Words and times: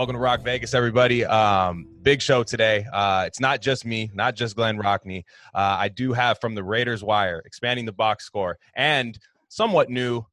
Welcome 0.00 0.14
to 0.14 0.20
Rock 0.20 0.40
Vegas, 0.40 0.72
everybody. 0.72 1.26
Um, 1.26 1.86
big 2.00 2.22
show 2.22 2.42
today. 2.42 2.86
Uh, 2.90 3.24
it's 3.26 3.38
not 3.38 3.60
just 3.60 3.84
me, 3.84 4.10
not 4.14 4.34
just 4.34 4.56
Glenn 4.56 4.78
Rockney. 4.78 5.24
Uh, 5.54 5.76
I 5.78 5.88
do 5.90 6.14
have 6.14 6.40
from 6.40 6.54
the 6.54 6.64
Raiders 6.64 7.04
Wire, 7.04 7.42
expanding 7.44 7.84
the 7.84 7.92
box 7.92 8.24
score, 8.24 8.56
and 8.74 9.18
somewhat 9.48 9.90
new 9.90 10.24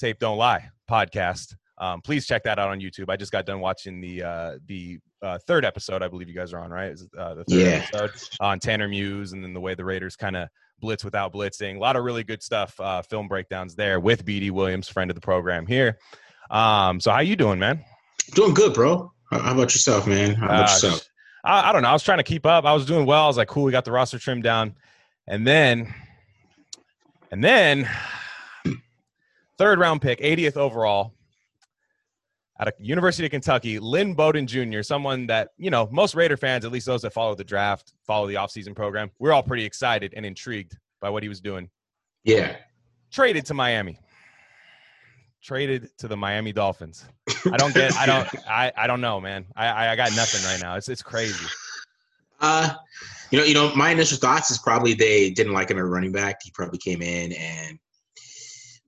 Tape 0.00 0.18
Don't 0.18 0.36
Lie 0.36 0.68
podcast. 0.86 1.54
Um, 1.78 2.02
please 2.02 2.26
check 2.26 2.42
that 2.42 2.58
out 2.58 2.68
on 2.68 2.78
YouTube. 2.78 3.08
I 3.08 3.16
just 3.16 3.32
got 3.32 3.46
done 3.46 3.60
watching 3.60 4.02
the 4.02 4.22
uh, 4.22 4.58
the 4.66 4.98
uh, 5.22 5.38
third 5.46 5.64
episode. 5.64 6.02
I 6.02 6.08
believe 6.08 6.28
you 6.28 6.34
guys 6.34 6.52
are 6.52 6.60
on, 6.60 6.70
right? 6.70 6.92
Is 6.92 7.00
it, 7.00 7.08
uh, 7.18 7.36
the 7.36 7.44
third 7.44 7.58
Yeah. 7.58 7.86
episode 7.90 8.10
on 8.38 8.58
Tanner 8.60 8.86
Muse, 8.86 9.32
and 9.32 9.42
then 9.42 9.54
the 9.54 9.60
way 9.62 9.74
the 9.74 9.84
Raiders 9.86 10.14
kind 10.14 10.36
of 10.36 10.50
blitz 10.78 11.04
without 11.06 11.32
blitzing. 11.32 11.76
A 11.76 11.80
lot 11.80 11.96
of 11.96 12.04
really 12.04 12.22
good 12.22 12.42
stuff. 12.42 12.78
Uh, 12.78 13.00
film 13.00 13.28
breakdowns 13.28 13.74
there 13.76 13.98
with 13.98 14.26
BD 14.26 14.50
Williams, 14.50 14.90
friend 14.90 15.10
of 15.10 15.14
the 15.14 15.22
program 15.22 15.66
here. 15.66 15.96
Um, 16.50 17.00
so 17.00 17.10
how 17.12 17.20
you 17.20 17.34
doing, 17.34 17.58
man? 17.58 17.82
Doing 18.34 18.54
good, 18.54 18.74
bro. 18.74 19.12
How 19.30 19.52
about 19.52 19.72
yourself, 19.74 20.06
man? 20.06 20.34
How 20.34 20.46
about 20.46 20.58
Uh, 20.58 20.62
yourself? 20.72 21.08
I, 21.44 21.70
I 21.70 21.72
don't 21.72 21.82
know. 21.82 21.88
I 21.88 21.92
was 21.92 22.02
trying 22.02 22.18
to 22.18 22.24
keep 22.24 22.44
up. 22.46 22.64
I 22.64 22.72
was 22.72 22.84
doing 22.86 23.06
well. 23.06 23.24
I 23.24 23.26
was 23.26 23.36
like, 23.36 23.48
cool, 23.48 23.64
we 23.64 23.72
got 23.72 23.84
the 23.84 23.92
roster 23.92 24.18
trimmed 24.18 24.42
down. 24.42 24.74
And 25.26 25.46
then, 25.46 25.92
and 27.30 27.42
then, 27.42 27.88
third 29.58 29.78
round 29.78 30.02
pick, 30.02 30.20
80th 30.20 30.56
overall, 30.56 31.14
out 32.58 32.68
of 32.68 32.74
University 32.78 33.24
of 33.26 33.30
Kentucky, 33.30 33.78
Lynn 33.78 34.14
Bowden 34.14 34.46
Jr., 34.46 34.82
someone 34.82 35.26
that, 35.28 35.50
you 35.56 35.70
know, 35.70 35.88
most 35.90 36.14
Raider 36.14 36.36
fans, 36.36 36.64
at 36.64 36.72
least 36.72 36.86
those 36.86 37.02
that 37.02 37.12
follow 37.12 37.34
the 37.34 37.44
draft, 37.44 37.92
follow 38.06 38.26
the 38.26 38.34
offseason 38.34 38.74
program, 38.74 39.10
we're 39.18 39.32
all 39.32 39.42
pretty 39.42 39.64
excited 39.64 40.12
and 40.16 40.26
intrigued 40.26 40.76
by 41.00 41.08
what 41.08 41.22
he 41.22 41.28
was 41.28 41.40
doing. 41.40 41.70
Yeah. 42.24 42.56
Traded 43.10 43.46
to 43.46 43.54
Miami. 43.54 43.98
Traded 45.42 45.90
to 45.98 46.08
the 46.08 46.16
Miami 46.16 46.52
Dolphins. 46.52 47.04
I 47.50 47.56
don't 47.56 47.72
get. 47.74 47.94
I 47.96 48.06
don't. 48.06 48.28
I. 48.48 48.72
I 48.76 48.86
don't 48.86 49.00
know, 49.00 49.20
man. 49.20 49.46
I. 49.56 49.88
I- 49.88 49.96
got 49.96 50.14
nothing 50.14 50.44
right 50.44 50.60
now. 50.60 50.76
It's. 50.76 50.88
It's 50.88 51.02
crazy. 51.02 51.46
Uh, 52.40 52.72
you 53.30 53.38
know, 53.38 53.44
you 53.44 53.54
know, 53.54 53.74
my 53.74 53.90
initial 53.90 54.18
thoughts 54.18 54.50
is 54.50 54.58
probably 54.58 54.94
they 54.94 55.30
didn't 55.30 55.52
like 55.52 55.70
him 55.70 55.78
at 55.78 55.84
running 55.84 56.12
back. 56.12 56.36
He 56.42 56.50
probably 56.52 56.78
came 56.78 57.02
in 57.02 57.32
and 57.32 57.78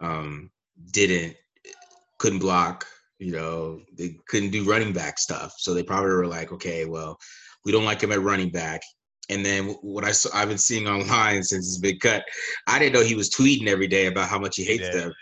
um 0.01 0.51
didn't 0.91 1.37
couldn't 2.19 2.39
block. 2.41 2.87
You 3.19 3.33
know, 3.33 3.81
they 3.97 4.17
couldn't 4.29 4.51
do 4.51 4.65
running 4.65 4.93
back 4.93 5.19
stuff. 5.19 5.55
So 5.59 5.75
they 5.75 5.83
probably 5.83 6.11
were 6.11 6.27
like, 6.27 6.51
okay, 6.53 6.87
well, 6.87 7.19
we 7.65 7.71
don't 7.73 7.85
like 7.85 8.01
him 8.03 8.11
at 8.13 8.21
running 8.21 8.51
back. 8.51 8.81
And 9.31 9.47
then 9.47 9.77
what 9.83 10.05
I 10.05 10.11
saw, 10.13 10.31
I've 10.35 10.49
been 10.49 10.59
seeing 10.59 10.89
online 10.89 11.43
since 11.45 11.67
it's 11.69 11.79
been 11.79 11.99
cut. 11.99 12.25
I 12.67 12.79
didn't 12.81 12.95
know 12.95 13.05
he 13.05 13.15
was 13.15 13.31
tweeting 13.31 13.69
every 13.69 13.87
day 13.87 14.07
about 14.07 14.29
how 14.29 14.39
much 14.41 14.57
he 14.57 14.65
hates 14.65 14.89
Yeah. 14.93 15.03
them. 15.03 15.13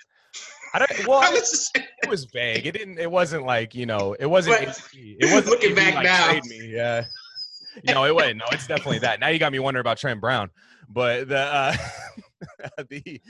I 0.74 0.78
don't. 0.78 1.06
Well, 1.06 1.18
I 1.22 1.28
it, 1.28 1.32
was 1.32 1.50
just- 1.50 1.76
it 1.76 2.08
was 2.08 2.24
vague. 2.26 2.66
It 2.66 2.72
didn't. 2.72 2.98
It 2.98 3.10
wasn't 3.10 3.44
like 3.44 3.74
you 3.74 3.86
know. 3.86 4.14
It 4.18 4.26
wasn't. 4.26 4.66
But 4.66 4.80
it 4.94 5.32
wasn't 5.32 5.46
looking 5.46 5.74
back 5.74 5.94
like, 5.94 6.04
now- 6.04 6.40
me. 6.44 6.72
Yeah. 6.72 7.04
No, 7.86 8.04
it 8.04 8.14
wasn't. 8.14 8.38
No, 8.38 8.46
it's 8.52 8.66
definitely 8.66 8.98
that. 9.00 9.20
Now 9.20 9.28
you 9.28 9.38
got 9.38 9.52
me 9.52 9.60
wondering 9.60 9.80
about 9.82 9.96
Trent 9.96 10.20
Brown, 10.20 10.50
but 10.88 11.28
the 11.28 11.38
uh, 11.38 11.76
the 12.88 13.20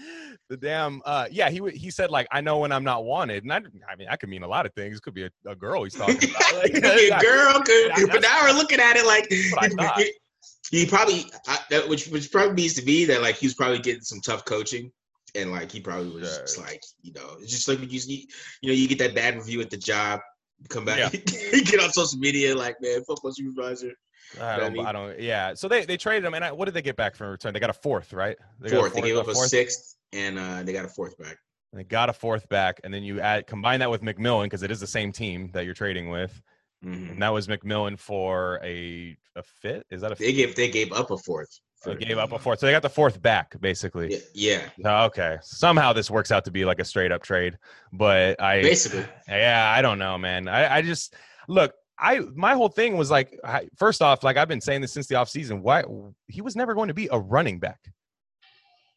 the 0.49 0.56
damn 0.56 1.03
uh, 1.05 1.27
yeah. 1.31 1.51
He 1.51 1.61
he 1.75 1.91
said 1.91 2.11
like 2.11 2.27
I 2.33 2.41
know 2.41 2.59
when 2.59 2.73
I'm 2.73 2.83
not 2.83 3.05
wanted, 3.05 3.45
and 3.45 3.53
I 3.53 3.61
I 3.91 3.97
mean 3.97 4.09
I 4.09 4.17
could 4.17 4.31
mean 4.31 4.43
a 4.43 4.49
lot 4.49 4.65
of 4.65 4.72
things. 4.75 4.97
It 4.97 5.03
could 5.03 5.15
be 5.15 5.25
a, 5.25 5.31
a 5.47 5.55
girl 5.55 5.84
he's 5.84 5.95
talking 5.95 6.17
about. 6.31 6.41
Like, 6.55 6.75
a 6.75 7.19
girl, 7.21 7.61
could, 7.62 8.11
but 8.11 8.22
now 8.22 8.41
we're 8.43 8.53
looking 8.53 8.81
at 8.81 8.97
it 8.97 9.07
like 9.07 9.31
what 9.53 9.65
I 9.65 9.69
thought. 9.69 10.03
he 10.71 10.84
probably, 10.87 11.25
I, 11.47 11.59
that, 11.71 11.89
which 11.89 12.09
which 12.09 12.33
probably 12.33 12.55
means 12.55 12.75
to 12.75 12.84
me 12.84 13.05
that 13.05 13.22
like 13.22 13.37
he 13.37 13.47
was 13.47 13.55
probably 13.55 13.78
getting 13.78 14.03
some 14.03 14.21
tough 14.21 14.45
coaching, 14.47 14.91
and 15.35 15.53
like 15.53 15.71
he 15.73 15.81
probably 15.81 16.11
was 16.11 16.39
just 16.39 16.59
like 16.59 16.83
you 17.03 17.13
know, 17.13 17.37
it's 17.41 17.51
just 17.53 17.69
like 17.69 17.81
you 17.93 17.99
see- 18.01 18.29
you 18.63 18.69
know 18.71 18.75
you 18.75 18.89
get 18.89 18.99
that 18.99 19.15
bad 19.15 19.37
review 19.37 19.61
at 19.61 19.71
the 19.71 19.77
job, 19.77 20.21
come 20.69 20.85
back, 20.85 20.99
Yeah. 20.99 21.21
you 21.53 21.65
get 21.65 21.81
on 21.81 21.91
social 21.91 22.19
media 22.19 22.55
like 22.57 22.77
man, 22.81 23.03
fuck 23.05 23.19
my 23.25 23.31
supervisor. 23.33 23.93
I 24.41 24.55
I 24.55 24.59
don't, 24.61 24.73
mean- 24.75 24.87
I 24.87 24.93
don't. 24.93 25.19
Yeah. 25.19 25.55
So 25.55 25.67
they, 25.67 25.85
they 25.85 25.97
traded 25.97 26.25
him, 26.25 26.35
and 26.35 26.45
I, 26.45 26.53
what 26.53 26.67
did 26.67 26.75
they 26.75 26.83
get 26.83 26.95
back 26.97 27.17
from 27.17 27.27
in 27.27 27.31
return? 27.33 27.53
They 27.53 27.59
got 27.61 27.71
a 27.71 27.73
fourth, 27.75 28.13
right? 28.13 28.37
They 28.61 28.71
got 28.71 28.79
Fourth, 28.79 28.95
they 28.95 29.01
gave 29.01 29.17
a 29.17 29.21
up 29.21 29.29
a 29.29 29.33
fourth? 29.35 29.49
sixth, 29.49 29.97
and 30.13 30.39
uh, 30.39 30.63
they 30.63 30.73
got 30.73 30.85
a 30.85 30.89
fourth 30.89 31.17
back. 31.19 31.37
They 31.73 31.85
got 31.85 32.09
a 32.11 32.13
fourth 32.13 32.49
back, 32.49 32.81
and 32.85 32.93
then 32.95 33.03
you 33.03 33.21
add 33.21 33.47
combine 33.47 33.81
that 33.81 33.91
with 33.91 34.03
McMillan 34.03 34.45
because 34.45 34.63
it 34.63 34.71
is 34.71 34.79
the 34.81 34.87
same 34.87 35.11
team 35.13 35.51
that 35.53 35.65
you're 35.65 35.75
trading 35.75 36.11
with, 36.11 36.41
Mhm. 36.85 37.13
and 37.13 37.23
that 37.23 37.33
was 37.33 37.47
McMillan 37.49 37.99
for 37.99 38.61
a 38.63 39.17
a 39.37 39.43
fit. 39.43 39.85
Is 39.91 40.01
that 40.03 40.13
a? 40.13 40.15
They 40.15 40.33
gave 40.33 40.55
they 40.55 40.69
gave 40.69 40.93
up 40.93 41.11
a 41.11 41.19
fourth. 41.19 41.49
They 41.85 41.95
gave 41.97 42.19
up 42.19 42.33
a 42.33 42.39
fourth, 42.39 42.59
so 42.59 42.67
they 42.67 42.73
got 42.73 42.83
the 42.83 42.91
fourth 42.91 43.21
back 43.23 43.59
basically. 43.61 44.13
Yeah, 44.35 44.63
yeah, 44.79 45.05
okay, 45.05 45.39
somehow 45.43 45.93
this 45.93 46.11
works 46.11 46.31
out 46.31 46.45
to 46.45 46.51
be 46.51 46.65
like 46.65 46.79
a 46.79 46.85
straight 46.85 47.11
up 47.13 47.23
trade, 47.23 47.57
but 47.93 48.41
I 48.41 48.61
basically. 48.63 49.05
yeah, 49.29 49.73
I 49.75 49.81
don't 49.83 49.99
know, 49.99 50.19
man. 50.19 50.49
I, 50.49 50.77
I 50.77 50.83
just 50.83 51.15
look. 51.49 51.73
I 51.99 52.21
my 52.35 52.55
whole 52.55 52.69
thing 52.71 52.97
was 52.97 53.11
like, 53.11 53.39
I, 53.45 53.69
first 53.77 54.01
off, 54.03 54.23
like 54.25 54.37
I've 54.37 54.49
been 54.49 54.61
saying 54.61 54.81
this 54.81 54.93
since 54.93 55.07
the 55.07 55.17
offseason. 55.17 55.61
Why 55.61 55.85
he 56.29 56.41
was 56.43 56.57
never 56.57 56.75
going 56.75 56.89
to 56.89 56.95
be 56.95 57.09
a 57.13 57.19
running 57.19 57.59
back. 57.59 57.79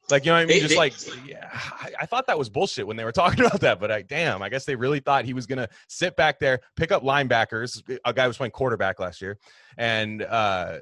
Like 0.09 0.25
you 0.25 0.31
know 0.31 0.35
what 0.37 0.41
I 0.41 0.45
mean? 0.45 0.55
They- 0.55 0.59
just 0.59 0.69
they- 0.71 0.77
like 0.77 0.93
yeah, 1.25 1.49
I, 1.53 1.91
I 2.01 2.05
thought 2.05 2.27
that 2.27 2.37
was 2.37 2.49
bullshit 2.49 2.85
when 2.85 2.97
they 2.97 3.05
were 3.05 3.11
talking 3.23 3.45
about 3.45 3.61
that. 3.61 3.79
But 3.79 3.91
I, 3.91 4.01
damn, 4.01 4.41
I 4.41 4.49
guess 4.49 4.65
they 4.65 4.75
really 4.75 4.99
thought 4.99 5.23
he 5.25 5.33
was 5.33 5.45
gonna 5.47 5.69
sit 5.87 6.15
back 6.17 6.39
there, 6.39 6.59
pick 6.75 6.91
up 6.91 7.03
linebackers. 7.03 7.81
A 8.05 8.13
guy 8.13 8.27
was 8.27 8.35
playing 8.37 8.51
quarterback 8.51 8.99
last 8.99 9.21
year, 9.21 9.37
and 9.77 10.21
uh, 10.21 10.79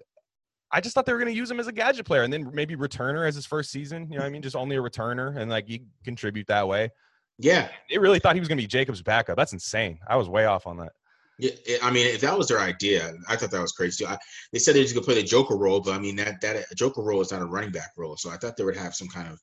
I 0.73 0.81
just 0.81 0.95
thought 0.95 1.05
they 1.05 1.13
were 1.13 1.19
gonna 1.19 1.31
use 1.31 1.51
him 1.51 1.59
as 1.59 1.67
a 1.67 1.71
gadget 1.71 2.05
player, 2.05 2.23
and 2.23 2.31
then 2.31 2.49
maybe 2.53 2.75
returner 2.75 3.27
as 3.27 3.35
his 3.35 3.45
first 3.45 3.71
season. 3.71 4.07
You 4.09 4.17
know 4.17 4.23
what 4.23 4.27
I 4.27 4.29
mean? 4.29 4.41
Just 4.41 4.55
only 4.55 4.75
a 4.77 4.81
returner, 4.81 5.35
and 5.37 5.49
like 5.49 5.69
you 5.69 5.79
contribute 6.03 6.47
that 6.47 6.67
way. 6.67 6.89
Yeah, 7.37 7.69
They 7.89 7.97
really 7.97 8.19
thought 8.19 8.35
he 8.35 8.39
was 8.39 8.47
gonna 8.47 8.61
be 8.61 8.67
Jacob's 8.67 9.01
backup. 9.01 9.35
That's 9.35 9.53
insane. 9.53 9.99
I 10.07 10.15
was 10.15 10.29
way 10.29 10.45
off 10.45 10.67
on 10.67 10.77
that. 10.77 10.91
Yeah, 11.39 11.51
I 11.81 11.89
mean, 11.89 12.05
if 12.05 12.21
that 12.21 12.37
was 12.37 12.47
their 12.47 12.59
idea, 12.59 13.13
I 13.27 13.35
thought 13.35 13.49
that 13.49 13.61
was 13.61 13.71
crazy. 13.71 14.03
too. 14.05 14.09
I, 14.11 14.17
they 14.53 14.59
said 14.59 14.75
they 14.75 14.81
was 14.81 14.93
gonna 14.93 15.05
play 15.05 15.15
the 15.15 15.23
Joker 15.23 15.55
role, 15.57 15.79
but 15.81 15.93
I 15.93 15.99
mean 15.99 16.15
that 16.17 16.39
that 16.41 16.65
Joker 16.75 17.01
role 17.01 17.21
is 17.21 17.31
not 17.31 17.41
a 17.41 17.45
running 17.45 17.71
back 17.71 17.91
role, 17.97 18.15
so 18.15 18.29
I 18.29 18.37
thought 18.37 18.57
they 18.57 18.63
would 18.63 18.77
have 18.77 18.93
some 18.93 19.07
kind 19.07 19.27
of, 19.27 19.39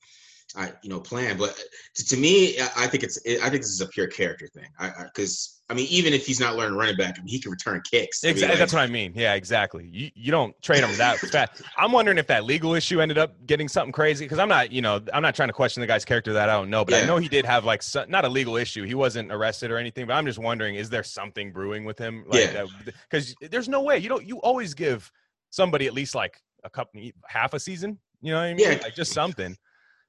I 0.57 0.73
you 0.83 0.89
know, 0.89 1.01
plan. 1.01 1.37
But 1.37 1.59
to, 1.95 2.05
to 2.07 2.17
me, 2.17 2.59
I 2.59 2.69
I 2.77 2.87
think 2.87 3.03
it's 3.03 3.19
I 3.27 3.51
think 3.51 3.63
this 3.63 3.71
is 3.71 3.81
a 3.81 3.87
pure 3.87 4.07
character 4.07 4.47
thing. 4.47 4.69
I 4.79 5.05
because 5.05 5.61
I, 5.71 5.75
mean, 5.75 5.87
even 5.91 6.15
if 6.15 6.25
he's 6.27 6.41
not 6.41 6.57
learning 6.57 6.79
running 6.79 6.97
back, 6.97 7.17
I 7.19 7.21
mean, 7.23 7.29
he 7.29 7.39
can 7.39 7.51
return 7.51 7.83
kicks. 7.91 8.25
I 8.25 8.29
mean, 8.29 8.33
Exactly. 8.33 8.53
like- 8.55 8.59
That's 8.59 8.73
what 8.73 8.81
I 8.81 8.87
mean. 8.87 9.13
Yeah, 9.15 9.35
exactly. 9.35 9.87
You 9.93 10.11
you 10.15 10.31
don't 10.33 10.55
trade 10.63 10.83
him 10.83 10.97
that 10.97 11.19
fast. 11.19 11.63
I'm 11.77 11.93
wondering 11.93 12.17
if 12.17 12.27
that 12.29 12.45
legal 12.45 12.75
issue 12.75 13.03
ended 13.03 13.19
up 13.19 13.35
getting 13.47 13.69
something 13.69 13.93
crazy 13.93 14.25
because 14.25 14.39
I'm 14.39 14.49
not, 14.49 14.73
you 14.73 14.81
know, 14.81 15.01
I'm 15.13 15.21
not 15.23 15.35
trying 15.35 15.51
to 15.51 15.53
question 15.53 15.83
the 15.83 15.87
guy's 15.87 16.07
character 16.07 16.33
that 16.33 16.49
I 16.49 16.55
don't 16.55 16.71
know, 16.71 16.85
but 16.85 16.95
I 16.95 17.05
know 17.05 17.19
he 17.19 17.29
did 17.29 17.45
have 17.45 17.65
like 17.67 17.83
not 18.09 18.25
a 18.25 18.29
legal 18.29 18.57
issue. 18.57 18.85
He 18.85 18.95
wasn't 18.95 19.31
arrested 19.31 19.71
or 19.71 19.77
anything, 19.77 20.07
but 20.07 20.15
I'm 20.15 20.25
just 20.25 20.39
wondering, 20.39 20.77
is 20.77 20.89
there 20.89 21.03
something 21.03 21.53
brewing 21.53 21.85
with 21.85 21.99
him? 21.99 22.25
Like, 22.27 22.53
Yeah. 22.53 22.65
Because 23.11 23.35
there's 23.51 23.69
no 23.69 23.83
way 23.83 23.99
you 23.99 24.09
don't. 24.09 24.25
You 24.25 24.39
always 24.39 24.73
give 24.73 25.13
somebody 25.51 25.87
at 25.87 25.93
least 25.93 26.15
like 26.15 26.41
a 26.65 26.71
couple, 26.71 27.03
half 27.27 27.53
a 27.53 27.61
season. 27.61 27.99
You 28.23 28.33
know 28.33 28.39
what 28.39 28.45
I 28.45 28.55
mean? 28.55 28.71
Yeah. 28.73 28.79
Like 28.83 28.95
just 28.95 29.13
something. 29.13 29.57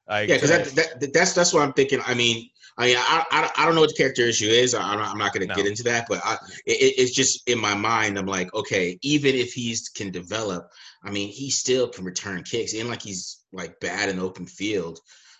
Like, 0.09 0.30
Yeah, 0.30 0.36
because 0.36 0.50
that, 0.50 1.00
that, 1.00 1.14
that's 1.14 1.34
that's 1.34 1.53
what 1.53 1.64
I'm 1.64 1.74
thinking. 1.74 2.02
I 2.06 2.14
mean, 2.14 2.50
I 2.78 2.88
mean, 2.88 2.96
I, 2.97 3.25
I, 3.31 3.52
I 3.58 3.66
don't 3.66 3.75
know 3.75 3.81
what 3.81 3.90
the 3.90 3.96
character 3.96 4.22
issue 4.23 4.47
is. 4.47 4.73
I, 4.73 4.82
I'm 4.82 5.00
not, 5.00 5.09
I'm 5.09 5.17
not 5.17 5.34
going 5.34 5.41
to 5.41 5.47
No. 5.47 5.56
get 5.56 5.67
into 5.67 5.84
that, 5.84 6.08
but 6.09 6.22
I, 6.23 6.35
it, 6.66 6.78
it- 6.82 7.02
it's 7.02 7.11
just 7.14 7.47
in 7.50 7.59
my 7.59 7.76
mind. 7.76 8.17
I'm 8.17 8.26
like, 8.26 8.53
okay, 8.53 8.97
even 9.02 9.35
if 9.35 9.53
he's 9.53 9.90
can 9.90 10.11
develop, 10.11 10.70
I 11.03 11.11
mean, 11.11 11.29
he 11.29 11.50
still 11.50 11.88
can 11.90 12.06
return 12.06 12.44
kicks. 12.44 12.73
Ain't 12.73 12.88
like 12.90 13.02
he's 13.02 13.44
like 13.52 13.79
bad 13.82 14.09
in 14.09 14.20
open 14.20 14.46
field. 14.46 15.00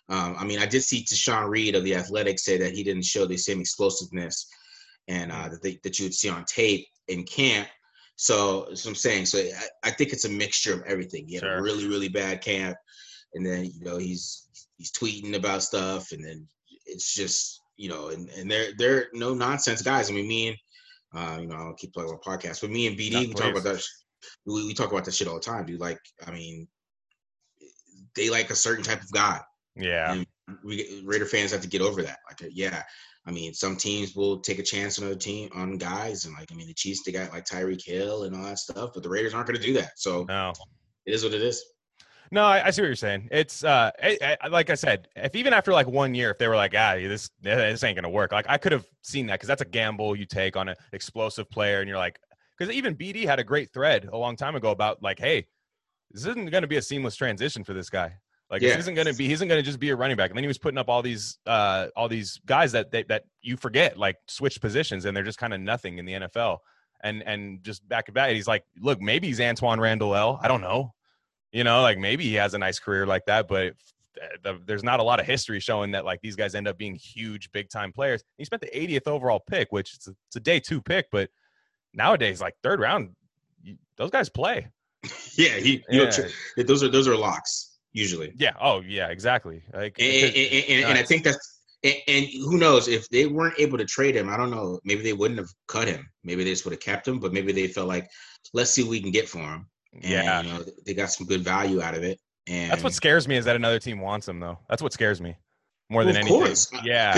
Um, 0.10 0.36
I 0.38 0.44
mean, 0.44 0.60
I 0.60 0.66
did 0.66 0.84
see 0.84 1.04
Tashan 1.04 1.50
Reed 1.50 1.76
of 1.76 1.84
the 1.84 1.96
Athletics 1.96 2.44
say 2.44 2.58
that 2.58 2.74
he 2.74 2.84
didn't 2.84 3.06
show 3.06 3.26
the 3.26 3.38
same 3.38 3.62
explosiveness 3.62 4.48
and 5.08 5.32
uh, 5.32 5.50
that 5.50 5.62
they, 5.64 5.80
that 5.84 5.98
you 6.00 6.06
would 6.06 6.14
see 6.16 6.30
on 6.30 6.46
tape 6.46 6.88
in 7.08 7.24
camp. 7.24 7.68
So, 8.16 8.74
so 8.74 8.90
I'm 8.90 8.96
saying, 8.96 9.28
so 9.28 9.38
I, 9.40 9.52
I 9.88 9.92
think 9.92 10.12
it's 10.12 10.26
a 10.26 10.30
mixture 10.30 10.74
of 10.74 10.82
everything. 10.88 11.26
He 11.28 11.36
had 11.36 11.44
Sure. 11.44 11.58
a 11.60 11.62
really, 11.62 11.88
really 11.88 12.10
bad 12.10 12.42
camp, 12.42 12.76
and 13.34 13.46
then 13.46 13.66
you 13.66 13.80
know 13.82 13.98
he's 13.98 14.49
he's 14.80 14.92
tweeting 14.92 15.36
about 15.36 15.62
stuff, 15.62 16.12
and 16.12 16.26
then 16.26 16.48
it's 16.88 17.14
just 17.14 17.62
you 17.78 17.90
know, 17.90 18.08
and 18.08 18.28
and 18.30 18.50
they're 18.50 18.72
they're 18.80 19.08
no 19.14 19.36
nonsense 19.36 19.84
guys. 19.84 20.10
I 20.10 20.14
mean, 20.14 20.28
me 20.28 20.48
and 20.48 20.58
uh, 21.14 21.40
you 21.40 21.48
know, 21.48 21.56
I'll 21.56 21.76
keep 21.76 21.94
playing 21.94 22.10
my 22.10 22.18
podcast, 22.18 22.62
but 22.62 22.72
me 22.72 22.88
and 22.88 22.98
BD, 22.98 23.28
we 23.28 23.34
talk 23.34 23.52
about 23.52 23.64
that. 23.64 23.84
We, 24.46 24.66
we 24.66 24.74
talk 24.74 24.92
about 24.92 25.06
that 25.06 25.14
shit 25.14 25.28
all 25.28 25.36
the 25.36 25.40
time, 25.40 25.66
dude. 25.66 25.80
Like, 25.80 26.00
I 26.26 26.32
mean, 26.32 26.68
they 28.16 28.30
like 28.30 28.50
a 28.50 28.56
certain 28.56 28.84
type 28.84 29.02
of 29.02 29.12
guy. 29.12 29.40
yeah. 29.76 30.14
And 30.14 30.26
we 30.64 31.04
Raider 31.06 31.26
fans 31.26 31.52
have 31.52 31.62
to 31.62 31.68
get 31.68 31.82
over 31.82 32.02
that. 32.02 32.18
Like, 32.28 32.52
yeah, 32.54 32.84
I 33.26 33.32
mean, 33.32 33.54
some 33.54 33.76
teams 33.76 34.16
will 34.16 34.40
take 34.40 34.60
a 34.60 34.64
chance 34.64 34.98
on 35.00 35.06
other 35.06 35.16
team 35.16 35.50
on 35.54 35.78
guys, 35.78 36.26
and 36.26 36.34
like, 36.36 36.52
I 36.52 36.56
mean, 36.56 36.68
the 36.68 36.74
Chiefs 36.74 37.04
they 37.06 37.12
got 37.12 37.32
like 37.32 37.46
Tyreek 37.46 37.84
Hill 37.86 38.24
and 38.24 38.36
all 38.36 38.44
that 38.44 38.60
stuff, 38.60 38.92
but 38.94 39.04
the 39.04 39.10
Raiders 39.10 39.34
aren't 39.34 39.48
going 39.48 39.60
to 39.60 39.66
do 39.66 39.74
that. 39.74 39.92
So 39.98 40.26
No. 40.28 40.54
it 41.06 41.14
is 41.14 41.24
what 41.24 41.34
it 41.34 41.42
is. 41.42 41.64
No, 42.32 42.44
I, 42.44 42.68
I 42.68 42.70
see 42.70 42.82
what 42.82 42.88
you're 42.88 42.96
saying. 42.96 43.28
It's 43.32 43.64
uh, 43.64 43.92
I, 44.02 44.38
I, 44.42 44.48
like 44.50 44.70
I 44.70 44.76
said, 44.76 45.08
if 45.16 45.36
even 45.36 45.52
after 45.54 45.72
like 45.74 45.88
one 45.88 46.14
year, 46.14 46.30
if 46.30 46.38
they 46.38 46.48
were 46.48 46.56
like, 46.56 46.74
ah, 46.78 46.94
this 46.96 47.32
this 47.42 47.84
ain't 47.84 47.96
gonna 47.96 48.10
work, 48.10 48.32
like 48.32 48.46
I 48.48 48.58
could 48.58 48.72
have 48.72 48.86
seen 49.02 49.28
that 49.28 49.36
because 49.36 49.48
that's 49.48 49.62
a 49.62 49.66
gamble 49.66 50.16
you 50.16 50.26
take 50.26 50.56
on 50.56 50.70
an 50.70 50.76
explosive 50.94 51.50
player, 51.50 51.80
and 51.80 51.88
you're 51.90 51.98
like, 51.98 52.20
because 52.58 52.74
even 52.74 52.96
BD 52.96 53.26
had 53.26 53.40
a 53.40 53.44
great 53.44 53.72
thread 53.74 54.06
a 54.12 54.18
long 54.18 54.36
time 54.36 54.56
ago 54.56 54.70
about 54.72 55.02
like, 55.02 55.18
hey, 55.20 55.48
this 56.12 56.26
isn't 56.26 56.52
gonna 56.52 56.68
be 56.68 56.78
a 56.78 56.82
seamless 56.82 57.16
transition 57.16 57.64
for 57.64 57.74
this 57.74 57.90
guy. 57.90 58.14
Like 58.52 58.62
Yeah. 58.62 58.70
this 58.70 58.80
isn't 58.80 58.96
gonna 58.96 59.14
be 59.14 59.28
he 59.28 59.34
isn't 59.34 59.48
gonna 59.48 59.62
just 59.62 59.80
be 59.80 59.90
a 59.90 59.96
running 59.96 60.18
back. 60.18 60.30
And 60.30 60.38
then 60.38 60.44
he 60.44 60.48
was 60.48 60.58
putting 60.58 60.78
up 60.78 60.90
all 60.90 61.02
these 61.02 61.38
uh 61.46 61.88
all 61.96 62.08
these 62.08 62.40
guys 62.46 62.72
that 62.74 62.92
that, 62.92 63.08
that 63.08 63.24
you 63.42 63.58
forget 63.58 63.98
like 63.98 64.18
switch 64.28 64.60
positions 64.60 65.06
and 65.06 65.16
they're 65.16 65.24
just 65.24 65.38
kind 65.40 65.54
of 65.54 65.62
nothing 65.62 65.98
in 65.98 66.06
the 66.06 66.14
NFL. 66.14 66.58
And 67.02 67.24
and 67.24 67.64
just 67.64 67.88
back 67.88 68.08
to 68.08 68.12
back, 68.12 68.32
he's 68.32 68.48
like, 68.48 68.66
look, 68.80 69.00
maybe 69.00 69.28
he's 69.28 69.40
Antwaan 69.40 69.80
Randle 69.80 70.16
El. 70.16 70.40
I 70.42 70.48
don't 70.48 70.62
know. 70.62 70.94
You 71.52 71.64
know, 71.64 71.82
like 71.82 71.98
maybe 71.98 72.24
he 72.26 72.36
has 72.36 72.54
a 72.54 72.58
nice 72.58 72.80
career 72.80 73.06
like 73.08 73.26
that, 73.26 73.48
but 73.48 73.74
the, 74.44 74.60
there's 74.66 74.84
not 74.84 75.00
a 75.00 75.04
lot 75.04 75.20
of 75.20 75.26
history 75.26 75.60
showing 75.60 75.92
that 75.92 76.06
like 76.06 76.22
these 76.22 76.36
guys 76.36 76.54
end 76.56 76.68
up 76.68 76.78
being 76.78 76.96
huge, 76.96 77.52
big 77.52 77.70
time 77.70 77.92
players. 77.92 78.24
He 78.38 78.46
spent 78.46 78.62
the 78.62 78.68
80th 78.70 79.08
overall 79.08 79.40
pick, 79.40 79.72
which 79.72 79.94
it's 79.96 80.08
a, 80.08 80.12
it's 80.28 80.36
a 80.36 80.40
day 80.42 80.60
two 80.60 80.82
pick, 80.82 81.08
but 81.12 81.30
nowadays, 81.94 82.40
like 82.42 82.56
third 82.62 82.80
round, 82.80 83.16
you, 83.64 83.78
those 83.98 84.12
guys 84.12 84.30
play. 84.30 84.68
Yeah, 85.36 85.52
he, 85.56 85.84
you 85.90 86.00
know, 86.00 86.04
Yeah. 86.06 86.10
tr- 86.56 86.64
those 86.64 86.84
are 86.84 86.90
those 86.90 87.08
are 87.08 87.16
locks 87.16 87.78
usually. 87.94 88.34
Yeah. 88.36 88.52
Oh, 88.60 88.82
yeah. 88.82 89.08
Exactly. 89.08 89.64
Like, 89.74 89.96
and, 89.98 90.08
and, 90.26 90.36
and, 90.36 90.66
and- 90.70 90.86
and 90.90 90.98
I 90.98 91.04
think 91.04 91.24
that's 91.24 91.62
and, 91.84 91.96
and 92.10 92.26
who 92.44 92.58
knows 92.58 92.90
if 92.90 93.08
they 93.10 93.26
weren't 93.26 93.58
able 93.58 93.78
to 93.78 93.86
trade 93.86 94.16
him, 94.18 94.28
I 94.30 94.36
don't 94.36 94.52
know. 94.52 94.82
Maybe 94.84 95.02
they 95.02 95.14
wouldn't 95.14 95.40
have 95.40 95.48
cut 95.70 95.88
him. 95.88 96.10
Maybe 96.26 96.44
they 96.44 96.50
just 96.50 96.66
would 96.66 96.74
have 96.74 96.82
kept 96.82 97.08
him. 97.08 97.20
But 97.20 97.32
maybe 97.32 97.54
they 97.54 97.68
felt 97.70 97.88
like, 97.88 98.10
let's 98.54 98.70
see 98.72 98.84
what 98.84 98.92
we 98.92 99.00
can 99.02 99.12
get 99.12 99.30
for 99.30 99.40
him. 99.40 99.68
And, 99.94 100.04
yeah. 100.04 100.42
you 100.42 100.50
know, 100.54 100.64
they 100.86 100.94
got 100.94 101.12
some 101.12 101.26
good 101.28 101.42
value 101.42 101.82
out 101.82 101.96
of 101.96 102.04
it. 102.04 102.20
And 102.48 102.72
That's 102.72 102.84
what 102.84 102.94
scares 102.94 103.28
me 103.28 103.38
is 103.38 103.46
that 103.46 103.56
another 103.56 103.80
team 103.80 104.00
wants 104.00 104.28
him, 104.28 104.40
though. 104.40 104.58
That's 104.70 104.82
what 104.82 104.94
scares 104.94 105.22
me 105.22 105.36
more 105.90 106.04
Well, 106.04 106.08
than 106.14 106.16
of 106.16 106.22
anything. 106.22 106.40
course. 106.40 106.72
Yeah. 106.84 107.14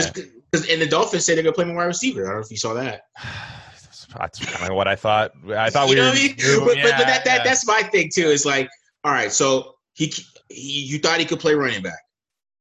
because 0.52 0.70
and 0.70 0.82
the 0.82 0.88
Dolphins 0.88 1.26
say 1.26 1.34
they're 1.36 1.44
gonna 1.44 1.54
play 1.54 1.66
him 1.66 1.76
wide 1.76 1.86
receiver. 1.86 2.24
I 2.26 2.32
don't 2.32 2.36
know 2.40 2.46
if 2.46 2.52
you 2.52 2.58
saw 2.58 2.74
that. 2.76 3.02
That's 4.18 4.44
kind 4.46 4.70
of 4.70 4.76
what 4.76 4.88
I 4.90 4.96
thought. 4.96 5.32
I 5.56 5.70
thought 5.70 5.88
you 5.88 5.96
we 5.96 6.02
know 6.02 6.08
were. 6.08 6.12
I 6.12 6.16
mean? 6.16 6.36
But, 6.38 6.66
but, 6.66 6.78
yeah, 6.78 6.84
but 6.84 7.08
that, 7.08 7.24
that 7.26 7.38
yeah. 7.38 7.44
that's 7.46 7.66
my 7.66 7.82
thing 7.84 8.10
too. 8.14 8.28
It's 8.30 8.46
like, 8.46 8.70
all 9.06 9.12
right, 9.14 9.32
so 9.32 9.76
he, 9.94 10.14
he 10.50 10.82
you 10.84 11.00
thought 11.00 11.20
he 11.20 11.26
could 11.26 11.40
play 11.40 11.54
running 11.56 11.82
back, 11.82 12.00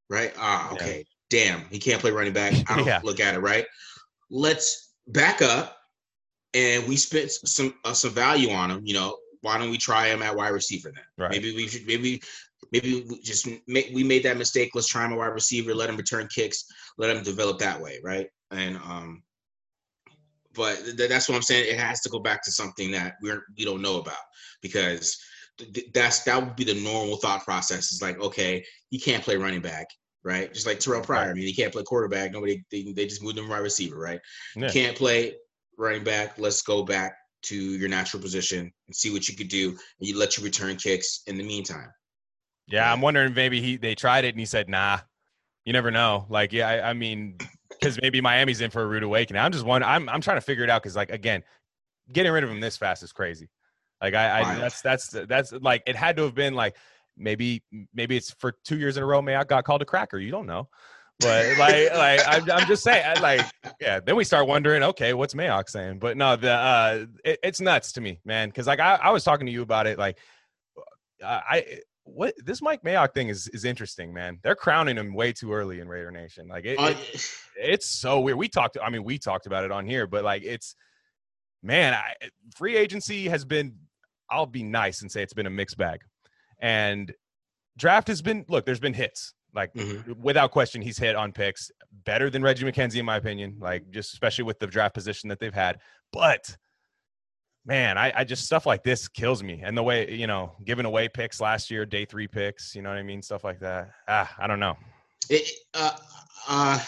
right? 0.09 0.33
Ah, 0.39 0.69
Yeah. 0.69 0.75
okay. 0.75 1.05
Damn, 1.29 1.65
he 1.71 1.79
can't 1.81 2.01
play 2.01 2.13
running 2.13 2.33
back. 2.33 2.55
I 2.71 2.77
don't 2.77 2.87
Yeah. 2.87 3.01
look 3.03 3.19
at 3.19 3.35
it 3.35 3.41
right. 3.41 3.67
Let's 4.31 4.93
back 5.09 5.43
up, 5.43 5.77
and 6.55 6.87
we 6.87 6.97
spent 6.97 7.31
some 7.33 7.75
uh, 7.85 7.93
some 7.95 8.11
value 8.11 8.51
on 8.51 8.71
him. 8.71 8.83
You 8.85 8.95
know, 8.95 9.17
why 9.43 9.59
don't 9.59 9.71
we 9.71 9.79
try 9.79 10.09
him 10.09 10.23
at 10.23 10.37
wide 10.37 10.49
receiver 10.49 10.93
then? 10.95 11.05
Right. 11.17 11.31
Maybe 11.31 11.55
we 11.55 11.69
should. 11.69 11.87
Maybe 11.87 12.23
maybe 12.73 13.07
we 13.09 13.21
just 13.23 13.49
make 13.67 13.91
we 13.95 14.05
made 14.05 14.23
that 14.25 14.37
mistake. 14.37 14.71
Let's 14.75 14.89
try 14.89 15.05
him 15.05 15.13
at 15.13 15.19
wide 15.19 15.27
receiver. 15.29 15.75
Let 15.75 15.91
him 15.91 15.97
return 15.97 16.29
kicks. 16.35 16.65
Let 16.99 17.15
him 17.15 17.23
develop 17.23 17.59
that 17.59 17.81
way, 17.81 18.01
right? 18.03 18.29
And 18.51 18.77
um, 18.77 19.23
but 20.55 20.77
th- 20.85 21.09
that's 21.09 21.29
what 21.29 21.37
I'm 21.37 21.43
saying. 21.43 21.73
It 21.73 21.79
has 21.79 22.01
to 22.03 22.11
go 22.11 22.19
back 22.19 22.43
to 22.45 22.53
something 22.53 22.91
that 22.93 23.15
we're 23.23 23.45
we 23.57 23.65
don't 23.65 23.83
know 23.83 23.99
about 23.99 24.15
because 24.63 25.19
th- 25.59 25.73
th- 25.73 25.87
that's 25.95 26.23
that 26.25 26.43
would 26.43 26.57
be 26.57 26.65
the 26.65 26.83
normal 26.83 27.17
thought 27.17 27.45
process. 27.45 27.93
It's 27.93 28.03
like, 28.03 28.21
okay, 28.21 28.65
he 28.91 28.99
can't 28.99 29.25
play 29.25 29.37
running 29.37 29.63
back, 29.63 29.87
right? 30.23 30.53
Just 30.53 30.67
like 30.67 30.81
Terrelle 30.81 31.05
Pryor. 31.05 31.31
I 31.31 31.35
mean, 31.35 31.45
he 31.45 31.55
can't 31.55 31.73
play 31.73 31.83
quarterback. 31.83 32.33
Nobody 32.33 32.63
they, 32.71 32.93
they 32.93 33.07
just 33.07 33.23
moved 33.23 33.39
him 33.39 33.49
wide 33.49 33.59
receiver, 33.59 33.99
right? 33.99 34.21
Yeah. 34.55 34.71
Can't 34.71 34.97
play 34.97 35.35
running 35.79 36.05
back. 36.05 36.39
Let's 36.39 36.61
go 36.61 36.83
back 36.83 37.15
to 37.43 37.57
your 37.57 37.89
natural 37.89 38.23
position 38.23 38.73
and 38.87 38.97
see 38.97 39.13
what 39.13 39.29
you 39.29 39.37
could 39.37 39.49
do, 39.49 39.71
and 39.71 39.79
you 40.09 40.19
let 40.19 40.37
you 40.37 40.45
return 40.45 40.77
kicks 40.77 41.23
in 41.27 41.37
the 41.37 41.45
meantime. 41.45 41.93
Yeah, 42.67 42.93
I'm 42.93 43.01
wondering 43.01 43.35
maybe 43.35 43.61
he 43.61 43.77
they 43.77 43.95
tried 43.95 44.25
it 44.25 44.31
and 44.31 44.39
he 44.41 44.47
said, 44.47 44.69
"Nah." 44.69 45.01
You 45.67 45.75
never 45.75 45.91
know. 45.91 46.25
Like, 46.31 46.55
yeah, 46.55 46.69
I, 46.69 46.91
I 46.91 46.93
mean, 46.95 47.37
because 47.69 47.99
maybe 48.01 48.23
Miami's 48.23 48.63
in 48.63 48.71
for 48.71 48.83
a 48.83 48.87
rude 48.87 49.03
awakening. 49.03 49.43
I'm 49.43 49.53
just 49.53 49.65
one. 49.65 49.83
I'm 49.83 50.09
I'm 50.09 50.23
trying 50.23 50.39
to 50.39 50.41
figure 50.41 50.65
it 50.65 50.71
out 50.71 50.83
because, 50.83 50.97
like, 50.97 51.11
again, 51.11 51.43
getting 52.11 52.33
rid 52.33 52.45
of 52.45 52.51
him 52.51 52.61
this 52.61 52.79
fast 52.79 53.03
is 53.03 53.13
crazy. 53.13 53.51
Like, 54.01 54.15
I, 54.15 54.41
I 54.41 54.59
that's 54.59 54.81
that's 54.81 55.09
that's 55.29 55.53
like 55.53 55.83
it 55.87 55.97
had 55.97 56.17
to 56.17 56.23
have 56.23 56.35
been 56.35 56.55
like 56.55 56.77
maybe 57.17 57.63
maybe 57.95 58.17
it's 58.17 58.33
for 58.39 58.55
two 58.65 58.79
years 58.79 58.97
in 58.97 59.03
a 59.03 59.07
row. 59.07 59.21
May 59.21 59.37
I 59.37 59.45
got 59.45 59.65
called 59.65 59.83
a 59.83 59.85
cracker. 59.85 60.19
You 60.19 60.31
don't 60.31 60.47
know, 60.47 60.69
but 61.21 61.47
like 61.59 61.95
like 61.95 62.21
I'm, 62.27 62.51
I'm 62.51 62.67
just 62.67 62.83
saying 62.83 63.05
like 63.21 63.45
yeah. 63.81 64.01
Then 64.01 64.17
we 64.17 64.25
start 64.25 64.47
wondering, 64.47 64.83
okay, 64.83 65.15
what's 65.15 65.35
Mayock 65.35 65.69
saying? 65.69 65.99
But 65.99 66.17
no, 66.17 66.37
the 66.37 66.53
uh, 66.53 67.07
it, 67.25 67.39
it's 67.43 67.61
nuts 67.61 67.93
to 67.93 68.01
me, 68.01 68.21
man. 68.25 68.49
Because 68.49 68.67
like 68.67 68.81
I, 68.81 68.97
I 68.97 69.11
was 69.11 69.25
talking 69.25 69.47
to 69.47 69.53
you 69.53 69.63
about 69.63 69.87
it, 69.87 69.99
like 69.99 70.19
uh, 71.23 71.41
I 71.49 71.81
what 72.05 72.35
this 72.45 72.61
Mike 72.63 72.83
Mayock 72.83 73.15
thing 73.15 73.29
is 73.29 73.49
is 73.49 73.65
interesting, 73.65 74.13
man. 74.13 74.39
They're 74.43 74.57
crowning 74.57 74.97
him 74.97 75.15
way 75.15 75.33
too 75.33 75.53
early 75.53 75.81
in 75.81 75.89
Raider 75.89 76.11
Nation. 76.11 76.49
Like 76.49 76.65
it, 76.65 76.79
Uh, 76.79 76.95
it- 77.13 77.31
it's 77.57 77.87
so 77.87 78.21
weird. 78.21 78.39
We 78.39 78.49
talked. 78.49 78.79
I 78.83 78.91
mean, 78.91 79.05
we 79.05 79.19
talked 79.19 79.47
about 79.47 79.65
it 79.65 79.71
on 79.71 79.87
here, 79.87 80.07
but 80.07 80.25
like 80.25 80.43
it's 80.43 80.75
man, 81.63 81.95
I, 81.95 82.15
free 82.57 82.77
agency 82.77 83.29
has 83.29 83.45
been. 83.45 83.77
I'll 84.31 84.47
be 84.47 84.63
nice 84.63 85.03
and 85.03 85.11
say 85.11 85.23
it's 85.23 85.33
been 85.33 85.47
a 85.47 85.51
mixed 85.51 85.77
bag, 85.77 86.01
and 86.61 87.13
draft 87.77 88.09
has 88.09 88.23
been. 88.23 88.45
Look, 88.49 88.65
there's 88.65 88.81
been 88.81 88.95
hits. 88.95 89.35
Like 89.55 89.73
mhm. 89.75 90.17
without 90.19 90.51
question, 90.51 90.83
he's 90.83 90.99
hit 90.99 91.17
on 91.17 91.33
picks 91.33 91.71
better 92.05 92.31
than 92.31 92.43
Reggie 92.43 92.65
McKenzie, 92.65 92.99
in 92.99 93.05
my 93.05 93.17
opinion. 93.17 93.57
Like 93.59 93.91
just 93.91 94.13
especially 94.13 94.45
with 94.45 94.59
the 94.59 94.67
draft 94.67 94.95
position 94.95 95.29
that 95.29 95.41
they've 95.41 95.55
had. 95.55 95.79
But 96.13 96.57
man, 97.65 97.99
I, 97.99 98.13
I 98.17 98.25
just 98.25 98.45
stuff 98.45 98.67
like 98.67 98.83
this 98.83 99.09
kills 99.09 99.43
me. 99.43 99.63
And 99.65 99.77
the 99.77 99.83
way 99.83 100.11
you 100.11 100.27
know, 100.27 100.53
giving 100.65 100.87
away 100.87 101.09
picks 101.09 101.41
last 101.41 101.71
year, 101.71 101.85
day 101.85 102.05
three 102.05 102.27
picks, 102.27 102.75
you 102.75 102.83
know 102.83 102.89
what 102.89 102.99
I 102.99 103.03
mean, 103.03 103.23
stuff 103.23 103.45
like 103.45 103.61
that. 103.61 103.91
Ah, 104.09 104.33
I 104.39 104.47
don't 104.47 104.61
know. 104.61 104.77
It, 105.29 105.49
uh, 105.75 105.97
uh, 106.49 106.79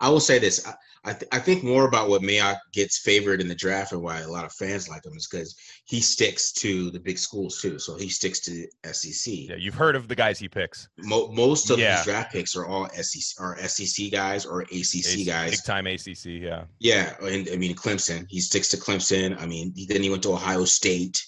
I 0.00 0.08
will 0.08 0.20
say 0.20 0.38
this. 0.38 0.66
I, 1.04 1.10
I, 1.10 1.12
th- 1.14 1.28
I 1.32 1.38
think 1.38 1.64
more 1.64 1.86
about 1.86 2.08
what 2.08 2.22
Mayock 2.22 2.58
gets 2.72 2.98
favored 2.98 3.40
in 3.40 3.48
the 3.48 3.54
draft 3.54 3.92
and 3.92 4.02
why 4.02 4.20
a 4.20 4.28
lot 4.28 4.44
of 4.44 4.52
fans 4.52 4.88
like 4.88 5.04
him 5.04 5.12
is 5.16 5.26
because 5.30 5.56
he 5.84 6.00
sticks 6.00 6.52
to 6.54 6.90
the 6.90 7.00
big 7.00 7.18
schools 7.18 7.60
too. 7.60 7.78
So 7.78 7.96
he 7.96 8.08
sticks 8.08 8.40
to 8.40 8.66
SEC. 8.92 9.32
Yeah, 9.48 9.56
you've 9.56 9.74
heard 9.74 9.96
of 9.96 10.08
the 10.08 10.14
guys 10.14 10.38
he 10.38 10.48
picks. 10.48 10.88
Mo- 10.98 11.32
most 11.32 11.70
of 11.70 11.78
Yeah. 11.78 11.96
these 11.96 12.04
draft 12.04 12.32
picks 12.32 12.54
are 12.56 12.66
all 12.66 12.88
SEC 12.90 13.40
are 13.42 13.58
SEC 13.66 14.10
guys 14.12 14.46
or 14.46 14.62
ACC 14.62 15.26
guys. 15.26 15.50
big 15.50 15.64
time 15.64 15.86
ACC. 15.86 16.24
Yeah, 16.26 16.64
Yeah, 16.78 17.14
and 17.22 17.48
I 17.52 17.56
mean 17.56 17.74
Clemson. 17.74 18.26
He 18.28 18.40
sticks 18.40 18.68
to 18.68 18.76
Clemson. 18.76 19.40
I 19.40 19.46
mean, 19.46 19.72
he, 19.74 19.86
then 19.86 20.02
he 20.02 20.10
went 20.10 20.22
to 20.24 20.32
Ohio 20.32 20.64
State. 20.64 21.20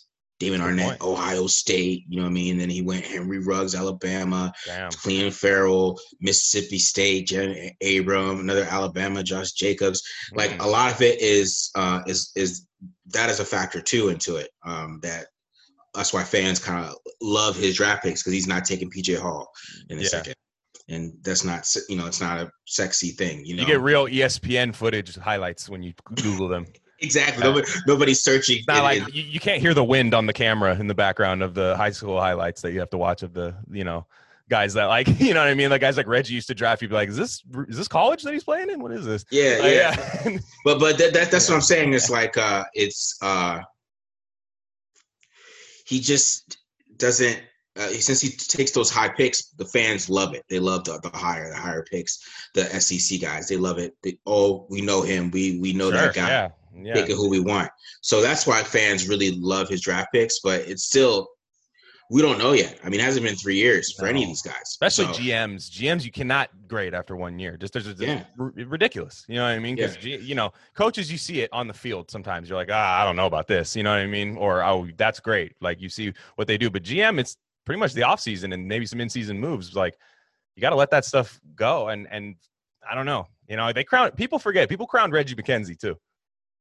Damon 0.44 0.60
Good 0.60 0.78
Arnette, 0.78 0.88
point. 0.98 1.02
Ohio 1.02 1.46
State. 1.46 2.04
You 2.08 2.16
know 2.18 2.22
what 2.24 2.30
I 2.30 2.32
mean? 2.32 2.58
Then 2.58 2.70
he 2.70 2.82
went 2.82 3.04
Henry 3.04 3.38
Ruggs, 3.38 3.74
Alabama. 3.74 4.52
damn. 4.66 4.90
Clelin 4.90 5.32
Ferrell, 5.32 5.98
Mississippi 6.20 6.78
State, 6.78 7.28
Jen 7.28 7.70
Abram, 7.82 8.40
another 8.40 8.64
Alabama, 8.64 9.22
Josh 9.22 9.52
Jacobs. 9.52 10.02
Like 10.32 10.50
Mm. 10.52 10.64
a 10.64 10.68
lot 10.68 10.92
of 10.92 11.00
it 11.02 11.20
is 11.20 11.70
uh, 11.74 12.02
is 12.06 12.30
is 12.36 12.66
that 13.06 13.30
is 13.30 13.40
a 13.40 13.44
factor 13.44 13.80
too 13.80 14.08
into 14.08 14.36
it. 14.36 14.50
Um, 14.64 15.00
that 15.02 15.26
that's 15.94 16.12
why 16.12 16.24
fans 16.24 16.58
kind 16.58 16.84
of 16.84 16.94
love 17.20 17.56
his 17.56 17.76
draft 17.76 18.02
picks 18.02 18.22
because 18.22 18.32
he's 18.32 18.48
not 18.48 18.64
taking 18.64 18.90
PJ 18.90 19.16
Hall 19.18 19.48
in 19.90 19.98
a 19.98 20.02
Yeah. 20.02 20.08
second, 20.08 20.34
and 20.88 21.12
that's 21.22 21.44
not 21.44 21.66
you 21.88 21.96
know 21.96 22.06
it's 22.06 22.20
not 22.20 22.38
a 22.40 22.50
sexy 22.66 23.10
thing. 23.10 23.44
You 23.44 23.56
know 23.56 23.60
you 23.62 23.66
get 23.68 23.80
real 23.80 24.06
ESPN 24.06 24.74
footage 24.74 25.14
highlights 25.16 25.68
when 25.68 25.82
you 25.82 25.92
Google 26.14 26.48
them. 26.48 26.66
Exactly. 27.00 27.42
Yeah. 27.44 27.50
Nobody, 27.50 27.68
nobody's 27.86 28.22
searching. 28.22 28.58
It's 28.58 28.68
not 28.68 28.82
like 28.82 29.02
you, 29.14 29.40
can't 29.40 29.60
hear 29.60 29.74
the 29.74 29.84
wind 29.84 30.14
on 30.14 30.26
the 30.26 30.32
camera 30.32 30.74
in 30.78 30.86
the 30.86 30.94
background 30.94 31.42
of 31.42 31.54
the 31.54 31.76
high 31.76 31.90
school 31.90 32.20
highlights 32.20 32.62
that 32.62 32.72
you 32.72 32.80
have 32.80 32.90
to 32.90 32.98
watch 32.98 33.22
of 33.22 33.32
the 33.34 33.54
you 33.70 33.84
know 33.84 34.06
guys 34.48 34.74
that 34.74 34.86
like 34.86 35.08
you 35.20 35.34
know 35.34 35.40
what 35.40 35.48
I 35.48 35.54
mean. 35.54 35.70
Like 35.70 35.80
guys 35.80 35.96
like 35.96 36.06
Reggie 36.06 36.34
used 36.34 36.48
to 36.48 36.54
draft. 36.54 36.82
You'd 36.82 36.88
be 36.88 36.94
like, 36.94 37.08
is 37.08 37.16
this 37.16 37.42
is 37.68 37.76
this 37.76 37.88
college 37.88 38.22
that 38.22 38.32
he's 38.32 38.44
playing 38.44 38.70
in? 38.70 38.80
What 38.82 38.92
is 38.92 39.04
this? 39.04 39.24
yeah, 39.30 39.58
Like, 39.60 39.72
yeah. 39.72 40.38
But 40.64 40.78
but 40.80 40.98
that, 40.98 41.12
that 41.14 41.30
that's 41.30 41.48
what 41.48 41.54
I'm 41.56 41.60
saying. 41.60 41.92
It's 41.92 42.10
like 42.10 42.36
uh 42.36 42.64
it's 42.74 43.18
uh 43.22 43.60
he 45.86 46.00
just 46.00 46.58
doesn't 46.96 47.40
uh, 47.76 47.88
since 47.88 48.20
he 48.20 48.30
takes 48.30 48.70
those 48.70 48.88
high 48.90 49.08
picks, 49.08 49.48
the 49.54 49.64
fans 49.64 50.08
love 50.08 50.32
it. 50.34 50.44
They 50.48 50.60
love 50.60 50.84
the, 50.84 51.00
the 51.00 51.16
higher 51.16 51.48
the 51.50 51.56
higher 51.56 51.82
picks. 51.82 52.20
The 52.54 52.64
SEC 52.80 53.20
guys, 53.20 53.48
they 53.48 53.56
love 53.56 53.78
it. 53.78 53.96
They, 54.02 54.16
oh, 54.26 54.66
we 54.70 54.80
know 54.80 55.02
him. 55.02 55.30
We 55.32 55.58
we 55.58 55.72
know 55.72 55.90
Sure, 55.90 56.00
that 56.00 56.14
guy. 56.14 56.28
yeah, 56.28 56.48
yeah. 56.82 56.94
Picking 56.94 57.16
who 57.16 57.28
we 57.28 57.40
want. 57.40 57.70
So 58.02 58.20
that's 58.20 58.46
why 58.46 58.62
fans 58.62 59.08
really 59.08 59.32
love 59.32 59.68
his 59.68 59.80
draft 59.80 60.08
picks. 60.12 60.40
But 60.40 60.62
it's 60.62 60.84
still 60.84 61.28
we 62.10 62.20
don't 62.20 62.38
know 62.38 62.52
yet. 62.52 62.78
I 62.84 62.90
mean, 62.90 63.00
it 63.00 63.04
hasn't 63.04 63.24
been 63.24 63.34
three 63.34 63.56
years 63.56 63.92
for 63.92 64.06
any 64.06 64.22
of 64.22 64.28
these 64.28 64.42
guys. 64.42 64.60
Especially 64.64 65.06
So, 65.06 65.12
GMs. 65.12 65.70
GMs 65.70 66.04
you 66.04 66.10
cannot 66.10 66.50
grade 66.68 66.94
after 66.94 67.16
one 67.16 67.38
year. 67.38 67.56
Just 67.56 67.72
there's, 67.72 67.86
there's 67.86 68.00
Yeah. 68.00 68.24
r- 68.38 68.52
ridiculous. 68.54 69.24
You 69.26 69.36
know 69.36 69.44
what 69.44 69.52
I 69.52 69.58
mean? 69.58 69.74
Because 69.76 69.96
you 70.04 70.34
know, 70.34 70.52
coaches 70.74 71.10
you 71.10 71.16
see 71.16 71.40
it 71.40 71.48
on 71.52 71.66
the 71.66 71.72
field 71.74 72.10
sometimes. 72.10 72.48
You're 72.48 72.58
like, 72.58 72.68
ah, 72.70 73.00
I 73.00 73.04
don't 73.04 73.16
know 73.16 73.26
about 73.26 73.46
this. 73.48 73.74
You 73.74 73.82
know 73.82 73.90
what 73.90 74.00
I 74.00 74.06
mean? 74.06 74.36
Or 74.36 74.62
oh, 74.62 74.86
that's 74.98 75.18
great. 75.18 75.54
Like 75.60 75.80
you 75.80 75.88
see 75.88 76.12
what 76.36 76.46
they 76.46 76.58
do. 76.58 76.70
But 76.70 76.82
GM, 76.82 77.18
it's 77.18 77.36
pretty 77.64 77.80
much 77.80 77.94
the 77.94 78.02
off 78.02 78.20
season 78.20 78.52
and 78.52 78.68
maybe 78.68 78.84
some 78.84 79.00
in 79.00 79.08
season 79.08 79.40
moves. 79.40 79.74
Like 79.74 79.94
you 80.56 80.60
got 80.60 80.70
to 80.70 80.76
let 80.76 80.90
that 80.90 81.06
stuff 81.06 81.40
go. 81.56 81.88
And 81.88 82.06
and 82.10 82.36
I 82.88 82.94
don't 82.94 83.06
know. 83.06 83.26
You 83.48 83.56
know, 83.56 83.72
they 83.72 83.82
crown 83.82 84.10
people 84.12 84.38
forget. 84.38 84.68
People 84.68 84.86
crowned 84.86 85.12
Reggie 85.14 85.34
McKenzie 85.34 85.78
too. 85.78 85.96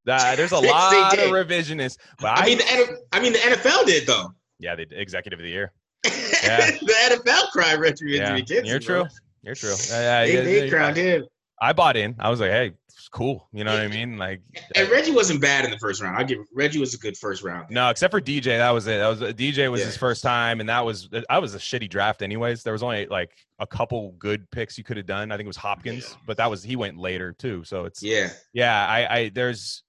Uh, 0.07 0.35
there's 0.35 0.51
a 0.51 0.57
lot 0.59 1.13
of 1.17 1.29
revisionists. 1.31 1.97
But 2.19 2.37
I 2.39 2.45
mean, 2.45 2.57
the 2.57 2.97
I 3.11 3.19
mean, 3.19 3.33
the 3.33 3.39
NFL 3.39 3.85
did 3.85 4.05
though. 4.07 4.33
yeah, 4.59 4.75
the 4.75 4.85
executive 4.99 5.39
of 5.39 5.43
the 5.43 5.49
year. 5.51 5.71
Yeah. 6.43 6.71
the 6.71 7.21
NFL 7.23 7.51
cried 7.53 7.79
Reggie 7.79 8.05
Yeah, 8.07 8.35
you're 8.65 8.79
bro. 8.81 9.03
true. 9.03 9.05
You're 9.43 9.55
true. 9.55 9.71
Uh, 9.71 9.75
yeah, 9.91 10.25
They, 10.25 10.35
they 10.61 10.69
crowned 10.69 10.97
him. 10.97 11.25
I 11.61 11.71
bought 11.71 11.95
in. 11.95 12.15
I 12.19 12.29
was 12.29 12.41
like, 12.41 12.51
hey, 12.51 12.73
it's 12.89 13.07
cool. 13.07 13.47
You 13.53 13.63
know 13.63 13.71
what 13.71 13.81
I 13.81 13.87
mean? 13.87 14.17
Like, 14.17 14.41
And 14.75 14.89
Reggie 14.89 15.11
wasn't 15.11 15.39
bad 15.39 15.63
in 15.63 15.71
the 15.71 15.77
first 15.77 16.01
round. 16.01 16.17
I 16.17 16.23
give 16.23 16.39
Reggie 16.53 16.79
was 16.79 16.93
a 16.93 16.97
good 16.97 17.15
first 17.15 17.43
round. 17.43 17.69
no, 17.69 17.89
except 17.89 18.11
for 18.11 18.19
DJ. 18.19 18.57
That 18.57 18.71
was 18.71 18.87
it. 18.87 18.97
That 18.97 19.07
was 19.07 19.19
DJ 19.33 19.71
was 19.71 19.79
Yeah. 19.79 19.85
his 19.85 19.95
first 19.95 20.21
time, 20.21 20.59
and 20.59 20.67
that 20.67 20.83
was 20.85 21.07
I 21.29 21.39
was 21.39 21.55
a 21.55 21.59
shitty 21.59 21.89
draft. 21.89 22.21
Anyways, 22.21 22.63
there 22.63 22.73
was 22.73 22.83
only 22.83 23.05
like 23.05 23.31
a 23.59 23.67
couple 23.67 24.11
good 24.19 24.49
picks 24.51 24.77
you 24.77 24.83
could 24.83 24.97
have 24.97 25.05
done. 25.05 25.31
I 25.31 25.37
think 25.37 25.45
it 25.45 25.47
was 25.47 25.55
Hopkins, 25.57 26.17
but 26.27 26.35
that 26.35 26.49
was 26.49 26.61
he 26.63 26.75
went 26.75 26.97
later 26.97 27.31
too. 27.31 27.63
So 27.63 27.85
it's 27.85 28.03
Yeah, 28.03 28.29
yeah. 28.51 28.85
I 28.85 29.15
I 29.19 29.29
there's 29.29 29.82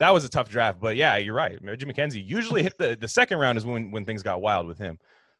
that 0.00 0.12
was 0.14 0.24
a 0.24 0.28
tough 0.28 0.48
draft, 0.48 0.80
but 0.80 0.96
yeah, 0.96 1.16
you're 1.16 1.34
right. 1.34 1.58
Reggie 1.62 1.86
McKenzie 1.86 2.24
usually 2.26 2.62
hit 2.62 2.78
the 2.78 2.96
the 3.00 3.08
second 3.08 3.38
round 3.38 3.58
is 3.58 3.64
when 3.66 3.90
when 3.90 4.04
things 4.04 4.22
got 4.22 4.40
wild 4.40 4.66
with 4.66 4.78
him. 4.78 4.98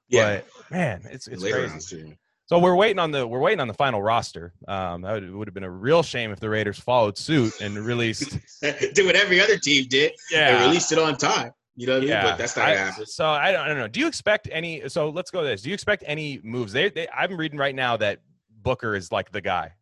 yeah. 0.09 0.41
But 0.69 0.71
man, 0.71 1.03
it's 1.11 1.29
it's 1.29 1.43
Later 1.43 1.69
crazy. 1.69 2.19
So 2.47 2.59
we're 2.59 2.75
waiting 2.77 2.99
on 2.99 3.11
the 3.11 3.27
we're 3.27 3.41
waiting 3.41 3.61
on 3.61 3.69
the 3.69 3.75
final 3.75 4.01
roster. 4.03 4.55
Um, 4.67 5.03
that 5.03 5.13
would, 5.13 5.35
would 5.35 5.49
have 5.49 5.55
been 5.55 5.65
a 5.65 5.71
real 5.71 6.03
shame 6.03 6.31
if 6.33 6.41
the 6.41 6.49
Raiders 6.49 6.79
followed 6.79 7.19
suit 7.19 7.61
and 7.61 7.77
released. 7.79 8.39
Did 8.63 9.05
what 9.05 9.17
every 9.17 9.39
other 9.41 9.59
team 9.59 9.87
did. 9.89 10.13
Yeah, 10.31 10.59
They 10.61 10.67
released 10.67 10.91
it 10.93 10.99
on 10.99 11.17
time. 11.19 11.53
You 11.77 11.87
know 11.87 11.93
what 11.93 11.99
I 11.99 12.01
mean? 12.01 12.09
yeah. 12.09 12.23
But 12.23 12.39
that's 12.39 12.57
not 12.57 12.69
I- 12.71 12.75
gonna. 12.75 13.07
So 13.07 13.27
I 13.29 13.53
don't, 13.53 13.61
I 13.61 13.69
don't 13.69 13.77
know. 13.79 13.87
Do 13.87 14.01
you 14.01 14.07
expect 14.09 14.49
any? 14.51 14.89
So 14.89 15.11
let's 15.11 15.31
go 15.31 15.43
to 15.43 15.47
this. 15.47 15.61
Do 15.63 15.69
you 15.69 15.75
expect 15.75 16.03
any 16.07 16.41
moves? 16.43 16.73
They, 16.73 16.89
they 16.89 17.07
I'm 17.17 17.37
reading 17.37 17.59
right 17.59 17.75
now 17.75 17.97
that 17.99 18.21
Booker 18.63 18.97
is 18.97 19.13
like 19.13 19.31
the 19.31 19.43
guy 19.43 19.73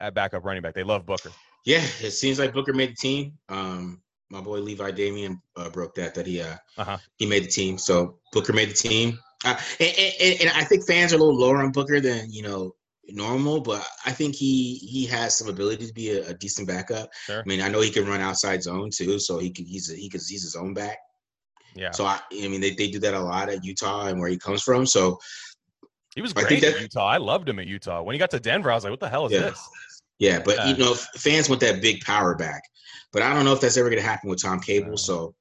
at 0.00 0.14
backup 0.14 0.44
running 0.46 0.62
back. 0.62 0.72
They 0.74 0.82
love 0.84 1.04
Booker. 1.04 1.30
Yeah, 1.66 1.82
it 2.00 2.12
seems 2.12 2.38
like 2.38 2.54
Booker 2.54 2.72
made 2.72 2.90
the 2.92 2.94
team. 2.96 3.34
Um, 3.50 4.00
my 4.30 4.40
boy 4.40 4.58
Levi 4.58 4.90
Damien 4.92 5.40
uh, 5.56 5.70
broke 5.70 5.94
that 5.94 6.14
that 6.14 6.26
he 6.26 6.40
uh, 6.42 6.56
Uh-huh. 6.76 6.98
he 7.16 7.26
made 7.26 7.44
the 7.44 7.48
team. 7.48 7.78
So 7.78 8.18
Booker 8.32 8.52
made 8.52 8.70
the 8.70 8.74
team. 8.74 9.18
Uh, 9.44 9.56
and, 9.78 9.94
and, 10.20 10.40
and 10.42 10.50
I 10.50 10.64
think 10.64 10.86
fans 10.86 11.12
are 11.12 11.16
a 11.16 11.18
little 11.18 11.36
lower 11.38 11.58
on 11.58 11.70
Booker 11.72 12.00
than 12.00 12.30
you 12.30 12.42
know 12.42 12.74
normal, 13.08 13.60
but 13.60 13.86
I 14.04 14.12
think 14.12 14.34
he 14.34 14.74
he 14.76 15.06
has 15.06 15.36
some 15.36 15.48
ability 15.48 15.86
to 15.86 15.92
be 15.94 16.10
a, 16.10 16.28
a 16.28 16.34
decent 16.34 16.68
backup. 16.68 17.08
Sure. 17.24 17.40
I 17.40 17.44
mean, 17.46 17.60
I 17.62 17.68
know 17.68 17.80
he 17.80 17.90
can 17.90 18.06
run 18.06 18.20
outside 18.20 18.62
zone 18.62 18.90
too, 18.94 19.18
so 19.18 19.38
he 19.38 19.50
can 19.50 19.64
he's 19.64 19.90
a, 19.90 19.94
he 19.96 20.08
could 20.08 20.20
he's 20.28 20.42
his 20.42 20.56
own 20.56 20.74
back. 20.74 20.98
Yeah, 21.74 21.92
So 21.92 22.04
I, 22.06 22.18
I 22.32 22.48
mean, 22.48 22.60
they, 22.60 22.70
they 22.74 22.88
do 22.90 22.98
that 23.00 23.14
a 23.14 23.20
lot 23.20 23.48
at 23.50 23.62
Utah 23.64 24.06
and 24.06 24.18
where 24.18 24.28
he 24.28 24.36
comes 24.38 24.62
from. 24.62 24.84
So 24.84 25.18
he 26.14 26.20
was 26.22 26.32
great 26.32 26.64
at 26.64 26.80
Utah. 26.80 27.06
I 27.06 27.18
loved 27.18 27.48
him 27.48 27.60
at 27.60 27.66
Utah. 27.68 28.02
When 28.02 28.14
he 28.14 28.18
got 28.18 28.30
to 28.32 28.40
Denver, 28.40 28.72
I 28.72 28.74
was 28.74 28.82
like, 28.82 28.90
what 28.90 28.98
the 29.00 29.08
hell 29.08 29.26
is 29.26 29.32
Yeah. 29.32 29.40
this? 29.40 29.68
yeah, 30.18 30.40
but 30.44 30.56
Yeah. 30.56 30.68
you 30.70 30.76
know, 30.76 30.94
fans 30.94 31.48
want 31.48 31.60
that 31.60 31.80
big 31.80 32.00
power 32.00 32.34
back. 32.34 32.62
But 33.12 33.22
I 33.22 33.32
don't 33.34 33.44
know 33.44 33.52
if 33.52 33.60
that's 33.60 33.76
ever 33.76 33.88
going 33.90 34.02
to 34.02 34.08
happen 34.08 34.28
with 34.30 34.42
Tom 34.42 34.60
Cable. 34.60 34.96
So, 34.96 35.34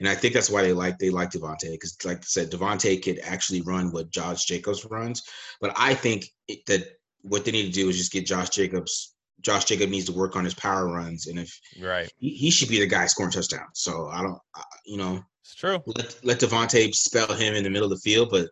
and 0.00 0.08
I 0.08 0.14
think 0.14 0.34
that's 0.34 0.50
why 0.50 0.62
they 0.62 0.72
like 0.72 0.98
they 0.98 1.10
like 1.10 1.30
Devontae 1.30 1.72
because, 1.72 1.96
like 2.04 2.18
I 2.18 2.22
said, 2.24 2.50
Devontae 2.50 3.02
could 3.02 3.20
actually 3.20 3.60
run 3.62 3.90
what 3.92 4.10
Josh 4.10 4.44
Jacobs 4.44 4.84
runs. 4.84 5.22
But 5.60 5.72
I 5.76 5.94
think 5.94 6.26
it, 6.48 6.64
that 6.66 6.86
what 7.22 7.44
they 7.44 7.52
need 7.52 7.66
to 7.66 7.72
do 7.72 7.88
is 7.88 7.96
just 7.96 8.12
get 8.12 8.26
Josh 8.26 8.50
Jacobs. 8.50 9.14
Josh 9.40 9.64
Jacob 9.66 9.90
needs 9.90 10.06
to 10.06 10.12
work 10.12 10.36
on 10.36 10.44
his 10.44 10.54
power 10.54 10.86
runs, 10.86 11.26
and 11.26 11.38
if 11.38 11.60
Right. 11.78 12.10
he, 12.18 12.30
he 12.30 12.50
should 12.50 12.68
be 12.68 12.80
the 12.80 12.86
guy 12.86 13.06
scoring 13.06 13.32
touchdowns. 13.32 13.68
So 13.74 14.08
I 14.08 14.22
don't, 14.22 14.38
I, 14.54 14.62
you 14.86 14.96
know, 14.96 15.22
It's 15.42 15.54
true. 15.54 15.82
let 15.86 16.24
let 16.24 16.40
Devontae 16.40 16.94
spell 16.94 17.32
him 17.34 17.54
in 17.54 17.62
the 17.62 17.70
middle 17.70 17.90
of 17.92 17.98
the 17.98 18.02
field, 18.10 18.30
but. 18.30 18.48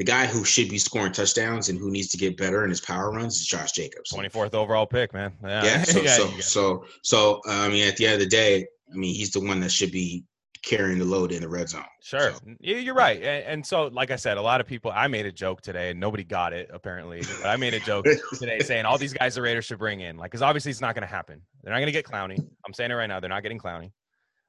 The 0.00 0.04
guy 0.06 0.24
who 0.24 0.46
should 0.46 0.70
be 0.70 0.78
scoring 0.78 1.12
touchdowns 1.12 1.68
and 1.68 1.78
who 1.78 1.90
needs 1.90 2.08
to 2.08 2.16
get 2.16 2.38
better 2.38 2.64
in 2.64 2.70
his 2.70 2.80
power 2.80 3.10
runs 3.12 3.36
is 3.36 3.44
Josh 3.46 3.72
Jacobs. 3.72 4.10
24th 4.10 4.54
overall 4.54 4.86
pick, 4.86 5.12
man. 5.12 5.34
Yeah. 5.44 5.62
Yeah. 5.62 5.84
So 5.84 6.00
Yeah, 6.00 6.16
so 6.16 6.40
so 6.40 6.84
so 7.02 7.40
uh, 7.46 7.50
I 7.50 7.68
mean, 7.68 7.86
at 7.86 7.98
the 7.98 8.06
end 8.06 8.14
of 8.14 8.20
the 8.20 8.26
day, 8.26 8.66
I 8.90 8.96
mean, 8.96 9.14
he's 9.14 9.30
the 9.30 9.40
one 9.40 9.60
that 9.60 9.70
should 9.70 9.92
be 9.92 10.24
carrying 10.62 10.98
the 10.98 11.04
load 11.04 11.32
in 11.32 11.42
the 11.42 11.48
red 11.50 11.68
zone. 11.68 11.84
Sure, 12.02 12.32
So- 12.32 12.40
Yeah, 12.60 12.76
you're 12.78 12.94
right. 12.94 13.18
And, 13.18 13.44
and 13.44 13.66
so, 13.66 13.88
like 13.88 14.10
I 14.10 14.16
said, 14.16 14.38
a 14.38 14.42
lot 14.42 14.62
of 14.62 14.66
people. 14.66 14.90
I 14.90 15.06
made 15.06 15.26
a 15.26 15.32
joke 15.32 15.60
today, 15.60 15.90
and 15.90 16.00
nobody 16.00 16.24
got 16.24 16.54
it 16.54 16.70
apparently. 16.72 17.20
But 17.42 17.50
I 17.50 17.56
made 17.56 17.74
a 17.74 17.80
joke 17.80 18.06
today 18.38 18.60
saying 18.60 18.86
all 18.86 18.96
these 18.96 19.12
guys 19.12 19.34
the 19.34 19.42
Raiders 19.42 19.66
should 19.66 19.78
bring 19.78 20.00
in, 20.00 20.16
like, 20.16 20.30
because 20.30 20.40
obviously 20.40 20.70
it's 20.70 20.80
not 20.80 20.94
going 20.94 21.06
to 21.06 21.14
happen. 21.14 21.42
They're 21.62 21.74
not 21.74 21.78
going 21.80 21.88
to 21.88 21.92
get 21.92 22.06
Clowney. 22.06 22.38
I'm 22.66 22.72
saying 22.72 22.90
it 22.90 22.94
right 22.94 23.06
now. 23.06 23.20
They're 23.20 23.28
not 23.28 23.42
getting 23.42 23.58
Clowney. 23.58 23.92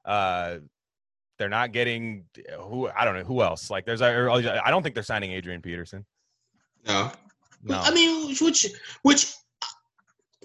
Uh, 0.06 0.60
they're 1.38 1.50
not 1.50 1.72
getting 1.72 2.26
who 2.60 2.90
I 2.90 3.06
don't 3.06 3.16
know 3.16 3.24
who 3.24 3.42
else. 3.42 3.70
Like, 3.70 3.86
there's 3.86 4.02
I 4.02 4.70
don't 4.70 4.84
think 4.84 4.96
they're 4.96 5.04
signing 5.04 5.32
Adrian 5.32 5.62
Peterson. 5.62 6.06
No, 6.88 7.12
No, 7.64 7.80
I 7.80 7.92
mean, 7.92 8.28
which 8.30 8.42
which 8.42 8.68
which 9.04 9.34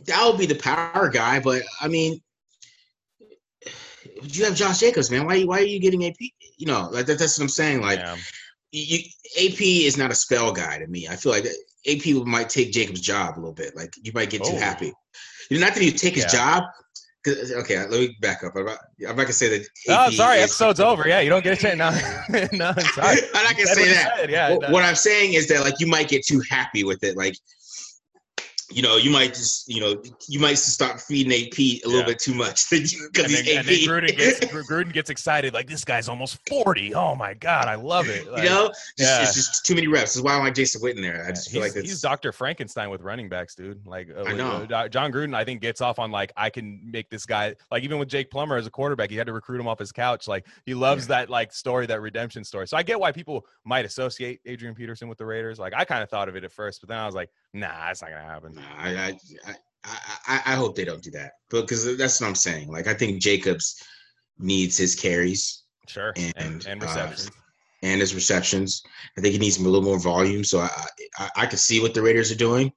that 0.07 0.27
would 0.27 0.39
be 0.39 0.47
the 0.47 0.55
power 0.57 1.09
guy, 1.09 1.41
but 1.41 1.63
I 1.81 1.89
mean. 1.89 2.21
You 4.23 4.45
have 4.47 4.55
Josh 4.55 4.79
Jacobs, 4.81 5.11
man. 5.11 5.27
Why? 5.27 5.43
Why 5.43 5.59
are 5.59 5.65
you 5.65 5.79
getting 5.79 6.05
AP? 6.07 6.15
You 6.57 6.67
know, 6.67 6.89
like 6.91 7.07
that, 7.07 7.19
that's 7.19 7.39
what 7.39 7.45
I'm 7.45 7.49
saying. 7.51 7.83
Like, 7.83 7.99
yeah. 7.99 8.17
you, 8.73 8.99
AP 9.37 9.61
is 9.61 9.99
not 9.99 10.11
a 10.11 10.15
spell 10.15 10.53
guy 10.53 10.79
to 10.79 10.87
me. 10.87 11.07
I 11.07 11.17
feel 11.17 11.33
like 11.33 11.45
AP 11.87 12.07
might 12.25 12.49
take 12.49 12.73
Jacobs' 12.73 13.01
job 13.03 13.37
a 13.37 13.41
little 13.41 13.53
bit. 13.53 13.77
Like 13.77 13.95
you 14.03 14.13
might 14.15 14.31
get 14.31 14.43
too 14.43 14.53
Oh. 14.55 14.59
happy. 14.59 14.93
You 15.51 15.59
know, 15.59 15.67
not 15.67 15.75
that 15.75 15.83
he 15.83 15.91
take 15.93 16.15
his 16.15 16.25
Yeah. 16.25 16.31
job. 16.61 16.65
Okay, 17.27 17.79
let 17.79 17.91
me 17.91 18.17
back 18.21 18.45
up. 18.45 18.55
I'm 18.57 18.65
not, 18.67 18.79
I'm 19.01 19.17
not 19.17 19.23
gonna 19.23 19.33
say 19.33 19.59
that. 19.59 19.67
Oh, 19.89 20.07
AP 20.07 20.13
sorry. 20.13 20.39
Episode's 20.41 20.81
over. 20.81 21.09
Yeah, 21.09 21.21
you 21.21 21.31
don't 21.31 21.43
get 21.45 21.55
a 21.59 21.61
chance. 21.61 21.79
No, 21.79 21.91
no, 22.53 22.69
I'm 22.77 22.81
sorry. 22.95 23.19
I'm 23.35 23.45
not 23.45 23.53
gonna 23.57 23.67
say 23.67 23.89
that. 23.93 24.13
said, 24.19 24.31
Yeah. 24.31 24.51
What- 24.53 24.63
no. 24.63 24.71
what 24.71 24.83
I'm 24.85 24.95
saying 24.95 25.35
is 25.35 25.49
that 25.49 25.61
like 25.63 25.75
you 25.81 25.87
might 25.87 26.09
get 26.09 26.25
too 26.25 26.41
happy 26.51 26.85
with 26.85 27.03
it. 27.05 27.17
Like, 27.17 27.37
you 28.71 28.83
know, 28.83 28.97
you 28.97 29.11
might 29.11 29.29
just, 29.29 29.69
you 29.69 29.81
know, 29.81 30.03
you 30.29 30.41
might 30.41 30.59
start 30.59 31.01
feeding 31.01 31.33
AP 31.33 31.59
a 31.59 31.81
little 31.87 32.01
Yeah. 32.01 32.07
bit 32.07 32.19
too 32.19 32.35
much 32.35 32.69
because 32.71 32.91
he's 32.93 33.01
AP. 33.03 33.59
and 33.59 33.67
then 33.67 33.79
Gruden 33.81 34.17
gets 34.17 34.41
Gruden 34.71 34.93
gets 34.93 35.09
excited 35.11 35.55
like 35.55 35.69
this 35.69 35.85
guy's 35.85 36.09
almost 36.09 36.39
forty. 36.49 36.95
Oh 36.95 37.15
my 37.15 37.35
god, 37.35 37.69
I 37.69 37.77
love 37.77 38.09
it. 38.09 38.31
Like, 38.31 38.43
you 38.45 38.49
know, 38.49 38.73
yeah. 38.99 39.23
it's 39.23 39.35
just 39.35 39.65
too 39.65 39.75
many 39.75 39.87
reps. 39.87 40.15
That's 40.15 40.25
why 40.25 40.33
I 40.35 40.39
like 40.39 40.55
Jason 40.55 40.81
Witten 40.83 41.01
there. 41.01 41.25
I 41.27 41.31
just 41.31 41.51
feel 41.51 41.63
he's, 41.63 41.77
like 41.77 41.85
he's 41.85 42.01
Dr. 42.01 42.33
Frankenstein 42.33 42.91
with 42.91 43.03
running 43.03 43.29
backs, 43.29 43.55
dude. 43.55 43.87
Like 43.87 44.09
uh, 44.17 44.25
I 44.25 44.33
know. 44.35 44.67
uh, 44.71 44.89
Jon 44.89 45.13
Gruden, 45.13 45.35
I 45.35 45.45
think 45.45 45.61
gets 45.61 45.81
off 45.81 45.99
on 45.99 46.11
like 46.11 46.33
I 46.37 46.51
can 46.51 46.81
make 46.91 47.09
this 47.09 47.25
guy 47.27 47.55
like 47.71 47.85
even 47.85 47.99
with 47.99 48.09
Jake 48.09 48.31
Plummer 48.31 48.57
as 48.57 48.67
a 48.67 48.71
quarterback, 48.71 49.11
he 49.11 49.17
had 49.17 49.27
to 49.29 49.33
recruit 49.33 49.61
him 49.61 49.69
off 49.69 49.79
his 49.79 49.93
couch. 49.93 50.27
Like 50.27 50.47
he 50.65 50.75
loves 50.75 51.07
that 51.07 51.31
like 51.31 51.53
story, 51.53 51.87
that 51.87 52.01
redemption 52.01 52.43
story. 52.45 52.67
So 52.67 52.77
I 52.77 52.83
get 52.83 52.99
why 52.99 53.13
people 53.13 53.47
might 53.65 53.85
associate 53.85 54.41
Adrian 54.45 54.75
Peterson 54.75 55.09
with 55.09 55.19
the 55.19 55.27
Raiders. 55.27 55.59
Like 55.59 55.73
I 55.75 55.85
kind 55.85 56.03
of 56.03 56.11
thought 56.11 56.29
of 56.29 56.37
it 56.37 56.43
at 56.45 56.51
first, 56.53 56.81
but 56.81 56.89
then 56.89 56.99
I 56.99 57.07
was 57.07 57.15
like, 57.15 57.31
nah, 57.53 57.69
that's 57.87 58.03
not 58.03 58.11
gonna 58.11 58.23
happen. 58.25 58.56
I, 58.59 59.17
I, 59.47 59.55
I, 59.85 60.43
I, 60.47 60.55
hope 60.55 60.75
they 60.75 60.85
don't 60.85 61.03
do 61.03 61.11
that 61.13 61.33
because 61.51 61.97
that's 61.97 62.21
what 62.21 62.27
I'm 62.27 62.35
saying. 62.35 62.69
Like 62.69 62.87
I 62.87 62.95
think 62.95 63.21
Jacobs 63.21 63.83
needs 64.39 64.77
his 64.77 64.95
carries 64.95 65.63
Sure, 65.89 66.13
and 66.17 66.33
And, 66.37 66.67
and, 66.67 66.83
uh, 66.83 66.87
receptions. 66.87 67.31
and 67.83 68.01
his 68.01 68.15
receptions. 68.15 68.83
I 69.17 69.21
think 69.21 69.33
he 69.33 69.39
needs 69.39 69.59
a 69.59 69.63
little 69.63 69.83
more 69.83 69.99
volume. 69.99 70.45
So 70.45 70.61
I, 70.61 70.71
I, 71.19 71.31
I 71.37 71.47
can 71.47 71.59
see 71.59 71.81
what 71.81 71.95
the 71.95 72.03
Raiders 72.03 72.31
are 72.33 72.37
doing. 72.37 72.73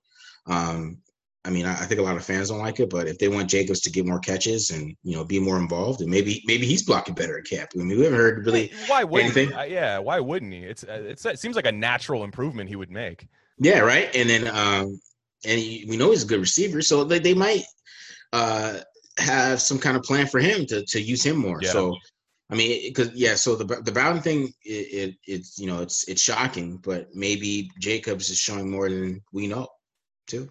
Um, 0.46 1.00
I 1.46 1.52
mean, 1.52 1.66
I, 1.66 1.74
I 1.74 1.86
think 1.86 2.00
a 2.00 2.04
lot 2.04 2.18
of 2.18 2.26
fans 2.26 2.50
don't 2.50 2.60
like 2.60 2.80
it, 2.80 2.90
but 2.90 3.08
if 3.08 3.18
they 3.18 3.28
want 3.30 3.50
Jacobs 3.50 3.80
to 3.82 3.92
get 3.92 4.06
more 4.06 4.20
catches 4.20 4.72
and 4.72 4.96
you 5.04 5.16
know 5.16 5.24
be 5.24 5.40
more 5.40 5.58
involved, 5.58 6.02
and 6.02 6.10
maybe 6.10 6.44
maybe 6.46 6.66
he's 6.66 6.84
blocking 6.84 7.16
better 7.16 7.38
at 7.38 7.46
camp. 7.46 7.72
I 7.74 7.80
mean, 7.80 7.98
we 7.98 8.04
haven't 8.04 8.20
heard 8.20 8.46
really. 8.46 8.72
why 8.88 9.04
wouldn't 9.04 9.34
he? 9.34 9.42
anything? 9.42 9.58
Uh, 9.58 9.64
yeah, 9.64 9.98
why 10.00 10.20
wouldn't 10.20 10.54
he? 10.54 10.60
It's 10.60 10.84
uh, 10.84 11.02
it's 11.06 11.26
it 11.26 11.40
seems 11.40 11.56
like 11.56 11.66
a 11.66 11.72
natural 11.72 12.24
improvement 12.24 12.70
he 12.70 12.76
would 12.76 12.92
make. 12.92 13.28
Yeah, 13.58 13.80
right. 13.80 14.14
And 14.14 14.30
then 14.30 14.48
um, 14.48 15.00
and 15.46 15.60
he, 15.60 15.86
we 15.90 15.98
know 15.98 16.12
he's 16.12 16.24
a 16.24 16.28
good 16.28 16.40
receiver, 16.40 16.82
so 16.82 17.04
they, 17.04 17.20
they 17.20 17.34
might 17.34 17.64
uh 18.34 18.80
have 19.18 19.62
some 19.62 19.80
kind 19.80 19.98
of 19.98 20.04
plan 20.04 20.28
for 20.28 20.40
him 20.40 20.66
to 20.68 20.86
to 20.86 21.02
use 21.02 21.24
him 21.26 21.38
more. 21.38 21.60
Yeah. 21.62 21.72
So. 21.72 21.98
I 22.52 22.56
mean, 22.56 22.90
because 22.90 23.14
yeah, 23.14 23.36
so 23.36 23.56
the 23.56 23.64
the 23.84 23.92
Bowden 23.92 24.24
thing, 24.24 24.52
it, 24.64 24.72
it 24.72 25.16
it's 25.28 25.60
you 25.60 25.68
know 25.68 25.84
it's 25.84 26.08
it's 26.08 26.20
shocking, 26.20 26.78
but 26.78 27.14
maybe 27.14 27.70
Jacobs 27.80 28.32
is 28.32 28.40
showing 28.40 28.72
more 28.72 28.90
than 28.90 29.22
we 29.32 29.46
know, 29.46 29.68
too. 30.26 30.50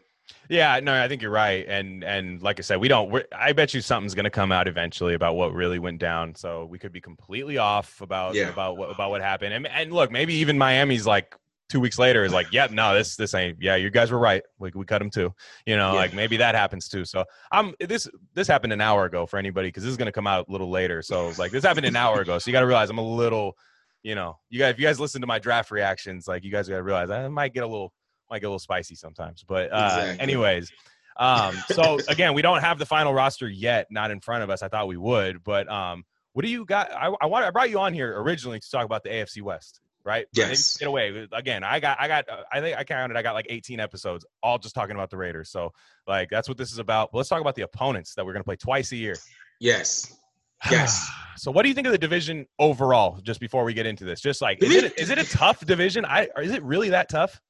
Yeah, 0.49 0.79
no, 0.79 0.95
I 0.95 1.09
think 1.09 1.23
you're 1.23 1.33
right, 1.33 1.67
and 1.67 2.05
and 2.05 2.41
like 2.41 2.61
I 2.61 2.63
said, 2.63 2.77
we 2.79 2.87
don't. 2.87 3.11
We're, 3.11 3.25
I 3.37 3.53
bet 3.53 3.75
you 3.75 3.81
something's 3.81 4.15
going 4.15 4.25
to 4.27 4.31
come 4.31 4.53
out 4.53 4.69
eventually 4.69 5.15
about 5.15 5.35
what 5.35 5.53
really 5.53 5.81
went 5.81 5.99
down. 5.99 6.37
So 6.37 6.67
we 6.67 6.79
could 6.79 6.93
be 6.93 7.01
completely 7.01 7.59
off 7.59 8.01
about 8.01 8.37
Yeah. 8.37 8.51
about 8.51 8.77
what 8.77 8.91
about 8.91 9.11
what 9.11 9.21
happened. 9.21 9.55
And 9.55 9.67
and 9.67 9.93
look, 9.93 10.13
maybe 10.13 10.35
even 10.35 10.57
Miami's 10.57 11.05
like 11.05 11.35
two 11.69 11.81
weeks 11.81 11.99
later 11.99 12.25
is 12.25 12.33
like, 12.33 12.53
yep, 12.53 12.71
no, 12.71 12.95
this 12.95 13.17
this 13.17 13.35
ain't. 13.35 13.59
Yeah, 13.61 13.77
you 13.77 13.91
guys 13.91 14.11
were 14.11 14.19
right. 14.19 14.43
We 14.59 14.71
we 14.75 14.85
cut 14.85 15.03
him 15.03 15.11
too. 15.11 15.35
You 15.67 15.77
know, 15.77 15.93
Yeah. 15.93 15.99
like 15.99 16.15
maybe 16.15 16.37
that 16.39 16.55
happens 16.55 16.89
too. 16.89 17.05
So 17.05 17.25
I'm 17.53 17.75
this 17.81 18.09
this 18.35 18.47
happened 18.49 18.73
an 18.73 18.81
hour 18.81 19.05
ago 19.05 19.27
for 19.27 19.39
anybody 19.39 19.69
because 19.69 19.83
this 19.83 19.91
is 19.91 19.97
going 19.97 20.07
to 20.07 20.13
come 20.13 20.27
out 20.27 20.49
a 20.49 20.53
little 20.53 20.71
later. 20.71 21.03
So 21.03 21.33
like 21.39 21.53
this 21.53 21.65
happened 21.65 21.87
an 21.87 21.97
hour 21.97 22.21
ago. 22.21 22.39
So 22.39 22.49
you 22.49 22.53
got 22.53 22.61
to 22.61 22.67
realize 22.67 22.89
I'm 22.91 22.99
a 22.99 23.03
little, 23.03 23.57
you 24.03 24.15
know, 24.15 24.39
you 24.51 24.59
guys 24.59 24.71
if 24.73 24.81
you 24.81 24.87
guys 24.87 24.99
listen 24.99 25.21
to 25.21 25.27
my 25.27 25.39
draft 25.39 25.71
reactions, 25.71 26.27
like 26.27 26.43
you 26.45 26.51
guys 26.51 26.69
got 26.69 26.77
to 26.77 26.83
realize 26.83 27.11
I 27.11 27.29
might 27.29 27.53
get 27.53 27.65
a 27.65 27.67
little 27.69 27.93
might 28.31 28.41
get 28.41 28.47
a 28.47 28.51
little 28.51 28.59
spicy 28.59 28.95
sometimes. 28.95 29.45
But 29.47 29.73
uh, 29.73 29.85
Exactly. 30.01 30.21
anyways, 30.21 30.71
um, 31.19 31.55
so 31.73 31.99
again, 32.09 32.35
we 32.35 32.43
don't 32.43 32.61
have 32.61 32.79
the 32.79 32.87
final 32.87 33.13
roster 33.13 33.49
yet, 33.49 33.87
not 33.91 34.11
in 34.11 34.21
front 34.21 34.43
of 34.43 34.51
us. 34.51 34.63
I 34.63 34.69
thought 34.69 34.87
we 34.89 34.97
would, 34.97 35.43
but 35.45 35.69
um, 35.71 36.05
what 36.33 36.45
do 36.45 36.51
you 36.51 36.65
got? 36.65 36.93
I, 36.93 37.13
I 37.21 37.27
want 37.27 37.45
I 37.45 37.51
brought 37.51 37.71
you 37.71 37.79
on 37.81 37.93
here 37.93 38.21
originally 38.21 38.61
to 38.61 38.71
talk 38.71 38.85
about 38.85 39.03
the 39.03 39.09
AFC 39.11 39.43
West, 39.43 39.81
right? 40.09 40.27
Yes. 40.33 40.79
Get 40.79 40.89
away 40.89 41.29
again. 41.33 41.63
I 41.63 41.79
got 41.79 42.01
I 42.01 42.09
got 42.09 42.29
uh, 42.29 42.43
I 42.51 42.61
think 42.61 42.77
I 42.79 42.85
counted. 42.85 43.17
I 43.17 43.23
got 43.23 43.35
like 43.35 43.47
18 43.51 43.79
episodes, 43.79 44.25
all 44.43 44.59
just 44.59 44.75
talking 44.75 44.97
about 44.97 45.11
the 45.11 45.19
Raiders. 45.19 45.51
So 45.51 45.73
like 46.07 46.31
that's 46.31 46.49
what 46.49 46.57
this 46.57 46.73
is 46.73 46.79
about. 46.79 47.13
But 47.13 47.19
let's 47.19 47.29
talk 47.29 47.43
about 47.43 47.55
the 47.55 47.63
opponents 47.63 48.15
that 48.15 48.25
we're 48.25 48.33
gonna 48.33 48.45
play 48.45 48.57
twice 48.57 48.91
a 48.93 48.97
year. 48.97 49.17
Yes, 49.61 50.17
Yes. 50.71 51.09
so 51.37 51.51
what 51.51 51.63
do 51.63 51.69
you 51.69 51.75
think 51.75 51.87
of 51.87 51.93
the 51.93 51.99
division 51.99 52.47
overall? 52.59 53.21
Just 53.23 53.39
before 53.39 53.65
we 53.65 53.75
get 53.75 53.85
into 53.87 54.05
this, 54.05 54.21
just 54.21 54.41
like 54.41 54.63
is 54.63 54.75
it 54.75 54.99
is 54.99 55.11
it 55.11 55.19
a 55.19 55.25
tough 55.25 55.65
division? 55.65 56.05
I 56.07 56.29
is 56.43 56.53
it 56.53 56.63
really 56.63 56.89
that 56.89 57.09
tough? 57.11 57.41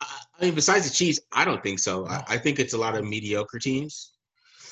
I 0.00 0.06
I 0.40 0.44
mean, 0.46 0.54
besides 0.54 0.88
the 0.88 0.94
Chiefs, 0.94 1.20
I 1.32 1.44
don't 1.44 1.62
think 1.62 1.78
so. 1.78 2.06
I, 2.06 2.24
I 2.28 2.38
think 2.38 2.58
it's 2.58 2.74
a 2.74 2.78
lot 2.78 2.94
of 2.96 3.04
mediocre 3.04 3.58
teams. 3.58 4.12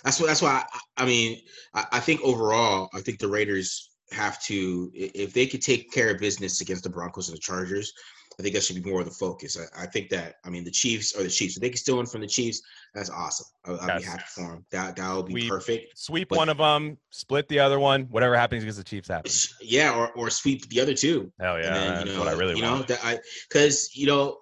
That's 0.02 0.20
what. 0.20 0.26
That's 0.26 0.42
why. 0.42 0.62
I, 0.70 1.02
I 1.02 1.06
mean, 1.06 1.40
I, 1.72 1.84
I 1.92 2.00
think 2.00 2.20
overall, 2.22 2.90
I 2.92 3.00
think 3.00 3.18
the 3.18 3.28
Raiders 3.28 3.90
have 4.14 4.42
to, 4.44 4.90
if 4.94 5.32
they 5.32 5.46
could 5.46 5.62
take 5.62 5.92
care 5.92 6.10
of 6.10 6.18
business 6.18 6.60
against 6.60 6.84
the 6.84 6.90
Broncos 6.90 7.28
and 7.28 7.36
the 7.36 7.40
Chargers, 7.40 7.92
I 8.38 8.42
think 8.42 8.54
that 8.54 8.64
should 8.64 8.82
be 8.82 8.90
more 8.90 9.00
of 9.00 9.06
the 9.06 9.12
focus. 9.12 9.56
I, 9.58 9.84
I, 9.84 9.86
think 9.86 10.10
that 10.10 10.36
I 10.44 10.50
mean 10.50 10.64
the 10.64 10.70
Chiefs 10.70 11.14
are 11.14 11.22
the 11.22 11.28
Chiefs. 11.28 11.56
If 11.56 11.62
they 11.62 11.68
can 11.68 11.76
still 11.78 11.98
win 11.98 12.06
from 12.06 12.20
the 12.20 12.26
Chiefs, 12.26 12.62
that's 12.92 13.10
awesome. 13.10 13.46
I, 13.64 13.70
will 13.70 13.78
yes. 13.86 14.02
be 14.02 14.08
happy 14.08 14.24
for 14.26 14.40
them. 14.40 14.66
That 14.72 14.96
that 14.96 15.14
would 15.14 15.26
be 15.26 15.34
we 15.34 15.48
perfect. 15.48 15.96
Sweep 15.96 16.28
but, 16.30 16.38
one 16.38 16.48
of 16.48 16.58
them, 16.58 16.98
split 17.10 17.48
the 17.48 17.60
other 17.60 17.78
one. 17.78 18.02
Whatever 18.10 18.36
happens 18.36 18.62
against 18.62 18.78
the 18.78 18.84
Chiefs 18.84 19.08
happens. 19.08 19.54
Yeah, 19.60 19.96
or, 19.96 20.10
or 20.12 20.30
sweep 20.30 20.68
the 20.68 20.80
other 20.80 20.94
two. 20.94 21.32
Hell 21.38 21.58
yeah, 21.58 21.72
then, 21.72 21.94
that's 21.94 22.06
you 22.06 22.12
know, 22.12 22.18
what 22.18 22.28
I 22.28 22.32
really 22.32 22.56
you 22.56 22.64
want. 22.64 22.80
know 22.80 22.96
that 22.96 23.04
I 23.04 23.20
because 23.48 23.94
you 23.94 24.06
know 24.06 24.38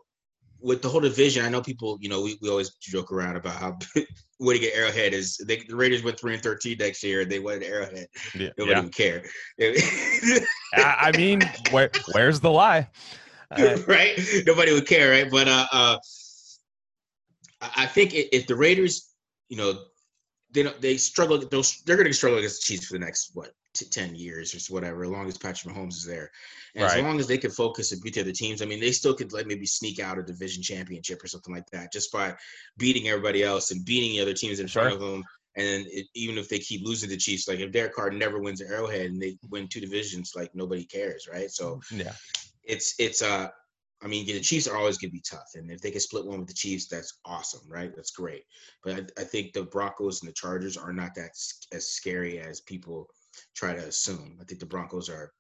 with 0.63 0.83
the 0.83 0.89
whole 0.89 1.01
division, 1.01 1.45
I 1.45 1.49
know 1.49 1.61
people, 1.61 1.99
you 2.01 2.09
know, 2.09 2.23
we, 2.23 2.39
we 2.41 2.49
always 2.49 2.71
joke 2.77 3.13
around 3.13 3.37
about 3.37 3.57
how 3.57 3.79
winning 4.41 4.65
at 4.65 4.75
Arrowhead 4.75 5.13
is. 5.13 5.37
They, 5.37 5.59
the 5.69 5.77
Raiders 5.77 6.03
went 6.03 6.19
three 6.19 6.35
and 6.35 6.43
thirteen 6.43 6.77
next 6.79 7.03
year. 7.03 7.25
They 7.25 7.39
won 7.39 7.57
at 7.57 7.63
Arrowhead. 7.63 8.07
Yeah, 8.35 8.51
Nobody 8.57 8.77
yeah. 8.77 8.83
would 8.83 8.95
care. 8.95 9.23
I 10.75 11.13
mean, 11.17 11.43
where 11.71 11.91
where's 12.13 12.41
the 12.41 12.51
lie? 12.51 12.89
Uh, 13.51 13.77
right? 13.87 14.19
Nobody 14.47 14.73
would 14.73 14.87
care, 14.87 15.11
right? 15.11 15.31
But 15.31 15.49
uh, 15.49 15.67
uh, 15.73 15.99
I 17.61 17.87
think 17.87 18.13
if 18.15 18.47
the 18.47 18.57
Raiders, 18.57 19.13
you 19.49 19.57
know, 19.57 19.75
they 20.53 20.63
don't, 20.63 20.81
they 20.81 20.97
struggle. 20.97 21.39
They're 21.39 21.97
going 21.97 22.07
to 22.07 22.15
struggle 22.15 22.39
against 22.39 22.63
the 22.63 22.73
Chiefs 22.73 22.87
for 22.87 22.95
the 22.95 23.05
next 23.05 23.33
what 23.35 23.53
t- 23.75 23.87
ten 23.87 24.15
years 24.15 24.55
or 24.55 24.75
whatever, 24.75 25.05
as 25.05 25.11
long 25.11 25.29
as 25.29 25.39
Patrick 25.39 25.75
Mahomes 25.75 25.95
is 25.95 26.05
there, 26.05 26.31
and 26.75 26.85
right. 26.85 26.99
as 26.99 27.03
long 27.03 27.19
as 27.19 27.27
they 27.27 27.39
can 27.39 27.51
focus 27.51 27.93
and 27.93 28.03
beat 28.03 28.15
the 28.15 28.21
other 28.21 28.33
teams. 28.33 28.63
I 28.63 28.67
mean, 28.67 28.81
they 28.81 28.93
still 28.93 29.15
could 29.15 29.33
like 29.33 29.47
maybe 29.47 29.67
sneak 29.67 30.01
out 30.01 30.19
a 30.19 30.23
division 30.23 30.63
championship 30.63 31.23
or 31.23 31.29
something 31.29 31.55
like 31.55 31.69
that 31.71 31.93
just 31.93 32.13
by 32.13 32.35
beating 32.77 33.09
everybody 33.09 33.43
else 33.43 33.71
and 33.71 33.85
beating 33.85 34.11
the 34.11 34.23
other 34.23 34.35
teams 34.35 34.61
in 34.61 34.67
sure. 34.67 34.83
front 34.83 34.95
of 34.95 35.01
them. 35.01 35.25
And 35.55 35.87
it, 35.89 36.07
even 36.15 36.39
if 36.39 36.49
they 36.49 36.59
keep 36.59 36.85
losing 36.85 37.11
the 37.11 37.17
Chiefs, 37.17 37.47
like 37.47 37.61
if 37.61 37.73
Derek 37.73 37.95
Carr 37.95 38.11
never 38.11 38.41
wins 38.41 38.63
an 38.63 38.73
Arrowhead 38.73 39.07
and 39.07 39.21
they 39.21 39.37
win 39.51 39.69
two 39.69 39.81
divisions, 39.81 40.33
like 40.35 40.55
nobody 40.55 40.85
cares, 40.85 41.29
right? 41.31 41.51
So 41.51 41.81
yeah, 41.91 42.13
it's 42.65 42.95
it's 42.99 43.23
uh 43.23 43.49
I 44.03 44.09
mean, 44.09 44.27
the 44.27 44.41
Chiefs 44.41 44.67
are 44.67 44.77
always 44.77 44.99
going 44.99 45.11
to 45.11 45.17
be 45.17 45.23
tough, 45.23 45.53
and 45.55 45.71
if 45.71 45.81
they 45.81 45.91
can 45.91 46.01
split 46.01 46.27
one 46.27 46.41
with 46.41 46.49
the 46.49 46.55
Chiefs, 46.55 46.87
that's 46.87 47.21
awesome, 47.25 47.61
right? 47.69 47.95
That's 47.95 48.11
great. 48.11 48.45
But 48.83 48.95
I, 48.95 49.21
I, 49.23 49.25
think 49.25 49.53
the 49.53 49.63
Broncos 49.63 50.21
and 50.21 50.29
the 50.29 50.35
Chargers 50.35 50.77
are 50.77 50.93
not 50.93 51.15
that 51.15 51.31
as 51.73 51.89
scary 51.89 52.41
as 52.41 52.61
people 52.61 53.09
try 53.55 53.75
to 53.75 53.81
assume. 53.81 54.39
I 54.41 54.45
think 54.45 54.61
the 54.61 54.67
Broncos 54.67 55.09
are 55.09 55.33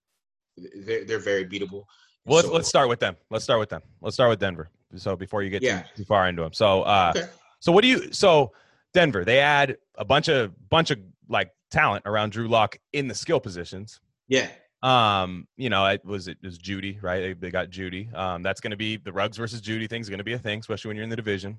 they're, 0.56 1.04
they're 1.04 1.18
very 1.18 1.44
beatable. 1.44 1.84
Well, 2.24 2.36
let's, 2.36 2.48
so, 2.48 2.54
let's 2.54 2.68
start 2.68 2.88
with 2.88 3.00
them. 3.00 3.16
Let's 3.30 3.44
start 3.44 3.58
with 3.58 3.68
them. 3.68 3.82
Let's 4.00 4.14
start 4.14 4.30
with 4.30 4.38
Denver. 4.38 4.68
So 4.96 5.16
before 5.16 5.42
you 5.42 5.50
get 5.50 5.62
yeah. 5.62 5.82
too, 5.82 5.88
too 5.98 6.04
far 6.04 6.28
into 6.28 6.42
them, 6.42 6.52
so 6.52 6.82
uh, 6.82 7.12
okay. 7.16 7.28
so 7.60 7.72
what 7.72 7.82
do 7.82 7.88
you? 7.88 8.12
So 8.12 8.52
Denver, 8.92 9.24
they 9.24 9.38
add 9.38 9.76
a 9.96 10.04
bunch 10.04 10.28
of 10.28 10.52
bunch 10.68 10.90
of 10.90 10.98
like 11.28 11.50
talent 11.70 12.04
around 12.06 12.32
Drew 12.32 12.48
Lock 12.48 12.78
in 12.92 13.08
the 13.08 13.14
skill 13.14 13.40
positions. 13.40 14.00
Yeah. 14.28 14.48
Um, 14.82 15.46
you 15.56 15.70
know, 15.70 15.86
it 15.86 16.04
was 16.04 16.28
it 16.28 16.38
was 16.42 16.58
Jeudy, 16.58 17.02
right? 17.02 17.20
They, 17.20 17.32
they 17.34 17.50
got 17.50 17.70
Jeudy. 17.70 18.12
Um, 18.14 18.42
that's 18.42 18.60
going 18.60 18.72
to 18.72 18.76
be 18.76 18.96
the 18.96 19.12
Ruggs 19.12 19.36
versus 19.36 19.60
Jeudy 19.60 19.88
thing 19.88 20.00
is 20.00 20.08
going 20.08 20.18
to 20.18 20.24
be 20.24 20.32
a 20.34 20.38
thing, 20.38 20.58
especially 20.58 20.88
when 20.88 20.96
you're 20.96 21.04
in 21.04 21.10
the 21.10 21.16
division. 21.16 21.58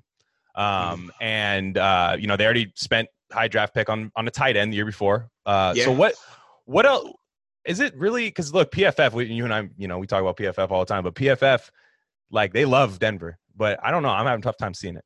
Um, 0.54 1.10
and 1.20 1.76
uh, 1.78 2.16
you 2.18 2.26
know, 2.26 2.36
they 2.36 2.44
already 2.44 2.72
spent 2.76 3.08
high 3.34 3.48
draft 3.48 3.74
pick 3.74 3.88
on 3.88 4.10
on 4.16 4.26
a 4.26 4.30
tight 4.30 4.56
end 4.56 4.72
the 4.72 4.76
year 4.76 4.86
before. 4.86 5.28
Uh, 5.44 5.74
yeah. 5.76 5.84
so 5.84 5.92
what 5.92 6.14
what 6.64 6.86
else 6.86 7.10
is 7.64 7.80
it 7.80 7.96
really? 7.96 8.26
Because 8.26 8.52
look, 8.52 8.70
PFF, 8.72 9.12
we, 9.12 9.26
you 9.26 9.44
and 9.44 9.54
I, 9.54 9.68
you 9.76 9.88
know, 9.88 9.98
we 9.98 10.06
talk 10.06 10.20
about 10.20 10.36
PFF 10.36 10.70
all 10.70 10.80
the 10.80 10.86
time, 10.86 11.02
but 11.02 11.14
PFF, 11.14 11.70
like 12.30 12.52
they 12.52 12.64
love 12.64 12.98
Denver, 12.98 13.38
but 13.56 13.78
I 13.82 13.90
don't 13.90 14.02
know. 14.02 14.10
I'm 14.10 14.26
having 14.26 14.40
a 14.40 14.42
tough 14.42 14.58
time 14.58 14.74
seeing 14.74 14.96
it. 14.96 15.04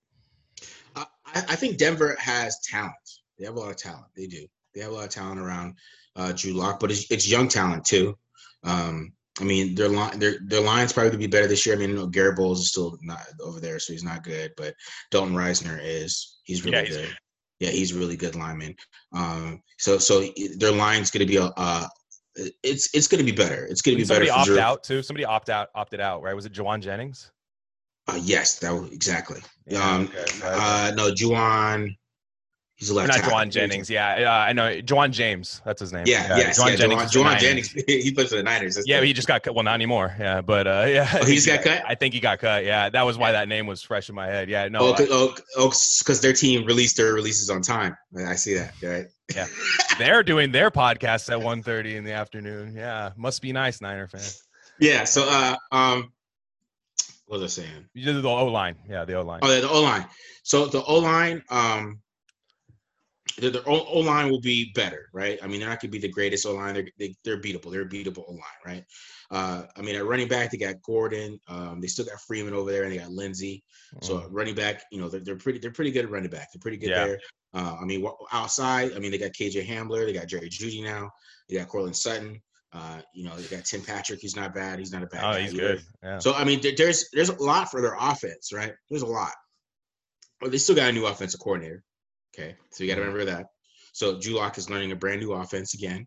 I, 0.96 1.04
I 1.34 1.56
think 1.56 1.78
Denver 1.78 2.16
has 2.18 2.58
talent. 2.68 2.94
They 3.38 3.44
have 3.44 3.54
a 3.54 3.60
lot 3.60 3.70
of 3.70 3.76
talent. 3.76 4.06
They 4.16 4.26
do. 4.26 4.46
They 4.74 4.80
have 4.80 4.90
a 4.90 4.94
lot 4.94 5.04
of 5.04 5.10
talent 5.10 5.40
around 5.40 5.74
uh, 6.16 6.32
Drew 6.32 6.52
Lock, 6.52 6.80
but 6.80 6.90
it's, 6.90 7.10
it's 7.10 7.28
young 7.28 7.48
talent 7.48 7.84
too. 7.84 8.16
Um, 8.64 9.12
I 9.40 9.44
mean, 9.44 9.76
their 9.76 9.88
line, 9.88 10.18
their 10.18 10.38
their 10.44 10.60
line's 10.60 10.92
probably 10.92 11.10
gonna 11.10 11.20
be 11.20 11.28
better 11.28 11.46
this 11.46 11.64
year. 11.64 11.76
I 11.76 11.78
mean, 11.78 11.90
you 11.90 11.96
know, 11.96 12.06
Garett 12.08 12.36
Bolles 12.36 12.60
is 12.60 12.70
still 12.70 12.98
not 13.02 13.20
over 13.40 13.60
there, 13.60 13.78
so 13.78 13.92
he's 13.92 14.02
not 14.02 14.24
good. 14.24 14.52
But 14.56 14.74
Dalton 15.12 15.34
Risner 15.34 15.78
is. 15.80 16.40
He's 16.42 16.64
really 16.64 16.78
yeah, 16.78 16.84
he's 16.84 16.96
good. 16.96 17.16
Yeah, 17.60 17.70
he's 17.70 17.92
really 17.92 18.16
good 18.16 18.36
lineman. 18.36 18.76
Um, 19.12 19.62
so 19.78 19.98
so 19.98 20.24
their 20.56 20.72
line's 20.72 21.10
gonna 21.10 21.26
be 21.26 21.36
a. 21.36 21.44
Uh, 21.56 21.86
it's 22.62 22.94
it's 22.94 23.08
gonna 23.08 23.24
be 23.24 23.32
better. 23.32 23.66
It's 23.66 23.82
gonna 23.82 23.96
be 23.96 24.04
somebody 24.04 24.26
better. 24.26 24.44
Somebody 24.44 24.60
opt 24.60 24.70
out 24.70 24.84
too. 24.84 25.02
Somebody 25.02 25.24
opt 25.24 25.50
out 25.50 25.68
opted 25.74 26.00
out, 26.00 26.22
right? 26.22 26.34
Was 26.34 26.46
it 26.46 26.52
Jauan 26.52 26.80
Jennings? 26.80 27.32
Uh, 28.06 28.18
yes, 28.22 28.58
that 28.60 28.72
was 28.72 28.90
exactly. 28.92 29.40
Yeah, 29.66 29.84
um, 29.84 30.04
okay. 30.04 30.24
uh, 30.42 30.92
no, 30.96 31.10
Juwan. 31.10 31.96
He's 32.78 32.90
a 32.90 32.94
left. 32.94 33.08
Not 33.08 33.18
Jauan 33.18 33.50
Jennings. 33.50 33.90
Yeah, 33.90 34.30
uh, 34.30 34.48
I 34.48 34.52
know. 34.52 34.80
Ja'Wuan 34.80 35.10
James. 35.10 35.60
That's 35.64 35.80
his 35.80 35.92
name. 35.92 36.04
Yeah, 36.06 36.28
yeah. 36.28 36.36
Yes, 36.36 36.60
Jauan 36.60 36.70
yeah, 36.70 36.76
Jennings. 36.76 37.12
Jauan, 37.12 37.38
Jennings. 37.38 37.70
he 37.88 38.12
plays 38.12 38.28
for 38.28 38.36
the 38.36 38.44
Niners. 38.44 38.76
That's 38.76 38.86
yeah, 38.86 39.00
he 39.00 39.12
just 39.12 39.26
got 39.26 39.42
cut. 39.42 39.56
Well, 39.56 39.64
not 39.64 39.74
anymore. 39.74 40.14
Yeah, 40.16 40.42
but 40.42 40.68
uh, 40.68 40.84
yeah. 40.88 41.18
Oh, 41.20 41.24
he's 41.24 41.44
got 41.44 41.64
cut. 41.64 41.82
I 41.88 41.96
think 41.96 42.14
he 42.14 42.20
got 42.20 42.38
cut. 42.38 42.64
Yeah, 42.64 42.88
that 42.88 43.02
was 43.02 43.18
why 43.18 43.32
that 43.32 43.48
name 43.48 43.66
was 43.66 43.82
fresh 43.82 44.08
in 44.08 44.14
my 44.14 44.26
head. 44.26 44.48
Yeah, 44.48 44.68
no. 44.68 44.78
Oh, 44.78 44.92
because 44.92 45.08
oh, 45.10 45.34
oh, 46.08 46.14
their 46.14 46.32
team 46.32 46.66
released 46.66 46.96
their 46.96 47.14
releases 47.14 47.50
on 47.50 47.62
time. 47.62 47.96
I 48.16 48.36
see 48.36 48.54
that. 48.54 48.74
Right. 48.80 49.06
Yeah, 49.34 49.48
they're 49.98 50.22
doing 50.22 50.52
their 50.52 50.70
podcasts 50.70 51.28
at 51.32 51.40
1.30 51.40 51.96
in 51.96 52.04
the 52.04 52.12
afternoon. 52.12 52.74
Yeah, 52.76 53.10
must 53.16 53.42
be 53.42 53.52
nice, 53.52 53.80
Niner 53.80 54.06
fan. 54.06 54.22
Yeah. 54.78 55.02
So, 55.02 55.26
uh, 55.28 55.56
um, 55.72 56.12
what 57.26 57.40
was 57.40 57.58
I 57.58 57.62
saying? 57.62 57.86
You 57.92 58.04
did 58.04 58.22
the 58.22 58.28
O 58.28 58.46
line. 58.46 58.76
Yeah, 58.88 59.04
the 59.04 59.14
O 59.14 59.22
line. 59.22 59.40
Oh, 59.42 59.52
yeah, 59.52 59.62
the 59.62 59.68
O 59.68 59.82
line. 59.82 60.06
So 60.44 60.66
the 60.66 60.82
O 60.84 60.98
line, 61.00 61.42
um 61.50 62.00
the, 63.40 63.50
the 63.50 63.64
O 63.64 64.00
line 64.00 64.30
will 64.30 64.40
be 64.40 64.72
better, 64.74 65.08
right? 65.12 65.38
I 65.42 65.46
mean, 65.46 65.60
they're 65.60 65.68
not 65.68 65.80
going 65.80 65.90
to 65.90 65.98
be 65.98 66.06
the 66.06 66.12
greatest 66.12 66.46
O 66.46 66.54
line. 66.54 66.74
They're 66.74 66.88
they, 66.98 67.06
are 67.06 67.14
they 67.24 67.30
are 67.32 67.40
beatable. 67.40 67.70
They're 67.70 67.82
a 67.82 67.88
beatable 67.88 68.24
O 68.28 68.32
line, 68.32 68.42
right? 68.64 68.84
Uh, 69.30 69.64
I 69.76 69.82
mean, 69.82 69.94
at 69.96 70.06
running 70.06 70.28
back, 70.28 70.50
they 70.50 70.56
got 70.56 70.82
Gordon. 70.82 71.38
Um, 71.48 71.80
they 71.80 71.86
still 71.86 72.04
got 72.04 72.20
Freeman 72.20 72.54
over 72.54 72.72
there, 72.72 72.84
and 72.84 72.92
they 72.92 72.98
got 72.98 73.10
Lindsay. 73.10 73.62
Mm-hmm. 73.94 74.04
So 74.04 74.26
running 74.30 74.54
back, 74.54 74.82
you 74.90 75.00
know, 75.00 75.08
they're, 75.08 75.20
they're 75.20 75.36
pretty 75.36 75.58
they're 75.58 75.70
pretty 75.70 75.90
good 75.90 76.04
at 76.04 76.10
running 76.10 76.30
back. 76.30 76.48
They're 76.52 76.60
pretty 76.60 76.78
good 76.78 76.90
yeah. 76.90 77.06
there. 77.06 77.20
Uh, 77.54 77.76
I 77.80 77.84
mean, 77.84 78.06
outside, 78.32 78.92
I 78.94 78.98
mean, 78.98 79.10
they 79.10 79.18
got 79.18 79.32
KJ 79.32 79.66
Hamler. 79.66 80.04
They 80.04 80.12
got 80.12 80.26
Jerry 80.26 80.50
Jeudy 80.50 80.82
now. 80.82 81.10
They 81.48 81.56
got 81.56 81.68
Courtland 81.68 81.96
Sutton. 81.96 82.40
Uh, 82.72 83.00
you 83.14 83.24
know, 83.24 83.34
they 83.36 83.56
got 83.56 83.64
Tim 83.64 83.80
Patrick. 83.82 84.20
He's 84.20 84.36
not 84.36 84.54
bad. 84.54 84.78
He's 84.78 84.92
not 84.92 85.02
a 85.02 85.06
bad. 85.06 85.24
Oh, 85.24 85.38
he's 85.38 85.54
either. 85.54 85.76
good. 85.76 85.82
Yeah. 86.02 86.18
So 86.18 86.34
I 86.34 86.44
mean, 86.44 86.60
there, 86.60 86.72
there's 86.76 87.08
there's 87.12 87.30
a 87.30 87.42
lot 87.42 87.70
for 87.70 87.80
their 87.80 87.96
offense, 87.98 88.52
right? 88.52 88.74
There's 88.90 89.02
a 89.02 89.06
lot. 89.06 89.32
But 90.40 90.52
they 90.52 90.58
still 90.58 90.76
got 90.76 90.90
a 90.90 90.92
new 90.92 91.06
offensive 91.06 91.40
coordinator. 91.40 91.82
Okay, 92.38 92.54
so 92.70 92.84
you 92.84 92.88
got 92.88 92.96
to 92.96 93.00
remember 93.00 93.24
that. 93.24 93.46
So 93.92 94.20
Drew 94.20 94.34
Lock 94.34 94.58
is 94.58 94.70
learning 94.70 94.92
a 94.92 94.96
brand 94.96 95.20
new 95.20 95.32
offense 95.32 95.74
again. 95.74 96.06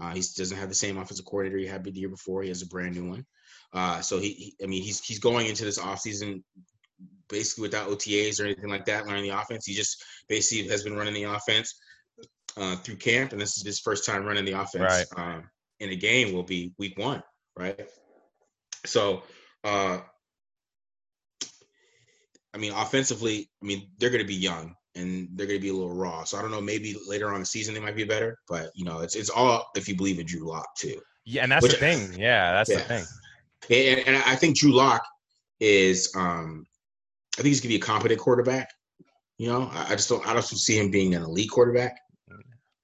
Uh, 0.00 0.10
he 0.10 0.22
doesn't 0.36 0.56
have 0.56 0.68
the 0.68 0.74
same 0.74 0.98
offensive 0.98 1.24
coordinator 1.24 1.58
he 1.58 1.66
had 1.66 1.84
the 1.84 1.92
year 1.92 2.08
before. 2.08 2.42
He 2.42 2.48
has 2.48 2.62
a 2.62 2.66
brand 2.66 2.96
new 2.96 3.10
one. 3.10 3.26
Uh, 3.72 4.00
so 4.00 4.18
he, 4.18 4.30
he, 4.32 4.54
I 4.62 4.66
mean, 4.66 4.82
he's 4.82 5.00
he's 5.04 5.18
going 5.18 5.46
into 5.46 5.64
this 5.64 5.78
offseason 5.78 6.42
basically 7.28 7.62
without 7.62 7.88
OTAs 7.88 8.40
or 8.40 8.44
anything 8.44 8.70
like 8.70 8.86
that, 8.86 9.06
learning 9.06 9.24
the 9.24 9.38
offense. 9.40 9.66
He 9.66 9.74
just 9.74 10.02
basically 10.28 10.68
has 10.68 10.82
been 10.82 10.96
running 10.96 11.14
the 11.14 11.24
offense 11.24 11.78
uh, 12.56 12.76
through 12.76 12.96
camp, 12.96 13.32
and 13.32 13.40
this 13.40 13.56
is 13.56 13.64
his 13.64 13.80
first 13.80 14.04
time 14.04 14.24
running 14.24 14.44
the 14.44 14.60
offense 14.60 15.06
right. 15.16 15.36
um, 15.36 15.44
in 15.80 15.90
a 15.90 15.96
game. 15.96 16.32
Will 16.32 16.42
be 16.42 16.72
week 16.78 16.98
one, 16.98 17.22
right? 17.56 17.88
So, 18.86 19.22
uh, 19.64 19.98
I 22.54 22.58
mean, 22.58 22.72
offensively, 22.72 23.50
I 23.62 23.66
mean, 23.66 23.90
they're 23.98 24.10
going 24.10 24.22
to 24.22 24.26
be 24.26 24.34
young 24.34 24.74
and 24.98 25.28
they're 25.34 25.46
going 25.46 25.58
to 25.58 25.62
be 25.62 25.68
a 25.70 25.74
little 25.74 25.94
raw. 25.94 26.24
So 26.24 26.38
I 26.38 26.42
don't 26.42 26.50
know. 26.50 26.60
Maybe 26.60 26.96
later 27.06 27.28
on 27.28 27.36
in 27.36 27.40
the 27.40 27.46
season 27.46 27.74
they 27.74 27.80
might 27.80 27.96
be 27.96 28.04
better, 28.04 28.38
but 28.48 28.70
you 28.74 28.84
know, 28.84 29.00
it's 29.00 29.16
it's 29.16 29.30
all 29.30 29.66
if 29.76 29.88
you 29.88 29.96
believe 29.96 30.18
in 30.18 30.26
Drew 30.26 30.48
Lock 30.48 30.66
too. 30.76 31.00
Yeah, 31.24 31.42
and 31.42 31.52
that's 31.52 31.62
Which, 31.62 31.72
the 31.72 31.78
thing. 31.78 32.18
Yeah, 32.18 32.52
that's 32.52 32.70
yeah. 32.70 32.78
the 32.78 32.84
thing. 32.84 33.04
And, 33.70 34.08
and 34.08 34.16
I 34.24 34.34
think 34.34 34.56
Drew 34.56 34.72
Lock 34.72 35.02
is, 35.60 36.10
um, 36.16 36.64
I 37.38 37.42
think 37.42 37.48
he's 37.48 37.60
going 37.60 37.72
to 37.72 37.78
be 37.78 37.82
a 37.82 37.86
competent 37.86 38.20
quarterback. 38.20 38.70
You 39.36 39.48
know, 39.48 39.68
I, 39.72 39.88
I 39.88 39.90
just 39.90 40.08
don't, 40.08 40.26
I 40.26 40.32
don't 40.32 40.42
see 40.42 40.78
him 40.78 40.90
being 40.90 41.14
an 41.14 41.22
elite 41.22 41.50
quarterback. 41.50 41.98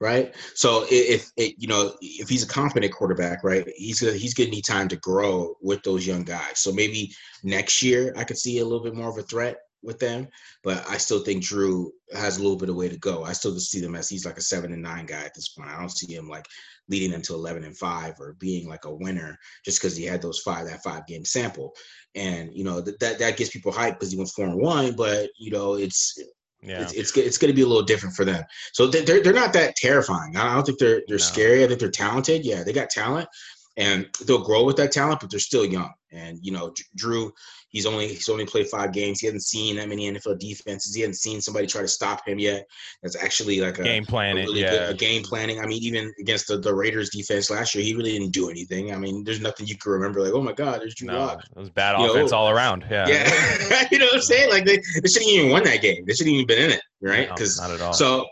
Right. 0.01 0.35
So 0.55 0.85
if, 0.91 1.31
if 1.39 1.55
you 1.57 1.67
know 1.67 1.95
if 2.03 2.29
he's 2.29 2.43
a 2.43 2.49
competent 2.49 2.93
quarterback, 2.93 3.43
right, 3.43 3.67
he's 3.77 4.01
gonna 4.01 4.13
he's 4.13 4.35
gonna 4.35 4.51
need 4.51 4.65
time 4.65 4.87
to 4.89 4.97
grow 4.97 5.55
with 5.63 5.83
those 5.83 6.07
young 6.07 6.25
guys. 6.25 6.59
So 6.59 6.73
maybe 6.73 7.15
next 7.43 7.81
year 7.83 8.13
I 8.15 8.25
could 8.25 8.37
see 8.37 8.59
a 8.59 8.65
little 8.65 8.83
bit 8.83 8.95
more 8.95 9.09
of 9.09 9.17
a 9.17 9.23
threat 9.23 9.57
with 9.85 9.99
them, 9.99 10.29
but 10.63 10.85
I 10.89 10.99
still 10.99 11.21
think 11.21 11.45
Drew 11.45 11.93
has 12.15 12.37
a 12.37 12.43
little 12.43 12.57
bit 12.57 12.69
of 12.69 12.77
way 12.77 12.89
to 12.89 12.99
go. 12.99 13.25
I 13.25 13.33
still 13.33 13.55
just 13.55 13.71
see 13.71 13.81
them 13.81 13.95
as 13.95 14.09
he's 14.09 14.25
like 14.25 14.39
a 14.39 14.43
seven 14.43 14.73
and 14.73 14.83
nine 14.83 15.07
guy 15.07 15.23
at 15.23 15.35
this 15.35 15.49
point. 15.49 15.71
I 15.71 15.79
don't 15.79 15.91
see 15.91 16.13
him 16.13 16.29
like 16.29 16.47
leading 16.89 17.11
them 17.11 17.23
to 17.23 17.35
eleven 17.35 17.65
and 17.65 17.77
five 17.77 18.15
or 18.21 18.37
being 18.39 18.69
like 18.69 18.85
a 18.85 18.95
winner 18.95 19.39
just 19.65 19.81
because 19.81 19.97
he 19.97 20.05
had 20.05 20.23
those 20.23 20.41
five 20.41 20.67
that 20.67 20.83
five 20.83 21.07
game 21.07 21.25
sample. 21.25 21.75
And 22.15 22.51
you 22.55 22.65
know 22.65 22.81
that 22.81 23.01
that, 23.01 23.19
that 23.19 23.37
gets 23.37 23.51
people 23.51 23.73
hyped 23.73 23.95
because 23.95 24.11
he 24.11 24.17
went 24.19 24.31
four 24.31 24.47
and 24.47 24.61
one, 24.61 24.95
but 24.97 25.31
you 25.39 25.51
know 25.51 25.75
it's 25.75 26.19
yeah. 26.65 26.81
It's, 26.81 26.93
it's, 26.93 27.17
it's 27.17 27.39
going 27.39 27.53
to 27.53 27.55
be 27.55 27.63
a 27.63 27.67
little 27.67 27.83
different 27.83 28.17
for 28.17 28.25
them. 28.25 28.43
So 28.73 28.87
they're 28.87 29.23
they're 29.23 29.33
not 29.35 29.53
that 29.53 29.77
terrifying. 29.77 30.35
I 30.37 30.55
don't 30.55 30.65
think 30.65 30.79
they're 30.79 31.03
they're 31.09 31.19
no. 31.19 31.25
scary. 31.25 31.63
I 31.63 31.69
think 31.69 31.79
they're 31.79 31.91
talented. 31.91 32.45
Yeah, 32.45 32.63
they 32.63 32.73
got 32.73 32.89
talent. 32.89 33.29
And 33.77 34.09
they'll 34.27 34.45
grow 34.45 34.65
with 34.65 34.77
that 34.77 34.93
talent, 34.93 35.21
but 35.21 35.31
they're 35.31 35.41
still 35.41 35.65
young. 35.65 35.93
And 36.13 36.39
you 36.43 36.53
know, 36.53 36.73
Drew, 36.95 37.33
he's 37.71 37.87
only 37.87 38.07
he's 38.07 38.29
only 38.29 38.47
played 38.47 38.69
five 38.69 38.93
games. 38.93 39.19
He 39.19 39.27
hasn't 39.27 39.43
seen 39.43 39.77
that 39.77 39.89
many 39.89 40.11
NFL 40.11 40.39
defenses. 40.39 40.95
He 40.95 41.01
hasn't 41.01 41.17
seen 41.17 41.41
somebody 41.41 41.67
try 41.67 41.83
to 41.83 41.89
stop 41.89 42.27
him 42.27 42.39
yet. 42.39 42.69
That's 43.03 43.17
actually 43.17 43.61
like 43.61 43.81
a 43.81 43.83
game 43.83 44.05
planning, 44.05 44.45
really 44.45 44.61
yeah, 44.61 44.71
good, 44.71 44.91
a 44.91 44.95
game 44.95 45.25
planning. 45.25 45.59
I 45.59 45.67
mean, 45.67 45.83
even 45.83 46.13
against 46.21 46.47
the, 46.47 46.59
the 46.59 46.73
Raiders 46.73 47.11
defense 47.11 47.51
last 47.51 47.75
year, 47.75 47.83
he 47.83 47.97
really 47.97 48.13
didn't 48.13 48.33
do 48.33 48.49
anything. 48.49 48.95
I 48.95 48.97
mean, 48.97 49.25
there's 49.25 49.41
nothing 49.41 49.67
you 49.67 49.77
can 49.77 49.91
remember 49.91 50.21
like, 50.21 50.35
oh 50.35 50.43
my 50.43 50.53
god, 50.53 50.81
there's 50.81 50.95
Drew 50.95 51.09
no, 51.09 51.19
Lock. 51.19 51.43
It 51.45 51.59
was 51.59 51.71
bad 51.71 51.99
you 51.99 52.11
offense 52.11 52.31
know? 52.31 52.39
all 52.39 52.51
around. 52.51 52.87
Yeah, 52.89 53.09
yeah. 53.69 53.89
you 53.91 53.99
know 53.99 54.07
what 54.07 54.17
I'm 54.17 54.23
saying? 54.23 54.51
Like 54.51 54.65
they, 54.65 54.77
they 54.77 55.09
shouldn't 55.09 55.31
even 55.31 55.51
won 55.51 55.65
that 55.65 55.83
game. 55.83 56.05
They 56.07 56.15
shouldn't 56.15 56.35
even 56.35 56.47
been 56.47 56.63
in 56.63 56.71
it, 56.71 56.83
right? 57.03 57.29
Because 57.29 57.61
no, 57.61 57.67
not 57.67 57.75
at 57.75 57.81
all. 57.81 57.93
So 57.93 58.25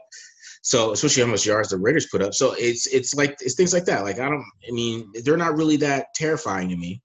so 0.62 0.92
especially 0.92 1.24
how 1.24 1.28
much 1.28 1.44
yards 1.44 1.68
the 1.68 1.76
Raiders 1.76 2.06
put 2.06 2.22
up. 2.22 2.34
So 2.34 2.54
it's 2.56 2.86
it's 2.86 3.14
like 3.14 3.36
it's 3.40 3.54
things 3.54 3.72
like 3.72 3.84
that. 3.86 4.04
Like 4.04 4.18
I 4.18 4.28
don't. 4.28 4.44
I 4.66 4.72
mean, 4.72 5.10
they're 5.24 5.36
not 5.36 5.56
really 5.56 5.76
that 5.78 6.06
terrifying 6.14 6.68
to 6.70 6.76
me. 6.76 7.02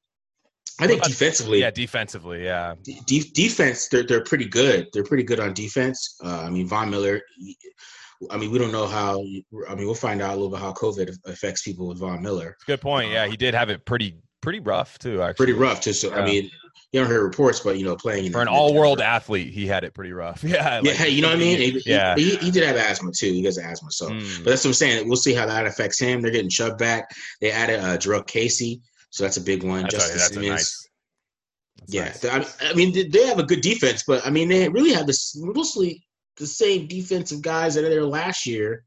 I 0.79 0.85
think 0.85 1.01
defensively, 1.03 1.61
yeah, 1.61 1.71
defensively, 1.71 2.43
yeah, 2.43 2.75
de- 2.83 3.31
defense, 3.33 3.87
they're 3.87 4.03
they're 4.03 4.23
pretty 4.23 4.45
good. 4.45 4.87
They're 4.93 5.03
pretty 5.03 5.23
good 5.23 5.39
on 5.39 5.53
defense. 5.53 6.17
Uh, 6.23 6.43
I 6.43 6.49
mean, 6.51 6.67
Von 6.67 6.91
Miller. 6.91 7.21
I 8.29 8.37
mean, 8.37 8.51
we 8.51 8.59
don't 8.59 8.71
know 8.71 8.85
how. 8.85 9.19
I 9.67 9.73
mean, 9.73 9.85
we'll 9.85 9.95
find 9.95 10.21
out 10.21 10.31
a 10.31 10.35
little 10.35 10.51
bit 10.51 10.59
how 10.59 10.73
COVID 10.73 11.17
affects 11.25 11.63
people 11.63 11.87
with 11.87 11.99
Von 11.99 12.21
Miller. 12.21 12.55
Good 12.67 12.81
point. 12.81 13.11
Yeah, 13.11 13.25
he 13.25 13.37
did 13.37 13.55
have 13.55 13.71
it 13.71 13.85
pretty 13.85 14.15
pretty 14.41 14.59
rough 14.59 14.99
too. 14.99 15.23
Actually, 15.23 15.45
pretty 15.47 15.59
rough 15.59 15.81
too. 15.81 15.93
So 15.93 16.09
yeah. 16.09 16.21
I 16.21 16.25
mean, 16.25 16.51
you 16.91 16.99
don't 16.99 17.09
hear 17.09 17.23
reports, 17.23 17.59
but 17.59 17.77
you 17.77 17.85
know, 17.85 17.95
playing 17.95 18.31
for 18.31 18.41
an 18.41 18.47
all-world 18.47 19.01
athlete, 19.01 19.53
he 19.53 19.67
had 19.67 19.83
it 19.83 19.93
pretty 19.93 20.13
rough. 20.13 20.43
Yeah, 20.47 20.79
like, 20.79 20.99
yeah, 20.99 21.05
you 21.05 21.21
know 21.21 21.27
what 21.27 21.35
I 21.35 21.39
mean. 21.39 21.59
He, 21.59 21.81
yeah, 21.85 22.15
he, 22.15 22.37
he, 22.37 22.51
did 22.51 22.63
have 22.63 22.77
asthma 22.77 23.11
too. 23.11 23.31
He 23.31 23.43
has 23.43 23.57
asthma, 23.57 23.91
so 23.91 24.09
mm. 24.09 24.43
but 24.43 24.51
that's 24.51 24.63
what 24.63 24.69
I'm 24.69 24.73
saying. 24.73 25.07
We'll 25.07 25.17
see 25.17 25.33
how 25.33 25.45
that 25.45 25.65
affects 25.65 25.99
him. 25.99 26.21
They're 26.21 26.31
getting 26.31 26.49
Chubb 26.49 26.77
back. 26.77 27.09
They 27.41 27.51
added 27.51 27.81
uh, 27.81 27.97
Jurrell 27.97 28.25
Casey, 28.25 28.81
so 29.09 29.23
that's 29.23 29.37
a 29.37 29.41
big 29.41 29.63
one. 29.63 29.81
That's 29.81 29.95
Justice 29.95 30.21
right, 30.21 30.31
Simmons. 30.31 30.49
Nice, 30.49 30.89
yeah, 31.87 32.37
nice. 32.37 32.57
I 32.61 32.73
mean, 32.73 33.11
they 33.11 33.27
have 33.27 33.39
a 33.39 33.43
good 33.43 33.61
defense, 33.61 34.03
but 34.07 34.25
I 34.25 34.29
mean, 34.29 34.47
they 34.47 34.69
really 34.69 34.93
have 34.93 35.07
this 35.07 35.35
mostly 35.37 36.07
the 36.37 36.47
same 36.47 36.87
defensive 36.87 37.41
guys 37.41 37.75
that 37.75 37.83
are 37.83 37.89
there 37.89 38.05
last 38.05 38.45
year 38.45 38.85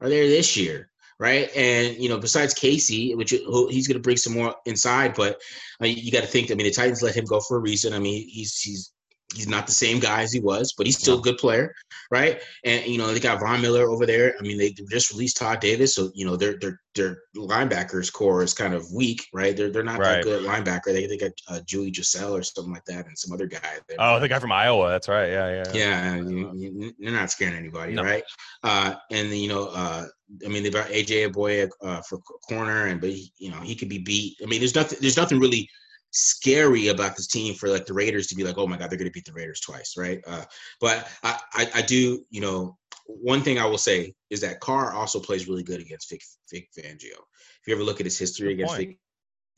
are 0.00 0.08
there 0.08 0.26
this 0.28 0.56
year 0.56 0.90
right? 1.18 1.50
And 1.56 1.96
you 1.96 2.08
know, 2.08 2.18
besides 2.18 2.54
Casey, 2.54 3.14
which 3.14 3.30
he's 3.30 3.88
going 3.88 3.96
to 3.96 4.00
bring 4.00 4.16
some 4.16 4.34
more 4.34 4.54
inside, 4.66 5.14
but 5.14 5.40
uh, 5.82 5.86
you 5.86 6.12
got 6.12 6.22
to 6.22 6.26
think. 6.26 6.50
I 6.50 6.54
mean, 6.54 6.66
the 6.66 6.72
Titans 6.72 7.02
let 7.02 7.16
him 7.16 7.24
go 7.24 7.40
for 7.40 7.56
a 7.56 7.60
reason. 7.60 7.92
I 7.92 7.98
mean, 7.98 8.28
he's 8.28 8.58
he's 8.60 8.92
he's 9.34 9.48
not 9.48 9.66
the 9.66 9.72
same 9.72 9.98
guy 9.98 10.22
as 10.22 10.32
he 10.32 10.40
was, 10.40 10.74
but 10.76 10.86
he's 10.86 10.98
still 10.98 11.18
a 11.18 11.22
good 11.22 11.38
player, 11.38 11.74
right? 12.10 12.40
And 12.64 12.86
you 12.86 12.98
know 12.98 13.12
they 13.12 13.20
got 13.20 13.40
Von 13.40 13.60
Miller 13.60 13.88
over 13.88 14.06
there. 14.06 14.34
I 14.38 14.42
mean 14.42 14.58
they 14.58 14.70
just 14.90 15.10
released 15.10 15.38
Todd 15.38 15.60
Davis, 15.60 15.94
so 15.94 16.10
you 16.14 16.26
know 16.26 16.36
their 16.36 16.58
their 16.58 16.80
their 16.94 17.18
linebackers 17.36 18.12
core 18.12 18.42
is 18.42 18.54
kind 18.54 18.74
of 18.74 18.90
weak, 18.92 19.26
right? 19.32 19.56
They're 19.56 19.70
they're 19.70 19.82
not 19.82 19.98
right. 19.98 20.16
that 20.16 20.24
good 20.24 20.44
linebacker. 20.44 20.86
They 20.86 21.06
they 21.06 21.16
got 21.16 21.32
uh, 21.48 21.60
Julie 21.66 21.92
Giselle 21.92 22.34
or 22.34 22.42
something 22.42 22.72
like 22.72 22.84
that, 22.84 23.06
and 23.06 23.18
some 23.18 23.32
other 23.32 23.46
guy. 23.46 23.60
There. 23.88 23.96
Oh, 23.98 24.20
the 24.20 24.28
guy 24.28 24.38
from 24.38 24.52
Iowa. 24.52 24.88
That's 24.90 25.08
right. 25.08 25.30
Yeah, 25.30 25.62
yeah. 25.64 25.72
Yeah, 25.74 26.14
you, 26.16 26.92
are 27.06 27.10
not 27.10 27.30
scaring 27.30 27.56
anybody, 27.56 27.94
no. 27.94 28.02
right? 28.02 28.24
Uh, 28.62 28.94
and 29.10 29.30
you 29.30 29.48
know, 29.48 29.68
uh, 29.72 30.06
I 30.44 30.48
mean 30.48 30.62
they 30.62 30.70
brought 30.70 30.88
AJ 30.88 31.32
Bouye 31.32 31.68
uh, 31.82 32.02
for 32.02 32.18
corner, 32.48 32.86
and 32.86 33.00
but 33.00 33.10
he, 33.10 33.32
you 33.38 33.50
know 33.50 33.60
he 33.60 33.74
could 33.74 33.88
be 33.88 33.98
beat. 33.98 34.36
I 34.42 34.46
mean, 34.46 34.60
there's 34.60 34.74
nothing. 34.74 34.98
There's 35.00 35.16
nothing 35.16 35.38
really 35.38 35.68
scary 36.16 36.88
about 36.88 37.16
this 37.16 37.26
team 37.26 37.54
for 37.54 37.68
like 37.68 37.86
the 37.86 37.92
Raiders 37.94 38.26
to 38.28 38.34
be 38.34 38.44
like, 38.44 38.58
oh 38.58 38.66
my 38.66 38.76
God, 38.76 38.90
they're 38.90 38.98
going 38.98 39.10
to 39.10 39.12
beat 39.12 39.26
the 39.26 39.32
Raiders 39.32 39.60
twice, 39.60 39.96
right? 39.98 40.20
Uh, 40.26 40.44
but 40.80 41.08
I, 41.22 41.38
I, 41.52 41.70
I, 41.74 41.82
do, 41.82 42.24
you 42.30 42.40
know, 42.40 42.76
one 43.06 43.42
thing 43.42 43.58
I 43.58 43.66
will 43.66 43.78
say 43.78 44.14
is 44.30 44.40
that 44.40 44.60
Carr 44.60 44.92
also 44.94 45.20
plays 45.20 45.46
really 45.46 45.62
good 45.62 45.80
against 45.80 46.10
Vic, 46.10 46.22
Vic 46.50 46.68
Fangio. 46.76 47.12
If 47.12 47.66
you 47.66 47.74
ever 47.74 47.84
look 47.84 48.00
at 48.00 48.06
his 48.06 48.18
history 48.18 48.48
Good 48.48 48.54
against 48.54 48.74
point. 48.74 48.88
Vic 48.88 48.98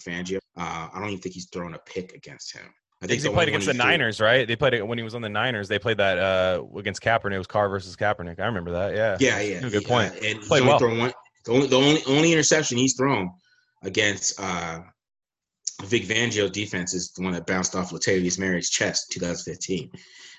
Fangio, 0.05 0.39
uh, 0.57 0.89
I 0.93 0.99
don't 0.99 1.11
even 1.11 1.21
think 1.21 1.35
he's 1.35 1.49
thrown 1.49 1.75
a 1.75 1.79
pick 1.79 2.13
against 2.15 2.57
him. 2.57 2.73
I 3.01 3.07
think 3.07 3.23
he 3.23 3.29
played 3.29 3.49
against 3.49 3.67
the 3.67 3.75
Niners, 3.75 4.21
right? 4.21 4.47
They 4.47 4.57
played 4.57 4.75
it 4.75 4.87
when 4.87 4.99
he 4.99 5.05
was 5.05 5.15
on 5.15 5.23
the 5.23 5.29
Niners. 5.29 5.69
They 5.69 5.79
played 5.79 5.99
that 5.99 6.19
uh, 6.19 6.65
against 6.77 7.01
Kaepernick. 7.01 7.35
It 7.35 7.39
was 7.39 7.47
Carr 7.47 7.69
versus 7.69 7.95
Kaepernick. 7.95 8.41
I 8.41 8.47
remember 8.47 8.73
that. 8.73 8.95
Yeah. 8.95 9.17
Yeah, 9.21 9.41
yeah. 9.41 9.69
Good 9.69 9.85
point. 9.85 10.15
And 10.25 10.41
played 10.41 10.65
well. 10.65 10.81
One, 10.81 11.13
the 11.45 11.53
only, 11.53 11.67
the 11.69 11.77
only 11.77 12.03
only 12.07 12.33
interception 12.33 12.77
he's 12.77 12.95
thrown 12.95 13.31
against 13.83 14.41
uh, 14.41 14.81
Vic 15.85 16.05
Fangio 16.05 16.51
defense 16.51 16.93
is 16.93 17.13
the 17.13 17.23
one 17.23 17.33
that 17.35 17.47
bounced 17.47 17.77
off 17.77 17.91
Latavius 17.91 18.39
Murray's 18.39 18.69
chest 18.69 19.13
2015. 19.13 19.91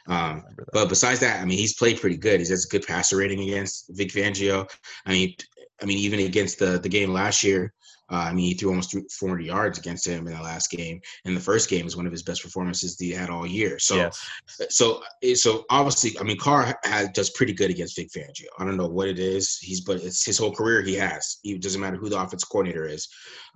Um, 0.07 0.43
but 0.73 0.89
besides 0.89 1.21
that, 1.21 1.41
I 1.41 1.45
mean, 1.45 1.57
he's 1.57 1.75
played 1.75 2.01
pretty 2.01 2.17
good. 2.17 2.41
He 2.41 2.47
has 2.47 2.65
a 2.65 2.67
good 2.67 2.85
passer 2.85 3.15
rating 3.15 3.41
against 3.41 3.85
Vic 3.89 4.09
Fangio. 4.09 4.69
I 5.05 5.11
mean, 5.11 5.33
I 5.81 5.85
mean, 5.85 5.99
even 5.99 6.19
against 6.19 6.59
the 6.59 6.79
the 6.79 6.89
game 6.89 7.13
last 7.13 7.43
year, 7.43 7.73
uh, 8.11 8.15
I 8.15 8.33
mean, 8.33 8.45
he 8.45 8.53
threw 8.53 8.69
almost 8.69 8.95
400 9.11 9.45
yards 9.45 9.77
against 9.77 10.07
him 10.07 10.27
in 10.27 10.33
the 10.33 10.41
last 10.41 10.71
game. 10.71 10.99
And 11.25 11.35
the 11.35 11.41
first 11.41 11.69
game 11.69 11.85
was 11.85 11.95
one 11.95 12.05
of 12.05 12.11
his 12.11 12.23
best 12.23 12.41
performances 12.41 12.95
that 12.97 13.05
he 13.05 13.11
had 13.11 13.29
all 13.29 13.45
year. 13.45 13.77
So, 13.79 13.95
yes. 13.95 14.27
so, 14.69 15.01
so 15.35 15.65
obviously, 15.69 16.17
I 16.19 16.23
mean, 16.23 16.37
Carr 16.37 16.75
has, 16.83 17.09
does 17.09 17.29
pretty 17.29 17.53
good 17.53 17.69
against 17.69 17.95
Vic 17.95 18.09
Fangio. 18.15 18.47
I 18.57 18.65
don't 18.65 18.77
know 18.77 18.87
what 18.87 19.07
it 19.07 19.19
is. 19.19 19.57
He's, 19.57 19.81
but 19.81 19.97
it's 19.97 20.25
his 20.25 20.37
whole 20.37 20.53
career 20.53 20.81
he 20.81 20.95
has. 20.95 21.37
It 21.43 21.61
doesn't 21.61 21.81
matter 21.81 21.97
who 21.97 22.09
the 22.09 22.19
offense 22.19 22.43
coordinator 22.43 22.85
is. 22.85 23.07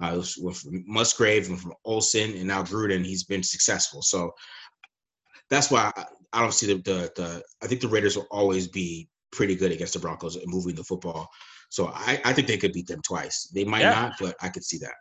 Uh, 0.01 0.23
with 0.39 0.63
Musgrave 0.85 1.49
and 1.49 1.59
from 1.59 1.73
Olson 1.85 2.33
and 2.33 2.47
now 2.47 2.63
Gruden, 2.63 3.05
he's 3.05 3.23
been 3.23 3.43
successful. 3.43 4.01
So 4.01 4.31
that's 5.49 5.71
why 5.71 5.91
I, 5.95 6.05
I 6.33 6.41
don't 6.41 6.53
see 6.53 6.67
the, 6.67 6.75
the, 6.75 7.11
the, 7.15 7.43
I 7.61 7.67
think 7.67 7.81
the 7.81 7.87
Raiders 7.87 8.15
will 8.15 8.27
always 8.31 8.67
be 8.67 9.07
pretty 9.31 9.55
good 9.55 9.71
against 9.71 9.93
the 9.93 9.99
Broncos 9.99 10.35
and 10.35 10.45
moving 10.47 10.75
the 10.75 10.83
football. 10.83 11.29
So 11.73 11.87
I, 11.87 12.21
I 12.23 12.33
think 12.33 12.47
they 12.47 12.57
could 12.57 12.71
beat 12.71 12.85
them 12.85 13.01
twice. 13.01 13.49
They 13.51 13.63
might 13.63 13.81
yeah. 13.81 13.93
not, 13.93 14.13
but 14.19 14.35
I 14.43 14.49
could 14.49 14.63
see 14.63 14.77
that. 14.77 14.93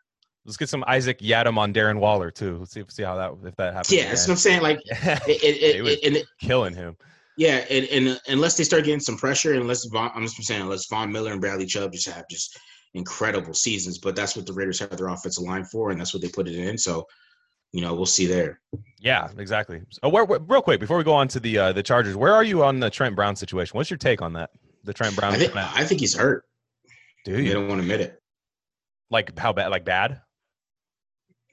Let's 0.47 0.57
get 0.57 0.71
some 0.71 0.83
Isaac 0.89 1.19
Yiadom 1.19 1.59
on 1.59 1.75
Darren 1.75 1.99
Waller 1.99 2.31
too. 2.31 2.57
Let's 2.61 2.73
see 2.73 2.83
see 2.89 3.03
how 3.03 3.15
that 3.17 3.47
if 3.47 3.55
that 3.57 3.75
happens. 3.75 3.93
Yeah, 3.93 4.09
that's 4.09 4.27
what 4.27 4.33
I'm 4.33 4.39
saying. 4.39 4.63
Like 4.63 4.81
it, 4.87 5.21
it, 5.29 5.87
it, 6.03 6.17
it, 6.17 6.27
killing 6.41 6.75
him. 6.75 6.97
Yeah, 7.37 7.67
and, 7.69 7.85
and 7.89 8.21
unless 8.29 8.57
they 8.57 8.65
start 8.65 8.85
getting 8.85 9.01
some 9.01 9.19
pressure, 9.19 9.53
unless 9.53 9.85
Von, 9.85 10.13
I'm 10.15 10.23
just 10.23 10.43
saying, 10.43 10.63
unless 10.63 10.87
Von 10.87 11.13
Miller 11.13 11.33
and 11.33 11.43
Bradley 11.43 11.67
Chubb 11.67 11.93
just 11.93 12.09
have 12.09 12.25
just 12.31 12.59
incredible 12.95 13.53
seasons, 13.53 13.99
but 13.99 14.17
that's 14.17 14.35
what 14.35 14.47
the 14.47 14.55
Raiders 14.55 14.81
have 14.81 14.97
their 14.97 15.09
offensive 15.09 15.45
line 15.45 15.65
for, 15.65 15.91
and 15.91 16.01
that's 16.01 16.15
what 16.15 16.23
they 16.23 16.31
put 16.31 16.49
it 16.49 16.55
in. 16.55 16.79
So, 16.79 17.07
you 17.73 17.83
know, 17.83 17.93
we'll 17.93 18.07
see 18.07 18.27
there. 18.27 18.61
Yeah, 18.99 19.29
exactly. 19.37 19.83
So, 19.91 20.09
where, 20.09 20.25
where, 20.25 20.41
real 20.41 20.63
quick 20.63 20.81
before 20.81 20.97
we 20.97 21.05
go 21.05 21.13
on 21.13 21.29
to 21.29 21.41
the 21.41 21.59
uh, 21.59 21.73
the 21.73 21.83
Chargers, 21.83 22.17
where 22.17 22.33
are 22.33 22.45
you 22.45 22.65
on 22.65 22.81
the 22.81 22.89
Trent 22.89 23.15
Brown 23.15 23.37
situation? 23.37 23.77
What's 23.77 23.91
your 23.91 23.99
take 23.99 24.23
on 24.23 24.33
that? 24.33 24.51
The 24.85 24.95
Trent 24.95 25.15
Brown. 25.15 25.35
I 25.35 25.37
think, 25.37 25.55
I 25.55 25.85
think 25.85 26.01
he's 26.01 26.17
hurt. 26.17 26.47
Do 27.25 27.33
you? 27.33 27.49
They 27.49 27.55
don't 27.55 27.69
want 27.69 27.79
to 27.79 27.83
admit 27.83 28.01
it. 28.01 28.19
Like 29.11 29.39
how 29.39 29.53
bad? 29.53 29.69
Like 29.69 29.85
bad? 29.85 30.21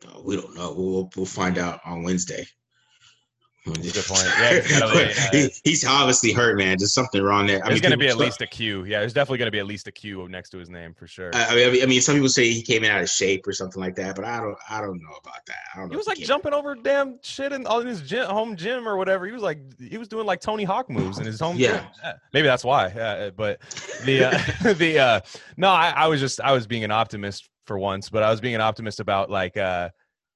No, 0.06 0.22
we 0.26 0.36
don't 0.36 0.56
know. 0.56 0.74
We'll 0.74 1.10
we'll 1.16 1.26
find 1.26 1.58
out 1.58 1.82
on 1.86 2.04
Wednesday. 2.04 2.46
Good 3.66 4.06
point. 4.06 4.24
Yeah, 4.40 5.48
he's 5.64 5.86
obviously 5.86 6.32
hurt, 6.32 6.58
man. 6.58 6.78
Just 6.78 6.94
something 6.94 7.22
wrong 7.22 7.46
there. 7.46 7.62
There's 7.66 7.82
going 7.82 7.92
to 7.92 7.98
be 7.98 8.08
at 8.08 8.18
least 8.18 8.42
a 8.42 8.48
Q. 8.48 8.86
Yeah, 8.86 9.00
there's 9.00 9.14
definitely 9.14 9.40
going 9.40 9.48
to 9.48 9.52
be 9.52 9.60
at 9.60 9.66
least 9.66 9.88
a 9.88 9.92
Q 9.92 10.28
next 10.30 10.52
to 10.52 10.58
his 10.58 10.70
name 10.70 10.94
for 10.94 11.08
sure. 11.08 11.32
I 11.34 11.56
mean, 11.56 11.84
I 11.84 11.86
mean, 11.86 12.02
some 12.02 12.16
people 12.16 12.30
say 12.30 12.50
he 12.52 12.62
came 12.62 12.86
in 12.86 12.92
out 12.92 13.02
of 13.02 13.10
shape 13.10 13.46
or 13.46 13.52
something 13.52 13.82
like 13.82 13.96
that, 13.96 14.16
but 14.16 14.24
I 14.24 14.38
don't, 14.38 14.58
I 14.70 14.80
don't 14.80 15.02
know 15.02 15.16
about 15.20 15.46
that. 15.48 15.58
I 15.74 15.80
don't 15.80 15.90
know. 15.90 15.92
He 15.92 15.98
was 15.98 16.08
like 16.08 16.20
jumping 16.20 16.54
over 16.54 16.74
damn 16.74 17.20
shit 17.22 17.52
in, 17.52 17.68
in 17.70 17.88
his 17.88 18.02
gym, 18.02 18.30
home 18.30 18.56
gym 18.56 18.88
or 18.88 18.96
whatever. 18.96 19.26
He 19.26 19.34
was 19.34 19.44
like, 19.44 19.60
he 19.80 19.98
was 19.98 20.08
doing 20.08 20.26
like 20.26 20.40
Tony 20.40 20.64
Hawk 20.64 20.90
moves 20.90 21.20
in 21.20 21.26
his 21.26 21.40
home 21.40 21.58
yeah. 21.58 21.88
gym. 22.02 22.14
Maybe 22.34 22.48
that's 22.48 22.64
why. 22.64 22.88
Uh, 22.88 23.32
but 23.32 23.60
the, 24.06 24.26
uh, 24.26 24.74
the, 24.74 25.00
uh, 25.00 25.22
no, 25.58 25.70
I, 25.70 25.90
I 25.90 26.08
was 26.08 26.22
just, 26.22 26.40
I 26.40 26.54
was 26.54 26.66
being 26.66 26.86
an 26.86 26.92
optimist 26.92 27.50
for 27.66 27.78
once, 27.78 28.10
but 28.10 28.24
I 28.24 28.32
was 28.32 28.40
being 28.40 28.56
an 28.56 28.62
optimist 28.62 29.02
about 29.02 29.30
like, 29.30 29.58
uh, 29.58 29.90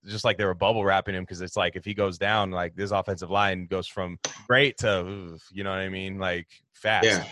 just 0.06 0.26
like 0.26 0.38
they 0.38 0.46
were 0.46 0.54
bubble 0.54 0.84
wrapping 0.84 1.16
him 1.16 1.24
because 1.24 1.42
it's 1.42 1.56
like 1.56 1.76
if 1.76 1.86
he 1.86 1.94
goes 1.94 2.18
down, 2.18 2.52
like 2.52 2.76
this 2.76 2.92
offensive 2.92 3.32
line 3.32 3.66
goes 3.66 3.88
from 3.88 4.20
great 4.48 4.78
to 4.80 5.38
you 5.52 5.64
know 5.64 5.72
what 5.72 5.80
I 5.80 5.90
mean, 5.90 6.20
like 6.20 6.48
fast. 6.74 7.06
Yeah. 7.06 7.26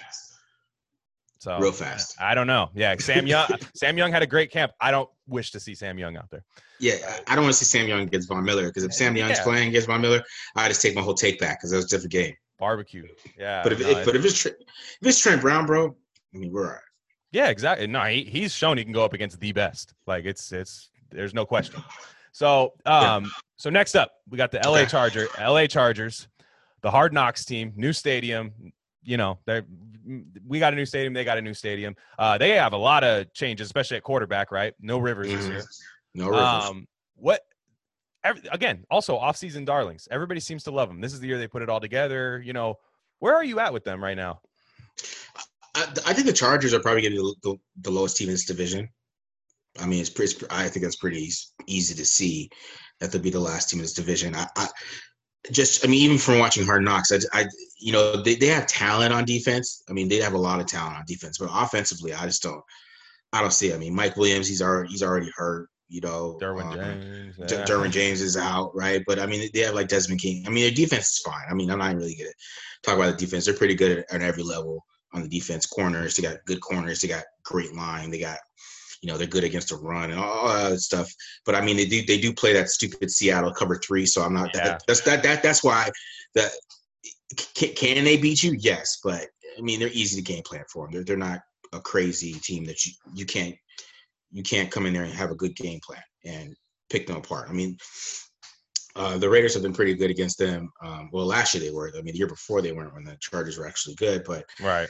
So 1.40 1.58
real 1.58 1.70
uh, 1.70 1.74
fast. 1.74 2.22
I 2.22 2.36
don't 2.36 2.48
know. 2.48 2.70
Yeah, 2.76 2.96
Sam 3.00 3.26
Young. 3.26 3.48
Sam 3.76 3.98
Young 3.98 4.12
had 4.12 4.22
a 4.22 4.28
great 4.28 4.52
camp. 4.52 4.74
I 4.80 4.92
don't 4.92 5.10
wish 5.28 5.52
to 5.52 5.60
see 5.60 5.74
Sam 5.74 5.98
Young 5.98 6.16
out 6.16 6.30
there. 6.30 6.44
Yeah, 6.80 6.98
I 7.28 7.36
don't 7.36 7.44
want 7.44 7.56
to 7.56 7.64
see 7.64 7.78
Sam 7.78 7.88
Young 7.88 8.02
against 8.02 8.28
Von 8.28 8.44
Miller 8.44 8.68
because 8.68 8.84
if 8.84 8.94
Sam 8.94 9.16
Young's 9.16 9.40
yeah. 9.40 9.44
playing 9.44 9.70
against 9.70 9.88
Von 9.88 10.02
Miller, 10.02 10.24
I 10.56 10.68
just 10.68 10.82
take 10.82 10.96
my 10.96 11.02
whole 11.02 11.16
take 11.16 11.40
back 11.40 11.60
because 11.60 11.72
that 11.72 11.78
was 11.78 11.86
a 11.86 11.90
different 11.90 12.12
game. 12.12 12.36
Barbecue. 12.60 13.08
Yeah. 13.40 13.64
But 13.64 13.74
if, 13.74 13.80
no, 13.80 13.90
it, 13.90 14.06
but 14.06 14.16
if 14.16 14.24
it's 14.24 14.46
if 14.46 14.56
it's 15.02 15.20
Trent 15.20 15.42
Brown, 15.42 15.66
bro, 15.66 15.96
I 16.34 16.38
mean 16.38 16.52
we're 16.54 16.68
all 16.68 16.74
right. 16.74 16.82
Yeah, 17.32 17.50
exactly. 17.50 17.88
No, 17.88 18.04
he, 18.04 18.24
he's 18.24 18.54
shown 18.54 18.78
he 18.78 18.84
can 18.84 18.94
go 18.94 19.04
up 19.04 19.14
against 19.14 19.40
the 19.40 19.52
best. 19.52 19.96
Like 20.06 20.26
it's 20.26 20.52
it's 20.52 20.92
there's 21.10 21.34
no 21.34 21.46
question. 21.46 21.82
So, 22.32 22.74
um, 22.86 23.24
yeah. 23.24 23.30
so 23.58 23.70
next 23.70 23.96
up, 23.96 24.12
we 24.30 24.38
got 24.38 24.52
the 24.52 24.60
LA 24.66 24.86
Charger, 24.86 25.28
LA 25.40 25.68
Chargers, 25.68 26.28
the 26.82 26.92
Hard 26.92 27.14
Knocks 27.14 27.46
team, 27.46 27.74
new 27.76 27.94
stadium. 27.94 28.54
You 29.04 29.18
know, 29.18 29.40
they 29.46 29.62
we 30.48 30.60
got 30.60 30.74
a 30.74 30.76
new 30.76 30.86
stadium, 30.86 31.14
they 31.14 31.24
got 31.24 31.38
a 31.38 31.42
new 31.42 31.54
stadium. 31.54 31.96
Uh, 32.18 32.38
they 32.38 32.52
have 32.52 32.74
a 32.74 32.78
lot 32.78 33.04
of 33.04 33.34
changes, 33.34 33.66
especially 33.66 33.98
at 33.98 34.04
quarterback. 34.04 34.52
Right? 34.52 34.74
No 34.80 34.98
Rivers 34.98 35.28
mm-hmm. 35.28 35.38
this 35.38 35.48
year. 35.48 35.64
No 36.14 36.28
Rivers. 36.28 36.70
Um, 36.70 36.88
what? 37.16 37.42
Every, 38.24 38.44
again, 38.52 38.86
also 38.92 39.18
off-season 39.18 39.66
darlings. 39.66 40.08
Everybody 40.12 40.40
seems 40.40 40.64
to 40.66 40.72
love 40.72 40.90
them. 40.90 41.02
This 41.02 41.12
is 41.12 41.20
the 41.20 41.28
year 41.28 41.40
they 41.40 41.48
put 41.48 41.64
it 41.64 41.70
all 41.70 41.80
together. 41.80 42.40
You 42.46 42.54
know, 42.54 42.78
where 43.18 43.36
are 43.36 43.44
you 43.44 43.60
at 43.60 43.74
with 43.74 43.84
them 43.84 44.04
right 44.04 44.16
now? 44.16 44.42
I, 45.76 45.88
I 46.06 46.14
think 46.14 46.28
the 46.28 46.34
Chargers 46.34 46.74
are 46.74 46.80
probably 46.80 47.02
going 47.02 47.14
to 47.14 47.18
be 47.18 47.36
the, 47.44 47.58
the, 47.82 47.92
lowest 47.92 48.18
team 48.18 48.28
in 48.28 48.34
this 48.34 48.46
division. 48.46 48.90
I 49.80 49.86
mean, 49.86 50.02
it's 50.02 50.10
pretty. 50.10 50.46
I 50.50 50.68
think 50.68 50.84
that's 50.84 50.98
pretty 50.98 51.30
easy 51.68 51.96
to 51.96 52.06
see 52.06 52.50
that 53.00 53.12
they'll 53.12 53.22
be 53.22 53.30
the 53.30 53.40
last 53.40 53.70
team 53.70 53.80
in 53.80 53.84
this 53.84 53.94
division. 53.94 54.36
I, 54.36 54.48
I 54.56 54.68
just, 55.52 55.86
I 55.86 55.88
mean, 55.88 56.04
even 56.04 56.18
from 56.18 56.40
watching 56.40 56.66
Hard 56.66 56.84
Knocks, 56.84 57.12
I, 57.12 57.20
I 57.34 57.46
you 57.80 57.92
know, 57.92 58.22
they, 58.22 58.36
they 58.36 58.48
have 58.48 58.68
talent 58.68 59.14
on 59.14 59.26
defense. 59.26 59.84
I 59.90 59.94
mean, 59.94 60.08
they 60.08 60.18
have 60.18 60.34
a 60.34 60.38
lot 60.38 60.60
of 60.60 60.68
talent 60.68 60.98
on 60.98 61.04
defense, 61.08 61.38
but 61.38 61.50
offensively, 61.52 62.14
I 62.14 62.26
just 62.26 62.44
don't, 62.44 62.62
I 63.34 63.42
don't 63.42 63.54
see. 63.54 63.70
It. 63.70 63.76
I 63.76 63.78
mean, 63.78 63.96
Mike 63.96 64.18
Williams, 64.18 64.48
he's 64.48 64.62
already 64.62 64.90
he's 64.90 65.04
already 65.04 65.32
hurt. 65.36 65.70
You 65.88 66.00
know, 66.00 66.38
Derwin 66.42 66.72
um, 66.72 66.76
James. 66.76 67.36
D- 67.36 67.56
yeah. 67.56 67.66
Derwin 67.66 67.92
James 67.92 68.22
is 68.22 68.38
out, 68.38 68.72
right? 68.74 69.04
But 69.06 69.20
I 69.20 69.26
mean, 69.26 69.50
they 69.54 69.60
have 69.62 69.76
like 69.76 69.90
Desmond 69.90 70.22
King. 70.22 70.46
I 70.48 70.50
mean, 70.50 70.64
their 70.64 70.72
defense 70.72 71.12
is 71.12 71.20
fine. 71.20 71.44
I 71.50 71.54
mean, 71.54 71.70
I'm 71.70 71.80
not 71.80 71.96
really 71.96 72.16
gonna 72.16 72.30
talk 72.84 72.96
about 72.96 73.12
the 73.12 73.26
defense. 73.26 73.46
They're 73.46 73.54
pretty 73.54 73.76
good 73.76 74.00
at, 74.00 74.14
at 74.14 74.22
every 74.22 74.44
level 74.44 74.86
on 75.14 75.22
the 75.22 75.28
defense. 75.28 75.66
Corners, 75.66 76.16
they 76.16 76.24
got 76.24 76.38
good 76.46 76.62
corners. 76.62 77.02
They 77.02 77.10
got 77.10 77.26
great 77.44 77.76
line. 77.76 78.10
They 78.10 78.20
got, 78.20 78.38
you 79.02 79.12
know, 79.12 79.18
they're 79.18 79.28
good 79.28 79.44
against 79.44 79.70
the 79.70 79.76
run 79.76 80.12
and 80.12 80.20
all 80.20 80.48
that 80.48 80.80
stuff. 80.80 81.12
But 81.46 81.56
I 81.56 81.62
mean, 81.62 81.78
they 81.78 81.86
do 81.86 82.06
they 82.06 82.20
do 82.20 82.34
play 82.34 82.54
that 82.54 82.70
stupid 82.70 83.12
Seattle 83.12 83.54
cover 83.54 83.80
three. 83.84 84.06
So 84.06 84.22
I'm 84.22 84.34
not. 84.34 84.52
Yeah. 84.54 84.64
That, 84.64 84.84
that's 84.88 85.02
that 85.02 85.24
that 85.24 85.44
that's 85.44 85.64
why 85.64 85.90
that 86.36 86.52
can, 87.56 87.74
can 87.74 88.04
they 88.04 88.18
beat 88.18 88.44
you? 88.44 88.56
Yes, 88.60 89.00
but 89.04 89.28
I 89.58 89.62
mean, 89.62 89.80
they're 89.80 89.90
easy 89.90 90.22
to 90.22 90.34
game 90.34 90.44
plan 90.44 90.64
for 90.72 90.86
them. 90.86 90.94
They're 90.94 91.04
they're 91.04 91.18
not 91.18 91.42
a 91.74 91.80
crazy 91.80 92.34
team 92.34 92.66
that 92.66 92.86
you 92.86 92.94
you 93.14 93.26
can't 93.26 93.56
you 94.32 94.44
can't 94.44 94.72
come 94.72 94.86
in 94.86 94.94
there 94.94 95.04
and 95.04 95.14
have 95.14 95.32
a 95.32 95.36
good 95.36 95.56
game 95.56 95.80
plan 95.84 96.02
and 96.26 96.56
pick 96.90 97.08
them 97.08 97.18
apart. 97.18 97.50
I 97.50 97.54
mean, 97.54 97.78
uh, 98.96 99.18
the 99.18 99.30
Raiders 99.30 99.54
have 99.54 99.64
been 99.64 99.74
pretty 99.74 99.96
good 99.96 100.12
against 100.12 100.38
them. 100.38 100.72
Um, 100.84 101.10
well, 101.12 101.26
last 101.26 101.54
year 101.54 101.64
they 101.64 101.72
were. 101.72 101.92
I 101.98 102.02
mean, 102.02 102.14
the 102.14 102.20
year 102.20 102.28
before 102.28 102.62
they 102.62 102.72
weren't 102.72 102.94
when 102.94 103.04
the 103.04 103.18
Chargers 103.20 103.58
were 103.58 103.68
actually 103.68 103.96
good. 103.96 104.24
But 104.26 104.46
Right. 104.60 104.90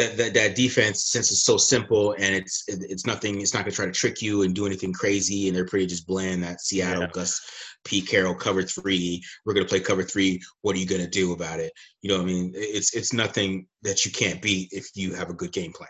That 0.00 0.16
that, 0.16 0.34
that 0.34 0.54
defense, 0.56 1.04
since 1.04 1.30
it's 1.30 1.44
so 1.44 1.56
simple 1.56 2.12
and 2.18 2.34
it's 2.34 2.64
it's 2.68 3.06
nothing, 3.06 3.40
it's 3.40 3.54
not 3.54 3.60
going 3.64 3.70
to 3.70 3.76
try 3.76 3.86
to 3.86 3.92
trick 3.92 4.20
you 4.22 4.42
and 4.42 4.54
do 4.54 4.66
anything 4.66 4.92
crazy, 4.92 5.46
and 5.48 5.56
they're 5.56 5.66
pretty 5.66 5.86
just 5.86 6.06
bland. 6.06 6.42
That 6.42 6.60
Seattle 6.60 7.02
Yeah. 7.02 7.08
Gus 7.12 7.40
P 7.84 8.00
Carroll 8.02 8.34
cover 8.34 8.62
three. 8.62 9.22
We're 9.44 9.54
going 9.54 9.64
to 9.66 9.70
play 9.70 9.80
cover 9.80 10.02
three. 10.02 10.40
What 10.62 10.76
are 10.76 10.78
you 10.78 10.86
going 10.86 11.00
to 11.02 11.08
do 11.08 11.32
about 11.32 11.60
it? 11.60 11.72
You 12.02 12.10
know, 12.10 12.16
what 12.18 12.24
I 12.24 12.32
mean, 12.32 12.52
it's 12.54 12.94
it's 12.94 13.12
nothing 13.12 13.66
that 13.82 14.04
you 14.04 14.10
can't 14.12 14.42
beat 14.42 14.68
if 14.72 14.88
you 14.94 15.14
have 15.14 15.30
a 15.30 15.34
good 15.34 15.52
game 15.52 15.72
plan, 15.72 15.88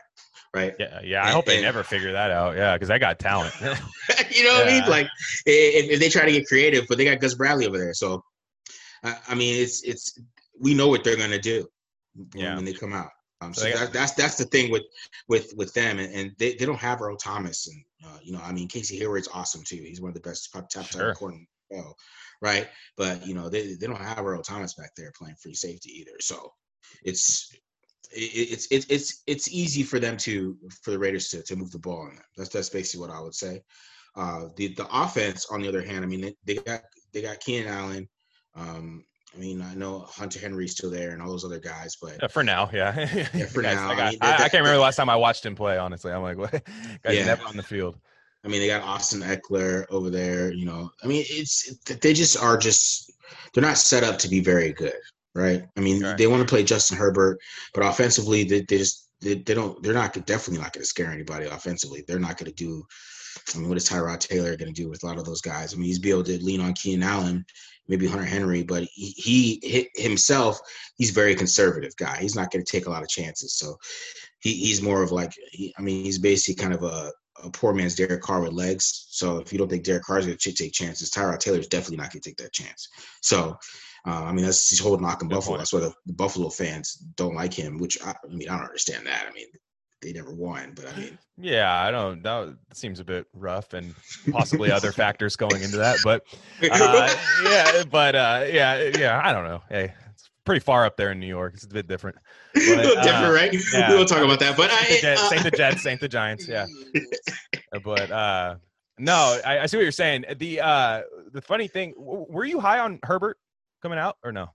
right? 0.54 0.74
Yeah. 0.78 1.00
Yeah. 1.02 1.22
I 1.22 1.26
And- 1.26 1.34
hope 1.34 1.46
they 1.46 1.56
and- 1.56 1.64
never 1.64 1.82
figure 1.82 2.12
that 2.12 2.30
out. 2.30 2.56
Yeah. 2.56 2.74
Because 2.74 2.90
I 2.90 2.98
got 2.98 3.18
talent. 3.18 3.52
you 3.60 4.44
know 4.44 4.54
what 4.54 4.68
I 4.68 4.80
mean? 4.80 4.88
Like 4.88 5.08
if, 5.46 5.90
if 5.90 6.00
they 6.00 6.08
try 6.08 6.24
to 6.26 6.32
get 6.32 6.46
creative, 6.46 6.84
but 6.88 6.98
they 6.98 7.04
got 7.04 7.18
Gus 7.20 7.34
Bradley 7.34 7.66
over 7.66 7.78
there, 7.78 7.94
so 7.94 8.22
I, 9.02 9.16
I 9.28 9.34
mean, 9.34 9.60
it's 9.62 9.82
it's 9.82 10.18
we 10.58 10.74
know 10.74 10.88
what 10.88 11.04
they're 11.04 11.16
gonna 11.16 11.38
do 11.40 11.66
Yeah. 12.34 12.54
when 12.56 12.64
they 12.64 12.72
come 12.72 12.92
out. 12.92 13.10
Um, 13.40 13.54
So 13.54 13.62
so 13.62 13.66
they 13.66 13.72
got- 13.72 13.80
that, 13.80 13.92
that's 13.92 14.12
that's 14.12 14.36
the 14.36 14.44
thing 14.44 14.70
with 14.70 14.82
with 15.28 15.52
with 15.56 15.72
them, 15.74 15.98
and, 15.98 16.12
and 16.14 16.32
they, 16.38 16.54
they 16.56 16.66
don't 16.66 16.78
have 16.78 17.00
Earl 17.00 17.16
Thomas, 17.16 17.66
and 17.68 17.82
uh, 18.06 18.18
you 18.22 18.32
know, 18.32 18.40
I 18.42 18.52
mean, 18.52 18.68
Casey 18.68 18.98
Hayward's 18.98 19.28
awesome 19.32 19.62
too. 19.64 19.76
He's 19.76 20.00
one 20.00 20.10
of 20.10 20.14
the 20.14 20.20
best 20.28 20.52
top 20.52 20.68
top 20.68 20.86
Sure. 20.86 21.08
top 21.08 21.16
corner, 21.16 21.36
in 21.36 21.46
the 21.70 21.76
NFL, 21.76 21.94
right? 22.42 22.68
But 22.96 23.26
you 23.26 23.34
know, 23.34 23.48
they 23.48 23.74
they 23.74 23.86
don't 23.86 23.96
have 24.00 24.24
Earl 24.26 24.42
Thomas 24.42 24.74
back 24.74 24.90
there 24.96 25.12
playing 25.18 25.36
free 25.42 25.54
safety 25.54 25.90
either. 26.00 26.16
So 26.20 26.52
it's 27.02 27.54
it's 28.12 28.66
it's 28.70 28.86
it's 28.90 29.22
it's 29.26 29.48
easy 29.52 29.82
for 29.84 29.98
them 30.00 30.16
to 30.18 30.56
for 30.82 30.90
the 30.90 30.98
Raiders 30.98 31.28
to, 31.30 31.42
to 31.42 31.56
move 31.56 31.70
the 31.70 31.78
ball 31.78 32.02
on 32.02 32.16
them. 32.16 32.24
That's 32.36 32.50
that's 32.50 32.68
basically 32.68 33.06
what 33.06 33.16
I 33.16 33.20
would 33.20 33.34
say. 33.34 33.62
Uh, 34.16 34.48
the 34.56 34.74
the 34.74 34.88
offense, 34.92 35.46
on 35.50 35.62
the 35.62 35.68
other 35.68 35.82
hand, 35.82 36.04
I 36.04 36.08
mean, 36.08 36.20
they, 36.20 36.34
they 36.44 36.54
got 36.56 36.82
they 37.12 37.22
got 37.22 37.40
Keenan 37.40 37.68
Allen. 37.72 38.08
Um, 38.56 39.04
I 39.34 39.38
mean, 39.38 39.62
I 39.62 39.74
know 39.74 40.00
Hunter 40.00 40.40
Henry's 40.40 40.72
still 40.72 40.90
there 40.90 41.12
and 41.12 41.22
all 41.22 41.28
those 41.28 41.44
other 41.44 41.60
guys, 41.60 41.96
but 42.00 42.16
Yeah, 42.20 42.26
for 42.28 42.42
now, 42.42 42.68
yeah. 42.72 42.98
Yeah, 43.34 43.46
for 43.46 43.62
Guys, 43.62 43.76
now, 43.76 43.90
I, 43.90 43.94
I 43.94 44.10
mean, 44.10 44.18
I, 44.20 44.34
I 44.34 44.36
can't 44.48 44.54
remember 44.54 44.74
the 44.76 44.82
last 44.82 44.96
time 44.96 45.08
I 45.08 45.16
watched 45.16 45.46
him 45.46 45.54
play. 45.54 45.78
Honestly, 45.78 46.12
I'm 46.12 46.22
like, 46.22 46.36
what? 46.36 46.50
Guys 47.04 47.16
Yeah. 47.16 47.26
never 47.26 47.44
on 47.44 47.56
the 47.56 47.62
field. 47.62 47.98
I 48.44 48.48
mean, 48.48 48.60
they 48.60 48.66
got 48.66 48.82
Austin 48.82 49.20
Ekeler 49.20 49.84
over 49.90 50.08
there. 50.10 50.52
You 50.52 50.64
know, 50.66 50.90
I 51.04 51.06
mean, 51.06 51.24
it's 51.28 51.74
they 51.84 52.12
just 52.12 52.36
are 52.42 52.56
just 52.56 53.12
they're 53.52 53.62
not 53.62 53.76
set 53.78 54.02
up 54.02 54.18
to 54.20 54.28
be 54.28 54.40
very 54.40 54.72
good, 54.72 54.94
right? 55.34 55.62
I 55.76 55.80
mean, 55.80 56.02
Right. 56.02 56.16
they 56.16 56.26
want 56.26 56.40
to 56.42 56.48
play 56.48 56.64
Justin 56.64 56.96
Herbert, 56.96 57.38
but 57.74 57.84
offensively, 57.84 58.44
they, 58.44 58.60
they 58.62 58.78
just 58.78 59.09
they, 59.20 59.34
they 59.34 59.54
don't 59.54 59.82
they're 59.82 59.94
not 59.94 60.14
definitely 60.26 60.62
not 60.62 60.72
going 60.72 60.82
to 60.82 60.86
scare 60.86 61.10
anybody 61.10 61.46
offensively. 61.46 62.04
They're 62.06 62.18
not 62.18 62.38
going 62.38 62.50
to 62.50 62.56
do. 62.56 62.84
I 63.54 63.58
mean, 63.58 63.68
what 63.68 63.78
is 63.78 63.88
Tyrod 63.88 64.18
Taylor 64.18 64.56
going 64.56 64.72
to 64.72 64.82
do 64.82 64.88
with 64.88 65.02
a 65.02 65.06
lot 65.06 65.18
of 65.18 65.24
those 65.24 65.40
guys? 65.40 65.72
I 65.72 65.76
mean, 65.76 65.86
he's 65.86 65.98
be 65.98 66.10
able 66.10 66.24
to 66.24 66.42
lean 66.42 66.60
on 66.60 66.72
Keenan 66.72 67.08
Allen, 67.08 67.44
maybe 67.86 68.06
Hunter 68.06 68.24
Henry, 68.24 68.62
but 68.62 68.84
he, 68.92 69.60
he 69.62 69.88
himself. 69.94 70.58
He's 70.96 71.10
very 71.10 71.34
conservative 71.36 71.94
guy. 71.96 72.18
He's 72.18 72.34
not 72.34 72.50
going 72.50 72.64
to 72.64 72.70
take 72.70 72.86
a 72.86 72.90
lot 72.90 73.02
of 73.02 73.08
chances. 73.08 73.54
So 73.54 73.76
he, 74.40 74.52
he's 74.54 74.82
more 74.82 75.02
of 75.02 75.12
like, 75.12 75.32
he, 75.52 75.72
I 75.78 75.82
mean, 75.82 76.04
he's 76.04 76.18
basically 76.18 76.60
kind 76.60 76.74
of 76.74 76.82
a, 76.82 77.12
a 77.44 77.50
poor 77.50 77.72
man's 77.72 77.94
Derek 77.94 78.20
Carr 78.20 78.40
with 78.40 78.52
legs. 78.52 79.06
So 79.10 79.38
if 79.38 79.52
you 79.52 79.58
don't 79.58 79.68
think 79.68 79.84
Derek 79.84 80.02
Carr's 80.02 80.26
going 80.26 80.36
to 80.36 80.52
take 80.52 80.72
chances, 80.72 81.10
Tyrod 81.10 81.38
Taylor's 81.38 81.68
definitely 81.68 81.98
not 81.98 82.12
going 82.12 82.22
to 82.22 82.28
take 82.28 82.38
that 82.38 82.52
chance. 82.52 82.88
So, 83.22 83.56
uh, 84.06 84.24
I 84.24 84.32
mean, 84.32 84.44
that's 84.44 84.70
his 84.70 84.78
whole 84.78 84.96
knock 84.98 85.22
in 85.22 85.28
Good 85.28 85.34
Buffalo. 85.34 85.56
point. 85.56 85.60
That's 85.60 85.72
why 85.72 85.80
the, 85.80 85.94
the 86.06 86.12
Buffalo 86.12 86.48
fans 86.48 86.94
don't 87.16 87.34
like 87.34 87.52
him, 87.52 87.78
which 87.78 88.00
I, 88.02 88.10
I 88.10 88.28
mean, 88.28 88.48
I 88.48 88.56
don't 88.56 88.66
understand 88.66 89.06
that. 89.06 89.26
I 89.28 89.32
mean, 89.32 89.46
they 90.02 90.12
never 90.12 90.32
won, 90.32 90.72
but 90.74 90.86
I 90.92 90.98
mean, 90.98 91.18
Yeah, 91.42 91.72
I 91.72 91.90
don't. 91.90 92.22
That 92.22 92.56
seems 92.74 93.00
a 93.00 93.04
bit 93.04 93.26
rough, 93.32 93.72
and 93.72 93.94
possibly 94.30 94.70
other 94.70 94.92
factors 94.92 95.36
going 95.36 95.62
into 95.62 95.78
that. 95.78 95.98
But 96.04 96.22
uh, 96.70 97.14
yeah, 97.44 97.82
but 97.90 98.14
uh, 98.14 98.44
yeah, 98.50 98.90
yeah. 98.98 99.20
I 99.22 99.32
don't 99.32 99.44
know. 99.44 99.62
Hey, 99.70 99.94
it's 100.12 100.30
pretty 100.44 100.60
far 100.60 100.84
up 100.84 100.96
there 100.96 101.12
in 101.12 101.20
New 101.20 101.26
York. 101.26 101.54
It's 101.54 101.64
a 101.64 101.68
bit 101.68 101.86
different. 101.86 102.18
a 102.56 102.58
little 102.58 102.98
uh, 102.98 103.02
different, 103.02 103.34
right? 103.34 103.64
yeah. 103.72 103.90
We 103.90 103.96
will 103.96 104.04
talk 104.04 104.22
about 104.22 104.40
that, 104.40 104.56
but 104.56 104.70
Saint 104.70 104.88
the, 104.88 104.96
I, 104.96 105.00
Jets, 105.00 105.22
uh, 105.22 105.28
Saint 105.28 105.42
the 105.44 105.50
Jets, 105.50 105.82
Saint 105.82 106.00
the 106.00 106.08
Giants. 106.08 106.48
Yeah, 106.48 106.66
but 107.82 108.10
uh, 108.10 108.56
no, 108.98 109.40
I, 109.44 109.60
I 109.60 109.66
see 109.66 109.78
what 109.78 109.82
you're 109.82 109.92
saying. 109.92 110.26
The 110.36 110.60
uh, 110.60 111.02
the 111.32 111.40
funny 111.40 111.68
thing, 111.68 111.94
were 111.96 112.44
you 112.44 112.60
high 112.60 112.80
on 112.80 112.98
Herbert 113.02 113.38
coming 113.80 113.98
out 113.98 114.16
or 114.24 114.32
no? 114.32 114.48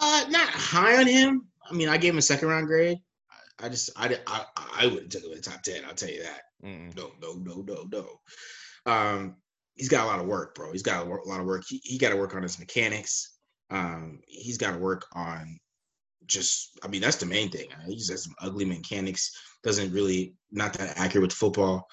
Uh, 0.00 0.24
not 0.28 0.48
high 0.48 0.98
on 0.98 1.06
him. 1.06 1.46
I 1.70 1.74
mean, 1.74 1.88
I 1.88 1.96
gave 1.96 2.12
him 2.12 2.18
a 2.18 2.22
second 2.22 2.48
round 2.48 2.66
grade. 2.66 2.98
I, 3.60 3.66
I 3.66 3.68
just, 3.68 3.90
I, 3.96 4.18
I, 4.26 4.44
I 4.80 4.86
wouldn't 4.86 5.12
take 5.12 5.24
him 5.24 5.30
in 5.30 5.36
the 5.36 5.42
top 5.42 5.62
ten. 5.62 5.84
I'll 5.84 5.94
tell 5.94 6.10
you 6.10 6.22
that. 6.22 6.40
Mm-mm. 6.64 6.96
No, 6.96 7.12
no, 7.20 7.34
no, 7.34 7.62
no, 7.62 7.86
no. 7.92 8.90
Um, 8.92 9.36
he's 9.74 9.88
got 9.88 10.04
a 10.04 10.06
lot 10.06 10.18
of 10.18 10.26
work, 10.26 10.54
bro. 10.54 10.72
He's 10.72 10.82
got 10.82 11.06
a, 11.06 11.08
a 11.08 11.28
lot 11.28 11.40
of 11.40 11.46
work. 11.46 11.64
He, 11.68 11.80
he 11.84 11.98
got 11.98 12.10
to 12.10 12.16
work 12.16 12.34
on 12.34 12.42
his 12.42 12.58
mechanics. 12.58 13.38
Um, 13.70 14.20
he's 14.26 14.58
got 14.58 14.72
to 14.72 14.78
work 14.78 15.06
on 15.14 15.58
just. 16.26 16.78
I 16.82 16.88
mean, 16.88 17.00
that's 17.00 17.16
the 17.16 17.26
main 17.26 17.50
thing. 17.50 17.68
He 17.86 17.96
just 17.96 18.10
has 18.10 18.24
some 18.24 18.34
ugly 18.40 18.64
mechanics. 18.64 19.36
Doesn't 19.62 19.92
really 19.92 20.34
not 20.50 20.72
that 20.74 20.98
accurate 20.98 21.22
with 21.22 21.32
football. 21.32 21.86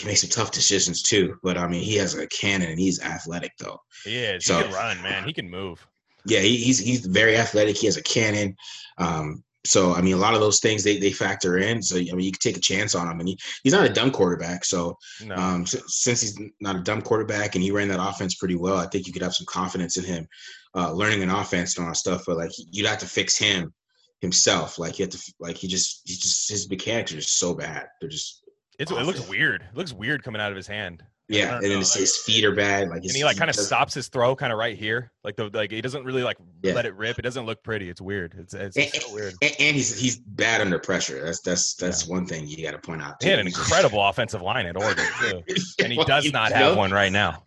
He 0.00 0.06
makes 0.06 0.20
some 0.20 0.30
tough 0.30 0.52
decisions 0.52 1.02
too, 1.02 1.36
but 1.42 1.58
I 1.58 1.66
mean, 1.66 1.82
he 1.82 1.96
has 1.96 2.14
a 2.14 2.26
cannon 2.28 2.70
and 2.70 2.78
he's 2.78 3.00
athletic 3.00 3.52
though. 3.58 3.78
Is. 4.06 4.44
So- 4.46 4.58
he 4.58 4.62
can 4.64 4.72
run, 4.72 5.02
man. 5.02 5.24
He 5.24 5.32
can 5.32 5.50
move. 5.50 5.86
Yeah, 6.26 6.40
he, 6.40 6.56
he's 6.56 6.78
he's 6.78 7.04
very 7.04 7.36
athletic. 7.36 7.76
He 7.76 7.86
has 7.86 7.96
a 7.98 8.02
cannon. 8.02 8.56
Um, 8.98 9.44
so 9.66 9.92
I 9.94 10.00
mean, 10.00 10.14
a 10.14 10.18
lot 10.18 10.34
of 10.34 10.40
those 10.40 10.60
things 10.60 10.82
they, 10.82 10.98
they 10.98 11.10
factor 11.10 11.58
in. 11.58 11.82
So 11.82 11.96
I 11.96 12.00
mean, 12.00 12.20
you 12.20 12.32
can 12.32 12.38
take 12.40 12.56
a 12.56 12.60
chance 12.60 12.94
on 12.94 13.08
him, 13.10 13.18
and 13.20 13.28
he, 13.28 13.38
he's 13.62 13.72
not 13.72 13.84
a 13.84 13.92
dumb 13.92 14.10
quarterback. 14.10 14.64
So 14.64 14.96
No. 15.22 15.34
um, 15.34 15.66
since 15.66 16.20
he's 16.20 16.38
not 16.60 16.76
a 16.76 16.82
dumb 16.82 17.02
quarterback 17.02 17.54
and 17.54 17.64
he 17.64 17.70
ran 17.70 17.88
that 17.88 18.02
offense 18.02 18.36
pretty 18.36 18.56
well, 18.56 18.76
I 18.76 18.86
think 18.86 19.06
you 19.06 19.12
could 19.12 19.22
have 19.22 19.34
some 19.34 19.46
confidence 19.46 19.96
in 19.96 20.04
him 20.04 20.26
uh, 20.74 20.92
learning 20.92 21.22
an 21.22 21.30
offense 21.30 21.76
and 21.76 21.84
all 21.84 21.90
that 21.90 21.96
stuff. 21.96 22.24
But 22.26 22.36
like 22.36 22.52
you'd 22.56 22.86
have 22.86 22.98
to 22.98 23.06
fix 23.06 23.36
him 23.36 23.72
himself. 24.20 24.78
Like 24.78 24.98
you 24.98 25.04
have 25.04 25.12
to 25.12 25.34
like 25.40 25.56
he 25.56 25.68
just 25.68 26.02
he 26.04 26.14
just 26.14 26.48
his 26.48 26.68
mechanics 26.70 27.12
are 27.12 27.16
just 27.16 27.38
so 27.38 27.54
bad. 27.54 27.86
They're 28.00 28.08
just 28.10 28.43
it's, 28.78 28.90
it 28.90 29.04
looks 29.04 29.28
weird. 29.28 29.62
It 29.62 29.76
looks 29.76 29.92
weird 29.92 30.22
coming 30.22 30.40
out 30.40 30.50
of 30.50 30.56
his 30.56 30.66
hand. 30.66 31.02
Yeah, 31.26 31.54
and 31.54 31.62
then 31.64 31.78
like- 31.78 31.92
his 31.92 32.18
feet 32.18 32.44
are 32.44 32.54
bad. 32.54 32.90
Like 32.90 33.02
and 33.02 33.10
he 33.12 33.24
like 33.24 33.38
kind 33.38 33.48
of 33.48 33.56
stops 33.56 33.94
his 33.94 34.08
throw 34.08 34.36
kind 34.36 34.52
of 34.52 34.58
right 34.58 34.76
here 34.76 35.10
like 35.24 35.36
the 35.36 35.48
like 35.54 35.70
he 35.70 35.80
doesn't 35.80 36.04
really 36.04 36.22
like 36.22 36.36
Yeah. 36.62 36.74
let 36.74 36.84
it 36.84 36.94
rip 36.96 37.18
it 37.18 37.22
doesn't 37.22 37.46
look 37.46 37.62
pretty 37.62 37.88
it's 37.88 38.00
weird 38.02 38.34
it's 38.38 38.52
it's, 38.52 38.76
Eh, 38.76 38.90
so 38.92 39.14
weird 39.14 39.32
And, 39.40 39.52
and 39.58 39.74
he's 39.74 39.98
he's 39.98 40.18
bad 40.18 40.60
under 40.60 40.78
pressure. 40.78 41.24
That's 41.24 41.40
that's 41.40 41.76
that's 41.76 42.06
one 42.06 42.26
thing 42.26 42.46
you 42.46 42.62
got 42.62 42.72
to 42.72 42.78
point 42.78 43.00
out. 43.00 43.22
he 43.22 43.30
had 43.30 43.38
an 43.38 43.46
incredible 43.46 44.06
offensive 44.06 44.42
line 44.42 44.66
at 44.66 44.76
oregon 44.76 45.06
too 45.18 45.42
and 45.82 45.90
he 45.94 46.04
does 46.04 46.30
not 46.30 46.52
have 46.52 46.76
one 46.76 46.90
right 46.90 47.10
now 47.10 47.42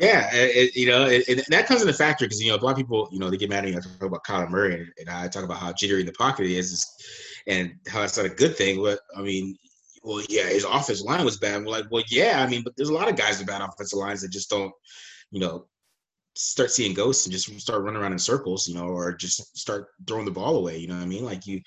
Yeah, 0.00 0.30
it, 0.32 0.74
you 0.74 0.86
know, 0.88 1.04
it, 1.04 1.24
it- 1.28 1.44
that 1.50 1.66
comes 1.66 1.82
into 1.82 1.92
factor 1.92 2.24
because 2.24 2.42
you 2.42 2.50
know 2.50 2.56
a 2.56 2.62
lot 2.64 2.70
of 2.70 2.76
people, 2.78 3.08
you 3.12 3.18
know, 3.18 3.28
they 3.28 3.36
get 3.36 3.50
mad 3.50 3.64
at 3.66 3.70
me. 3.70 3.76
I 3.76 3.80
talk 3.80 4.02
about 4.02 4.24
Kyler 4.24 4.48
Murray, 4.50 4.74
and, 4.80 4.92
and 4.98 5.10
I 5.10 5.28
talk 5.28 5.44
about 5.44 5.58
how 5.58 5.72
jittery 5.74 6.00
in 6.00 6.06
the 6.06 6.12
pocket 6.12 6.46
is, 6.46 6.86
and 7.46 7.74
how 7.86 8.00
that's 8.00 8.16
not 8.16 8.24
a 8.26 8.30
good 8.30 8.56
thing. 8.56 8.82
But 8.82 9.00
I 9.16 9.20
mean, 9.22 9.56
well, 10.04 10.22
yeah, 10.28 10.44
his 10.44 10.64
offensive 10.64 11.06
line 11.06 11.24
was 11.24 11.38
bad. 11.38 11.64
We're 11.64 11.72
like, 11.72 11.86
well, 11.90 12.04
yeah, 12.08 12.42
I 12.42 12.48
mean, 12.48 12.62
but 12.62 12.74
there's 12.76 12.90
a 12.90 12.94
lot 12.94 13.08
of 13.08 13.16
guys 13.16 13.38
with 13.38 13.46
bad 13.46 13.62
offensive 13.62 13.98
lines 13.98 14.20
that 14.20 14.30
just 14.30 14.50
don't, 14.50 14.72
you 15.30 15.40
know, 15.40 15.66
start 16.36 16.70
seeing 16.70 16.94
ghosts 16.94 17.26
and 17.26 17.32
just 17.32 17.48
start 17.60 17.82
running 17.82 18.00
around 18.00 18.12
in 18.12 18.18
circles, 18.18 18.68
you 18.68 18.74
know, 18.74 18.86
or 18.86 19.12
just 19.14 19.56
start 19.56 19.88
throwing 20.06 20.26
the 20.26 20.30
ball 20.30 20.56
away. 20.56 20.76
You 20.76 20.88
know 20.88 20.94
what 20.94 21.02
I 21.02 21.06
mean? 21.06 21.24
Like 21.24 21.46
you, 21.46 21.60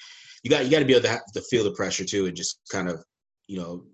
you 0.43 0.49
got 0.51 0.65
you 0.65 0.71
got 0.71 0.79
to 0.79 0.85
be 0.85 0.93
able 0.93 1.03
to, 1.03 1.09
have, 1.09 1.25
to 1.33 1.41
feel 1.41 1.63
the 1.63 1.71
pressure 1.71 2.05
too, 2.05 2.27
and 2.27 2.37
just 2.37 2.61
kind 2.71 2.89
of, 2.89 3.03
you 3.47 3.57
know, 3.57 3.85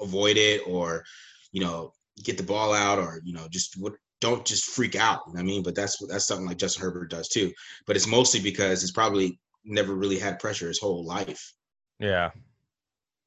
avoid 0.00 0.36
it 0.36 0.60
or, 0.66 1.04
you 1.52 1.62
know, 1.62 1.92
get 2.22 2.36
the 2.36 2.42
ball 2.42 2.72
out 2.72 2.98
or 2.98 3.20
you 3.24 3.32
know 3.32 3.48
just 3.50 3.80
what 3.80 3.94
don't 4.20 4.44
just 4.44 4.66
freak 4.66 4.94
out. 4.94 5.20
You 5.26 5.34
know 5.34 5.40
I 5.40 5.42
mean? 5.42 5.62
But 5.62 5.74
that's 5.74 5.98
that's 6.06 6.26
something 6.26 6.46
like 6.46 6.58
Justin 6.58 6.82
Herbert 6.82 7.10
does 7.10 7.28
too. 7.28 7.52
But 7.86 7.96
it's 7.96 8.06
mostly 8.06 8.40
because 8.40 8.80
he's 8.80 8.92
probably 8.92 9.38
never 9.64 9.94
really 9.94 10.18
had 10.18 10.38
pressure 10.38 10.68
his 10.68 10.78
whole 10.78 11.04
life. 11.04 11.52
yeah 11.98 12.30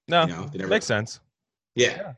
no 0.08 0.22
You 0.22 0.28
know, 0.28 0.50
they 0.52 0.60
never, 0.60 0.70
makes 0.70 0.86
sense 0.86 1.20
Yeah. 1.76 2.14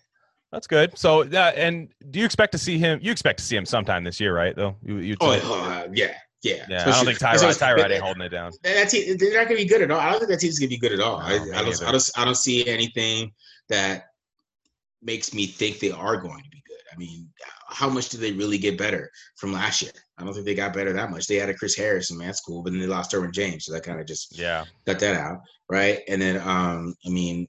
That's 0.51 0.65
good. 0.65 0.97
So, 0.97 1.21
uh, 1.21 1.51
and 1.55 1.89
do 2.09 2.19
you 2.19 2.25
expect 2.25 2.51
to 2.53 2.57
see 2.57 2.79
him? 2.79 2.99
You 3.03 3.11
expect 3.11 3.37
to 3.37 3.45
see 3.45 3.55
him 3.55 3.65
sometime 3.65 4.03
this 4.03 4.19
year, 4.19 4.35
right? 4.35 4.55
Though 4.55 4.75
you, 4.83 4.97
you 4.97 5.15
Oh, 5.21 5.31
uh, 5.31 5.87
yeah, 5.93 6.13
yeah. 6.41 6.65
yeah. 6.67 6.81
I 6.87 6.91
don't 6.91 7.05
think 7.05 7.19
Tyrod, 7.19 7.59
Tyrod 7.59 7.91
ain't 7.91 8.03
holding 8.03 8.23
it 8.23 8.29
down. 8.29 8.51
that 8.63 8.89
team, 8.89 9.15
they're 9.17 9.35
not 9.35 9.47
going 9.47 9.57
to 9.57 9.63
be 9.63 9.69
good 9.69 9.83
at 9.83 9.91
all. 9.91 9.99
I 9.99 10.09
don't 10.09 10.19
think 10.19 10.31
that 10.31 10.39
team's 10.39 10.57
going 10.57 10.69
to 10.69 10.75
be 10.75 10.79
good 10.79 10.93
at 10.93 11.01
all. 11.01 11.19
No, 11.19 11.25
I, 11.25 11.33
I, 11.33 11.63
don't. 11.63 11.83
I 11.83 11.91
don't. 11.91 12.09
I 12.17 12.25
don't 12.25 12.35
see 12.35 12.67
anything 12.67 13.31
that 13.69 14.05
makes 15.03 15.33
me 15.33 15.45
think 15.45 15.79
they 15.79 15.91
are 15.91 16.17
going 16.17 16.41
to 16.43 16.49
be 16.49 16.63
good. 16.67 16.81
I 16.91 16.97
mean, 16.97 17.29
how 17.67 17.89
much 17.89 18.09
did 18.09 18.19
they 18.19 18.31
really 18.31 18.57
get 18.57 18.77
better 18.77 19.11
from 19.37 19.53
last 19.53 19.81
year? 19.83 19.91
I 20.17 20.23
don't 20.23 20.33
think 20.33 20.45
they 20.45 20.55
got 20.55 20.73
better 20.73 20.91
that 20.93 21.11
much. 21.11 21.27
They 21.27 21.35
had 21.35 21.49
a 21.49 21.53
Chris 21.53 21.77
Harrison, 21.77 22.17
man, 22.17 22.27
that's 22.27 22.41
cool, 22.41 22.63
but 22.63 22.71
then 22.71 22.81
they 22.81 22.87
lost 22.87 23.11
Derwin 23.11 23.31
James, 23.31 23.65
so 23.65 23.73
that 23.73 23.83
kind 23.83 23.99
of 23.99 24.07
just 24.07 24.37
Yeah, 24.37 24.65
cut 24.85 24.99
that 24.99 25.15
out, 25.15 25.41
right? 25.69 25.99
And 26.07 26.21
then, 26.21 26.37
um, 26.37 26.95
I 27.05 27.09
mean, 27.09 27.47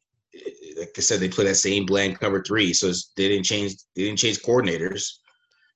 like 0.80 0.92
I 0.96 1.00
said, 1.00 1.20
they 1.20 1.28
play 1.28 1.44
that 1.44 1.54
same 1.54 1.86
bland 1.86 2.18
cover 2.18 2.42
three, 2.42 2.72
so 2.72 2.88
it's, 2.88 3.12
they 3.16 3.28
didn't 3.28 3.44
change. 3.44 3.76
They 3.94 4.04
didn't 4.04 4.18
change 4.18 4.40
coordinators, 4.42 5.06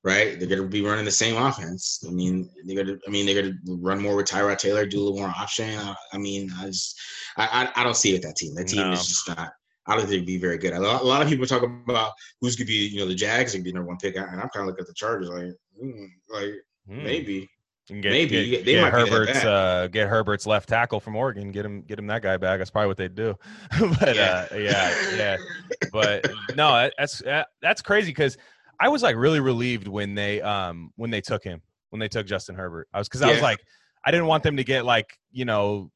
right? 0.03 0.39
They're 0.39 0.49
gonna 0.49 0.67
be 0.69 0.83
running 0.83 1.05
the 1.05 1.11
same 1.11 1.37
offense. 1.37 2.03
I 2.09 2.11
mean, 2.11 2.51
they're 2.65 2.83
gonna. 2.85 2.99
I 3.07 3.11
mean, 3.11 3.27
they're 3.27 3.43
gonna 3.43 3.55
run 3.67 4.01
more 4.01 4.17
with 4.17 4.27
Tyrod 4.27 4.59
Taylor, 4.59 4.87
do 4.87 4.99
a 4.99 5.03
little 5.05 5.19
more 5.19 5.29
option. 5.29 5.79
I, 5.79 5.95
I 6.13 6.19
mean, 6.19 6.51
I 6.59 6.67
just, 6.67 6.99
I, 7.37 7.47
I, 7.75 7.81
I 7.81 7.85
don't 7.85 7.97
see 7.97 8.11
it 8.11 8.15
with 8.15 8.23
that 8.23 8.37
team. 8.37 8.55
That 8.55 8.67
team 8.69 8.81
No. 8.81 8.93
is 8.93 9.07
just 9.07 9.29
not. 9.29 9.53
I 9.87 9.93
don't 9.97 10.07
think 10.07 10.15
it'd 10.15 10.27
be 10.27 10.39
very 10.39 10.57
good. 10.57 10.73
A 10.73 10.81
lot, 10.81 11.03
a 11.03 11.05
lot 11.05 11.21
of 11.23 11.29
people 11.29 11.47
talk 11.47 11.63
about 11.63 12.13
who's 12.41 12.57
gonna 12.57 12.67
be, 12.67 12.89
you 12.89 12.99
know, 13.01 13.07
the 13.07 13.15
Jags 13.15 13.55
are 13.55 13.59
gonna 13.59 13.65
be 13.65 13.73
number 13.73 13.89
one 13.89 13.99
pick, 13.99 14.17
and 14.17 14.25
I'm 14.25 14.49
kind 14.49 14.63
of 14.63 14.67
looking 14.67 14.83
at 14.83 14.87
the 14.87 14.95
Chargers 14.95 15.29
like, 15.29 15.53
hmm, 15.79 16.05
like 16.31 16.55
Hmm. 16.87 17.03
maybe. 17.03 17.49
Get, 17.89 18.03
Maybe. 18.03 18.49
get, 18.49 18.65
They 18.65 18.73
get 18.73 18.83
might 18.83 18.93
Herbert's 18.93 19.33
bad. 19.33 19.47
uh, 19.47 19.89
get 19.89 20.09
Herbert's 20.09 20.47
left 20.47 20.71
tackle 20.71 21.01
from 21.01 21.17
Oregon. 21.17 21.53
Get 21.53 21.67
him 21.67 21.83
get 21.83 21.99
him 21.99 22.07
that 22.07 22.23
guy 22.23 22.39
back. 22.39 22.59
That's 22.59 22.71
probably 22.71 22.89
what 22.89 22.97
they'd 22.97 23.15
do. 23.15 23.37
but 24.01 24.17
Yeah. 24.17 24.47
uh, 24.51 24.57
yeah, 24.57 25.17
yeah. 25.17 25.37
But 25.93 26.27
no, 26.57 26.89
that's 26.99 27.23
that's 27.61 27.83
crazy 27.83 28.09
because 28.11 28.39
I 28.81 28.89
was 28.89 29.03
like 29.03 29.17
really 29.17 29.41
relieved 29.41 29.87
when 29.87 30.15
they 30.15 30.41
um 30.41 30.93
when 30.97 31.11
they 31.11 31.21
took 31.21 31.45
him 31.45 31.61
when 31.91 32.01
they 32.01 32.09
took 32.09 32.27
Justin 32.27 32.55
Herbert. 32.55 32.89
I 32.95 32.99
was 32.99 33.09
because 33.09 33.21
I 33.23 33.31
was 33.31 33.43
like 33.43 33.59
I 34.05 34.11
didn't 34.11 34.27
want 34.27 34.43
them 34.45 34.57
to 34.57 34.65
get 34.65 34.85
like 34.87 35.19
you 35.31 35.45
know. 35.45 35.91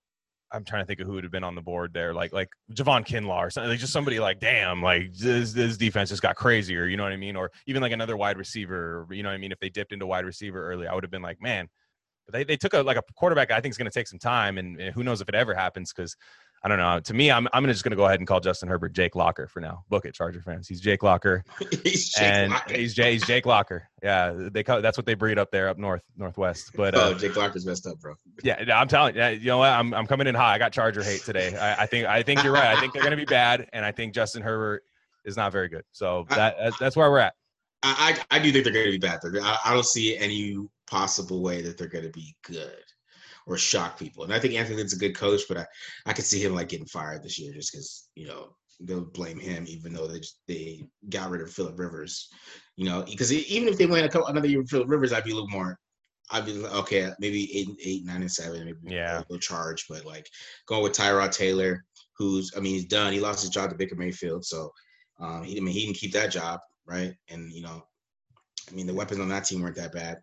I'm 0.51 0.65
trying 0.65 0.81
to 0.81 0.87
think 0.87 1.01
of 1.01 1.07
who 1.07 1.13
would 1.13 1.25
have 1.25 1.31
been 1.31 1.45
on 1.45 1.55
the 1.55 1.61
board 1.61 1.93
there, 1.93 2.15
like 2.15 2.33
like 2.33 2.49
Javon 2.73 3.07
Kinlaw 3.07 3.37
or 3.37 3.51
something, 3.51 3.69
like 3.69 3.81
just 3.81 3.93
somebody 3.93 4.19
like, 4.19 4.41
damn, 4.41 4.83
like 4.83 5.13
this, 5.13 5.53
this 5.53 5.77
defense 5.77 6.09
just 6.09 6.23
got 6.23 6.37
crazier, 6.37 6.87
you 6.87 6.97
know 6.97 7.03
what 7.03 7.13
I 7.13 7.19
mean? 7.19 7.37
Or 7.37 7.51
even 7.67 7.83
like 7.83 7.93
another 7.93 8.17
wide 8.17 8.39
receiver, 8.39 9.07
you 9.11 9.23
know 9.23 9.29
what 9.29 9.35
I 9.35 9.39
mean? 9.39 9.53
If 9.53 9.59
they 9.61 9.69
dipped 9.69 9.93
into 9.93 10.07
wide 10.07 10.25
receiver 10.25 10.67
early, 10.73 10.87
I 10.87 10.95
would 10.95 11.05
have 11.05 11.11
been 11.11 11.21
like, 11.21 11.43
man, 11.43 11.69
but 12.29 12.37
they, 12.37 12.45
they 12.45 12.57
took 12.57 12.75
a 12.75 12.83
like 12.83 12.99
a 12.99 13.03
quarterback. 13.17 13.51
I 13.51 13.61
think 13.61 13.73
is 13.73 13.79
going 13.79 13.91
to 13.91 13.95
take 13.95 14.07
some 14.07 14.19
time, 14.19 14.59
and, 14.59 14.79
and 14.81 14.95
who 14.95 15.03
knows 15.03 15.21
if 15.23 15.29
it 15.29 15.35
ever 15.35 15.55
happens? 15.55 15.93
Because 15.95 16.15
I 16.63 16.69
don't 16.69 16.79
know. 16.79 17.01
To 17.01 17.15
me, 17.15 17.31
I'm 17.31 17.49
I'm 17.55 17.65
just 17.67 17.85
going 17.85 17.93
to 17.93 17.97
go 17.97 18.05
ahead 18.05 18.21
and 18.21 18.27
call 18.29 18.41
Justin 18.41 18.69
Herbert 18.69 18.93
Jake 18.93 19.15
Locker 19.17 19.47
for 19.47 19.61
now. 19.61 19.85
Book 19.89 20.05
it, 20.05 20.13
Charger 20.15 20.43
fans. 20.43 20.69
He's 20.69 20.81
Jake 20.81 21.03
Locker, 21.03 21.43
He's 21.85 22.11
Jake 22.11 22.23
and 22.23 22.53
Locker. 22.53 22.75
he's 22.75 22.95
Jay, 22.95 23.13
he's 23.13 23.27
Jake 23.27 23.47
Locker. 23.47 23.89
Yeah, 24.03 24.33
they 24.53 24.63
call, 24.63 24.83
that's 24.83 24.99
what 24.99 25.07
they 25.07 25.15
breed 25.15 25.39
up 25.39 25.51
there 25.51 25.69
up 25.69 25.79
north 25.79 26.03
northwest. 26.17 26.73
But 26.75 26.95
oh, 26.95 27.13
uh, 27.13 27.15
Jake 27.15 27.35
Locker's 27.37 27.65
messed 27.65 27.87
up, 27.87 27.99
bro. 28.01 28.15
yeah, 28.43 28.63
I'm 28.79 28.89
telling 28.89 29.17
you, 29.17 29.25
you 29.25 29.47
know 29.47 29.59
what? 29.59 29.71
I'm 29.71 29.95
I'm 29.95 30.07
coming 30.07 30.27
in 30.27 30.35
high. 30.35 30.55
I 30.55 30.59
got 30.59 30.73
Charger 30.73 31.03
hate 31.03 31.23
today. 31.23 31.57
I, 31.57 31.85
I 31.85 31.87
think 31.87 32.07
I 32.07 32.23
think 32.23 32.43
you're 32.45 32.53
right. 32.53 32.77
I 32.77 32.81
think 32.81 32.93
they're 32.93 33.03
going 33.03 33.13
to 33.13 33.17
be 33.17 33.25
bad, 33.25 33.69
and 33.73 33.85
I 33.85 33.93
think 33.93 34.13
Justin 34.15 34.43
Herbert 34.43 34.83
is 35.25 35.37
not 35.37 35.53
very 35.53 35.69
good. 35.69 35.85
So 35.93 36.27
that 36.31 36.57
that's- 36.57 36.79
that's 36.79 36.97
where 36.97 37.11
we're 37.11 37.19
at. 37.21 37.35
I, 37.85 38.17
I, 38.31 38.37
I 38.37 38.39
do 38.41 38.51
think 38.51 38.65
they're 38.65 38.73
going 38.73 38.87
to 38.87 38.91
be 38.91 38.99
bad. 38.99 39.21
I, 39.41 39.59
I 39.67 39.73
don't 39.75 39.87
see 39.87 40.17
any 40.19 40.57
possible 40.89 41.43
way 41.43 41.63
that 41.63 41.79
they're 41.79 41.89
going 41.89 42.05
to 42.05 42.11
be 42.11 42.37
good 42.45 42.83
or 43.47 43.57
shock 43.57 43.99
people. 43.99 44.25
And 44.25 44.33
I 44.33 44.39
think 44.39 44.55
Anthony 44.55 44.77
Lynn's 44.77 44.93
a 44.93 44.99
good 44.99 45.15
coach, 45.17 45.43
but 45.49 45.59
I, 45.59 45.67
I 46.07 46.13
could 46.13 46.25
see 46.25 46.43
him 46.43 46.55
like 46.55 46.69
getting 46.69 46.87
fired 46.87 47.23
this 47.23 47.39
year 47.39 47.53
just 47.55 47.73
because 47.73 48.09
you 48.15 48.27
know 48.27 48.57
they'll 48.81 49.05
blame 49.05 49.39
him, 49.41 49.65
even 49.67 49.93
though 49.93 50.07
they 50.07 50.21
they 50.47 50.83
got 51.09 51.31
rid 51.31 51.41
of 51.41 51.51
Philip 51.51 51.79
Rivers. 51.79 52.29
You 52.77 52.85
know, 52.85 53.03
because 53.03 53.33
even 53.33 53.69
if 53.69 53.79
they 53.79 53.87
win 53.87 54.05
a 54.05 54.09
couple, 54.09 54.29
another 54.29 54.49
year 54.49 54.61
with 54.61 54.71
Philip 54.71 54.89
Rivers, 54.89 55.13
I'd 55.13 55.25
be 55.25 55.33
a 55.33 55.35
little 55.35 55.49
more. 55.49 55.79
I'd 56.31 56.45
be 56.45 56.53
like, 56.53 56.75
okay, 56.75 57.11
maybe 57.19 57.57
eight, 57.59 57.69
eight, 57.83 58.05
nine, 58.05 58.21
and 58.21 58.31
seven, 58.31 58.65
maybe 58.67 58.95
Yeah. 58.95 59.23
they'll 59.29 59.39
charge. 59.39 59.87
But 59.89 60.05
like 60.05 60.29
going 60.67 60.83
with 60.83 60.93
Tyrod 60.93 61.33
Taylor, 61.33 61.85
who's 62.19 62.53
I 62.57 62.61
mean 62.61 62.75
he's 62.75 62.85
done. 62.87 63.13
He 63.13 63.21
lost 63.21 63.41
his 63.41 63.51
job 63.51 63.71
to 63.71 63.77
Baker 63.77 63.97
Mayfield, 63.97 64.45
so 64.45 64.71
um, 65.21 65.43
he 65.43 65.57
I 65.57 65.61
mean 65.61 65.75
he 65.75 65.85
can 65.85 65.95
keep 65.95 66.13
that 66.13 66.31
job, 66.31 66.61
right? 66.87 67.15
And 67.29 67.51
you 67.53 67.63
know, 67.63 67.83
I 68.71 68.75
mean 68.75 68.87
the 68.87 68.95
weapons 68.95 69.21
on 69.21 69.29
that 69.31 69.47
team 69.47 69.63
weren't 69.63 69.77
that 69.77 69.93
bad, 69.93 70.19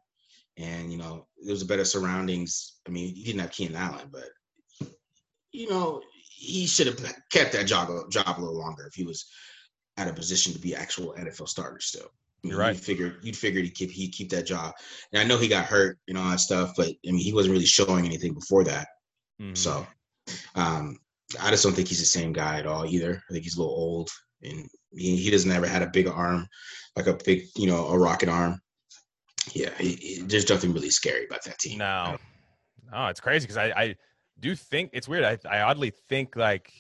and 0.57 0.91
you 0.91 0.97
know 0.97 1.27
there 1.43 1.53
was 1.53 1.61
a 1.61 1.67
better 1.67 1.85
surroundings. 1.85 2.79
I 2.87 2.91
mean 2.91 3.15
he 3.15 3.23
didn't 3.23 3.41
have 3.41 3.51
Keenan 3.51 3.75
Allen, 3.75 4.09
but 4.11 4.29
you 5.51 5.69
know 5.69 6.01
he 6.19 6.65
should 6.67 6.87
have 6.87 6.99
kept 7.31 7.53
that 7.53 7.67
job 7.67 7.89
job 8.11 8.37
a 8.37 8.41
little 8.41 8.57
longer 8.57 8.85
if 8.87 8.93
he 8.93 9.03
was 9.03 9.25
at 9.97 10.07
a 10.07 10.13
position 10.13 10.53
to 10.53 10.59
be 10.59 10.75
actual 10.75 11.13
NFL 11.17 11.47
starter 11.47 11.79
still. 11.79 12.07
I 12.07 12.47
mean, 12.47 12.51
You're 12.51 12.59
right. 12.59 12.75
You 12.75 12.81
figured 12.81 13.17
you'd 13.21 13.37
figured 13.37 13.63
he'd 13.63 13.75
keep 13.75 13.91
he'd 13.91 14.11
keep 14.11 14.29
that 14.29 14.45
job, 14.45 14.73
and 15.11 15.21
I 15.21 15.25
know 15.25 15.37
he 15.37 15.47
got 15.47 15.65
hurt 15.65 15.99
and 16.07 16.17
all 16.17 16.29
that 16.29 16.39
stuff, 16.39 16.73
but 16.75 16.87
I 16.87 17.11
mean 17.11 17.19
he 17.19 17.33
wasn't 17.33 17.53
really 17.53 17.65
showing 17.65 18.05
anything 18.05 18.33
before 18.33 18.63
that. 18.65 18.87
Mhm. 19.41 19.57
So 19.57 19.85
um, 20.55 20.99
I 21.41 21.49
just 21.49 21.63
don't 21.63 21.73
think 21.73 21.87
he's 21.87 21.99
the 21.99 22.05
same 22.05 22.33
guy 22.33 22.59
at 22.59 22.67
all 22.67 22.85
either. 22.85 23.21
I 23.29 23.33
think 23.33 23.43
he's 23.43 23.55
a 23.55 23.59
little 23.59 23.75
old 23.75 24.09
and 24.41 24.69
he, 24.91 25.15
he 25.17 25.31
doesn't 25.31 25.51
ever 25.51 25.67
had 25.67 25.81
a 25.81 25.87
big 25.87 26.07
arm, 26.07 26.47
like 26.95 27.07
a 27.07 27.17
big, 27.25 27.45
you 27.55 27.67
know, 27.67 27.87
a 27.87 27.97
rocket 27.97 28.29
arm. 28.29 28.61
Yeah, 29.53 29.69
he, 29.77 29.95
he- 29.95 30.21
there's 30.21 30.49
nothing 30.49 30.73
really 30.73 30.89
scary 30.89 31.25
about 31.25 31.43
that 31.43 31.59
team. 31.59 31.77
No, 31.79 32.17
no, 32.91 33.07
it's 33.07 33.19
crazy 33.19 33.45
because 33.45 33.57
I, 33.57 33.67
I 33.75 33.95
do 34.39 34.55
think 34.55 34.89
it's 34.93 35.07
weird. 35.07 35.23
I, 35.23 35.37
I 35.49 35.61
oddly 35.61 35.91
think 36.09 36.35
like 36.35 36.71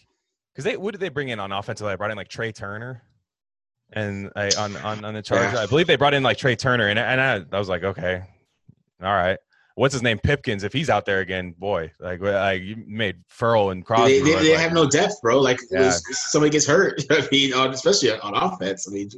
because 0.53 0.63
they 0.65 0.77
what 0.77 0.91
did 0.93 1.01
they 1.01 1.09
bring 1.09 1.29
in 1.29 1.39
on 1.39 1.51
offense? 1.51 1.81
I 1.81 1.95
brought 1.95 2.11
in 2.11 2.17
like 2.17 2.29
Trai 2.29 2.53
Turner, 2.53 3.03
and 3.93 4.31
I 4.35 4.49
on 4.57 4.75
on 4.77 5.05
on 5.05 5.13
the 5.13 5.21
Charger. 5.21 5.55
Yeah. 5.55 5.63
I 5.63 5.65
believe 5.65 5.87
they 5.87 5.95
brought 5.95 6.13
in 6.13 6.23
like 6.23 6.37
Trai 6.37 6.57
Turner, 6.57 6.87
and 6.87 6.97
and 6.99 7.21
I, 7.21 7.43
I 7.55 7.59
was 7.59 7.69
like, 7.69 7.83
okay, 7.83 8.23
all 9.01 9.13
right. 9.13 9.37
What's 9.77 9.91
his 9.93 10.01
name? 10.01 10.17
Pipkins. 10.19 10.63
If 10.63 10.71
he's 10.71 10.89
out 10.89 11.05
there 11.05 11.19
again, 11.19 11.53
boy, 11.57 11.91
like 11.99 12.21
like 12.21 12.61
you 12.61 12.81
made 12.87 13.17
Ferrell 13.27 13.71
and 13.71 13.85
Crosby. 13.85 14.19
They, 14.19 14.33
they, 14.33 14.41
they 14.43 14.51
like- 14.53 14.59
have 14.61 14.71
no 14.71 14.89
depth, 14.89 15.15
bro. 15.21 15.39
Like 15.41 15.59
Yeah. 15.69 15.91
somebody 16.11 16.49
gets 16.49 16.65
hurt, 16.65 17.01
I 17.11 17.27
mean, 17.29 17.53
on, 17.53 17.71
especially 17.71 18.11
on 18.17 18.33
offense. 18.35 18.87
I 18.87 18.91
mean, 18.93 19.09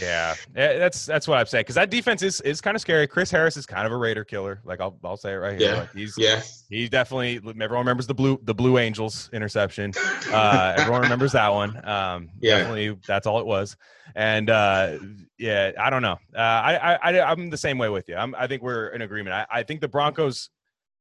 Yeah, 0.00 0.34
Yeah, 0.56 0.78
that's 0.78 1.06
that's 1.06 1.28
what 1.28 1.38
I'm 1.38 1.46
saying. 1.46 1.62
Because 1.62 1.74
that 1.76 1.90
defense 1.90 2.22
is 2.22 2.40
is 2.40 2.60
kind 2.60 2.74
of 2.74 2.80
scary. 2.80 3.06
Chris 3.06 3.30
Harris 3.30 3.56
is 3.56 3.66
kind 3.66 3.86
of 3.86 3.92
a 3.92 3.96
Raider 3.96 4.24
killer. 4.24 4.60
Like 4.64 4.80
I'll 4.80 4.98
I'll 5.04 5.16
say 5.16 5.32
it 5.32 5.36
right 5.36 5.58
here. 5.60 5.72
Yeah. 5.72 5.78
Like 5.80 5.92
he's 5.92 6.14
yeah, 6.18 6.40
He 6.68 6.88
definitely 6.88 7.36
everyone 7.36 7.78
remembers 7.78 8.06
the 8.06 8.14
blue 8.14 8.40
the 8.42 8.54
Blue 8.54 8.78
Angels 8.78 9.30
interception. 9.32 9.92
Uh, 10.30 10.74
everyone 10.78 11.02
remembers 11.02 11.32
that 11.32 11.52
one. 11.52 11.76
Um, 11.86 12.30
Yeah. 12.40 12.58
definitely 12.58 12.96
that's 13.06 13.26
all 13.26 13.38
it 13.40 13.46
was. 13.46 13.76
And 14.14 14.50
uh, 14.50 14.98
yeah, 15.38 15.72
I 15.78 15.90
don't 15.90 16.02
know. 16.02 16.18
Uh, 16.34 16.38
I, 16.40 16.74
I 16.76 16.98
I 17.18 17.30
I'm 17.30 17.50
the 17.50 17.56
same 17.58 17.78
way 17.78 17.88
with 17.88 18.08
you. 18.08 18.16
I'm, 18.16 18.34
I 18.34 18.46
think 18.46 18.62
we're 18.62 18.88
in 18.88 19.02
agreement. 19.02 19.34
I, 19.34 19.46
I 19.50 19.62
think 19.62 19.80
the 19.80 19.88
Broncos, 19.88 20.48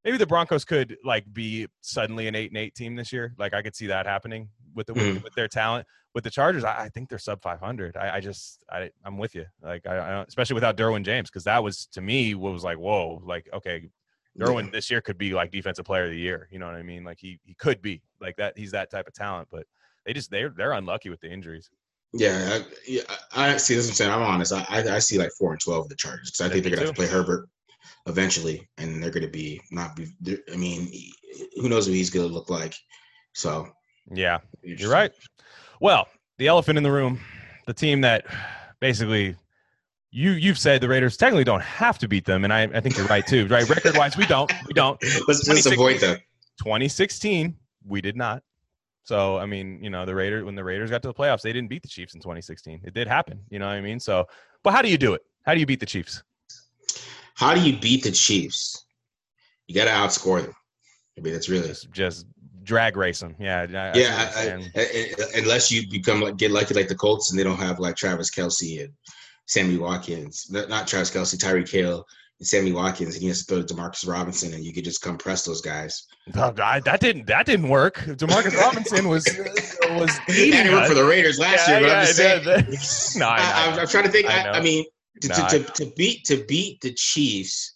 maybe 0.04 0.18
the 0.18 0.28
Broncos 0.28 0.66
could 0.66 0.98
like 1.06 1.32
be 1.32 1.68
suddenly 1.82 2.28
an 2.28 2.36
eight 2.36 2.52
and 2.52 2.58
eight 2.58 2.76
team 2.76 2.96
this 2.96 3.12
year. 3.14 3.34
Like 3.38 3.54
I 3.54 3.62
could 3.62 3.76
see 3.76 3.88
that 3.88 4.06
happening 4.06 4.50
with 4.74 4.88
the 4.88 4.94
with, 4.94 5.04
Mhm. 5.04 5.24
with 5.24 5.34
their 5.36 5.48
talent. 5.48 5.88
With 6.16 6.24
the 6.24 6.32
Chargers, 6.32 6.64
I, 6.64 6.86
I 6.86 6.90
think 6.90 7.10
they're 7.10 7.20
sub 7.20 7.42
500. 7.42 7.98
I, 7.98 8.16
I 8.16 8.20
just 8.22 8.64
I 8.72 8.90
I'm 9.04 9.18
with 9.18 9.36
you. 9.36 9.46
Like 9.62 9.86
I, 9.86 10.00
I 10.00 10.10
don't, 10.12 10.28
especially 10.28 10.56
without 10.56 10.78
Derwin 10.78 11.04
James 11.04 11.30
because 11.30 11.44
that 11.44 11.64
was 11.64 11.86
to 11.88 12.02
me 12.02 12.34
what 12.34 12.54
was 12.54 12.64
like 12.64 12.78
whoa 12.78 13.22
like 13.26 13.50
okay 13.54 13.90
Derwin 14.40 14.72
this 14.72 14.92
year 14.92 15.02
could 15.02 15.18
be 15.18 15.34
like 15.34 15.52
defensive 15.52 15.86
player 15.86 16.06
of 16.06 16.12
the 16.12 16.18
year. 16.18 16.48
You 16.52 16.60
know 16.60 16.66
what 16.66 16.76
I 16.76 16.84
mean? 16.84 17.04
Like 17.04 17.18
he 17.20 17.40
he 17.44 17.54
could 17.54 17.82
be 17.82 18.02
like 18.20 18.36
that. 18.38 18.58
He's 18.58 18.72
that 18.72 18.92
type 18.92 19.08
of 19.08 19.14
talent, 19.14 19.48
but 19.52 19.66
they 20.06 20.14
just 20.14 20.30
they're 20.30 20.50
they're 20.50 20.74
unlucky 20.74 21.10
with 21.10 21.22
the 21.22 21.32
injuries. 21.32 21.70
yeah, 22.14 22.60
I, 22.60 22.66
yeah. 22.86 23.02
I 23.34 23.58
see. 23.58 23.76
This 23.76 23.86
is 23.86 23.92
what 23.92 23.92
I'm 23.92 23.96
saying. 23.96 24.12
I'm 24.12 24.22
honest. 24.22 24.54
I, 24.54 24.66
I, 24.70 24.96
I 24.96 25.00
see 25.00 25.18
like 25.18 25.32
four 25.38 25.52
and 25.52 25.62
twelve 25.62 25.86
of 25.86 25.90
the 25.90 25.96
Chargers 25.96 26.32
because 26.32 26.46
I 26.46 26.50
think 26.50 26.64
they're 26.64 26.72
gonna 26.76 26.88
have 26.88 26.96
to 26.96 27.02
play 27.02 27.08
Herbert 27.08 27.48
eventually, 28.08 28.68
and 28.78 29.02
they're 29.02 29.12
gonna 29.12 29.28
be 29.28 29.62
not 29.72 29.96
be. 29.96 30.08
I 30.52 30.56
mean, 30.58 30.92
who 31.56 31.70
knows 31.70 31.88
what 31.88 31.96
he's 31.96 32.10
gonna 32.10 32.28
look 32.28 32.50
like? 32.50 32.76
So 33.34 33.70
Yeah, 34.14 34.40
you're 34.64 34.92
right. 34.92 35.12
Well, 35.80 36.08
the 36.38 36.48
elephant 36.48 36.78
in 36.78 36.84
the 36.84 36.92
room, 36.92 37.20
the 37.66 37.74
team 37.74 38.02
that 38.02 38.26
basically 38.80 39.36
you 40.12 40.32
you've 40.32 40.58
said 40.58 40.82
the 40.82 40.88
Raiders 40.88 41.18
technically 41.18 41.44
don't 41.44 41.62
have 41.62 41.98
to 42.00 42.08
beat 42.08 42.26
them, 42.26 42.44
and 42.44 42.54
I, 42.54 42.64
I 42.64 42.80
think 42.80 42.98
you're 42.98 43.08
right 43.08 43.26
too. 43.26 43.48
Right, 43.48 43.68
record 43.70 43.98
wise, 43.98 44.16
we 44.16 44.26
don't. 44.26 44.52
We 44.68 44.74
don't. 44.74 45.02
Let's 45.28 45.46
just 45.46 45.66
avoid 45.66 46.00
them. 46.00 46.18
2016, 46.60 47.56
we 47.86 48.02
did 48.02 48.16
not. 48.16 48.42
So 49.04 49.38
I 49.38 49.46
mean, 49.46 49.84
you 49.84 49.90
know, 49.90 50.06
the 50.06 50.16
Raiders 50.16 50.46
when 50.46 50.56
the 50.56 50.64
Raiders 50.64 50.90
got 50.90 51.02
to 51.04 51.10
the 51.10 51.14
playoffs, 51.14 51.42
they 51.42 51.54
didn't 51.54 51.70
beat 51.70 51.82
the 51.82 51.90
Chiefs 51.90 52.16
in 52.16 52.22
2016. 52.22 52.82
It 52.86 52.94
did 52.94 53.08
happen. 53.08 53.42
You 53.50 53.60
know 53.60 53.66
what 53.66 53.74
I 53.74 53.82
mean? 53.82 54.00
So, 54.00 54.26
but 54.64 54.72
how 54.72 54.82
do 54.82 54.90
you 54.90 54.98
do 54.98 55.14
it? 55.14 55.22
How 55.46 55.54
do 55.54 55.60
you 55.60 55.66
beat 55.66 55.80
the 55.80 55.86
Chiefs? 55.86 56.24
How 57.36 57.54
do 57.54 57.60
you 57.60 57.78
beat 57.78 58.04
the 58.04 58.12
Chiefs? 58.12 58.86
You 59.68 59.76
got 59.76 59.86
to 59.86 59.92
outscore 59.92 60.42
them. 60.42 60.54
I 61.18 61.22
mean, 61.22 61.34
that's 61.34 61.50
really 61.50 61.68
Just 61.68 61.92
just 61.92 62.26
drag 62.66 62.98
race 62.98 63.20
them. 63.22 63.36
Yeah, 63.40 63.60
I- 63.62 63.76
I 63.76 63.94
yeah. 63.96 64.32
I. 64.36 64.80
I, 64.82 64.82
I- 64.82 65.40
unless 65.40 65.72
you 65.72 65.88
become 65.90 66.22
like 66.22 66.38
get 66.38 66.52
lucky 66.52 66.74
like 66.74 66.88
the 66.88 66.96
Colts 66.96 67.32
and 67.32 67.40
they 67.40 67.44
don't 67.44 67.58
have 67.60 67.80
like 67.80 67.96
Travis 67.96 68.32
Kelce 68.32 68.84
and 68.84 68.94
Sammy 69.48 69.78
Watkins, 69.78 70.48
not, 70.50 70.70
not 70.70 70.88
Travis 70.88 71.12
Kelce, 71.12 71.36
Tyreek 71.38 71.70
Hill 71.70 72.06
and 72.40 72.48
Sammy 72.48 72.72
Watkins, 72.74 73.14
and 73.16 73.22
he 73.22 73.28
has 73.30 73.46
to 73.46 73.46
throw 73.46 73.64
to 73.64 73.74
Demarcus 73.74 74.08
Robinson, 74.08 74.54
and 74.54 74.64
you 74.66 74.74
could 74.74 74.84
just 74.84 75.02
come 75.02 75.18
press 75.18 75.46
those 75.46 75.62
guys. 75.62 76.06
God, 76.34 76.84
that 76.86 77.00
didn't 77.00 77.28
that 77.28 77.46
didn't 77.46 77.70
work. 77.70 77.96
Demarcus 78.00 78.58
Robinson 78.58 79.08
was 79.08 79.28
uh, 79.28 79.94
was 80.00 80.18
That 80.28 80.70
work 80.72 80.88
for 80.88 80.96
the 80.96 81.06
Raiders 81.06 81.40
last 81.40 81.68
Yeah, 81.68 81.80
year, 81.80 81.88
but 81.88 81.88
yeah, 81.90 82.00
I'm 82.00 82.06
just 82.06 82.18
saying. 82.18 82.44
did. 82.44 82.80
No, 83.20 83.28
I 83.30 83.38
I, 83.38 83.74
am 83.74 83.80
I'm 83.80 83.88
trying 83.88 84.04
to 84.06 84.10
think. 84.12 84.28
I 84.28 84.48
I. 84.50 84.58
I 84.58 84.62
mean, 84.62 84.84
to, 85.22 85.28
No, 85.30 85.36
to, 85.36 85.44
I- 85.44 85.48
to, 85.50 85.64
to 85.64 85.92
beat 85.96 86.26
to 86.26 86.44
beat 86.46 86.82
the 86.82 86.94
Chiefs, 86.94 87.74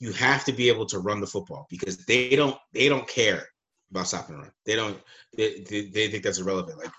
you 0.00 0.12
have 0.12 0.44
to 0.46 0.52
be 0.52 0.68
able 0.68 0.84
to 0.86 0.98
run 0.98 1.20
the 1.20 1.26
football 1.26 1.66
because 1.70 1.96
they 2.04 2.34
don't 2.36 2.56
they 2.72 2.88
don't 2.88 3.06
care 3.08 3.46
about 3.92 4.08
stopping 4.08 4.36
the 4.36 4.42
run. 4.42 4.52
They 4.66 4.74
don't. 4.74 4.98
They, 5.36 5.60
they, 5.60 5.86
they 5.86 6.08
think 6.08 6.24
that's 6.24 6.38
irrelevant. 6.38 6.78
Like, 6.78 6.90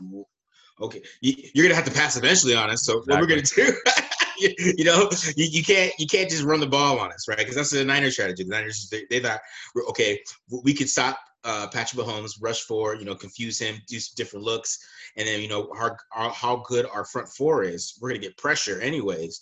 okay, 0.79 1.01
you, 1.21 1.33
you're 1.53 1.65
gonna 1.65 1.75
have 1.75 1.85
to 1.85 1.91
pass 1.91 2.17
eventually 2.17 2.55
on 2.55 2.69
us. 2.69 2.85
So 2.85 3.01
what 3.05 3.19
we're 3.19 3.27
gonna 3.27 3.41
do? 3.41 3.73
you, 4.37 4.53
you 4.77 4.85
know, 4.85 5.09
you, 5.35 5.45
you 5.45 5.63
can't 5.63 5.93
you 5.97 6.07
can't 6.07 6.29
just 6.29 6.43
run 6.43 6.59
the 6.59 6.67
ball 6.67 6.99
on 6.99 7.11
us, 7.11 7.27
right? 7.27 7.37
Because 7.37 7.55
that's 7.55 7.71
the 7.71 7.83
Niners 7.83 8.13
strategy. 8.13 8.43
The 8.43 8.49
Niners 8.49 8.89
they, 8.89 9.05
they 9.09 9.19
thought, 9.19 9.41
okay, 9.89 10.19
we 10.63 10.73
could 10.73 10.89
stop 10.89 11.19
uh, 11.43 11.67
Patrick 11.67 12.05
Mahomes, 12.05 12.41
rush 12.41 12.61
for 12.61 12.95
you 12.95 13.05
know, 13.05 13.15
confuse 13.15 13.59
him, 13.59 13.75
do 13.87 13.99
some 13.99 14.13
different 14.15 14.45
looks, 14.45 14.79
and 15.17 15.27
then 15.27 15.41
you 15.41 15.47
know 15.47 15.69
how, 15.77 15.95
how 16.11 16.29
how 16.29 16.55
good 16.67 16.85
our 16.91 17.05
front 17.05 17.27
four 17.27 17.63
is. 17.63 17.97
We're 17.99 18.09
gonna 18.09 18.19
get 18.19 18.37
pressure 18.37 18.79
anyways, 18.79 19.41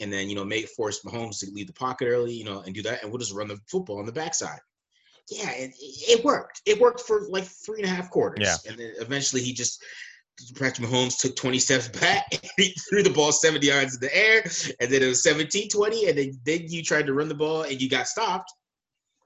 and 0.00 0.12
then 0.12 0.28
you 0.28 0.34
know 0.34 0.44
make 0.44 0.68
force 0.68 1.00
Mahomes 1.04 1.40
to 1.40 1.50
leave 1.52 1.66
the 1.66 1.72
pocket 1.72 2.06
early, 2.06 2.32
you 2.32 2.44
know, 2.44 2.60
and 2.60 2.74
do 2.74 2.82
that, 2.82 3.02
and 3.02 3.10
we'll 3.10 3.18
just 3.18 3.34
run 3.34 3.48
the 3.48 3.58
football 3.68 3.98
on 3.98 4.06
the 4.06 4.12
backside. 4.12 4.60
Yeah, 5.30 5.50
it, 5.52 5.72
it 5.78 6.24
worked. 6.24 6.60
It 6.66 6.80
worked 6.80 7.00
for 7.00 7.22
like 7.28 7.44
three 7.44 7.78
and 7.82 7.86
a 7.86 7.94
half 7.94 8.10
quarters. 8.10 8.46
Yeah. 8.46 8.70
and 8.70 8.78
then 8.78 8.92
eventually 8.98 9.42
he 9.42 9.52
just. 9.52 9.82
Patrick 10.58 10.88
Mahomes 10.88 11.18
took 11.18 11.36
20 11.36 11.58
steps 11.58 11.88
back, 11.88 12.24
and 12.32 12.50
he 12.56 12.74
threw 12.88 13.02
the 13.02 13.10
ball 13.10 13.30
70 13.30 13.66
yards 13.66 13.94
in 13.96 14.00
the 14.00 14.16
air, 14.16 14.42
and 14.80 14.90
then 14.90 15.02
it 15.02 15.06
was 15.06 15.22
17 15.22 15.68
20, 15.68 16.08
and 16.08 16.16
then, 16.16 16.40
then 16.46 16.60
you 16.66 16.82
tried 16.82 17.04
to 17.06 17.12
run 17.12 17.28
the 17.28 17.34
ball 17.34 17.64
and 17.64 17.80
you 17.80 17.90
got 17.90 18.08
stopped, 18.08 18.50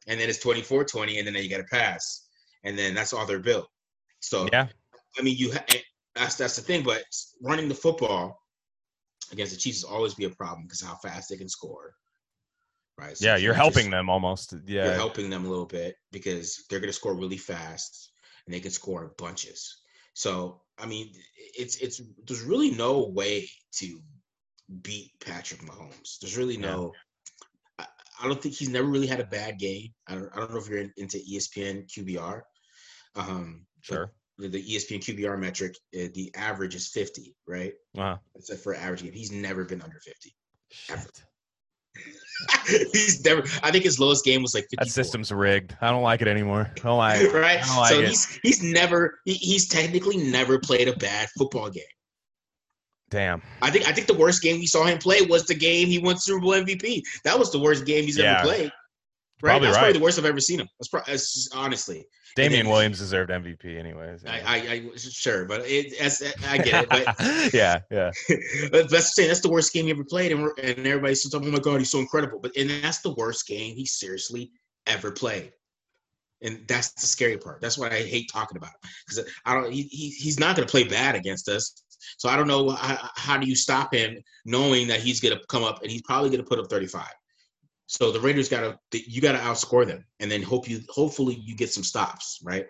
and 0.09 0.19
then 0.19 0.29
it's 0.29 0.41
24 0.41 0.85
20, 0.85 1.19
and 1.21 1.29
then 1.29 1.35
you 1.37 1.49
got 1.49 1.61
a 1.61 1.65
pass, 1.65 2.27
and 2.65 2.77
then 2.77 2.95
that's 2.95 3.13
all 3.13 3.27
they're 3.27 3.39
built. 3.39 3.69
So, 4.19 4.49
Yeah. 4.53 4.67
I 5.17 5.23
mean, 5.23 5.37
you 5.37 5.53
ha- 5.53 5.65
that's 6.17 6.35
that's 6.35 6.57
the 6.57 6.63
thing, 6.63 6.83
but 6.83 7.05
running 7.41 7.69
the 7.69 7.75
football 7.77 8.41
against 9.31 9.53
the 9.53 9.59
Chiefs 9.61 9.85
will 9.85 9.95
always 9.95 10.15
be 10.15 10.25
a 10.25 10.31
problem 10.31 10.65
because 10.65 10.81
how 10.81 10.97
fast 10.97 11.29
they 11.31 11.37
can 11.37 11.49
score. 11.49 11.95
Right. 12.97 13.17
So 13.19 13.25
Yeah, 13.27 13.37
you're 13.37 13.55
helping 13.55 13.85
just- 13.87 13.91
them 13.91 14.09
almost. 14.09 14.55
Yeah, 14.67 14.85
you're 14.87 14.95
helping 14.95 15.31
them 15.31 15.45
a 15.45 15.49
little 15.49 15.67
bit 15.67 15.97
because 16.13 16.65
they're 16.69 16.81
going 16.81 16.89
to 16.91 16.93
score 16.93 17.15
really 17.15 17.37
fast 17.39 18.13
and 18.47 18.55
they 18.55 18.61
can 18.61 18.71
score 18.71 19.03
in 19.05 19.11
bunches. 19.19 19.81
So, 20.15 20.63
I 20.79 20.87
mean, 20.87 21.13
it's 21.59 21.77
it's 21.79 22.01
there's 22.27 22.43
really 22.43 22.71
no 22.71 23.09
way 23.09 23.49
to 23.79 24.01
beat 24.83 25.11
Patrick 25.25 25.61
Mahomes. 25.63 26.19
There's 26.21 26.37
really 26.37 26.57
no. 26.57 26.93
I, 27.81 27.87
I 28.23 28.29
don't 28.29 28.41
think 28.41 28.55
he's 28.55 28.69
never 28.69 28.87
really 28.87 29.09
had 29.09 29.19
a 29.21 29.25
bad 29.27 29.59
game. 29.59 29.89
I 30.07 30.15
don't, 30.15 30.31
I 30.33 30.39
don't 30.39 30.53
know 30.53 30.59
if 30.59 30.69
you're 30.69 30.79
in, 30.79 30.93
into 30.97 31.19
ESPN 31.19 31.89
QBR. 31.93 32.43
Um, 33.17 33.67
Sure. 33.81 34.13
the 34.39 34.49
the 34.49 34.63
ESPN 34.63 35.01
QBR 35.01 35.37
metric, 35.39 35.77
uh, 35.99 36.07
the 36.15 36.33
average 36.37 36.75
is 36.77 36.89
50, 36.89 37.35
right? 37.49 37.73
Wow. 37.95 38.21
That's 38.37 38.51
it 38.51 38.61
for 38.61 38.73
an 38.73 38.81
average 38.81 39.03
game. 39.03 39.13
He's 39.13 39.33
never 39.33 39.65
been 39.65 39.83
under 39.83 39.99
50. 39.99 40.35
shit. 40.71 41.25
he's 42.93 43.25
never. 43.25 43.43
I 43.63 43.71
think 43.71 43.85
his 43.85 43.99
lowest 44.01 44.25
game 44.25 44.43
was 44.43 44.55
like 44.55 44.65
54. 44.71 44.85
That 44.85 44.91
system's 44.91 45.33
rigged. 45.33 45.77
I 45.81 45.91
don't 45.91 46.03
like 46.03 46.23
it 46.23 46.29
anymore. 46.29 46.71
I 46.77 46.81
don't 46.81 46.99
like 46.99 47.21
it. 47.21 47.33
right? 47.35 47.63
I 47.63 47.67
don't 47.67 47.77
like 47.77 47.93
so 47.93 48.01
it. 48.01 48.09
he's 48.09 48.39
he's 48.43 48.63
never 48.63 49.21
he, 49.25 49.35
he's 49.35 49.69
technically 49.69 50.17
never 50.17 50.59
played 50.59 50.89
a 50.89 50.97
bad 50.97 51.29
football 51.39 51.71
game. 51.71 51.85
Damn. 53.11 53.43
I 53.63 53.71
think 53.71 53.87
I 53.87 53.93
think 53.93 54.07
the 54.07 54.15
worst 54.15 54.43
game 54.43 54.59
we 54.59 54.67
saw 54.67 54.85
him 54.85 54.99
play 54.99 55.23
was 55.23 55.47
the 55.47 55.55
game 55.55 55.89
he 55.89 55.99
won 55.99 56.19
Super 56.19 56.41
Bowl 56.41 56.53
MVP. 56.53 57.03
That 57.25 57.39
was 57.39 57.53
the 57.53 57.59
worst 57.59 57.87
game 57.87 58.05
he's 58.05 58.19
Yeah. 58.19 58.39
ever 58.41 58.49
played. 58.49 58.73
Right? 59.45 59.51
Probably 59.51 59.67
That's 59.67 59.77
right. 59.77 59.83
probably 59.83 59.99
the 59.99 60.03
worst 60.03 60.19
I've 60.19 60.25
ever 60.25 60.41
seen 60.41 60.59
him. 60.59 60.69
That's 60.81 60.89
probably 60.89 61.13
that's, 61.13 61.51
honestly. 61.55 62.07
Damien 62.35 62.65
then- 62.65 62.73
Williams 62.73 62.99
deserved 62.99 63.31
MVP 63.31 63.79
anyways. 63.79 64.25
I, 64.25 64.41
I, 64.41 64.57
I 64.57 64.91
sure, 64.97 65.45
but 65.45 65.61
it, 65.67 65.93
as, 66.01 66.23
I 66.49 66.57
get 66.57 66.85
it. 66.85 66.89
But 66.89 67.53
yeah, 67.53 67.81
yeah. 67.91 68.11
but 68.73 68.89
that's 68.89 69.15
saying 69.15 69.29
that's 69.29 69.43
the 69.43 69.51
worst 69.51 69.75
game 69.75 69.85
he 69.85 69.91
ever 69.91 70.03
played, 70.03 70.33
and 70.33 70.43
we're, 70.43 70.55
and 70.55 70.79
everybody's 70.87 71.21
still 71.21 71.31
talking, 71.31 71.49
"Oh 71.49 71.59
my 71.59 71.63
god, 71.63 71.79
he's 71.79 71.91
so 71.91 71.99
incredible!" 71.99 72.39
But 72.41 72.57
and 72.57 72.71
that's 72.71 73.01
the 73.01 73.13
worst 73.13 73.47
game 73.47 73.77
he 73.77 73.85
seriously 73.85 74.51
ever 74.87 75.13
played, 75.13 75.53
and 76.41 76.67
that's 76.67 76.93
the 76.95 77.07
scary 77.07 77.37
part. 77.37 77.61
That's 77.61 77.77
why 77.77 77.89
I 77.89 78.03
hate 78.03 78.31
talking 78.33 78.57
about 78.57 78.71
him 78.71 78.91
because 79.07 79.31
I 79.45 79.53
don't. 79.53 79.71
He, 79.71 79.83
he 79.83 80.09
he's 80.09 80.41
not 80.41 80.57
going 80.57 80.67
to 80.67 80.73
play 80.73 80.85
bad 80.85 81.17
against 81.17 81.51
us, 81.51 81.85
so 82.17 82.31
I 82.31 82.37
don't 82.37 82.49
know 82.49 82.71
how, 82.71 83.11
how 83.15 83.37
do 83.37 83.47
you 83.47 83.55
stop 83.55 83.93
him 83.93 84.17
knowing 84.47 84.89
that 84.89 85.01
he's 85.01 85.21
going 85.21 85.37
to 85.37 85.45
come 85.51 85.65
up 85.65 85.83
and 85.83 85.91
he's 85.91 86.03
probably 86.03 86.31
going 86.31 86.43
to 86.43 86.49
put 86.49 86.59
up 86.59 86.71
thirty 86.71 86.87
five. 86.87 87.13
So 87.87 88.11
the 88.11 88.21
Raiders 88.21 88.49
got 88.49 88.79
to 88.91 89.11
you 89.11 89.21
got 89.21 89.33
to 89.33 89.39
outscore 89.39 89.87
them, 89.87 90.05
and 90.21 90.31
then 90.31 90.43
hope 90.43 90.69
you 90.69 90.81
hopefully 90.89 91.35
you 91.35 91.55
get 91.55 91.73
some 91.73 91.85
stops, 91.85 92.41
right? 92.43 92.67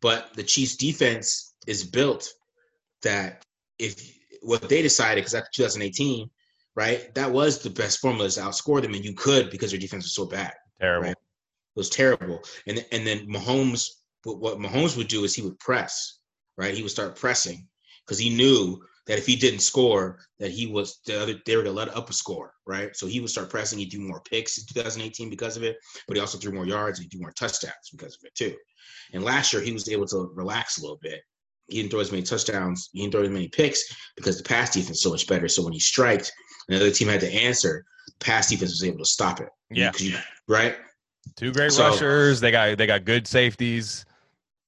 But 0.00 0.32
the 0.34 0.42
Chiefs 0.42 0.76
defense 0.76 1.54
is 1.66 1.84
built 1.84 2.28
that 3.02 3.44
if 3.78 4.16
what 4.42 4.68
they 4.68 4.82
decided 4.82 5.16
because 5.16 5.32
that's 5.32 5.50
2018, 5.56 6.30
right? 6.76 7.14
That 7.14 7.30
was 7.30 7.58
the 7.58 7.70
best 7.70 8.00
formula 8.00 8.26
is 8.26 8.34
to 8.36 8.42
outscore 8.42 8.82
them, 8.82 8.94
and 8.94 9.04
you 9.04 9.14
could 9.14 9.50
because 9.50 9.70
their 9.70 9.80
defense 9.80 10.04
was 10.04 10.14
so 10.14 10.26
bad. 10.26 10.52
Terrible. 10.80 11.08
Right. 11.08 11.12
It 11.12 11.78
was 11.78 11.90
terrible. 11.90 12.40
And 12.66 12.84
and 12.92 13.06
then 13.06 13.26
Mahomes, 13.26 13.88
what, 14.24 14.38
what 14.40 14.58
Mahomes 14.58 14.96
would 14.96 15.08
do 15.08 15.24
is 15.24 15.34
he 15.34 15.42
would 15.42 15.58
press, 15.58 16.18
right? 16.56 16.74
He 16.74 16.82
would 16.82 16.90
start 16.90 17.16
pressing 17.16 17.66
because 18.04 18.18
he 18.18 18.30
knew 18.30 18.82
that 19.06 19.18
if 19.18 19.26
he 19.26 19.36
didn't 19.36 19.60
score, 19.60 20.18
that 20.38 20.50
he 20.50 20.66
was 20.66 21.00
the 21.06 21.20
other 21.20 21.34
they 21.44 21.56
were 21.56 21.64
to 21.64 21.70
let 21.72 21.94
up 21.94 22.08
a 22.10 22.12
score, 22.12 22.52
right? 22.66 22.96
So 22.96 23.06
he 23.06 23.20
would 23.20 23.30
start 23.30 23.50
pressing. 23.50 23.78
He'd 23.78 23.90
do 23.90 24.00
more 24.00 24.20
picks 24.20 24.58
in 24.58 24.64
2018 24.72 25.28
because 25.30 25.56
of 25.56 25.62
it, 25.62 25.76
but 26.06 26.16
he 26.16 26.20
also 26.20 26.38
threw 26.38 26.52
more 26.52 26.66
yards. 26.66 26.98
He'd 26.98 27.10
do 27.10 27.20
more 27.20 27.32
touchdowns 27.32 27.90
because 27.92 28.14
of 28.14 28.20
it 28.24 28.34
too. 28.34 28.54
And 29.12 29.22
last 29.22 29.52
year 29.52 29.62
he 29.62 29.72
was 29.72 29.88
able 29.88 30.06
to 30.08 30.30
relax 30.34 30.78
a 30.78 30.82
little 30.82 30.98
bit. 31.02 31.20
He 31.68 31.76
didn't 31.78 31.90
throw 31.90 32.00
as 32.00 32.10
many 32.10 32.22
touchdowns. 32.22 32.90
He 32.92 33.00
didn't 33.00 33.12
throw 33.12 33.22
as 33.22 33.30
many 33.30 33.48
picks 33.48 33.82
because 34.16 34.36
the 34.36 34.44
pass 34.44 34.72
defense 34.72 34.98
is 34.98 35.02
so 35.02 35.10
much 35.10 35.26
better. 35.26 35.48
So 35.48 35.62
when 35.62 35.72
he 35.72 35.80
striked, 35.80 36.32
another 36.68 36.90
team 36.90 37.08
had 37.08 37.20
to 37.20 37.32
answer. 37.32 37.84
The 38.06 38.24
pass 38.24 38.48
defense 38.50 38.70
was 38.72 38.84
able 38.84 38.98
to 38.98 39.04
stop 39.04 39.40
it. 39.40 39.48
Yeah, 39.70 39.92
you- 39.98 40.18
right. 40.48 40.76
Two 41.36 41.52
great 41.52 41.72
So- 41.72 41.88
rushers. 41.88 42.40
They 42.40 42.50
got 42.50 42.76
they 42.78 42.86
got 42.86 43.04
good 43.04 43.26
safeties. 43.26 44.04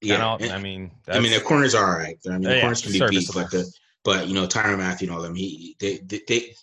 Yeah. 0.01 0.25
I, 0.25 0.35
And- 0.37 0.51
I 0.51 0.57
mean, 0.59 0.91
I 1.07 1.13
mean, 1.19 1.23
that's- 1.23 1.39
the 1.39 1.45
corners 1.45 1.75
are 1.75 1.91
all 1.91 1.97
right. 1.99 2.17
I 2.27 2.31
mean, 2.31 2.41
the 2.41 2.49
oh, 2.51 2.55
Yeah, 2.55 2.61
corners 2.61 2.81
can 2.81 2.91
be 2.93 2.99
beat, 3.09 3.29
but 3.33 3.51
the 3.51 3.71
but 4.07 4.29
you 4.29 4.33
know 4.33 4.47
Tyrann 4.47 4.77
Mathieu 4.77 5.09
and 5.09 5.17
all 5.17 5.21
them, 5.21 5.35
he 5.35 5.75
they 5.81 5.97
they 5.97 6.21
they, 6.29 6.55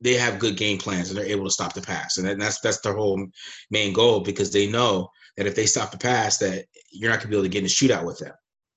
they 0.00 0.14
have 0.14 0.38
good 0.38 0.56
game 0.56 0.78
plans 0.78 1.10
and 1.10 1.18
they're 1.18 1.26
able 1.26 1.44
to 1.44 1.50
stop 1.50 1.74
the 1.74 1.82
pass, 1.82 2.16
and 2.16 2.40
that's 2.40 2.58
that's 2.60 2.80
their 2.80 2.94
whole 2.94 3.22
main 3.70 3.92
goal 3.92 4.20
because 4.20 4.50
they 4.50 4.66
know 4.66 5.10
that 5.36 5.46
if 5.46 5.54
they 5.54 5.66
stop 5.66 5.90
the 5.90 5.98
pass, 5.98 6.38
that 6.38 6.64
you're 6.90 7.10
not 7.10 7.18
gonna 7.18 7.28
be 7.28 7.36
able 7.36 7.44
to 7.44 7.50
get 7.50 7.58
in 7.58 7.66
a 7.66 7.68
shootout 7.68 8.06
with 8.06 8.18
them 8.18 8.32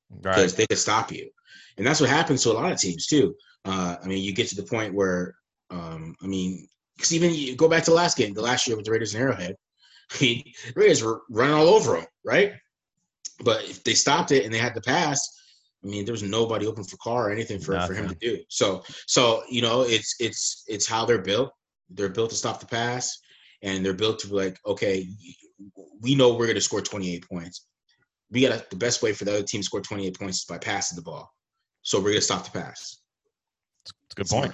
right. 0.10 0.36
because 0.36 0.54
they 0.54 0.68
can 0.68 0.76
stop 0.76 1.14
you, 1.14 1.30
and 1.78 1.88
that's 1.88 2.02
what 2.02 2.10
happens 2.10 2.44
to 2.44 2.52
a 2.52 2.60
lot 2.60 2.74
of 2.74 2.78
teams 2.78 3.08
too. 3.08 3.34
Uh, 3.64 3.96
I 4.04 4.06
mean, 4.06 4.22
you 4.22 4.34
get 4.34 4.50
to 4.50 4.56
the 4.58 4.64
point 4.64 4.94
where, 4.94 5.36
um, 5.70 6.14
I 6.22 6.28
mean, 6.28 6.68
because 6.98 7.14
even 7.14 7.34
you 7.34 7.56
go 7.56 7.70
back 7.70 7.86
to 7.86 7.92
the 7.92 7.96
last 7.96 8.18
game, 8.18 8.34
the 8.34 8.42
last 8.42 8.68
year 8.68 8.76
with 8.76 8.86
the 8.86 8.92
Raiders 8.92 9.14
and 9.14 9.24
Arrowhead, 9.24 9.56
I 10.12 10.22
mean, 10.22 10.44
the 10.68 10.74
Raiders 10.76 11.04
were 11.04 11.22
running 11.30 11.56
all 11.56 11.70
over 11.70 11.94
them, 11.94 12.06
right? 12.26 12.52
But 13.46 13.64
if 13.64 13.82
they 13.86 13.94
stopped 13.94 14.34
it 14.34 14.44
and 14.44 14.54
they 14.54 14.58
had 14.58 14.76
the 14.76 14.82
pass, 14.82 15.39
I 15.84 15.88
mean, 15.88 16.06
there 16.06 16.14
was 16.14 16.24
nobody 16.24 16.68
open 16.68 16.84
for 16.84 16.98
Carr 16.98 17.30
or 17.30 17.32
anything 17.32 17.60
for, 17.60 17.80
for 17.82 17.94
him 17.94 18.10
to 18.10 18.16
do. 18.16 18.40
So, 18.50 18.84
so 19.08 19.44
you 19.50 19.62
know, 19.62 19.84
it's 19.84 20.16
it's 20.20 20.64
it's 20.68 20.88
how 20.88 21.06
they're 21.06 21.22
built. 21.22 21.52
They're 21.90 22.10
built 22.10 22.32
to 22.32 22.36
stop 22.36 22.60
the 22.60 22.66
pass, 22.66 23.18
and 23.62 23.86
they're 23.86 23.94
built 23.94 24.20
to 24.20 24.28
be 24.28 24.34
like, 24.34 24.58
okay, 24.66 25.08
we 26.02 26.16
know 26.16 26.34
we're 26.34 26.46
going 26.46 26.56
to 26.56 26.62
score 26.62 26.82
28 26.82 27.28
points. 27.28 27.66
We 28.32 28.42
got 28.42 28.70
the 28.70 28.76
best 28.76 29.02
way 29.02 29.14
for 29.14 29.26
the 29.26 29.32
other 29.32 29.44
team 29.44 29.62
to 29.62 29.66
score 29.66 29.82
28 29.82 30.20
points 30.20 30.40
is 30.40 30.46
by 30.46 30.58
passing 30.58 30.96
the 30.96 31.02
ball. 31.02 31.34
So 31.82 31.98
we're 31.98 32.12
going 32.12 32.16
to 32.16 32.22
stop 32.22 32.44
the 32.44 32.52
pass. 32.52 32.98
It's 33.84 33.94
a 34.12 34.16
good 34.16 34.28
point. 34.28 34.54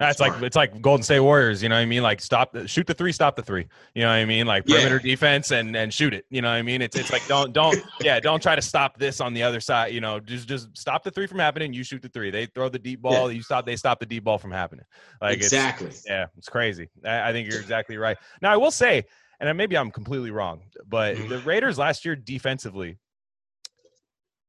That's 0.00 0.18
like 0.18 0.32
it's 0.42 0.56
like 0.56 0.80
Golden 0.80 1.04
State 1.04 1.20
Warriors. 1.20 1.62
You 1.62 1.68
know 1.68 1.74
what 1.74 1.82
I 1.82 1.84
mean? 1.84 2.02
Like 2.02 2.22
stop, 2.22 2.52
the, 2.54 2.66
shoot 2.66 2.86
the 2.86 2.94
three, 2.94 3.12
stop 3.12 3.36
the 3.36 3.42
three. 3.42 3.66
You 3.94 4.00
know 4.00 4.08
what 4.08 4.14
I 4.14 4.24
mean? 4.24 4.46
Like 4.46 4.64
Yeah. 4.66 4.76
perimeter 4.76 4.98
defense 4.98 5.50
and 5.50 5.76
and 5.76 5.92
shoot 5.92 6.14
it. 6.14 6.24
You 6.30 6.40
know 6.40 6.48
what 6.48 6.56
I 6.56 6.62
mean? 6.62 6.80
It's 6.80 6.96
it's 6.96 7.12
like 7.12 7.26
don't 7.28 7.52
don't 7.52 7.78
yeah 8.00 8.18
don't 8.18 8.42
try 8.42 8.56
to 8.56 8.62
stop 8.62 8.98
this 8.98 9.20
on 9.20 9.34
the 9.34 9.42
other 9.42 9.60
side. 9.60 9.92
You 9.92 10.00
know 10.00 10.18
just 10.18 10.48
just 10.48 10.76
stop 10.76 11.04
the 11.04 11.10
three 11.10 11.26
from 11.26 11.38
happening. 11.38 11.74
You 11.74 11.84
shoot 11.84 12.00
the 12.00 12.08
three. 12.08 12.30
They 12.30 12.46
throw 12.46 12.70
the 12.70 12.78
deep 12.78 13.02
ball. 13.02 13.30
You 13.30 13.42
stop. 13.42 13.66
They 13.66 13.76
stop 13.76 14.00
the 14.00 14.06
deep 14.06 14.24
ball 14.24 14.38
from 14.38 14.52
happening. 14.52 14.86
Like 15.20 15.36
it's 15.36 15.48
exactly. 15.52 15.90
yeah, 16.06 16.26
it's 16.38 16.48
crazy. 16.48 16.88
I, 17.04 17.28
I 17.28 17.32
think 17.32 17.50
you're 17.50 17.60
exactly 17.60 17.98
right. 17.98 18.16
Now 18.40 18.52
I 18.52 18.56
will 18.56 18.70
say, 18.70 19.04
and 19.38 19.54
maybe 19.58 19.76
I'm 19.76 19.90
completely 19.90 20.30
wrong, 20.30 20.62
but 20.88 21.16
Mhm. 21.16 21.28
the 21.28 21.38
Raiders 21.40 21.76
last 21.76 22.06
year 22.06 22.16
defensively, 22.16 22.96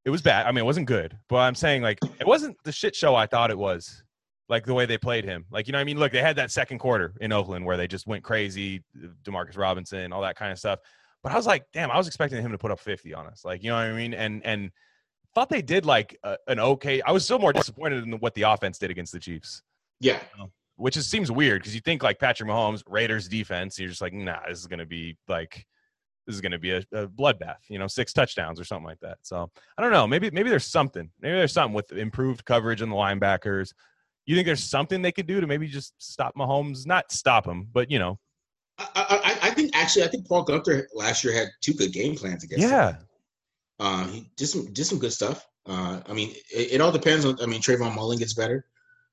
it 0.06 0.12
was 0.12 0.22
bad. 0.22 0.46
I 0.46 0.52
mean, 0.52 0.60
it 0.60 0.66
wasn't 0.66 0.88
good, 0.88 1.18
but 1.28 1.38
I'm 1.40 1.56
saying 1.56 1.82
like 1.82 2.00
it 2.22 2.26
wasn't 2.26 2.56
the 2.64 2.72
shit 2.72 2.96
show 2.96 3.16
I 3.16 3.26
thought 3.26 3.52
it 3.52 3.58
was. 3.58 4.02
Like 4.52 4.66
the 4.66 4.74
way 4.74 4.86
they 4.86 4.98
played 4.98 5.24
him, 5.24 5.46
like 5.50 5.66
you 5.68 5.72
know, 5.72 5.78
what 5.78 5.82
I 5.82 5.86
mean, 5.86 5.98
look, 5.98 6.12
they 6.12 6.22
had 6.22 6.36
that 6.36 6.52
second 6.52 6.80
quarter 6.80 7.14
in 7.22 7.32
Oakland 7.32 7.66
where 7.66 7.78
they 7.78 7.88
just 7.88 8.06
went 8.06 8.22
crazy, 8.22 8.84
Demarcus 9.24 9.58
Robinson, 9.58 10.12
all 10.12 10.22
that 10.24 10.36
kind 10.36 10.52
of 10.52 10.60
stuff. 10.60 10.80
But 11.24 11.32
I 11.32 11.36
was 11.36 11.48
like, 11.48 11.64
damn, 11.72 11.90
I 11.90 11.98
was 11.98 12.08
expecting 12.08 12.42
him 12.42 12.52
to 12.52 12.58
put 12.58 12.70
up 12.70 12.80
50 12.82 13.14
on 13.14 13.28
us, 13.28 13.46
like 13.46 13.64
you 13.64 13.70
know 13.70 13.78
what 13.78 13.86
I 13.86 13.94
mean, 13.94 14.14
and 14.14 14.46
and 14.46 14.72
thought 15.34 15.48
they 15.48 15.62
did 15.62 15.86
like 15.86 16.20
a, 16.24 16.36
an 16.48 16.60
okay. 16.60 17.02
I 17.02 17.12
was 17.12 17.24
still 17.24 17.40
more 17.40 17.54
disappointed 17.54 18.04
in 18.04 18.12
what 18.20 18.34
the 18.36 18.42
offense 18.44 18.78
did 18.78 18.92
against 18.92 19.14
the 19.14 19.20
Chiefs. 19.20 19.62
Yeah. 20.02 20.20
which 20.76 20.98
is 20.98 21.08
seems 21.08 21.32
weird 21.32 21.62
because 21.62 21.74
you 21.74 21.82
think 21.82 22.04
like 22.04 22.20
Patrick 22.20 22.50
Mahomes, 22.50 22.84
Raiders 22.88 23.30
defense, 23.30 23.80
you're 23.80 23.88
just 23.88 24.02
like, 24.02 24.14
nah, 24.14 24.40
this 24.50 24.60
is 24.60 24.68
gonna 24.68 24.86
be 24.86 25.16
like 25.30 25.66
this 26.28 26.36
is 26.36 26.42
gonna 26.42 26.60
be 26.60 26.72
a, 26.72 26.84
a 26.92 27.08
bloodbath, 27.08 27.70
you 27.70 27.80
know, 27.80 27.88
six 27.88 28.14
touchdowns 28.14 28.60
or 28.60 28.64
something 28.64 28.86
like 28.86 29.00
that. 29.00 29.20
So 29.22 29.50
I 29.78 29.82
don't 29.82 29.92
know. 29.92 30.08
Maybe 30.08 30.30
maybe 30.32 30.50
there's 30.50 30.68
something. 30.68 31.10
Maybe 31.22 31.36
there's 31.36 31.54
something 31.54 31.74
with 31.74 31.92
improved 31.94 32.44
coverage 32.46 32.82
in 32.82 32.90
the 32.90 32.96
linebackers. 32.96 33.74
You 34.32 34.38
think 34.38 34.46
there's 34.46 34.64
something 34.64 35.02
they 35.02 35.12
could 35.12 35.28
do 35.28 35.42
to 35.42 35.46
maybe 35.46 35.68
just 35.68 35.94
stop 35.98 36.36
Mahomes? 36.38 36.88
Not 36.88 37.12
stop 37.12 37.46
him, 37.46 37.68
but 37.70 37.92
you 37.92 38.00
know. 38.00 38.18
I, 38.80 38.86
I, 38.96 39.48
I 39.50 39.52
think 39.52 39.76
actually, 39.76 40.06
I 40.06 40.08
think 40.08 40.26
Paul 40.26 40.46
Guenther 40.46 40.86
last 40.94 41.26
year 41.26 41.34
had 41.34 41.50
two 41.60 41.74
good 41.74 41.92
game 41.92 42.16
plans 42.16 42.46
against. 42.46 42.66
Yeah. 42.66 42.94
Him. 42.94 43.08
Uh, 43.82 44.08
he 44.08 44.32
did 44.38 44.48
some 44.48 44.72
did 44.72 44.86
some 44.86 45.00
good 45.00 45.12
stuff. 45.12 45.46
Uh, 45.66 46.00
I 46.08 46.14
mean, 46.14 46.30
it, 46.50 46.76
it 46.76 46.82
all 46.82 46.94
depends 46.94 47.26
on. 47.26 47.42
I 47.42 47.46
mean, 47.46 47.60
Trayvon 47.60 47.94
Mullen 47.94 48.20
gets 48.20 48.34
better. 48.34 48.66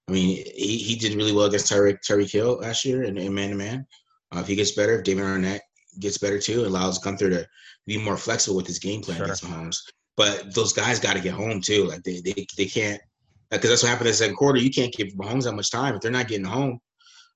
I 0.09 0.13
mean, 0.13 0.37
he, 0.55 0.79
he 0.79 0.95
did 0.95 1.17
really 1.17 1.33
well 1.33 1.47
against 1.47 1.67
Tyreek 1.67 1.99
Tyreek 2.09 2.31
Hill 2.31 2.61
last 2.61 2.85
year 2.85 3.03
in 3.03 3.35
man 3.35 3.51
to 3.51 3.57
man. 3.57 3.89
If 4.37 4.47
he 4.47 4.55
gets 4.55 4.71
better, 4.71 4.99
if 4.99 5.05
David 5.05 5.25
Arnette 5.25 5.63
gets 5.99 6.19
better 6.19 6.39
too, 6.39 6.61
it 6.61 6.69
allows 6.69 7.01
Gunther 7.01 7.31
to 7.31 7.49
be 7.89 7.99
more 7.99 8.17
flexible 8.17 8.57
with 8.57 8.69
his 8.69 8.79
game 8.79 9.03
plan 9.03 9.17
sure. 9.17 9.25
against 9.25 9.45
Mahomes. 9.45 9.79
But 10.17 10.55
those 10.55 10.73
guys 10.73 11.01
got 11.01 11.15
to 11.15 11.21
get 11.21 11.35
home 11.35 11.61
too. 11.61 11.87
Like 11.87 12.05
they 12.05 12.21
they, 12.21 12.47
they 12.57 12.67
can't 12.67 13.03
because 13.51 13.71
that's 13.71 13.83
what 13.83 13.91
happened 13.91 14.09
in 14.09 14.13
the 14.13 14.17
second 14.17 14.37
quarter. 14.37 14.59
You 14.59 14.71
can't 14.71 14.93
give 14.93 15.09
Mahomes 15.09 15.45
that 15.45 15.53
much 15.53 15.71
time 15.71 15.95
if 15.95 16.01
they're 16.01 16.11
not 16.11 16.29
getting 16.29 16.45
home. 16.45 16.81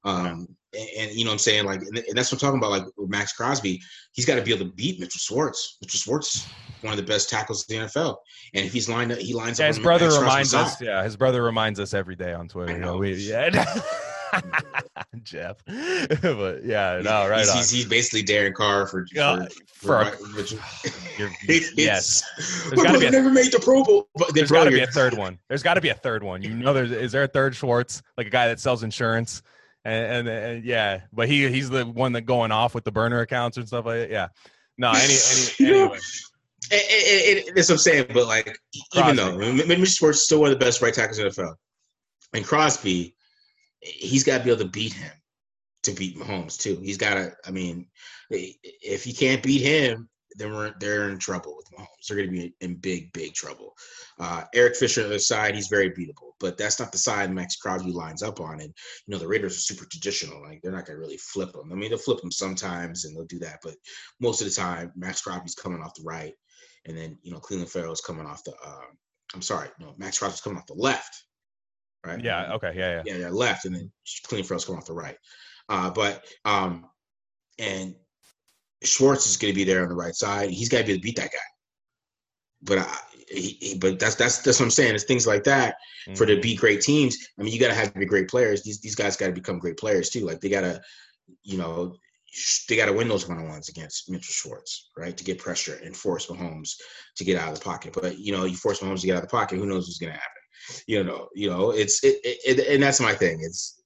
Um, 0.04 0.46
and, 0.74 0.88
and, 0.98 1.12
you 1.12 1.24
know 1.24 1.30
what 1.30 1.34
I'm 1.34 1.38
saying? 1.38 1.64
Like, 1.64 1.80
and, 1.80 2.02
that's 2.14 2.32
what 2.32 2.42
I'm 2.42 2.46
talking 2.46 2.58
about. 2.58 2.70
Like 2.70 2.84
with 2.96 3.10
Maxx 3.10 3.32
Crosby, 3.32 3.80
he's 4.12 4.24
got 4.24 4.36
to 4.36 4.42
be 4.42 4.52
able 4.52 4.66
to 4.66 4.72
beat 4.72 4.98
Mitchell 4.98 5.18
Schwartz. 5.18 5.78
Mitchell 5.80 5.98
Schwartz, 5.98 6.48
one 6.80 6.92
of 6.92 6.96
the 6.96 7.04
best 7.04 7.28
tackles 7.28 7.64
in 7.68 7.80
the 7.80 7.86
NFL. 7.86 8.16
And 8.54 8.66
if 8.66 8.72
he's 8.72 8.88
lined 8.88 9.12
up, 9.12 9.18
he 9.18 9.34
lines 9.34 9.58
yeah, 9.58 9.66
up. 9.66 9.74
His 9.74 9.78
brother 9.78 10.08
reminds 10.08 10.54
us. 10.54 10.78
Side. 10.78 10.86
Yeah, 10.86 11.04
his 11.04 11.16
brother 11.16 11.42
reminds 11.42 11.78
us 11.78 11.94
every 11.94 12.16
day 12.16 12.32
on 12.32 12.48
Twitter. 12.48 12.72
You 12.72 12.78
know, 12.78 12.96
we, 12.96 13.14
yeah. 13.14 13.50
Jeff, 15.22 15.56
but 15.66 16.64
yeah, 16.64 17.00
no, 17.02 17.28
right. 17.28 17.40
He's, 17.40 17.54
he's, 17.54 17.70
he's, 17.70 17.84
basically 17.86 18.22
Darren 18.24 18.54
Carr 18.54 18.86
for 18.86 19.06
for, 19.14 19.46
for, 19.74 20.04
for, 20.04 20.44
for 20.44 21.30
yes. 21.76 22.22
There's 22.68 22.82
got 22.82 22.92
to 22.92 22.98
be 22.98 23.06
a, 23.06 23.10
never 23.10 23.30
made 23.30 23.52
the 23.52 23.60
Pro 23.60 23.82
Bowl. 23.84 24.08
But 24.14 24.34
there's 24.34 24.50
got 24.50 24.64
to 24.64 24.70
be 24.70 24.80
a 24.80 24.86
third 24.86 25.14
one. 25.16 25.38
There's 25.48 25.62
got 25.62 25.74
to 25.74 25.80
be 25.80 25.90
a 25.90 25.94
third 25.94 26.22
one. 26.22 26.42
You 26.42 26.50
know, 26.50 26.72
there's 26.72 26.90
is 26.90 27.12
there 27.12 27.24
a 27.24 27.28
third 27.28 27.54
Schwartz 27.54 28.02
like 28.16 28.26
a 28.26 28.30
guy 28.30 28.48
that 28.48 28.60
sells 28.60 28.82
insurance? 28.82 29.42
And, 29.84 30.28
and, 30.28 30.28
and, 30.28 30.64
yeah, 30.64 31.00
but 31.12 31.28
he 31.28 31.48
he's 31.48 31.68
the 31.68 31.84
one 31.84 32.12
that 32.12 32.22
going 32.22 32.52
off 32.52 32.74
with 32.74 32.84
the 32.84 32.92
burner 32.92 33.20
accounts 33.20 33.56
and 33.56 33.66
stuff 33.66 33.84
like 33.84 34.00
that. 34.00 34.10
Yeah, 34.10 34.28
no, 34.78 34.92
any, 34.92 35.16
any 35.60 35.80
anyway. 35.80 35.98
It, 36.70 36.86
it, 36.88 37.48
it, 37.48 37.54
that's 37.54 37.68
what 37.68 37.74
I'm 37.74 37.78
saying. 37.78 38.06
But 38.14 38.28
like, 38.28 38.56
Crosby. 38.92 39.12
even 39.12 39.16
though 39.16 39.76
Mitch 39.76 39.90
Schwartz 39.90 40.18
is 40.18 40.24
still 40.24 40.40
one 40.40 40.52
of 40.52 40.58
the 40.58 40.64
best 40.64 40.80
right 40.80 40.94
tackles 40.94 41.18
in 41.18 41.24
the 41.24 41.30
NFL, 41.30 41.54
and 42.32 42.44
Crosby, 42.44 43.14
he's 43.82 44.24
got 44.24 44.38
to 44.38 44.44
be 44.44 44.50
able 44.50 44.64
to 44.64 44.70
beat 44.70 44.92
him 44.92 45.12
to 45.82 45.92
beat 45.92 46.16
Mahomes 46.16 46.58
too. 46.58 46.78
He's 46.82 46.96
got 46.96 47.14
to. 47.14 47.32
I 47.44 47.50
mean, 47.50 47.86
if 48.30 49.06
you 49.06 49.14
can't 49.14 49.42
beat 49.42 49.62
him, 49.62 50.08
then 50.36 50.52
we're 50.52 50.72
they're 50.80 51.10
in 51.10 51.18
trouble 51.18 51.56
with 51.56 51.70
Mahomes. 51.72 52.06
They're 52.06 52.16
going 52.16 52.28
to 52.28 52.32
be 52.32 52.54
in 52.60 52.76
big, 52.76 53.12
big 53.12 53.34
trouble. 53.34 53.74
Uh, 54.18 54.44
Eric 54.54 54.76
Fisher 54.76 55.04
on 55.04 55.10
the 55.10 55.18
side, 55.18 55.54
he's 55.54 55.68
very 55.68 55.90
beatable, 55.90 56.32
but 56.40 56.56
that's 56.56 56.78
not 56.78 56.92
the 56.92 56.98
side 56.98 57.32
Maxx 57.32 57.56
Crosby 57.56 57.92
lines 57.92 58.22
up 58.22 58.40
on. 58.40 58.60
And 58.60 58.72
you 59.06 59.12
know 59.12 59.18
the 59.18 59.28
Raiders 59.28 59.56
are 59.56 59.60
super 59.60 59.86
traditional; 59.90 60.42
like 60.42 60.60
they're 60.62 60.72
not 60.72 60.86
going 60.86 60.96
to 60.96 61.00
really 61.00 61.18
flip 61.18 61.52
them. 61.52 61.72
I 61.72 61.74
mean, 61.74 61.90
they'll 61.90 61.98
flip 61.98 62.20
them 62.20 62.30
sometimes, 62.30 63.04
and 63.04 63.16
they'll 63.16 63.24
do 63.24 63.40
that, 63.40 63.58
but 63.62 63.74
most 64.20 64.40
of 64.40 64.48
the 64.48 64.54
time, 64.54 64.92
Maxx 64.96 65.22
Crosby's 65.22 65.54
coming 65.54 65.82
off 65.82 65.94
the 65.94 66.04
right, 66.04 66.34
and 66.86 66.96
then 66.96 67.18
you 67.22 67.32
know 67.32 67.40
Clelin 67.40 67.68
Ferrell's 67.68 68.00
coming 68.00 68.26
off 68.26 68.44
the. 68.44 68.52
Uh, 68.64 68.86
I'm 69.34 69.42
sorry, 69.42 69.68
no, 69.80 69.94
Maxx 69.96 70.18
Crosby's 70.18 70.42
coming 70.42 70.58
off 70.58 70.66
the 70.66 70.74
left, 70.74 71.24
right? 72.04 72.22
Yeah. 72.22 72.54
Okay. 72.54 72.72
Yeah. 72.74 73.02
Yeah. 73.04 73.16
Yeah. 73.16 73.28
Left, 73.30 73.64
and 73.64 73.74
then 73.74 73.90
Clelin 74.26 74.44
Ferrell's 74.44 74.64
coming 74.64 74.78
off 74.78 74.86
the 74.86 74.92
right. 74.92 75.16
Uh, 75.68 75.90
but 75.90 76.24
um, 76.44 76.86
and 77.58 77.94
Schwartz 78.82 79.26
is 79.26 79.36
going 79.36 79.52
to 79.52 79.56
be 79.56 79.64
there 79.64 79.82
on 79.82 79.88
the 79.88 79.94
right 79.94 80.14
side. 80.14 80.50
He's 80.50 80.68
got 80.68 80.78
to 80.78 80.84
be 80.84 80.92
able 80.92 81.00
to 81.00 81.04
beat 81.04 81.16
that 81.16 81.30
guy. 81.32 81.38
But 82.62 82.78
I, 82.78 82.96
he, 83.28 83.56
he, 83.60 83.78
but 83.78 83.98
that's 83.98 84.14
that's 84.14 84.38
that's 84.38 84.60
what 84.60 84.66
I'm 84.66 84.70
saying. 84.70 84.94
It's 84.94 85.04
things 85.04 85.26
like 85.26 85.44
that 85.44 85.76
mm-hmm. 86.06 86.14
for 86.14 86.26
to 86.26 86.40
be 86.40 86.54
great 86.54 86.80
teams. 86.80 87.16
I 87.38 87.42
mean, 87.42 87.52
you 87.52 87.60
got 87.60 87.68
to 87.68 87.74
have 87.74 87.92
to 87.92 87.98
be 87.98 88.06
great 88.06 88.28
players. 88.28 88.62
These 88.62 88.80
these 88.80 88.94
guys 88.94 89.16
got 89.16 89.26
to 89.26 89.32
become 89.32 89.58
great 89.58 89.78
players 89.78 90.10
too. 90.10 90.24
Like 90.24 90.40
they 90.40 90.48
got 90.48 90.62
to, 90.62 90.80
you 91.42 91.58
know, 91.58 91.96
they 92.68 92.76
got 92.76 92.86
to 92.86 92.92
win 92.92 93.08
those 93.08 93.28
one 93.28 93.38
on 93.38 93.48
ones 93.48 93.68
against 93.68 94.10
Mitchell 94.10 94.32
Schwartz, 94.32 94.90
right? 94.96 95.16
To 95.16 95.24
get 95.24 95.38
pressure 95.38 95.80
and 95.84 95.96
force 95.96 96.26
Mahomes 96.26 96.74
to 97.16 97.24
get 97.24 97.38
out 97.38 97.52
of 97.52 97.58
the 97.58 97.64
pocket. 97.64 97.92
But 97.94 98.18
you 98.18 98.32
know, 98.32 98.44
you 98.44 98.56
force 98.56 98.80
Mahomes 98.80 99.00
to 99.00 99.06
get 99.06 99.16
out 99.16 99.22
of 99.22 99.28
the 99.28 99.36
pocket, 99.36 99.58
who 99.58 99.66
knows 99.66 99.86
what's 99.86 99.98
going 99.98 100.12
to 100.12 100.18
happen? 100.18 100.41
You 100.86 101.04
know, 101.04 101.28
you 101.34 101.50
know, 101.50 101.70
it's 101.70 102.02
it, 102.04 102.18
it, 102.24 102.58
it, 102.58 102.74
and 102.74 102.82
that's 102.82 103.00
my 103.00 103.14
thing. 103.14 103.40
It's 103.42 103.82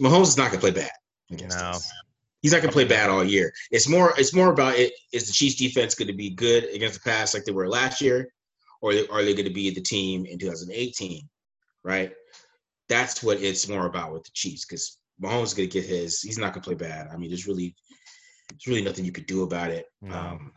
Mahomes 0.00 0.28
is 0.28 0.36
not 0.36 0.52
to 0.52 0.58
play 0.58 0.70
bad 0.70 0.90
against 1.30 1.58
no. 1.58 1.64
us 1.64 1.92
he's 2.42 2.52
not 2.52 2.60
gonna 2.60 2.72
play 2.72 2.84
bad 2.84 3.08
all 3.08 3.24
year. 3.24 3.52
It's 3.70 3.88
more 3.88 4.12
it's 4.18 4.34
more 4.34 4.50
about 4.50 4.74
it 4.74 4.92
is 5.12 5.26
the 5.26 5.32
Chiefs 5.32 5.54
defense 5.54 5.94
going 5.94 6.08
to 6.08 6.14
be 6.14 6.30
good 6.30 6.64
against 6.74 7.02
the 7.02 7.08
pass 7.08 7.32
like 7.32 7.44
they 7.44 7.52
were 7.52 7.68
last 7.68 8.00
year, 8.00 8.28
or 8.80 8.92
are 9.10 9.24
they 9.24 9.32
going 9.32 9.46
to 9.46 9.54
be 9.54 9.70
the 9.70 9.80
team 9.80 10.26
in 10.26 10.38
2018, 10.38 11.28
right? 11.84 12.12
That's 12.88 13.22
what 13.22 13.40
it's 13.40 13.68
more 13.68 13.86
about 13.86 14.12
with 14.12 14.24
the 14.24 14.30
Chiefs 14.34 14.66
because 14.66 14.98
Mahomes 15.22 15.44
is 15.44 15.54
to 15.54 15.66
get 15.68 15.86
his. 15.86 16.20
He's 16.20 16.38
not 16.38 16.52
to 16.54 16.60
play 16.60 16.74
bad. 16.74 17.08
I 17.12 17.16
mean, 17.16 17.30
there's 17.30 17.46
really 17.46 17.74
there's 18.50 18.66
really 18.66 18.82
nothing 18.82 19.04
you 19.04 19.12
could 19.12 19.26
do 19.26 19.44
about 19.44 19.70
it. 19.70 19.86
No. 20.02 20.14
Um, 20.14 20.52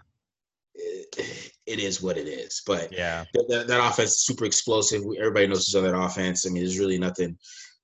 it, 1.65 1.79
is 1.79 2.01
what 2.01 2.17
it 2.17 2.27
is. 2.27 2.61
But 2.65 2.91
yeah, 2.91 3.25
that, 3.33 3.67
that 3.67 3.89
offense 3.89 4.11
is 4.11 4.25
super 4.25 4.45
explosive. 4.45 5.03
Everybody 5.17 5.47
knows 5.47 5.67
who's 5.67 5.75
on 5.75 5.83
that 5.83 5.97
offense. 5.97 6.45
I 6.45 6.49
mean, 6.49 6.63
there's 6.63 6.79
really 6.79 6.97
nothing 6.97 7.37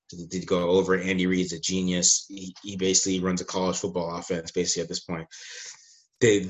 to, 0.10 0.28
to 0.28 0.46
go 0.46 0.70
over. 0.70 0.98
Andy 0.98 1.28
Reid's 1.28 1.54
a 1.54 1.60
genius. 1.60 2.26
He, 2.30 2.56
he 2.64 2.76
basically 2.76 3.20
runs 3.20 3.42
a 3.42 3.46
college 3.46 3.78
football 3.78 4.16
offense 4.16 4.52
basically 4.52 4.84
at 4.84 4.90
this 4.90 5.02
point. 5.02 5.28
They 6.20 6.48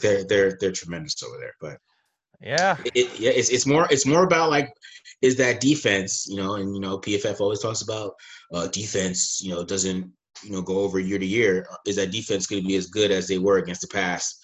they're 0.00 0.24
they're 0.24 0.56
they're 0.58 0.72
tremendous 0.72 1.22
over 1.22 1.36
there. 1.38 1.54
But 1.60 1.78
yeah, 2.40 2.76
it, 2.94 3.20
yeah, 3.20 3.30
it's 3.30 3.50
it's 3.50 3.66
more 3.66 3.86
it's 3.90 4.06
more 4.06 4.24
about 4.24 4.50
like 4.50 4.72
is 5.20 5.36
that 5.36 5.60
defense, 5.60 6.26
you 6.28 6.36
know, 6.36 6.54
and 6.54 6.74
you 6.74 6.80
know 6.80 6.98
PFF 6.98 7.40
always 7.40 7.60
talks 7.60 7.82
about 7.82 8.14
uh, 8.52 8.66
defense, 8.68 9.40
you 9.42 9.54
know, 9.54 9.64
doesn't 9.64 10.10
you 10.42 10.50
know 10.50 10.62
go 10.62 10.78
over 10.78 10.98
year 10.98 11.18
to 11.18 11.26
year. 11.26 11.66
Is 11.86 11.96
that 11.96 12.10
defense 12.10 12.46
going 12.46 12.62
to 12.62 12.68
be 12.68 12.76
as 12.76 12.86
good 12.86 13.10
as 13.10 13.28
they 13.28 13.38
were 13.38 13.58
against 13.58 13.82
the 13.82 13.88
pass 13.88 14.38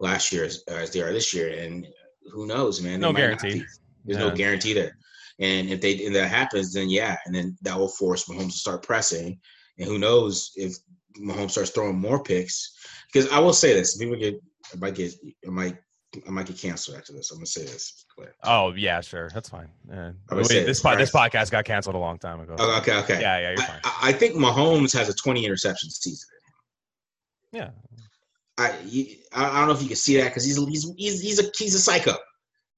last 0.00 0.32
year 0.32 0.44
as, 0.44 0.64
as 0.66 0.90
they 0.90 1.02
are 1.02 1.12
this 1.12 1.32
year? 1.32 1.56
And 1.58 1.86
who 2.32 2.46
knows, 2.46 2.80
man? 2.80 3.00
No 3.00 3.12
guarantee. 3.12 3.64
There's 4.04 4.18
yeah. 4.18 4.28
no 4.28 4.34
guarantee 4.34 4.72
there. 4.72 4.96
And 5.38 5.70
if 5.70 5.80
they 5.80 6.04
and 6.04 6.14
that 6.14 6.28
happens, 6.28 6.72
then 6.72 6.90
yeah, 6.90 7.16
and 7.24 7.34
then 7.34 7.56
that 7.62 7.78
will 7.78 7.88
force 7.88 8.28
Mahomes 8.28 8.52
to 8.52 8.58
start 8.58 8.82
pressing. 8.82 9.40
And 9.78 9.88
who 9.88 9.98
knows 9.98 10.52
if 10.54 10.74
Mahomes 11.18 11.52
starts 11.52 11.70
throwing 11.70 11.98
more 11.98 12.22
picks? 12.22 12.76
Because 13.10 13.30
I 13.30 13.38
will 13.38 13.54
say 13.54 13.72
this: 13.72 13.96
people 13.96 14.16
get, 14.16 14.38
I 14.72 14.76
might 14.76 14.94
get, 14.94 15.14
I 15.46 15.50
might, 15.50 15.78
I 16.26 16.30
might 16.30 16.44
get 16.44 16.58
canceled 16.58 16.98
after 16.98 17.14
this. 17.14 17.30
I'm 17.30 17.38
gonna 17.38 17.46
say 17.46 17.62
this. 17.62 18.04
Oh 18.44 18.74
yeah, 18.74 19.00
sure, 19.00 19.30
that's 19.32 19.48
fine. 19.48 19.70
Uh, 19.90 20.12
yeah. 20.30 20.36
Wait, 20.36 20.66
this 20.66 20.80
po- 20.80 20.96
this 20.96 21.10
podcast 21.10 21.50
got 21.50 21.64
canceled 21.64 21.96
a 21.96 21.98
long 21.98 22.18
time 22.18 22.40
ago. 22.40 22.56
Oh, 22.58 22.78
okay, 22.78 22.98
okay. 22.98 23.20
Yeah, 23.20 23.38
yeah, 23.38 23.48
you're 23.56 23.66
fine. 23.66 23.80
I, 23.84 24.08
I, 24.08 24.12
think 24.12 24.34
Mahomes 24.34 24.92
has 24.92 25.08
a 25.08 25.14
20 25.14 25.42
interception 25.42 25.88
season. 25.88 26.28
Yeah. 27.52 27.70
I 28.60 28.74
I 29.32 29.58
don't 29.58 29.68
know 29.68 29.74
if 29.74 29.82
you 29.82 29.88
can 29.88 29.96
see 29.96 30.16
that 30.18 30.28
because 30.28 30.44
he's 30.44 30.56
he's 30.56 30.92
he's 30.96 31.20
he's 31.20 31.40
a 31.40 31.50
he's 31.56 31.74
a 31.74 31.80
psycho 31.80 32.16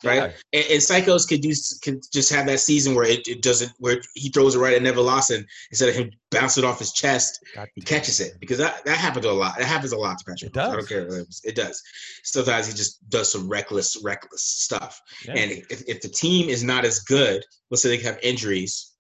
right? 0.05 0.17
Yeah. 0.53 0.61
And, 0.61 0.65
and, 0.73 0.81
psychos 0.81 1.29
could 1.29 1.41
do 1.41 1.53
could 1.83 2.03
just 2.13 2.33
have 2.33 2.47
that 2.47 2.61
season 2.61 2.95
where 2.95 3.05
it, 3.05 3.27
it 3.29 3.43
doesn't 3.43 3.73
where 3.79 4.01
he 4.15 4.29
throws 4.29 4.55
it 4.55 4.59
right 4.59 4.75
at 4.75 4.83
Neville 4.83 5.05
Lawson 5.05 5.47
instead 5.71 5.89
of 5.89 5.95
him 5.95 6.11
bouncing 6.31 6.65
it 6.65 6.67
off 6.67 6.79
his 6.79 6.93
chest, 6.93 7.45
God 7.55 7.69
he 7.75 7.81
catches 7.81 8.21
it 8.21 8.39
because 8.41 8.59
that 8.59 8.85
that 8.85 8.97
happens 8.97 9.27
a 9.27 9.33
lot. 9.33 9.57
That 9.59 9.67
happens 9.67 9.93
a 9.93 9.97
lot 9.97 10.19
to 10.19 10.25
Patrick. 10.25 10.51
It 10.51 10.55
does. 10.55 10.73
I 10.73 10.77
don't 10.77 10.89
care. 10.89 11.25
It 11.45 11.55
does. 11.55 11.83
Sometimes 12.25 12.67
he 12.67 12.75
just 12.75 13.09
does 13.09 13.31
some 13.31 13.49
reckless, 13.49 14.01
reckless 14.03 14.43
stuff. 14.43 15.01
Yeah. 15.25 15.35
And 15.37 15.53
if, 15.71 15.89
if 15.89 16.01
the 16.01 16.09
team 16.09 16.49
is 16.49 16.63
not 16.63 16.85
as 16.85 17.01
good, 17.01 17.45
let's 17.71 17.83
say 17.83 17.97
they 17.97 18.03
have 18.03 18.19
injuries, 18.23 18.93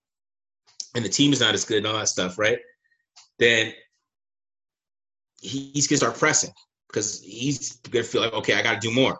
and 0.94 1.04
the 1.04 1.08
team 1.08 1.32
is 1.32 1.40
not 1.40 1.54
as 1.54 1.64
good 1.64 1.78
and 1.78 1.86
all 1.86 1.98
that 1.98 2.08
stuff, 2.08 2.38
right? 2.38 2.58
Then 3.38 3.72
he's 5.40 5.88
gonna 5.88 5.96
start 5.96 6.18
pressing 6.18 6.50
because 6.92 7.22
he's 7.22 7.76
gonna 7.76 8.04
feel 8.04 8.20
like, 8.20 8.34
okay, 8.34 8.54
I 8.54 8.62
got 8.62 8.80
to 8.80 8.88
do 8.88 8.94
more 8.94 9.18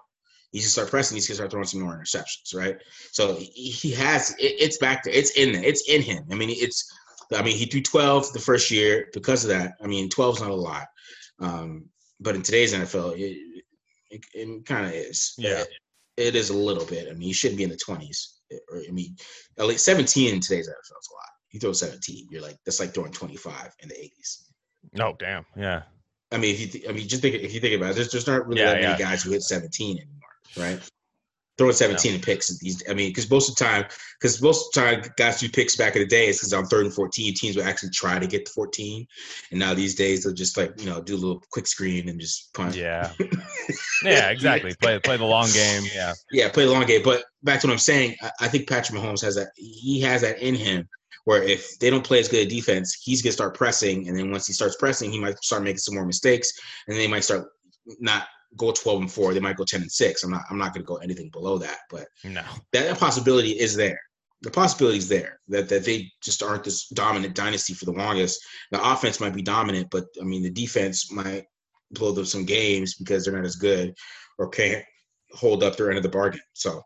he's 0.53 0.65
gonna 0.65 0.71
start 0.71 0.91
pressing. 0.91 1.17
He's 1.17 1.27
gonna 1.27 1.37
start 1.37 1.51
throwing 1.51 1.67
some 1.67 1.81
more 1.81 1.99
interceptions, 1.99 2.55
right? 2.55 2.77
So 3.11 3.37
he 3.39 3.91
has 3.93 4.31
it, 4.39 4.55
it's 4.61 4.79
back 4.79 5.03
there. 5.03 5.13
It's 5.13 5.33
in 5.33 5.53
there. 5.53 5.65
It's 5.65 5.89
in 5.89 6.03
him. 6.03 6.25
I 6.31 6.35
mean, 6.35 6.51
it's. 6.51 6.91
I 7.35 7.43
mean, 7.43 7.57
he 7.57 7.65
threw 7.65 7.81
12 7.81 8.35
the 8.35 8.39
first 8.39 8.71
year 8.71 9.09
because 9.15 9.43
of 9.43 9.49
that. 9.51 9.73
I 9.83 9.87
mean, 9.87 10.11
12 10.11 10.37
is 10.37 10.43
not 10.43 10.51
a 10.51 10.55
lot, 10.55 10.87
um, 11.41 11.87
but 12.21 12.35
in 12.35 12.43
today's 12.43 12.75
NFL, 12.75 13.19
it, 13.19 13.65
it, 14.11 14.21
it 14.35 14.67
kind 14.67 14.85
of 14.85 14.93
is. 14.93 15.33
Yeah, 15.39 15.65
it, 16.19 16.37
is 16.37 16.51
a 16.51 16.57
little 16.57 16.85
bit. 16.85 17.09
I 17.09 17.13
mean, 17.13 17.23
he 17.23 17.33
shouldn't 17.33 17.57
be 17.57 17.65
in 17.65 17.71
the 17.71 17.77
20s. 17.89 18.35
Or 18.71 18.83
I 18.87 18.93
mean, 18.93 19.17
at 19.59 19.65
least 19.65 19.87
17 19.87 20.35
in 20.35 20.41
today's 20.41 20.69
NFL 20.69 21.01
is 21.01 21.11
a 21.11 21.15
lot. 21.15 21.31
You 21.53 21.61
throw 21.61 21.73
17, 21.73 22.27
you're 22.31 22.43
like 22.43 22.59
that's 22.67 22.81
like 22.81 22.93
throwing 22.93 23.13
25 23.13 23.75
in 23.81 23.89
the 23.89 23.95
80s. 23.95 24.49
No, 24.93 25.15
damn, 25.19 25.47
yeah. 25.57 25.83
I 26.33 26.39
mean, 26.39 26.55
if 26.55 26.61
you 26.61 26.67
th- 26.67 26.89
I 26.89 26.93
mean, 26.93 27.07
just 27.09 27.23
think 27.23 27.35
if 27.35 27.55
you 27.55 27.61
think 27.61 27.77
about 27.77 27.91
it, 27.91 27.95
there's 27.95 28.11
there's 28.11 28.27
not 28.27 28.47
really 28.47 28.61
yeah, 28.61 28.73
that 28.73 28.83
many 28.83 28.99
guys 28.99 29.23
who 29.23 29.31
hit 29.31 29.43
17 29.43 29.99
anymore 29.99 30.23
right? 30.57 30.81
throwing 31.59 31.75
17 31.75 32.15
and 32.15 32.23
picks. 32.23 32.57
These, 32.59 32.83
I 32.89 32.95
mean, 32.95 33.11
because 33.11 33.31
most 33.31 33.51
of 33.51 33.57
the 33.57 33.65
time, 33.65 33.85
because 34.21 34.41
most 34.41 34.77
of 34.77 34.85
the 34.85 34.91
time, 34.91 35.13
guys 35.17 35.41
do 35.41 35.49
picks 35.49 35.77
back 35.77 35.95
in 35.97 36.03
the 36.03 36.09
day 36.09 36.29
is 36.29 36.39
because 36.39 36.53
on 36.53 36.67
third 36.67 36.87
and 36.87 36.95
14, 36.95 37.35
teams 37.35 37.57
would 37.57 37.67
actually 37.67 37.91
try 37.91 38.19
to 38.19 38.27
get 38.27 38.47
to 38.47 38.53
14, 38.53 39.07
and 39.51 39.61
now 39.61 39.75
these 39.75 39.95
days 39.95 40.25
they'll 40.25 40.35
just 40.35 40.57
like 40.57 40.73
you 40.81 40.87
know 40.87 41.01
do 41.01 41.15
a 41.15 41.19
little 41.19 41.43
quick 41.51 41.67
screen 41.67 42.09
and 42.09 42.21
just 42.21 42.53
punt. 42.55 42.75
Yeah, 42.75 43.13
yeah, 44.03 44.31
exactly. 44.31 44.75
Play 44.81 44.99
play 44.99 45.17
the 45.17 45.25
long 45.25 45.51
game. 45.53 45.85
Yeah, 45.95 46.15
yeah, 46.31 46.49
play 46.49 46.65
the 46.65 46.73
long 46.73 46.87
game. 46.87 47.03
But 47.05 47.25
back 47.43 47.61
to 47.61 47.67
what 47.67 47.73
I'm 47.73 47.79
saying, 47.79 48.17
I, 48.23 48.31
I 48.41 48.49
think 48.49 48.69
Patrick 48.69 48.99
Mahomes 48.99 49.23
has 49.23 49.37
that. 49.37 49.49
He 49.57 50.01
has 50.03 50.23
that 50.23 50.41
in 50.41 50.55
him. 50.55 50.89
Where 51.25 51.43
if 51.43 51.79
they 51.79 51.91
don't 51.91 52.05
play 52.05 52.19
as 52.19 52.29
good 52.29 52.47
a 52.47 52.51
defense, 52.51 53.01
he's 53.03 53.23
gonna 53.23 53.33
start 53.33 53.57
pressing, 53.57 54.09
and 54.09 54.17
then 54.17 54.31
once 54.31 54.47
he 54.47 54.53
starts 54.53 54.77
pressing, 54.77 55.11
he 55.11 55.21
might 55.21 55.39
start 55.43 55.63
making 55.63 55.79
some 55.79 55.95
more 55.95 56.07
mistakes, 56.07 56.53
and 56.89 56.97
they 56.97 57.07
might 57.07 57.25
start 57.25 57.49
not 58.01 58.27
go 58.57 58.71
12 58.71 59.01
and 59.01 59.11
4 59.13 59.33
they 59.33 59.41
might 59.41 59.57
go 59.57 59.65
10 59.65 59.81
and 59.83 59.91
6 59.91 60.23
i'm 60.23 60.31
not 60.31 60.43
i'm 60.51 60.59
not 60.59 60.75
going 60.75 60.85
to 60.85 60.87
go 60.87 60.97
anything 60.97 61.31
below 61.31 61.57
that 61.59 61.79
but 61.91 62.07
no, 62.23 62.43
that, 62.73 62.85
that 62.85 62.99
possibility 62.99 63.59
is 63.59 63.75
there. 63.75 63.99
The 64.43 64.51
possibility 64.51 64.99
is 64.99 65.09
there 65.09 65.39
that, 65.49 65.69
that 65.69 65.85
they 65.85 66.11
just 66.23 66.43
aren't 66.43 66.65
this 66.65 66.89
dominant 66.89 67.37
dynasty 67.37 67.75
for 67.75 67.85
the 67.85 67.93
longest. 67.93 68.45
The 68.73 68.93
offense 68.93 69.21
might 69.21 69.35
be 69.35 69.43
dominant 69.43 69.89
but 69.91 70.05
i 70.21 70.25
mean 70.25 70.43
the 70.43 70.51
defense 70.51 71.11
might 71.11 71.45
blow 71.93 72.13
them 72.13 72.25
some 72.25 72.45
games 72.45 72.95
because 72.95 73.25
they're 73.25 73.35
not 73.35 73.45
as 73.45 73.57
good 73.57 73.95
or 74.39 74.49
can't 74.49 74.85
hold 75.33 75.63
up 75.63 75.77
their 75.77 75.89
end 75.89 75.99
of 75.99 76.03
the 76.03 76.09
bargain. 76.09 76.41
So 76.53 76.83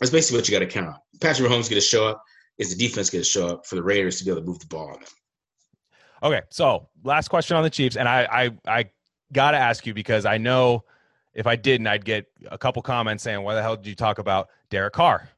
that's 0.00 0.10
basically 0.10 0.38
what 0.38 0.48
you 0.48 0.52
got 0.52 0.60
to 0.60 0.66
count 0.66 0.88
on. 0.88 0.96
Patrick 1.20 1.48
mahomes 1.48 1.68
going 1.68 1.80
to 1.80 1.80
show 1.80 2.06
up 2.06 2.22
is 2.62 2.76
the 2.76 2.86
defense 2.88 3.10
going 3.10 3.22
to 3.22 3.28
show 3.28 3.48
up 3.48 3.66
for 3.66 3.74
the 3.74 3.82
raiders 3.82 4.18
to 4.18 4.24
be 4.24 4.30
able 4.30 4.40
to 4.40 4.46
move 4.46 4.58
the 4.60 4.66
ball 4.66 4.88
on 4.88 5.00
them 5.00 5.08
Okay, 6.24 6.42
so 6.50 6.88
last 7.02 7.28
question 7.28 7.56
on 7.56 7.64
the 7.64 7.70
Chiefs, 7.70 7.96
and 7.96 8.08
I 8.08 8.28
I 8.30 8.50
I 8.78 8.90
gotta 9.32 9.56
ask 9.56 9.84
you 9.86 9.92
because 9.92 10.24
I 10.24 10.38
know 10.38 10.84
if 11.34 11.48
I 11.48 11.56
didn't, 11.56 11.88
I'd 11.88 12.04
get 12.04 12.26
a 12.48 12.56
couple 12.56 12.80
comments 12.80 13.24
saying, 13.24 13.42
"Why 13.42 13.54
the 13.56 13.62
hell 13.62 13.74
did 13.76 13.86
you 13.88 13.96
talk 13.96 14.18
about 14.20 14.48
Derek 14.70 14.92
Carr 14.92 15.28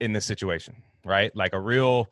in 0.00 0.12
this 0.12 0.24
situation?" 0.26 0.82
Right, 1.04 1.34
like 1.36 1.52
a 1.52 1.60
real. 1.60 2.10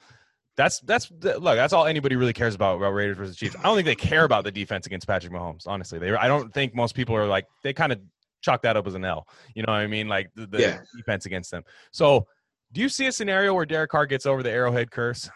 That's 0.57 0.79
that's 0.81 1.11
look. 1.11 1.43
That's 1.43 1.73
all 1.73 1.87
anybody 1.87 2.15
really 2.15 2.33
cares 2.33 2.55
about 2.55 2.77
about 2.77 2.91
Raiders 2.93 3.17
versus 3.17 3.35
Chiefs. 3.37 3.57
I 3.59 3.63
don't 3.63 3.75
think 3.75 3.87
they 3.87 3.97
care 3.97 4.23
about 4.23 4.45
the 4.45 4.53
defense 4.53 4.87
against 4.87 5.09
Patrick 5.09 5.33
Mahomes. 5.33 5.67
Honestly, 5.67 5.99
they. 5.99 6.13
I 6.15 6.29
don't 6.29 6.55
think 6.55 6.73
most 6.73 6.95
people 6.95 7.17
are 7.17 7.27
like 7.27 7.47
they 7.65 7.73
kind 7.73 7.91
of 7.91 7.99
chalk 8.43 8.63
that 8.63 8.77
up 8.77 8.87
as 8.87 8.95
an 8.95 9.05
L. 9.05 9.27
You 9.57 9.65
know 9.65 9.73
what 9.73 9.81
I 9.81 9.89
mean? 9.89 10.07
Like 10.07 10.31
the, 10.37 10.47
the 10.47 10.61
Yeah. 10.61 10.79
defense 10.97 11.27
against 11.27 11.51
them. 11.51 11.65
So, 11.91 12.29
do 12.73 12.81
you 12.81 12.89
see 12.89 13.07
a 13.07 13.13
scenario 13.13 13.55
where 13.55 13.67
Derek 13.67 13.91
Carr 13.91 14.07
gets 14.07 14.27
over 14.27 14.43
the 14.43 14.51
Arrowhead 14.51 14.91
curse 14.91 15.29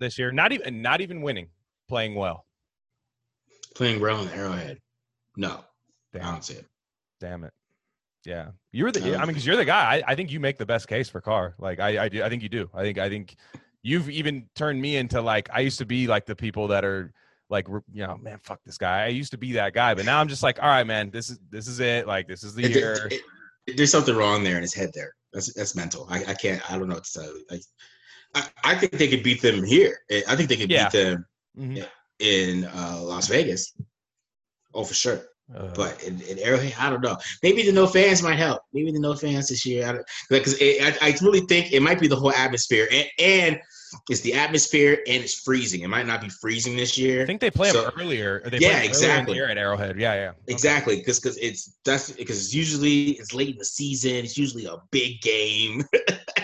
this 0.00 0.18
year? 0.18 0.30
Not 0.30 0.52
even 0.52 0.82
not 0.82 1.00
even 1.00 1.22
winning, 1.22 1.48
playing 1.88 2.14
well. 2.14 2.44
playing 3.74 4.00
well 4.00 4.22
in 4.22 4.28
arrowhead 4.28 4.78
no 5.36 5.64
i 6.14 6.18
Damn. 6.18 6.32
don't 6.34 6.44
see 6.44 6.54
it 6.54 6.66
Damn 7.20 7.42
it. 7.44 7.52
Yeah. 8.26 8.48
You're 8.72 8.90
the 8.92 9.00
I 9.00 9.16
I 9.16 9.18
mean, 9.20 9.28
because 9.28 9.46
you're 9.46 9.56
the 9.56 9.64
guy. 9.64 9.96
I, 9.96 10.02
I 10.08 10.14
think 10.14 10.30
you 10.30 10.38
make 10.40 10.58
the 10.58 10.66
best 10.66 10.88
case 10.88 11.08
for 11.08 11.20
Carr. 11.20 11.54
Like 11.58 11.80
I, 11.80 12.04
I 12.04 12.08
do 12.08 12.22
I 12.22 12.28
think 12.28 12.42
you 12.42 12.48
do. 12.48 12.68
I 12.74 12.82
think 12.82 12.98
I 12.98 13.08
think 13.08 13.36
you've 13.82 14.10
even 14.10 14.46
turned 14.54 14.80
me 14.82 14.96
into 14.96 15.20
like 15.22 15.48
I 15.52 15.60
used 15.60 15.78
to 15.78 15.86
be 15.86 16.06
like 16.06 16.26
the 16.26 16.36
people 16.36 16.68
that 16.68 16.84
are 16.84 17.12
like 17.50 17.66
you 17.68 18.06
know, 18.06 18.16
man, 18.18 18.38
fuck 18.42 18.60
this 18.66 18.76
guy. 18.78 19.04
I 19.04 19.08
used 19.08 19.30
to 19.32 19.38
be 19.38 19.52
that 19.52 19.72
guy, 19.74 19.94
but 19.94 20.04
now 20.04 20.20
I'm 20.20 20.28
just 20.28 20.42
like, 20.42 20.58
all 20.62 20.68
right, 20.68 20.86
man, 20.86 21.10
this 21.10 21.30
is 21.30 21.38
this 21.50 21.66
is 21.68 21.80
it. 21.80 22.06
Like 22.06 22.26
this 22.28 22.42
is 22.44 22.54
the 22.54 22.64
It- 22.64 22.70
it- 22.72 22.76
year. 22.76 23.08
it- 23.10 23.20
it- 23.66 23.76
there's 23.76 23.90
something 23.92 24.14
wrong 24.14 24.42
there 24.44 24.56
in 24.56 24.62
his 24.62 24.74
head 24.74 24.90
there. 24.94 25.14
That's 25.34 25.52
that's 25.52 25.74
mental. 25.74 26.06
I, 26.08 26.24
I 26.28 26.34
can't. 26.34 26.62
I 26.70 26.78
don't 26.78 26.88
know 26.88 26.94
what 26.94 27.04
to 27.04 27.12
tell 27.12 27.24
you. 27.24 27.44
Like, 27.50 27.62
I, 28.34 28.48
I 28.64 28.74
think 28.76 28.92
they 28.92 29.08
could 29.08 29.22
beat 29.24 29.42
them 29.42 29.64
here. 29.64 29.98
I 30.28 30.36
think 30.36 30.48
they 30.48 30.56
could 30.56 30.70
Yeah. 30.70 30.88
beat 30.88 30.98
them 31.02 31.26
Mhm. 31.58 31.86
in 32.20 32.64
uh, 32.64 33.00
Las 33.02 33.28
Vegas. 33.28 33.74
Oh, 34.72 34.84
for 34.84 34.94
sure. 34.94 35.20
Uh, 35.54 35.68
But 35.74 36.02
in, 36.02 36.20
in 36.22 36.38
Arrowhead, 36.38 36.74
I 36.78 36.88
don't 36.88 37.02
know. 37.02 37.16
Maybe 37.42 37.62
the 37.62 37.72
no 37.72 37.86
fans 37.86 38.22
might 38.22 38.38
help. 38.38 38.62
Maybe 38.72 38.90
the 38.92 38.98
no 39.00 39.14
fans 39.14 39.48
this 39.48 39.66
year. 39.66 39.86
I 39.86 39.98
because 40.30 40.54
I, 40.60 40.96
I 41.02 41.14
really 41.20 41.40
think 41.40 41.72
it 41.72 41.82
might 41.82 42.00
be 42.00 42.08
the 42.08 42.16
whole 42.16 42.32
atmosphere 42.32 42.88
and 42.90 43.06
and 43.18 43.60
it's 44.10 44.20
the 44.20 44.34
atmosphere 44.34 45.02
and 45.06 45.22
it's 45.22 45.34
freezing. 45.40 45.82
It 45.82 45.88
might 45.88 46.06
not 46.06 46.20
be 46.20 46.28
freezing 46.28 46.76
this 46.76 46.96
year. 46.98 47.22
I 47.22 47.26
think 47.26 47.40
they 47.40 47.50
play 47.50 47.70
So- 47.70 47.84
him 47.84 47.92
earlier. 47.98 48.40
They 48.48 48.58
Yeah, 48.58 48.68
play 48.68 48.68
him 48.68 48.68
earlier 48.68 48.74
in 48.76 48.82
the 48.82 48.88
exactly. 48.88 49.34
year 49.36 49.48
at 49.48 49.58
Arrowhead. 49.58 49.98
Yeah, 49.98 50.14
yeah. 50.14 50.28
Okay. 50.30 50.38
Exactly, 50.48 50.96
because 50.96 51.20
because 51.20 51.36
it's 51.38 51.74
that's 51.84 52.10
because 52.12 52.38
it's 52.38 52.54
usually 52.54 53.10
it's 53.12 53.32
late 53.34 53.50
in 53.50 53.58
the 53.58 53.64
season. 53.64 54.16
It's 54.16 54.36
usually 54.38 54.66
a 54.66 54.76
big 54.90 55.20
game. 55.20 55.82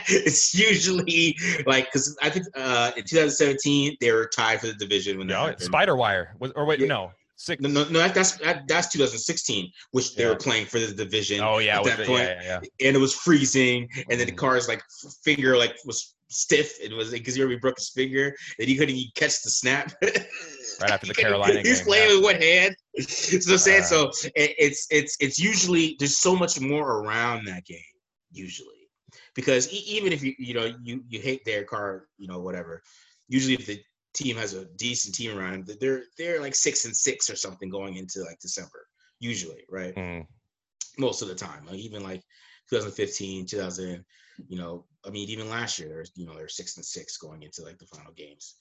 it's 0.08 0.54
usually 0.54 1.36
like 1.66 1.86
because 1.86 2.16
I 2.22 2.30
think 2.30 2.46
uh, 2.56 2.92
in 2.96 3.04
2017 3.04 3.96
they 4.00 4.12
were 4.12 4.28
tied 4.34 4.60
for 4.60 4.66
the 4.66 4.74
division 4.74 5.18
when 5.18 5.28
Yeah. 5.28 5.54
Spider 5.58 5.96
Wire. 5.96 6.34
Was, 6.38 6.52
or 6.56 6.64
wait, 6.64 6.80
Yeah. 6.80 6.86
no. 6.86 7.12
Six. 7.36 7.62
No, 7.62 7.70
no, 7.70 7.84
no, 7.88 8.00
that- 8.00 8.14
that's 8.14 8.32
that, 8.38 8.68
that's 8.68 8.88
2016, 8.92 9.72
which 9.92 10.14
they 10.14 10.24
Yeah. 10.24 10.28
were 10.30 10.36
playing 10.36 10.66
for 10.66 10.78
the 10.78 10.92
division. 10.92 11.40
Oh 11.40 11.56
yeah, 11.56 11.78
at 11.78 11.84
that 11.84 12.06
point, 12.06 12.22
yeah, 12.42 12.60
and 12.86 12.94
it 12.96 12.98
was 13.00 13.14
freezing, 13.14 13.88
and 14.10 14.20
then 14.20 14.26
the 14.26 14.32
Mhm. 14.32 14.36
Carr's 14.36 14.68
like 14.68 14.82
finger 15.24 15.56
like 15.56 15.74
was 15.86 16.14
stiff. 16.30 16.78
It 16.80 16.92
was 16.92 17.10
because 17.10 17.34
he 17.34 17.42
already 17.42 17.58
broke 17.58 17.78
his 17.78 17.90
finger, 17.90 18.34
and 18.58 18.68
he 18.68 18.76
couldn't 18.76 18.94
even 18.94 19.10
catch 19.14 19.42
the 19.42 19.50
snap. 19.50 19.92
Right 20.80 20.92
after 20.92 21.08
the 21.08 21.14
Carolina 21.14 21.60
He's 21.60 21.78
game, 21.78 21.84
playing 21.86 22.08
yeah. 22.08 22.14
with 22.16 22.24
one 22.24 22.40
hand. 22.40 22.74
So 23.06 23.52
I'm 23.52 23.58
saying 23.58 23.82
Uh, 23.82 23.86
so 23.86 24.10
it, 24.34 24.54
it's 24.58 24.86
it's 24.90 25.16
it's 25.20 25.38
usually 25.38 25.96
there's 25.98 26.16
so 26.16 26.34
much 26.34 26.58
more 26.58 27.02
around 27.02 27.44
that 27.46 27.66
game 27.66 27.92
usually 28.32 28.88
because 29.34 29.70
e- 29.70 29.84
even 29.86 30.10
if 30.12 30.22
you 30.22 30.32
you 30.38 30.54
know 30.54 30.72
you 30.82 31.02
you 31.08 31.20
hate 31.20 31.44
their 31.44 31.64
car 31.64 32.06
you 32.16 32.28
know 32.28 32.38
whatever 32.40 32.82
usually 33.28 33.54
if 33.54 33.66
the 33.66 33.78
team 34.14 34.36
has 34.36 34.54
a 34.54 34.64
decent 34.76 35.14
team 35.14 35.36
around 35.36 35.66
them, 35.66 35.76
they're 35.80 36.04
they're 36.16 36.40
like 36.40 36.54
six 36.54 36.86
and 36.86 36.96
six 36.96 37.28
or 37.28 37.36
something 37.36 37.68
going 37.68 37.96
into 37.96 38.20
like 38.22 38.38
December 38.40 38.86
usually 39.18 39.62
right 39.68 39.94
Mm. 39.96 40.26
most 40.98 41.20
of 41.20 41.28
the 41.28 41.34
time. 41.34 41.66
Like 41.66 41.76
even 41.78 42.02
like 42.02 42.22
2015, 42.70 43.46
2000, 43.46 44.04
you 44.48 44.58
know, 44.58 44.84
I 45.06 45.10
mean, 45.10 45.28
even 45.28 45.50
last 45.50 45.78
year, 45.78 45.88
there's 45.88 46.12
you 46.14 46.26
know, 46.26 46.34
they're 46.34 46.48
six 46.48 46.76
and 46.76 46.84
six 46.84 47.16
going 47.16 47.42
into 47.42 47.62
like 47.62 47.78
the 47.78 47.86
final 47.86 48.12
games, 48.12 48.54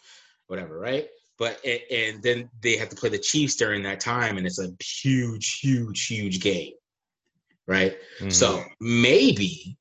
whatever, 0.47 0.79
right? 0.79 1.07
But 1.37 1.59
and, 1.65 1.79
and 1.91 2.23
then 2.23 2.49
they 2.61 2.75
have 2.77 2.89
to 2.89 2.95
play 2.95 3.09
the 3.09 3.19
Chiefs 3.19 3.55
during 3.55 3.83
that 3.83 3.99
time, 3.99 4.37
and 4.37 4.45
it's 4.45 4.59
a 4.59 4.71
huge, 4.83 5.59
huge, 5.59 6.07
huge 6.07 6.41
game, 6.41 6.73
right? 7.67 7.97
Mhm. 8.19 8.31
So 8.31 8.63
maybe 8.81 9.77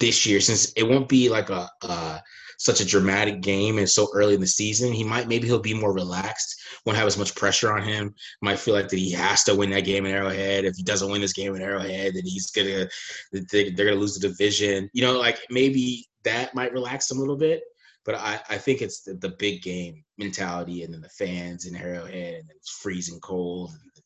this 0.00 0.26
year, 0.26 0.40
since 0.40 0.72
it 0.72 0.82
won't 0.82 1.08
be 1.08 1.28
like 1.28 1.50
a 1.50 1.70
uh, 1.82 2.18
such 2.58 2.80
a 2.80 2.86
dramatic 2.86 3.40
game 3.40 3.78
and 3.78 3.88
so 3.88 4.08
early 4.14 4.34
in 4.34 4.40
the 4.40 4.46
season, 4.46 4.92
he 4.92 5.04
might 5.04 5.28
maybe 5.28 5.46
he'll 5.46 5.58
be 5.58 5.74
more 5.74 5.92
relaxed, 5.92 6.60
won't 6.84 6.98
have 6.98 7.06
as 7.06 7.18
much 7.18 7.34
pressure 7.34 7.72
on 7.72 7.82
him. 7.82 8.14
Might 8.42 8.58
feel 8.58 8.74
like 8.74 8.88
that 8.88 8.98
he 8.98 9.12
has 9.12 9.44
to 9.44 9.54
win 9.54 9.70
that 9.70 9.84
game 9.84 10.06
in 10.06 10.12
Arrowhead. 10.12 10.64
If 10.64 10.76
he 10.76 10.82
doesn't 10.82 11.10
win 11.10 11.20
this 11.20 11.32
game 11.32 11.54
in 11.54 11.62
Arrowhead, 11.62 12.14
then 12.14 12.24
he's 12.24 12.50
gonna 12.50 12.88
they- 13.32 13.70
they're 13.70 13.86
gonna 13.86 14.00
lose 14.00 14.18
the 14.18 14.28
division. 14.28 14.88
You 14.92 15.02
know, 15.02 15.18
like 15.18 15.38
maybe 15.50 16.06
that 16.24 16.54
might 16.54 16.72
relax 16.72 17.10
him 17.10 17.18
a 17.18 17.20
little 17.20 17.36
bit. 17.36 17.62
But 18.04 18.14
I, 18.14 18.40
I 18.48 18.58
think 18.58 18.82
it's 18.82 19.02
the, 19.02 19.14
the 19.14 19.30
big 19.30 19.62
game 19.62 20.04
mentality, 20.16 20.84
and 20.84 20.94
then 20.94 21.00
the 21.00 21.08
fans 21.08 21.66
in 21.66 21.74
Arrowhead, 21.74 22.40
and 22.40 22.50
it's 22.54 22.70
freezing 22.70 23.18
cold, 23.18 23.70
and 23.72 24.04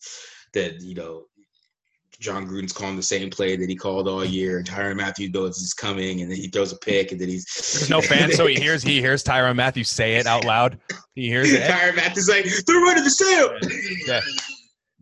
the 0.54 0.84
you 0.84 0.94
know 0.94 1.24
Jon 2.20 2.46
Gruden's 2.46 2.72
calling 2.72 2.96
the 2.96 3.02
same 3.02 3.30
play 3.30 3.56
that 3.56 3.68
he 3.68 3.74
called 3.74 4.06
all 4.06 4.24
year. 4.24 4.58
And 4.58 4.68
Tyrann 4.68 4.96
Mathieu 4.96 5.30
knows 5.30 5.58
he's 5.58 5.72
coming, 5.72 6.20
and 6.20 6.30
then 6.30 6.38
he 6.38 6.48
throws 6.48 6.70
a 6.70 6.76
pick, 6.76 7.12
and 7.12 7.20
then 7.20 7.28
he's 7.28 7.44
There's 7.44 7.90
no 7.90 8.02
fan, 8.02 8.30
so 8.32 8.46
he 8.46 8.54
hears 8.56 8.82
he 8.82 9.00
hears 9.00 9.24
Tyrann 9.24 9.56
Mathieu 9.56 9.84
say 9.84 10.16
it 10.16 10.26
out 10.26 10.44
loud. 10.44 10.78
He 11.14 11.28
hears 11.28 11.50
it. 11.50 11.62
Tyrann 11.62 11.96
Mathieu's 11.96 12.28
like, 12.28 12.44
they're 12.66 12.80
running 12.80 13.04
the 13.04 13.10
sale. 13.10 13.56
Yeah. 14.06 14.20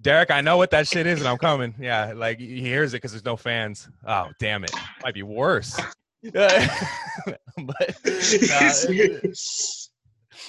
Derek, 0.00 0.30
I 0.30 0.40
know 0.40 0.56
what 0.56 0.70
that 0.70 0.86
shit 0.86 1.06
is, 1.06 1.18
and 1.18 1.28
I'm 1.28 1.38
coming. 1.38 1.74
Yeah, 1.78 2.12
like 2.14 2.38
he 2.38 2.60
hears 2.60 2.94
it 2.94 2.98
because 2.98 3.10
there's 3.10 3.24
no 3.24 3.36
fans. 3.36 3.88
Oh, 4.06 4.28
damn 4.38 4.62
it, 4.62 4.70
might 5.02 5.14
be 5.14 5.24
worse. 5.24 5.78
but 6.22 6.52
uh, 8.54 8.72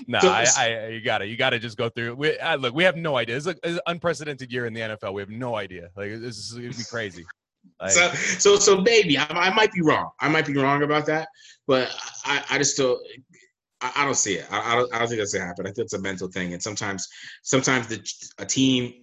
no, 0.08 0.20
I, 0.20 0.46
I, 0.58 0.88
you 0.88 1.02
got 1.02 1.20
to 1.20 1.28
You 1.28 1.38
got 1.38 1.52
to 1.52 1.60
just 1.60 1.78
go 1.78 1.90
through. 1.90 2.16
We 2.16 2.38
uh, 2.40 2.58
look. 2.58 2.74
We 2.74 2.84
have 2.84 2.96
no 2.96 3.18
idea. 3.18 3.38
It's, 3.38 3.46
an 3.46 3.80
unprecedented 3.88 4.52
year 4.52 4.66
in 4.66 4.74
the 4.74 4.82
NFL. 4.82 5.14
We 5.14 5.22
have 5.22 5.30
no 5.30 5.56
idea. 5.56 5.90
Like 5.96 6.12
this 6.20 6.38
is 6.38 6.54
gonna 6.54 6.70
be 6.70 6.84
crazy. 6.90 7.26
Like, 7.82 7.92
so, 7.92 8.10
so, 8.14 8.56
so 8.56 8.82
maybe 8.82 9.18
I, 9.18 9.26
I 9.30 9.54
might 9.54 9.72
be 9.72 9.82
wrong. 9.82 10.10
I 10.20 10.30
might 10.30 10.46
be 10.46 10.56
wrong 10.56 10.84
about 10.84 11.06
that, 11.08 11.28
but 11.68 11.94
I, 12.26 12.44
I 12.50 12.58
just 12.58 12.74
still, 12.74 13.00
I, 13.82 13.92
I 13.98 14.06
don't 14.06 14.16
see 14.16 14.36
it. 14.36 14.48
I, 14.52 14.74
I 14.74 14.76
don't, 14.76 14.94
I 14.94 15.00
don't 15.00 15.08
think 15.08 15.20
that's 15.20 15.34
gonna 15.34 15.46
happen. 15.46 15.66
I 15.66 15.72
think 15.72 15.86
it's 15.86 15.94
a 15.94 16.02
mental 16.02 16.30
thing, 16.30 16.54
and 16.54 16.64
sometimes, 16.64 17.08
sometimes 17.44 17.88
the 17.88 18.06
a 18.38 18.46
team, 18.46 18.94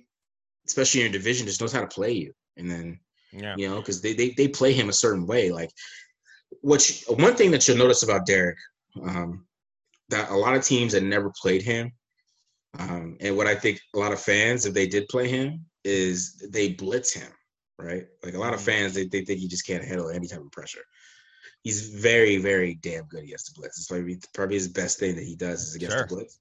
especially 0.67 1.03
in 1.03 1.07
your 1.07 1.13
division, 1.13 1.47
just 1.47 1.61
knows 1.61 1.73
how 1.73 1.81
to 1.81 1.87
play 1.87 2.13
you, 2.13 2.33
and 2.57 2.71
then 2.71 2.99
yeah. 3.33 3.55
you 3.57 3.69
know, 3.69 3.77
because 3.77 4.01
they, 4.01 4.15
they 4.15 4.31
they 4.31 4.49
play 4.49 4.73
him 4.73 4.89
a 4.89 4.95
certain 4.95 5.27
way. 5.27 5.51
Like, 5.51 5.71
which 6.63 7.05
one 7.09 7.35
thing 7.35 7.51
that 7.53 7.67
you'll 7.67 7.79
notice 7.79 8.03
about 8.03 8.27
Derek, 8.27 8.59
um, 9.03 9.47
that 10.11 10.31
a 10.31 10.37
lot 10.37 10.55
of 10.57 10.65
teams 10.65 10.93
that 10.93 11.03
never 11.03 11.31
played 11.41 11.63
him, 11.63 11.93
um, 12.79 13.17
and 13.21 13.37
what 13.37 13.47
I 13.47 13.55
think 13.55 13.81
a 13.95 13.99
lot 13.99 14.13
of 14.13 14.21
fans, 14.21 14.67
if 14.67 14.75
they 14.75 14.87
did 14.87 15.09
play 15.09 15.29
him, 15.29 15.65
is 15.85 16.37
they 16.53 16.73
blitz 16.73 17.13
him, 17.13 17.31
right? 17.79 18.05
Like 18.23 18.35
a 18.35 18.39
lot 18.39 18.55
of 18.55 18.61
Mhm. 18.61 18.65
fans, 18.65 18.95
they, 18.95 19.07
they 19.07 19.25
think 19.25 19.41
he 19.41 19.49
just 19.49 19.67
can't 19.67 19.85
handle 19.85 20.11
any 20.11 20.27
type 20.29 20.41
of 20.41 20.51
pressure. 20.53 20.83
He's 21.63 21.89
very, 21.89 22.37
very 22.37 22.75
damn 22.75 23.07
good 23.07 23.25
against 23.25 23.47
the 23.55 23.59
blitz. 23.61 23.79
It's 23.79 23.87
probably 23.89 24.19
probably 24.35 24.57
his 24.57 24.69
best 24.69 24.99
thing 24.99 25.17
that 25.17 25.25
he 25.25 25.35
does 25.37 25.63
is 25.69 25.75
against 25.75 25.97
Sure. 25.97 26.07
the 26.07 26.15
blitz. 26.15 26.39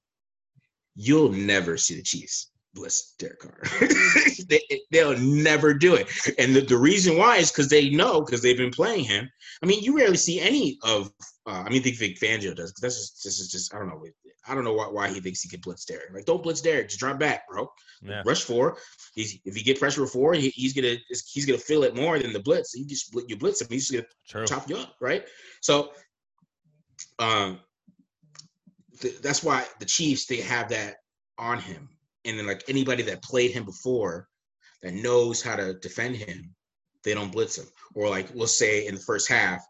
You'll 0.96 1.32
never 1.32 1.78
see 1.78 1.96
the 1.96 2.04
Chiefs 2.04 2.52
blitz 2.74 3.14
Derek 3.18 3.40
Carr. 3.40 3.62
they, 4.50 4.62
they'll 4.92 5.18
never 5.18 5.74
do 5.74 5.96
it. 5.96 6.08
And 6.38 6.56
the, 6.56 6.62
the 6.62 6.78
reason 6.78 7.18
why 7.18 7.38
is 7.38 7.52
because 7.52 7.70
they 7.70 7.90
know 7.90 8.22
because 8.22 8.42
they've 8.42 8.58
been 8.58 8.72
playing 8.72 9.06
him. 9.06 9.30
I 9.64 9.66
mean, 9.66 9.82
you 9.84 9.96
rarely 9.98 10.18
see 10.18 10.40
any 10.42 10.78
of. 10.84 11.12
Uh, 11.48 11.64
I 11.66 11.70
mean, 11.70 11.82
I 11.82 11.84
think 11.84 11.98
Vic 11.98 12.20
Fangio 12.20 12.56
does. 12.56 12.72
because 12.72 12.82
That's 12.82 12.98
just 12.98 13.24
this 13.24 13.40
is 13.40 13.50
just 13.50 13.74
I 13.74 13.80
don't 13.80 13.88
know. 13.88 14.04
I 14.48 14.56
don't 14.56 14.64
know 14.64 14.74
why, 14.74 14.88
why 14.88 15.10
he 15.10 15.20
thinks 15.20 15.42
he 15.42 15.50
can 15.50 15.60
blitz 15.60 15.86
Derek. 15.86 16.14
Like, 16.14 16.26
don't 16.26 16.42
blitz 16.42 16.62
Derek. 16.62 16.88
Just 16.88 17.00
drop 17.00 17.20
back, 17.20 17.48
bro. 17.48 17.68
Yeah. 18.02 18.24
Rush 18.26 18.44
four. 18.44 18.78
He's, 19.14 19.40
if 19.46 19.58
you 19.58 19.64
get 19.64 19.80
pressure 19.80 20.06
four, 20.08 20.34
he, 20.34 20.50
he's 20.50 20.74
gonna 20.74 20.96
he's 21.32 21.46
gonna 21.46 21.58
feel 21.58 21.84
it 21.84 21.96
more 21.96 22.18
than 22.20 22.34
the 22.34 22.40
blitz. 22.40 22.74
You 22.76 22.86
just 22.86 23.16
you 23.28 23.38
blitz 23.38 23.62
him, 23.62 23.68
he's 23.70 23.90
just 23.90 23.94
gonna 23.94 24.08
True. 24.28 24.46
chop 24.46 24.70
you 24.70 24.78
up, 24.78 24.96
right? 25.02 25.24
So, 25.62 25.92
um, 27.20 27.60
th- 29.00 29.22
that's 29.22 29.44
why 29.44 29.66
the 29.80 29.86
Chiefs 29.86 30.26
they 30.26 30.38
have 30.38 30.70
that 30.70 30.96
on 31.38 31.60
him 31.60 31.90
and 32.26 32.38
then 32.38 32.48
like 32.48 32.64
anybody 32.68 33.04
that 33.04 33.24
played 33.24 33.52
him 33.52 33.64
before 33.64 34.28
that 34.82 34.94
knows 34.94 35.42
how 35.42 35.56
to 35.56 35.76
defend 35.76 36.16
him, 36.16 36.54
they 37.04 37.14
don't 37.14 37.32
blitz 37.32 37.58
him. 37.58 37.68
Or 37.94 38.10
like 38.10 38.30
let's 38.34 38.58
say 38.58 38.88
in 38.88 38.96
the 38.96 39.02
first 39.02 39.30
half, 39.30 39.62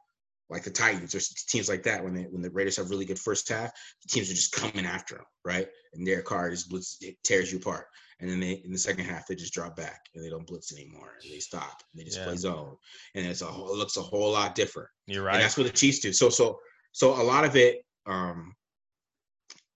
like 0.49 0.63
the 0.63 0.71
Titans 0.71 1.15
or 1.15 1.19
teams 1.47 1.69
like 1.69 1.83
that, 1.83 2.03
when 2.03 2.13
they 2.13 2.23
when 2.23 2.41
the 2.41 2.51
Raiders 2.51 2.77
have 2.77 2.89
really 2.89 3.05
good 3.05 3.19
first 3.19 3.49
half, 3.49 3.71
teams 4.07 4.29
are 4.29 4.35
just 4.35 4.51
coming 4.51 4.85
after 4.85 5.15
them, 5.15 5.25
right? 5.43 5.67
And 5.93 6.05
their 6.05 6.21
card 6.21 6.53
is 6.53 6.63
blitz 6.63 6.97
it 7.01 7.15
tears 7.23 7.51
you 7.51 7.59
apart. 7.59 7.87
And 8.19 8.29
then 8.29 8.39
they 8.39 8.61
in 8.63 8.71
the 8.71 8.77
second 8.77 9.05
half 9.05 9.27
they 9.27 9.35
just 9.35 9.53
drop 9.53 9.75
back 9.75 10.01
and 10.13 10.23
they 10.23 10.29
don't 10.29 10.47
blitz 10.47 10.73
anymore. 10.73 11.13
And 11.21 11.31
they 11.31 11.39
stop. 11.39 11.81
And 11.93 11.99
they 11.99 12.05
just 12.05 12.19
yeah. 12.19 12.25
play 12.25 12.37
zone. 12.37 12.75
And 13.15 13.25
it's 13.25 13.41
a 13.41 13.45
whole, 13.45 13.73
it 13.73 13.77
looks 13.77 13.97
a 13.97 14.01
whole 14.01 14.31
lot 14.31 14.55
different. 14.55 14.89
You're 15.07 15.23
right. 15.23 15.35
And 15.35 15.43
that's 15.43 15.57
what 15.57 15.67
the 15.67 15.73
Chiefs 15.73 15.99
do. 15.99 16.13
So 16.13 16.29
so 16.29 16.59
so 16.91 17.19
a 17.19 17.23
lot 17.23 17.45
of 17.45 17.55
it 17.55 17.83
um 18.05 18.53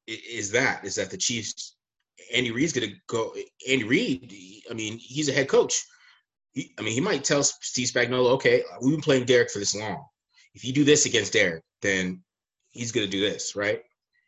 is 0.07 0.51
that 0.51 0.86
is 0.86 0.95
that 0.95 1.09
the 1.09 1.17
Chiefs 1.17 1.76
Andy 2.34 2.51
Reid's 2.51 2.74
going 2.74 2.89
to 2.89 2.95
go. 3.07 3.34
Andy 3.67 3.84
Reid, 3.84 4.34
I 4.70 4.74
mean, 4.74 4.97
he's 4.97 5.30
a 5.30 5.34
head 5.34 5.47
coach. 5.47 5.84
He, 6.51 6.74
I 6.78 6.82
mean, 6.82 6.93
he 6.93 7.01
might 7.01 7.24
tell 7.24 7.43
Steve 7.43 7.88
Spagnuolo, 7.88 8.32
okay, 8.32 8.63
we've 8.82 8.91
been 8.93 9.01
playing 9.01 9.26
Derek 9.26 9.49
for 9.51 9.59
this 9.59 9.76
long. 9.76 10.03
If 10.54 10.64
you 10.66 10.74
do 10.74 10.84
this 10.84 11.06
against 11.06 11.34
Derek, 11.34 11.64
then 11.82 12.24
he's 12.72 12.91
going 12.91 13.06
to 13.06 13.12
do 13.12 13.22
this, 13.22 13.56
right? 13.56 13.82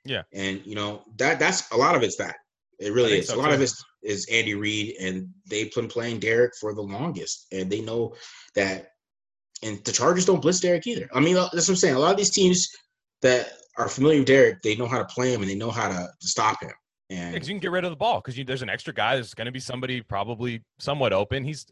Yeah. 0.06 0.24
And 0.34 0.62
you 0.66 0.76
know 0.76 1.04
that 1.18 1.40
that's 1.40 1.70
a 1.72 1.78
lot 1.78 1.96
of 1.96 2.04
it's 2.04 2.18
that. 2.18 2.36
It 2.80 2.94
really 2.94 3.20
is. 3.20 3.28
So 3.28 3.36
a 3.36 3.38
lot 3.38 3.50
too. 3.50 3.56
of 3.56 3.62
it 3.62 3.72
is 4.02 4.28
Andy 4.32 4.56
Reid, 4.56 4.96
and 5.00 5.30
they've 5.48 5.74
been 5.74 5.88
playing 5.88 6.20
Derek 6.20 6.54
for 6.60 6.74
the 6.74 6.82
longest, 6.82 7.48
and 7.52 7.70
they 7.70 7.82
know 7.82 8.16
that. 8.56 8.88
And 9.64 9.84
the 9.86 9.92
Chargers 9.92 10.26
don't 10.26 10.42
blitz 10.42 10.60
Derek 10.60 10.88
either. 10.88 11.08
I 11.14 11.20
mean, 11.20 11.36
that's 11.36 11.54
what 11.54 11.70
I'm 11.70 11.76
saying. 11.76 11.94
A 11.94 12.00
lot 12.00 12.10
of 12.10 12.18
these 12.18 12.32
teams 12.32 12.68
that 13.22 13.54
are 13.78 13.88
familiar 13.88 14.18
with 14.18 14.28
Derek, 14.28 14.64
they 14.64 14.76
know 14.76 14.88
how 14.88 14.98
to 14.98 15.06
play 15.06 15.32
him 15.32 15.42
and 15.42 15.50
they 15.50 15.56
know 15.56 15.70
how 15.70 15.88
to, 15.88 16.10
to 16.20 16.28
stop 16.28 16.62
him. 16.64 16.72
And 17.12 17.34
because 17.34 17.50
you 17.50 17.56
can 17.56 17.60
get 17.60 17.72
rid 17.72 17.84
of 17.84 17.92
the 17.92 17.98
ball 17.98 18.22
because 18.22 18.42
there's 18.46 18.62
an 18.62 18.70
extra 18.70 18.94
guy. 18.94 19.16
There's 19.16 19.34
going 19.34 19.46
to 19.46 19.52
be 19.52 19.60
somebody 19.60 20.02
probably 20.02 20.64
somewhat 20.80 21.12
open. 21.12 21.44
He's 21.44 21.66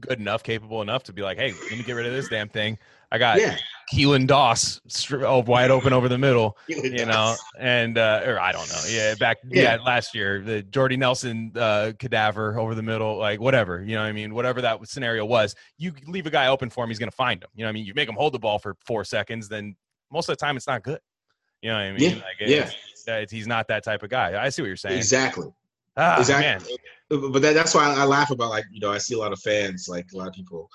good 0.00 0.18
enough, 0.18 0.42
capable 0.42 0.80
enough 0.80 1.02
to 1.04 1.12
be 1.12 1.22
like, 1.22 1.36
hey, 1.36 1.52
let 1.52 1.72
me 1.72 1.82
get 1.82 1.92
rid 1.92 2.06
of 2.06 2.12
this 2.12 2.28
damn 2.28 2.48
thing. 2.48 2.78
I 3.12 3.18
got 3.18 3.38
yeah. 3.38 3.56
Keelan 3.94 4.26
Doss 4.26 4.80
oh, 5.12 5.42
wide 5.42 5.70
open 5.70 5.92
over 5.92 6.08
the 6.08 6.18
middle, 6.18 6.56
you 6.66 7.06
know, 7.06 7.36
and 7.58 7.98
uh, 7.98 8.22
or 8.24 8.40
I 8.40 8.50
don't 8.50 8.68
know, 8.68 8.80
yeah, 8.88 9.14
back 9.14 9.36
yeah, 9.48 9.76
yeah 9.76 9.82
last 9.84 10.12
year 10.12 10.42
the 10.42 10.62
Jordy 10.62 10.96
Nelson 10.96 11.52
uh, 11.54 11.92
cadaver 11.96 12.58
over 12.58 12.74
the 12.74 12.82
middle, 12.82 13.16
like 13.16 13.38
whatever, 13.38 13.84
you 13.84 13.94
know, 13.94 14.02
what 14.02 14.08
I 14.08 14.12
mean, 14.12 14.34
whatever 14.34 14.60
that 14.62 14.88
scenario 14.88 15.24
was, 15.24 15.54
you 15.78 15.92
leave 16.08 16.26
a 16.26 16.30
guy 16.30 16.48
open 16.48 16.68
for 16.68 16.82
him, 16.82 16.90
he's 16.90 16.98
going 16.98 17.10
to 17.10 17.16
find 17.16 17.44
him. 17.44 17.50
You 17.54 17.62
know, 17.62 17.68
what 17.68 17.70
I 17.70 17.74
mean, 17.74 17.84
you 17.84 17.94
make 17.94 18.08
him 18.08 18.16
hold 18.16 18.34
the 18.34 18.40
ball 18.40 18.58
for 18.58 18.76
four 18.84 19.04
seconds, 19.04 19.48
then 19.48 19.76
most 20.10 20.28
of 20.28 20.36
the 20.36 20.44
time 20.44 20.56
it's 20.56 20.66
not 20.66 20.82
good. 20.82 20.98
You 21.62 21.68
know 21.68 21.76
what 21.76 21.82
I 21.82 21.92
mean? 21.92 22.10
Yeah. 22.10 22.16
Like, 22.16 22.40
yeah 22.40 22.70
that 23.06 23.30
he's 23.30 23.46
not 23.46 23.68
that 23.68 23.84
type 23.84 24.02
of 24.02 24.10
guy. 24.10 24.42
I 24.42 24.48
see 24.48 24.62
what 24.62 24.68
you're 24.68 24.76
saying. 24.76 24.98
Exactly. 24.98 25.48
Ah, 25.96 26.18
exactly. 26.20 26.76
Man. 27.10 27.32
But 27.32 27.40
that, 27.42 27.54
that's 27.54 27.74
why 27.74 27.94
I 27.94 28.04
laugh 28.04 28.30
about 28.30 28.50
like 28.50 28.64
you 28.70 28.80
know 28.80 28.92
I 28.92 28.98
see 28.98 29.14
a 29.14 29.18
lot 29.18 29.32
of 29.32 29.40
fans 29.40 29.88
like 29.88 30.06
a 30.12 30.16
lot 30.16 30.28
of 30.28 30.34
people 30.34 30.68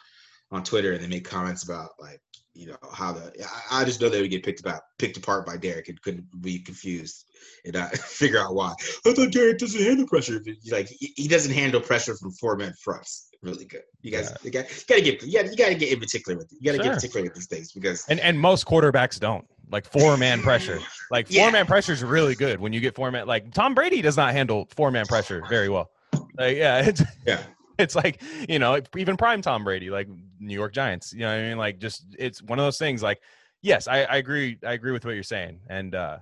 on 0.52 0.64
Twitter 0.64 0.94
and 0.94 1.04
they 1.04 1.08
make 1.08 1.26
comments 1.28 1.64
about 1.64 1.92
like 2.00 2.22
you 2.54 2.68
know 2.68 2.78
how 2.94 3.12
the 3.12 3.32
I, 3.70 3.82
I 3.82 3.86
just 3.86 4.02
know 4.02 4.10
they 4.10 4.22
would 4.22 4.32
get 4.32 4.44
picked 4.44 4.62
about 4.62 4.82
picked 4.98 5.18
apart 5.18 5.46
by 5.46 5.58
Derek 5.58 5.90
and 5.90 6.02
couldn't 6.02 6.26
be 6.42 6.60
confused 6.60 7.26
and 7.66 7.76
I 7.76 7.88
figure 7.90 8.40
out 8.40 8.56
why. 8.56 8.74
I 9.06 9.14
thought 9.14 9.32
Derek 9.32 9.60
doesn't 9.60 9.82
handle 9.82 10.08
pressure. 10.08 10.42
Like 10.72 10.88
he, 10.88 11.14
he 11.16 11.28
doesn't 11.28 11.54
handle 11.54 11.82
pressure 11.82 12.16
from 12.16 12.32
four 12.32 12.56
men 12.56 12.74
fronts 12.82 13.30
really 13.42 13.66
good. 13.66 13.82
You 14.02 14.12
guys, 14.12 14.30
yeah. 14.30 14.38
you, 14.44 14.52
got, 14.52 14.86
gotta 14.88 15.02
get, 15.02 15.24
you 15.24 15.34
gotta, 15.34 15.50
you 15.50 15.58
gotta 15.58 15.76
get 15.76 15.92
in 15.92 16.00
particular 16.00 16.38
with 16.38 16.52
it. 16.52 16.58
You 16.60 16.72
gotta 16.72 16.84
sure. 16.84 16.94
get 16.94 16.96
particular 16.96 17.24
with 17.24 17.36
these 17.36 17.48
things 17.48 17.72
because 17.72 18.06
and 18.08 18.20
and 18.20 18.40
most 18.40 18.66
quarterbacks 18.66 19.20
don't 19.20 19.46
like 19.72 19.86
four 19.86 20.18
man 20.18 20.42
pressure. 20.42 20.80
Like 21.10 21.28
four 21.28 21.36
yeah. 21.36 21.52
man 21.52 21.66
pressure 21.66 21.94
is 21.94 22.04
really 22.04 22.36
good 22.36 22.60
when 22.60 22.74
you 22.74 22.80
get 22.80 22.96
four 22.96 23.12
man. 23.12 23.28
Like 23.28 23.54
Tom 23.54 23.74
Brady 23.74 24.02
does 24.02 24.18
not 24.18 24.34
handle 24.34 24.68
four 24.76 24.92
man 24.92 25.06
pressure 25.06 25.44
very 25.50 25.70
well. 25.70 25.92
Like 26.38 26.58
yeah, 26.58 26.80
it's 26.86 27.04
yeah. 27.26 27.44
It's 27.78 27.96
like 27.96 28.22
you 28.48 28.60
know 28.60 28.80
even 28.96 29.18
prime 29.18 29.42
Tom 29.42 29.64
Brady, 29.64 29.90
like 29.90 30.08
New 30.40 30.54
York 30.54 30.74
Giants. 30.74 31.14
You 31.14 31.22
know 31.22 31.28
what 31.28 31.40
I 31.40 31.50
mean? 31.50 31.58
Like 31.58 31.80
just 31.80 32.06
it's 32.18 32.42
one 32.42 32.60
of 32.60 32.66
those 32.66 32.78
things. 32.78 33.02
Like 33.02 33.22
yes, 33.62 33.88
I, 33.88 34.04
I 34.04 34.18
agree. 34.18 34.58
I 34.66 34.74
agree 34.74 34.92
with 34.92 35.06
what 35.06 35.16
you're 35.16 35.24
saying. 35.24 35.60
And 35.68 35.96
uh 35.96 36.20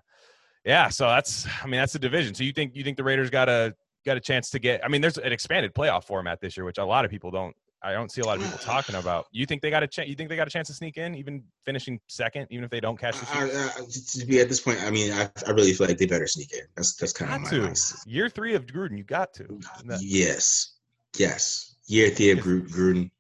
yeah, 0.66 0.89
so 0.89 1.08
that's 1.08 1.47
I 1.62 1.66
mean 1.66 1.80
that's 1.80 1.93
the 1.93 2.00
division. 2.00 2.36
So 2.36 2.43
you 2.43 2.54
think 2.54 2.76
you 2.76 2.84
think 2.84 2.97
the 2.97 3.04
Raiders 3.04 3.30
got 3.30 3.50
a 3.50 3.76
got 4.06 4.18
a 4.18 4.20
chance 4.20 4.50
to 4.52 4.60
get. 4.60 4.84
I 4.84 4.88
mean, 4.88 5.02
there's 5.02 5.18
an 5.18 5.32
expanded 5.32 5.74
playoff 5.74 6.04
format 6.04 6.41
this 6.41 6.58
year, 6.58 6.66
which 6.66 6.78
a 6.78 6.86
lot 6.86 7.06
of 7.06 7.12
people 7.12 7.32
don't. 7.32 7.56
I 7.82 7.93
don't 7.93 8.11
see 8.11 8.21
a 8.21 8.25
lot 8.25 8.38
of 8.38 8.43
people 8.43 8.59
talking 8.59 8.95
about. 8.95 9.27
You 9.32 9.45
think 9.45 9.61
they 9.61 9.69
got 9.69 9.84
a 9.84 9.88
chance? 9.88 10.09
You 10.09 10.15
think 10.15 10.30
they 10.30 10.36
got 10.36 10.47
a 10.47 10.51
chance 10.51 10.67
to 10.67 10.73
sneak 10.73 10.97
in, 10.97 11.15
even 11.15 11.43
finishing 11.65 11.99
second, 12.07 12.47
even 12.49 12.65
if 12.65 12.69
they 12.69 12.80
don't 12.80 12.97
catch 12.97 13.17
the 13.19 13.27
I, 13.32 14.19
to 14.19 14.25
be 14.25 14.39
at 14.39 14.49
this 14.49 14.59
point, 14.59 14.82
I 14.84 14.91
mean, 14.91 15.13
I, 15.13 15.30
I 15.47 15.51
really 15.51 15.73
feel 15.73 15.88
like 15.88 15.97
they 15.97 16.05
better 16.05 16.27
sneak 16.27 16.51
in. 16.53 16.61
That's 16.75 16.95
that's 16.95 17.13
kind 17.13 17.34
of 17.34 17.41
my 17.41 17.69
to. 17.69 17.75
year 18.05 18.30
three 18.30 18.55
of 18.55 18.65
Gruden. 18.65 18.97
You 18.97 19.03
got 19.03 19.34
to. 19.36 19.59
Yes, 19.99 20.73
yes. 21.17 21.75
Year 21.88 22.09
three 22.09 22.32
of 22.32 22.39
Gruden. 22.39 23.11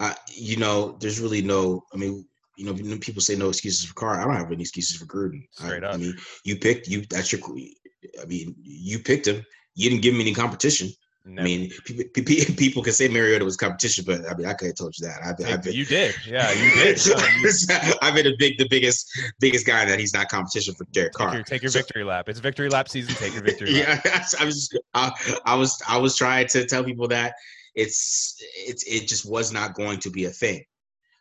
Uh, 0.00 0.14
you 0.28 0.56
know, 0.56 0.96
there's 1.00 1.20
really 1.20 1.42
no. 1.42 1.84
I 1.94 1.96
mean, 1.96 2.26
you 2.56 2.64
know, 2.64 2.98
people 2.98 3.22
say 3.22 3.36
no 3.36 3.48
excuses 3.48 3.84
for 3.84 3.94
Carr. 3.94 4.20
I 4.20 4.24
don't 4.24 4.36
have 4.36 4.50
any 4.50 4.62
excuses 4.62 4.96
for 4.96 5.06
Gruden. 5.06 5.42
Straight 5.52 5.84
I, 5.84 5.88
up. 5.88 5.94
I 5.94 5.96
mean, 5.98 6.16
you 6.44 6.56
picked 6.56 6.88
you. 6.88 7.02
That's 7.08 7.30
your. 7.30 7.40
I 8.20 8.24
mean, 8.24 8.56
you 8.62 8.98
picked 8.98 9.28
him 9.28 9.44
you 9.74 9.90
didn't 9.90 10.02
give 10.02 10.14
him 10.14 10.20
any 10.20 10.34
competition. 10.34 10.90
Never. 11.24 11.40
I 11.40 11.44
mean, 11.44 11.70
people, 11.84 12.54
people 12.56 12.82
can 12.82 12.92
say 12.92 13.08
Mariota 13.08 13.44
was 13.44 13.56
competition, 13.56 14.04
but 14.06 14.28
I 14.28 14.34
mean, 14.34 14.46
I 14.46 14.54
could 14.54 14.66
have 14.68 14.74
told 14.74 14.94
you 14.98 15.06
that. 15.06 15.20
I've, 15.24 15.46
I've 15.46 15.62
been, 15.62 15.72
you 15.72 15.84
did, 15.84 16.14
yeah, 16.26 16.50
you 16.52 16.70
did. 16.74 17.00
I've 18.02 18.14
been 18.14 18.26
a 18.26 18.36
big, 18.38 18.58
the 18.58 18.66
biggest, 18.68 19.08
biggest 19.38 19.64
guy 19.64 19.84
that 19.84 20.00
he's 20.00 20.12
not 20.12 20.28
competition 20.28 20.74
for 20.74 20.84
Derek 20.92 21.12
Carr. 21.12 21.28
Take 21.28 21.34
your, 21.34 21.44
take 21.44 21.62
your 21.62 21.70
so, 21.70 21.78
victory 21.78 22.04
lap. 22.04 22.28
It's 22.28 22.40
victory 22.40 22.68
lap 22.68 22.88
season. 22.88 23.14
Take 23.14 23.34
your 23.34 23.44
victory 23.44 23.70
yeah, 23.78 24.00
lap. 24.04 24.26
I 24.40 24.44
was, 24.44 24.76
I, 24.94 25.12
I 25.46 25.54
was, 25.54 25.80
I 25.88 25.98
was 25.98 26.16
trying 26.16 26.48
to 26.48 26.66
tell 26.66 26.82
people 26.82 27.06
that 27.08 27.34
it's, 27.76 28.36
it's, 28.56 28.82
it 28.84 29.06
just 29.06 29.24
was 29.24 29.52
not 29.52 29.74
going 29.74 30.00
to 30.00 30.10
be 30.10 30.24
a 30.24 30.30
thing. 30.30 30.64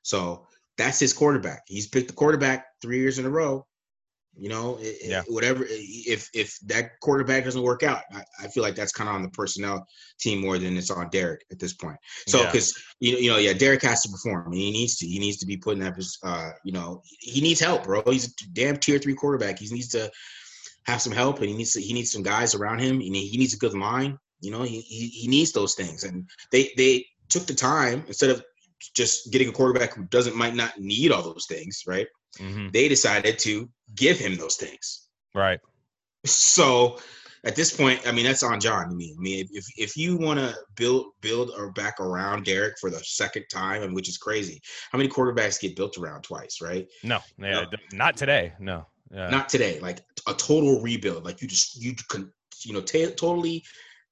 So 0.01 0.47
that's 0.77 0.99
his 0.99 1.13
quarterback. 1.13 1.61
He's 1.67 1.87
picked 1.87 2.07
the 2.07 2.15
quarterback 2.15 2.65
three 2.81 2.99
years 2.99 3.19
in 3.19 3.25
a 3.25 3.29
row. 3.29 3.67
You 4.37 4.49
know, 4.49 4.79
yeah. 5.03 5.23
whatever. 5.27 5.65
If 5.69 6.29
if 6.33 6.57
that 6.65 6.99
quarterback 7.01 7.43
doesn't 7.43 7.61
work 7.61 7.83
out, 7.83 8.03
I, 8.13 8.23
I 8.43 8.47
feel 8.47 8.63
like 8.63 8.75
that's 8.75 8.93
kind 8.93 9.09
of 9.09 9.15
on 9.15 9.23
the 9.23 9.29
personnel 9.29 9.85
team 10.19 10.39
more 10.39 10.57
than 10.57 10.77
it's 10.77 10.89
on 10.89 11.09
Derek 11.09 11.45
at 11.51 11.59
this 11.59 11.73
point. 11.73 11.97
So 12.27 12.45
because 12.45 12.73
yeah. 12.99 13.09
you 13.09 13.13
know, 13.13 13.19
you 13.19 13.29
know, 13.31 13.37
yeah, 13.37 13.53
Derek 13.53 13.81
has 13.83 14.01
to 14.03 14.09
perform. 14.09 14.53
He 14.53 14.71
needs 14.71 14.97
to. 14.97 15.05
He 15.05 15.19
needs 15.19 15.37
to 15.37 15.45
be 15.45 15.57
putting 15.57 15.83
up 15.83 15.97
his. 15.97 16.17
Uh, 16.23 16.51
you 16.63 16.71
know, 16.71 17.01
he 17.19 17.41
needs 17.41 17.59
help, 17.59 17.83
bro. 17.83 18.01
He's 18.05 18.27
a 18.27 18.31
damn 18.53 18.77
tier 18.77 18.99
three 18.99 19.15
quarterback. 19.15 19.59
He 19.59 19.67
needs 19.69 19.89
to 19.89 20.09
have 20.85 21.01
some 21.01 21.13
help, 21.13 21.39
and 21.39 21.49
he 21.49 21.55
needs 21.55 21.73
to. 21.73 21.81
He 21.81 21.93
needs 21.93 22.11
some 22.11 22.23
guys 22.23 22.55
around 22.55 22.79
him. 22.79 22.99
He, 22.99 23.09
he 23.27 23.37
needs 23.37 23.53
a 23.53 23.57
good 23.57 23.73
line. 23.73 24.17
You 24.39 24.51
know, 24.51 24.63
he, 24.63 24.79
he 24.81 25.07
he 25.07 25.27
needs 25.27 25.51
those 25.51 25.75
things, 25.75 26.05
and 26.05 26.27
they 26.51 26.71
they 26.77 27.05
took 27.29 27.45
the 27.45 27.53
time 27.53 28.03
instead 28.07 28.29
of 28.29 28.43
just 28.95 29.31
getting 29.31 29.49
a 29.49 29.51
quarterback 29.51 29.93
who 29.93 30.03
doesn't 30.05 30.35
might 30.35 30.55
not 30.55 30.79
need 30.79 31.11
all 31.11 31.21
those 31.21 31.45
things, 31.47 31.83
right? 31.85 32.07
Mm-hmm. 32.39 32.69
They 32.71 32.87
decided 32.87 33.39
to 33.39 33.69
give 33.95 34.17
him 34.17 34.35
those 34.35 34.55
things. 34.55 35.07
Right. 35.33 35.59
So 36.25 36.99
at 37.43 37.55
this 37.55 37.75
point, 37.75 38.01
I 38.07 38.11
mean, 38.11 38.25
that's 38.25 38.43
on 38.43 38.59
Jon 38.59 38.89
to 38.89 38.95
me. 38.95 39.15
I 39.17 39.21
mean, 39.21 39.47
if 39.51 39.65
if 39.77 39.97
you 39.97 40.17
want 40.17 40.39
to 40.39 40.55
build 40.75 41.07
build 41.21 41.51
or 41.57 41.71
back 41.71 41.99
around 41.99 42.45
Derek 42.45 42.77
for 42.79 42.89
the 42.89 42.99
second 42.99 43.45
time, 43.51 43.81
and 43.83 43.95
which 43.95 44.07
is 44.07 44.17
crazy, 44.17 44.61
how 44.91 44.97
many 44.97 45.09
quarterbacks 45.09 45.59
get 45.59 45.75
built 45.75 45.97
around 45.97 46.21
twice, 46.21 46.59
right? 46.61 46.87
No, 47.03 47.19
yeah, 47.37 47.61
no. 47.61 47.67
not 47.93 48.15
today. 48.15 48.53
No, 48.59 48.85
yeah. 49.11 49.29
not 49.29 49.49
today. 49.49 49.79
Like 49.79 50.01
a 50.27 50.33
total 50.33 50.81
rebuild. 50.81 51.25
Like 51.25 51.41
you 51.41 51.47
just 51.47 51.81
you 51.81 51.95
can 52.09 52.31
you 52.63 52.73
know 52.73 52.81
t- 52.81 53.05
totally 53.07 53.63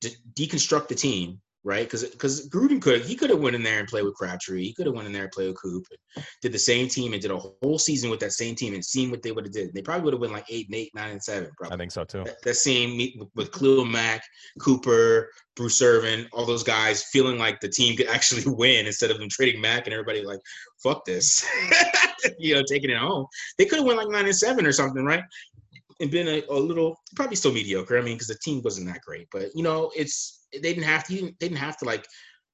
de- 0.01 0.15
deconstruct 0.33 0.87
the 0.87 0.95
team 0.95 1.39
right? 1.69 1.85
Because 1.85 2.03
because 2.03 2.49
Gruden 2.49 2.81
could 2.81 3.05
he 3.05 3.15
could 3.15 3.29
have 3.29 3.39
went 3.39 3.55
in 3.55 3.61
there 3.61 3.79
and 3.79 3.87
played 3.87 4.03
with 4.03 4.15
Crabtree. 4.15 4.63
He 4.63 4.73
could 4.73 4.87
have 4.87 4.95
went 4.95 5.05
in 5.05 5.13
there 5.13 5.23
and 5.23 5.31
played 5.31 5.49
with 5.49 5.61
Coop. 5.61 5.85
And 6.15 6.25
did 6.41 6.51
the 6.51 6.59
same 6.59 6.87
team 6.87 7.13
and 7.13 7.21
did 7.21 7.29
a 7.29 7.37
whole 7.37 7.77
season 7.77 8.09
with 8.09 8.19
that 8.21 8.31
same 8.31 8.55
team 8.55 8.73
and 8.73 8.83
seen 8.83 9.11
what 9.11 9.21
they 9.21 9.31
would 9.31 9.45
have 9.45 9.53
did. 9.53 9.71
They 9.73 9.83
probably 9.83 10.05
would 10.05 10.13
have 10.13 10.21
went 10.21 10.33
like 10.33 10.45
eight 10.49 10.65
and 10.65 10.75
eight, 10.75 10.91
nine 10.95 11.11
and 11.11 11.23
seven. 11.23 11.51
Probably. 11.55 11.75
I 11.75 11.77
think 11.77 11.91
so 11.91 12.03
too. 12.03 12.23
That, 12.23 12.41
that 12.41 12.55
same 12.55 12.97
with, 13.19 13.29
with 13.35 13.51
Khalil 13.51 13.85
Mack, 13.85 14.23
Cooper, 14.59 15.29
Bruce 15.55 15.79
Irvin, 15.83 16.27
all 16.33 16.45
those 16.45 16.63
guys 16.63 17.03
feeling 17.03 17.37
like 17.37 17.59
the 17.59 17.69
team 17.69 17.95
could 17.95 18.07
actually 18.15 18.43
win 18.51 18.87
instead 18.87 19.11
of 19.11 19.19
them 19.19 19.29
trading 19.29 19.61
Mack 19.61 19.85
and 19.85 19.93
everybody 19.93 20.23
like 20.23 20.39
fuck 20.81 21.05
this, 21.05 21.45
you 22.39 22.55
know, 22.55 22.63
taking 22.67 22.89
it 22.89 22.97
home. 22.97 23.27
They 23.59 23.65
could 23.65 23.77
have 23.77 23.85
went 23.85 23.99
like 23.99 24.09
nine 24.09 24.25
and 24.25 24.35
seven 24.35 24.65
or 24.65 24.71
something, 24.71 25.05
right? 25.05 25.23
And 26.01 26.09
been 26.09 26.29
a, 26.29 26.41
a 26.49 26.57
little 26.57 26.97
probably 27.15 27.35
still 27.35 27.51
mediocre. 27.51 27.97
I 27.97 28.01
mean, 28.01 28.15
because 28.15 28.27
the 28.27 28.37
team 28.41 28.61
wasn't 28.63 28.87
that 28.87 29.01
great, 29.01 29.27
but 29.31 29.49
you 29.53 29.61
know, 29.61 29.91
it's 29.95 30.38
they 30.53 30.59
didn't 30.59 30.83
have 30.83 31.05
to. 31.07 31.13
They 31.13 31.31
didn't 31.39 31.57
have 31.57 31.77
to 31.77 31.85
like, 31.85 32.05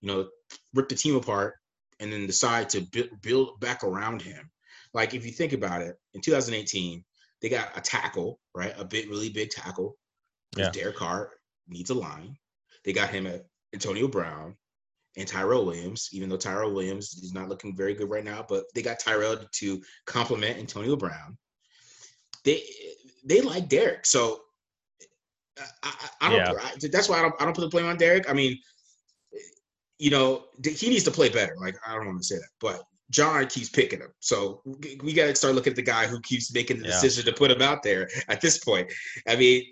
you 0.02 0.08
know, 0.08 0.28
rip 0.74 0.90
the 0.90 0.96
team 0.96 1.16
apart 1.16 1.56
and 2.00 2.12
then 2.12 2.28
decide 2.28 2.70
to 2.70 2.82
build, 2.82 3.10
build 3.22 3.60
back 3.60 3.84
around 3.84 4.22
him. 4.22 4.50
Like 4.94 5.14
if 5.14 5.26
you 5.26 5.32
think 5.32 5.54
about 5.54 5.82
it, 5.82 5.96
in 6.14 6.22
2018, 6.22 7.04
they 7.42 7.50
got 7.50 7.78
a 7.78 7.82
tackle, 7.82 8.40
right? 8.54 8.74
A 8.78 8.86
big, 8.86 9.10
really 9.10 9.30
big 9.30 9.50
tackle. 9.50 9.98
Yeah. 10.58 10.70
Derek 10.70 10.96
Carr 10.96 11.32
needs 11.68 11.90
a 11.90 11.94
line. 11.94 12.38
They 12.84 12.94
got 12.94 13.10
him 13.10 13.28
at 13.28 13.46
Antonio 13.74 14.08
Brown 14.08 14.56
and 15.18 15.28
Tyrell 15.28 15.66
Williams, 15.66 16.10
even 16.12 16.30
though 16.30 16.38
Tyrell 16.38 16.74
Williams 16.74 17.14
is 17.22 17.34
not 17.34 17.50
looking 17.50 17.76
very 17.76 17.94
good 17.94 18.10
right 18.10 18.24
now, 18.24 18.46
but 18.48 18.66
they 18.74 18.82
got 18.82 19.00
Tyrell 19.00 19.38
to 19.52 19.82
complement 20.06 20.60
Antonio 20.60 20.96
Brown. 20.96 21.38
They 22.44 22.64
they 23.26 23.42
like 23.42 23.68
Derek, 23.70 24.06
so 24.06 24.42
I, 25.58 25.64
I, 25.84 26.10
I 26.22 26.30
don't. 26.30 26.38
Yeah. 26.40 26.54
I, 26.62 26.88
that's 26.92 27.08
why 27.10 27.20
I 27.20 27.22
don't. 27.22 27.36
I 27.40 27.46
don't 27.46 27.54
put 27.56 27.62
the 27.62 27.70
blame 27.70 27.86
on 27.86 27.98
Derek. 27.98 28.30
I 28.30 28.34
mean, 28.34 28.58
you 30.00 30.10
know, 30.10 30.46
he 30.64 30.90
needs 30.90 31.04
to 31.06 31.12
play 31.12 31.30
better. 31.30 31.56
Like 31.60 31.76
I 31.88 31.94
don't 31.96 32.06
want 32.06 32.18
to 32.20 32.24
say 32.24 32.36
that, 32.36 32.50
but 32.60 32.84
Jon 33.12 33.48
keeps 33.48 33.70
picking 33.70 34.00
him. 34.00 34.12
So 34.20 34.62
we- 34.66 35.14
got 35.14 35.28
to 35.28 35.36
start 35.36 35.56
looking 35.56 35.72
at 35.72 35.76
the 35.78 35.82
guy 35.82 36.08
who 36.08 36.20
keeps 36.22 36.54
making 36.54 36.80
the 36.80 36.86
Yeah. 36.88 36.92
decision 36.92 37.26
to 37.26 37.34
put 37.34 37.52
him 37.52 37.62
out 37.62 37.84
there. 37.84 38.10
At 38.28 38.42
this 38.42 38.58
point, 38.58 38.92
I 39.28 39.36
mean, 39.36 39.64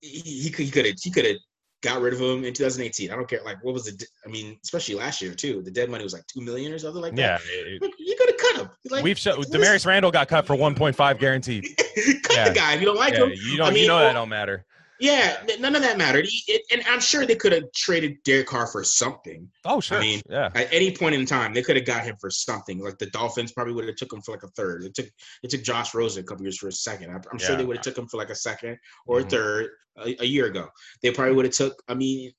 he 0.00 0.18
he 0.20 0.50
could 0.50 0.64
he 0.64 0.70
could 0.70 0.86
have 0.86 0.94
he 1.00 1.10
could 1.10 1.24
have 1.26 1.36
got 1.80 2.00
rid 2.00 2.12
of 2.12 2.20
him 2.20 2.42
in 2.44 2.52
2018. 2.52 3.12
I 3.12 3.14
don't 3.14 3.28
care. 3.28 3.40
Like 3.44 3.62
what 3.62 3.72
was 3.74 3.84
the? 3.84 4.04
I 4.26 4.28
mean, 4.28 4.58
especially 4.64 4.96
last 4.96 5.22
year 5.22 5.34
too. 5.34 5.62
The 5.62 5.70
dead 5.70 5.88
money 5.90 6.02
was 6.02 6.12
like 6.12 6.26
two 6.26 6.40
million 6.40 6.72
or 6.72 6.78
something 6.80 7.00
like 7.00 7.12
Yeah, 7.16 7.38
that. 7.38 7.42
it- 7.46 7.80
Like, 7.82 7.92
you 7.98 8.16
could 8.16 8.30
have 8.30 8.36
cut 8.38 8.56
him. 8.62 8.70
Like, 8.90 9.04
we've 9.04 9.18
shown 9.18 9.40
Damarious 9.44 9.86
Randall 9.86 10.10
got 10.10 10.26
cut 10.26 10.44
for 10.46 10.56
1.5 10.56 11.20
guaranteed. 11.20 11.64
cut 11.76 12.34
yeah. 12.36 12.48
the 12.48 12.54
guy 12.54 12.74
if 12.74 12.80
you 12.80 12.86
don't 12.86 12.96
like 12.96 13.14
Yeah, 13.14 13.26
him. 13.26 13.32
you 13.34 13.56
don't, 13.58 13.68
I 13.68 13.70
mean, 13.70 13.82
you 13.82 13.88
know 13.88 13.96
well- 13.96 14.04
that 14.08 14.12
don't 14.14 14.28
matter. 14.28 14.64
Yeah, 15.00 15.36
n- 15.48 15.60
none 15.60 15.76
of 15.76 15.82
that 15.82 15.96
mattered. 15.98 16.26
He, 16.26 16.42
it, 16.52 16.62
and 16.72 16.82
I'm 16.88 17.00
sure 17.00 17.24
they 17.26 17.34
could 17.36 17.52
have 17.52 17.64
traded 17.74 18.16
Derek 18.24 18.46
Carr 18.48 18.66
for 18.66 18.82
something. 18.84 19.48
Oh 19.64 19.80
sure, 19.80 19.98
I 19.98 20.00
mean, 20.00 20.20
yeah, 20.28 20.50
At 20.54 20.72
any 20.72 20.94
point 20.96 21.14
in 21.14 21.24
time, 21.26 21.54
they 21.54 21.62
could 21.62 21.76
have 21.76 21.84
got 21.86 22.04
him 22.04 22.16
for 22.20 22.30
something. 22.30 22.78
Like 22.78 22.98
the 22.98 23.06
Dolphins 23.10 23.52
probably 23.52 23.74
would 23.74 23.86
have 23.86 23.96
took 23.96 24.12
him 24.12 24.22
for 24.22 24.32
like 24.32 24.42
a 24.42 24.48
third. 24.48 24.84
It 24.84 24.94
took 24.94 25.06
it 25.42 25.50
took 25.50 25.62
Josh 25.62 25.94
Rosen 25.94 26.22
a 26.22 26.26
couple 26.26 26.44
years 26.44 26.58
for 26.58 26.68
a 26.68 26.72
second. 26.72 27.10
I'm, 27.10 27.20
I'm 27.30 27.38
sure 27.38 27.54
they 27.56 27.64
would 27.64 27.76
have 27.76 27.84
took 27.84 27.96
him 27.98 28.08
for 28.08 28.16
like 28.16 28.30
a 28.30 28.34
second 28.34 28.76
or 29.06 29.20
Mhm. 29.20 29.26
a 29.26 29.28
third 29.30 29.70
a, 29.98 30.22
a 30.22 30.26
year 30.26 30.46
ago. 30.46 30.68
They 31.02 31.10
probably 31.12 31.34
would 31.34 31.44
have 31.44 31.54
took. 31.54 31.82
I 31.88 31.94
mean, 31.94 32.32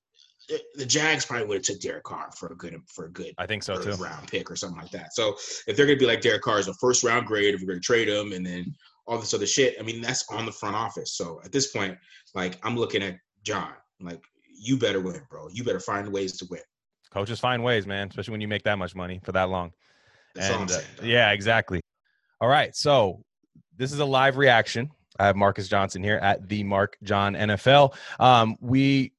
the- 0.49 0.61
the 0.75 0.85
Jags 0.85 1.25
probably 1.25 1.45
would 1.47 1.57
have 1.57 1.63
took 1.65 1.79
Derek 1.79 2.03
Carr 2.03 2.29
for 2.37 2.51
a 2.51 2.55
good 2.57 2.75
for 2.93 3.05
a 3.05 3.11
good 3.11 3.33
I 3.37 3.45
think 3.45 3.63
so 3.63 3.79
too. 3.79 3.91
round 4.03 4.27
pick 4.27 4.49
or 4.51 4.55
something 4.55 4.81
like 4.81 4.91
that. 4.91 5.13
So 5.13 5.35
if 5.67 5.77
they're 5.77 5.85
gonna 5.85 5.97
be 5.97 6.07
like 6.07 6.21
Derek 6.21 6.41
Carr 6.41 6.59
is 6.59 6.67
a 6.67 6.73
first 6.75 7.03
round 7.03 7.25
grade, 7.27 7.53
if 7.53 7.61
we're 7.61 7.67
gonna 7.67 7.79
trade 7.79 8.09
him 8.09 8.33
and 8.33 8.45
then 8.45 8.75
all 9.09 9.17
this 9.17 9.33
other 9.33 9.47
shit, 9.47 9.75
I 9.79 9.83
mean 9.83 10.01
that's 10.01 10.23
on 10.29 10.45
the 10.45 10.51
front 10.51 10.75
office. 10.75 11.13
So 11.17 11.41
at 11.43 11.51
this 11.51 11.71
point, 11.71 11.97
like 12.35 12.57
I'm 12.63 12.77
looking 12.77 13.03
at 13.03 13.17
Jon, 13.43 13.71
like 13.99 14.21
you 14.61 14.77
better 14.77 14.99
win, 15.01 15.21
bro. 15.29 15.47
You 15.51 15.63
better 15.63 15.79
find 15.79 16.11
ways 16.13 16.37
to 16.37 16.45
win. 16.49 16.61
Coaches 17.11 17.39
find 17.39 17.63
ways, 17.63 17.87
man, 17.87 18.07
especially 18.07 18.33
when 18.33 18.41
you 18.41 18.47
make 18.47 18.63
that 18.63 18.77
much 18.77 18.95
money 18.95 19.19
for 19.23 19.31
that 19.31 19.49
long. 19.49 19.71
That's 20.35 20.49
all 20.49 20.55
I'm 20.57 20.61
And, 20.61 20.71
uh, 20.71 20.73
saying. 20.75 20.87
dog. 20.97 21.05
yeah, 21.07 21.31
exactly. 21.31 21.81
All 22.39 22.47
right, 22.47 22.75
so 22.75 23.23
this 23.77 23.91
is 23.91 23.99
a 23.99 24.05
live 24.05 24.37
reaction. 24.37 24.91
I 25.17 25.25
have 25.25 25.35
Marcus 25.35 25.67
Johnson 25.67 26.03
here 26.03 26.17
at 26.21 26.47
the 26.47 26.63
Mark 26.63 26.97
John 27.03 27.33
NFL. 27.33 27.93
Um, 28.19 28.55
we 28.61 29.11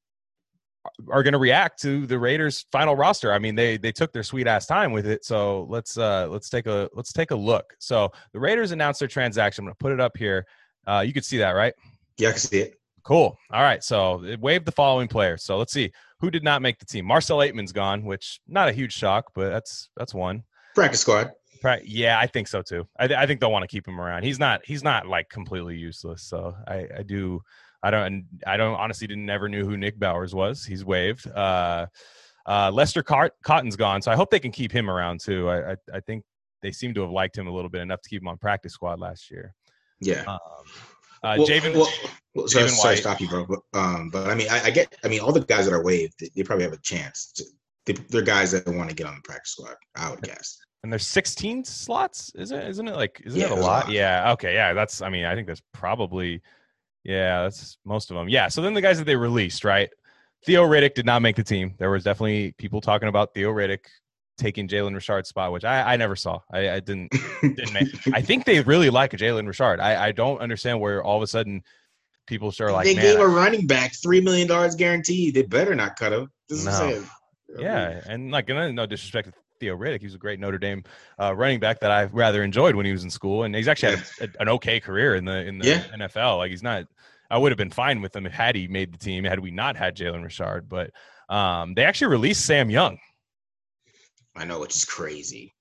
are 1.10 1.22
going 1.22 1.32
to 1.32 1.38
react 1.38 1.80
to 1.82 2.06
the 2.06 2.18
Raiders' 2.18 2.64
final 2.72 2.96
roster. 2.96 3.32
I 3.32 3.38
mean, 3.38 3.54
they 3.54 3.76
they 3.76 3.92
took 3.92 4.12
their 4.12 4.22
sweet 4.22 4.46
ass 4.46 4.66
time 4.66 4.92
with 4.92 5.06
it. 5.06 5.24
So 5.24 5.66
let's 5.68 5.98
uh, 5.98 6.28
let's 6.28 6.48
take 6.48 6.66
a 6.66 6.88
let's 6.94 7.12
take 7.12 7.30
a 7.30 7.36
look. 7.36 7.74
So 7.78 8.10
the 8.32 8.40
Raiders 8.40 8.72
announced 8.72 9.00
their 9.00 9.08
transaction. 9.08 9.62
I'm 9.62 9.66
going 9.66 9.74
to 9.74 9.78
put 9.78 9.92
it 9.92 10.00
up 10.00 10.16
here. 10.16 10.46
Uh, 10.86 11.04
you 11.06 11.12
could 11.12 11.24
see 11.24 11.38
that, 11.38 11.50
right? 11.52 11.74
Yeah, 12.18 12.28
I 12.28 12.32
can 12.32 12.40
see 12.40 12.60
it. 12.60 12.74
Cool. 13.02 13.36
All 13.50 13.62
right. 13.62 13.82
So 13.82 14.24
it 14.24 14.40
waived 14.40 14.66
the 14.66 14.72
following 14.72 15.08
players. 15.08 15.44
So 15.44 15.56
let's 15.56 15.72
see 15.72 15.90
who 16.20 16.30
did 16.30 16.44
not 16.44 16.62
make 16.62 16.78
the 16.78 16.84
team. 16.84 17.06
Marcell 17.06 17.38
Ateman's 17.38 17.72
gone, 17.72 18.04
which 18.04 18.40
not 18.46 18.68
a 18.68 18.72
huge 18.72 18.92
shock, 18.92 19.32
but 19.34 19.50
that's 19.50 19.90
that's 19.96 20.14
one. 20.14 20.44
Practice 20.74 21.00
squad. 21.00 21.32
Yeah, 21.84 22.18
I 22.18 22.26
think 22.26 22.48
so 22.48 22.62
too. 22.62 22.86
I, 22.98 23.06
th- 23.06 23.18
I 23.18 23.26
think 23.26 23.40
they'll 23.40 23.52
want 23.52 23.64
to 23.64 23.68
keep 23.68 23.86
him 23.86 24.00
around. 24.00 24.22
He's 24.22 24.38
not 24.38 24.62
he's 24.64 24.82
not 24.82 25.06
like 25.06 25.28
completely 25.28 25.76
useless. 25.76 26.22
So 26.22 26.54
I, 26.66 26.86
I 26.98 27.02
do 27.02 27.40
I 27.82 27.90
don't 27.90 28.24
I 28.46 28.56
don't 28.56 28.74
honestly 28.74 29.06
didn't 29.06 29.26
never 29.26 29.48
knew 29.48 29.64
who 29.64 29.76
Nick 29.76 29.98
Bowers 29.98 30.34
was. 30.34 30.64
He's 30.64 30.84
waived. 30.84 31.26
Uh, 31.30 31.86
uh, 32.46 32.70
Lester 32.72 33.02
Cart- 33.02 33.34
Cotton's 33.44 33.76
gone, 33.76 34.02
so 34.02 34.10
I 34.10 34.16
hope 34.16 34.30
they 34.30 34.40
can 34.40 34.50
keep 34.52 34.72
him 34.72 34.90
around 34.90 35.20
too. 35.20 35.48
I, 35.48 35.72
I 35.72 35.76
I 35.94 36.00
think 36.00 36.24
they 36.62 36.72
seem 36.72 36.92
to 36.94 37.00
have 37.02 37.10
liked 37.10 37.36
him 37.38 37.46
a 37.46 37.52
little 37.52 37.70
bit 37.70 37.80
enough 37.80 38.02
to 38.02 38.08
keep 38.08 38.20
him 38.22 38.28
on 38.28 38.36
practice 38.38 38.72
squad 38.74 38.98
last 38.98 39.30
year. 39.30 39.54
Yeah. 40.00 40.24
Um, 40.26 40.38
uh, 41.22 41.34
well, 41.38 41.46
Javen, 41.46 41.74
well, 41.74 41.88
well, 42.34 42.48
sorry, 42.48 42.64
Javen 42.66 42.70
sorry, 42.70 42.96
stop 42.96 43.20
you, 43.20 43.28
bro. 43.28 43.46
But, 43.46 43.78
um, 43.78 44.08
but 44.10 44.26
I 44.28 44.34
mean, 44.34 44.48
I, 44.50 44.64
I 44.64 44.70
get. 44.70 44.96
I 45.04 45.08
mean, 45.08 45.20
all 45.20 45.32
the 45.32 45.40
guys 45.44 45.66
that 45.66 45.74
are 45.74 45.84
waived, 45.84 46.14
they, 46.18 46.30
they 46.34 46.42
probably 46.42 46.64
have 46.64 46.72
a 46.72 46.80
chance. 46.82 47.32
To, 47.36 47.44
they, 47.86 47.92
they're 48.08 48.22
guys 48.22 48.50
that 48.52 48.66
want 48.66 48.88
to 48.90 48.96
get 48.96 49.06
on 49.06 49.14
the 49.16 49.20
practice 49.22 49.52
squad. 49.52 49.74
I 49.96 50.10
would 50.10 50.22
guess. 50.22 50.56
and 50.82 50.90
there's 50.90 51.06
16 51.06 51.64
slots, 51.64 52.32
is 52.34 52.52
it? 52.52 52.66
Isn't 52.66 52.88
it 52.88 52.96
like 52.96 53.20
isn't 53.26 53.38
Yeah, 53.38 53.46
it 53.46 53.50
a 53.52 53.54
there's 53.54 53.64
a 53.64 53.68
lot? 53.68 53.84
lot. 53.86 53.92
Yeah. 53.92 54.32
Okay. 54.32 54.54
Yeah. 54.54 54.72
That's. 54.72 55.02
I 55.02 55.10
mean, 55.10 55.26
I 55.26 55.34
think 55.34 55.46
that's 55.46 55.62
probably. 55.74 56.40
Yeah, 57.04 57.42
that's 57.42 57.78
most 57.84 58.10
of 58.10 58.16
them. 58.16 58.28
Yeah. 58.28 58.48
So 58.48 58.60
then 58.62 58.74
the 58.74 58.82
guys 58.82 58.98
that 58.98 59.04
they 59.04 59.16
released, 59.16 59.64
right? 59.64 59.88
Theo 60.44 60.64
Riddick 60.66 60.94
did 60.94 61.06
not 61.06 61.22
make 61.22 61.36
the 61.36 61.44
team. 61.44 61.74
There 61.78 61.90
was 61.90 62.04
definitely 62.04 62.52
people 62.52 62.80
talking 62.80 63.08
about 63.08 63.34
Theo 63.34 63.50
Riddick 63.50 63.80
taking 64.38 64.68
Jalen 64.68 64.94
Richard's 64.94 65.28
spot, 65.28 65.52
which 65.52 65.64
I, 65.64 65.94
I 65.94 65.96
never 65.96 66.16
saw. 66.16 66.40
I, 66.52 66.70
I 66.70 66.80
didn't 66.80 67.12
didn't 67.42 67.72
make. 67.72 67.88
I 68.14 68.22
think 68.22 68.44
they 68.46 68.60
really 68.60 68.90
like 68.90 69.12
Jalen 69.12 69.46
Richard. 69.46 69.80
I, 69.80 70.06
I 70.08 70.12
don't 70.12 70.40
understand 70.40 70.80
where 70.80 71.02
all 71.02 71.16
of 71.16 71.22
a 71.22 71.26
sudden 71.26 71.62
people 72.26 72.50
start 72.52 72.72
like, 72.72 72.84
they 72.86 72.94
gave 72.94 73.18
a 73.18 73.26
running 73.28 73.66
back 73.66 73.92
three 73.94 74.20
million 74.20 74.48
dollars 74.48 74.74
guaranteed. 74.74 75.34
They 75.34 75.42
better 75.42 75.74
not 75.74 75.96
cut 75.96 76.12
him. 76.12 76.30
This 76.48 76.60
is 76.60 76.64
No. 76.66 76.72
saying. 76.72 77.04
Yeah, 77.58 78.00
and 78.06 78.30
like 78.30 78.48
and 78.48 78.76
no 78.76 78.86
disrespect 78.86 79.28
to 79.28 79.34
Theo 79.60 79.76
Riddick, 79.76 80.00
he 80.00 80.06
was 80.06 80.14
a 80.14 80.18
great 80.18 80.40
Notre 80.40 80.58
Dame 80.58 80.82
uh, 81.20 81.34
running 81.36 81.60
back 81.60 81.80
that 81.80 81.90
I 81.90 82.04
rather 82.04 82.42
enjoyed 82.42 82.74
when 82.74 82.86
he 82.86 82.92
was 82.92 83.04
in 83.04 83.10
school, 83.10 83.44
and 83.44 83.54
he's 83.54 83.68
actually 83.68 83.96
had 83.96 84.04
a, 84.36 84.42
an 84.42 84.48
okay 84.48 84.80
career 84.80 85.14
in 85.14 85.24
the 85.24 85.44
in 85.46 85.58
the 85.58 85.66
Yeah. 85.66 85.84
NFL. 85.96 86.38
Like 86.38 86.50
he's 86.50 86.62
not, 86.62 86.84
I 87.30 87.38
would 87.38 87.52
have 87.52 87.58
been 87.58 87.70
fine 87.70 88.00
with 88.00 88.16
him 88.16 88.24
had 88.24 88.56
he 88.56 88.66
made 88.66 88.92
the 88.92 88.98
team, 88.98 89.24
had 89.24 89.38
we 89.38 89.50
not 89.50 89.76
had 89.76 89.96
Jalen 89.96 90.24
Richard. 90.24 90.68
But 90.68 90.90
um, 91.28 91.74
they 91.74 91.84
actually 91.84 92.08
released 92.08 92.44
Sam 92.44 92.70
Young, 92.70 92.98
I 94.34 94.44
know, 94.44 94.60
which 94.60 94.74
is 94.74 94.84
crazy. 94.84 95.54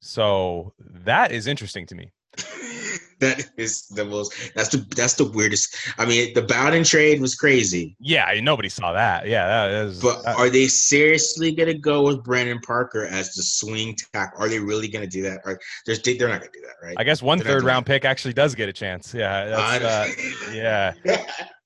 so 0.00 0.72
that 0.78 1.32
is 1.32 1.46
interesting 1.46 1.86
to 1.86 1.94
me. 1.94 2.12
that 3.20 3.46
is 3.56 3.86
the 3.88 4.04
most. 4.04 4.52
That's 4.54 4.68
the 4.68 4.78
that's 4.94 5.14
the 5.14 5.24
weirdest. 5.24 5.74
I 5.98 6.04
mean, 6.04 6.34
the 6.34 6.42
Bowden 6.42 6.84
trade 6.84 7.20
was 7.20 7.34
crazy. 7.34 7.96
Yeah, 7.98 8.30
nobody 8.42 8.68
saw 8.68 8.92
that. 8.92 9.26
Yeah, 9.26 9.46
that 9.46 9.70
is. 9.86 10.00
But 10.02 10.22
that- 10.24 10.36
are 10.36 10.50
they 10.50 10.68
seriously 10.68 11.52
gonna 11.52 11.74
go 11.78 12.02
with 12.02 12.22
Brandon 12.22 12.60
Parker 12.60 13.06
as 13.06 13.34
the 13.34 13.42
swing 13.42 13.96
tackle? 14.12 14.38
Are 14.42 14.48
they 14.48 14.58
really 14.58 14.88
gonna 14.88 15.06
do 15.06 15.22
that? 15.22 15.40
Or 15.44 15.58
there's 15.86 16.00
they're 16.02 16.28
not 16.28 16.40
gonna 16.40 16.52
do 16.52 16.60
that, 16.62 16.86
right? 16.86 16.94
I 16.98 17.04
guess 17.04 17.22
one 17.22 17.38
they're 17.38 17.46
third 17.46 17.64
round 17.64 17.86
pick 17.86 18.04
actually 18.04 18.34
does 18.34 18.54
get 18.54 18.68
a 18.68 18.72
chance. 18.72 19.14
Yeah, 19.14 19.46
that's, 19.46 19.84
uh, 19.84 20.52
yeah. 20.52 20.92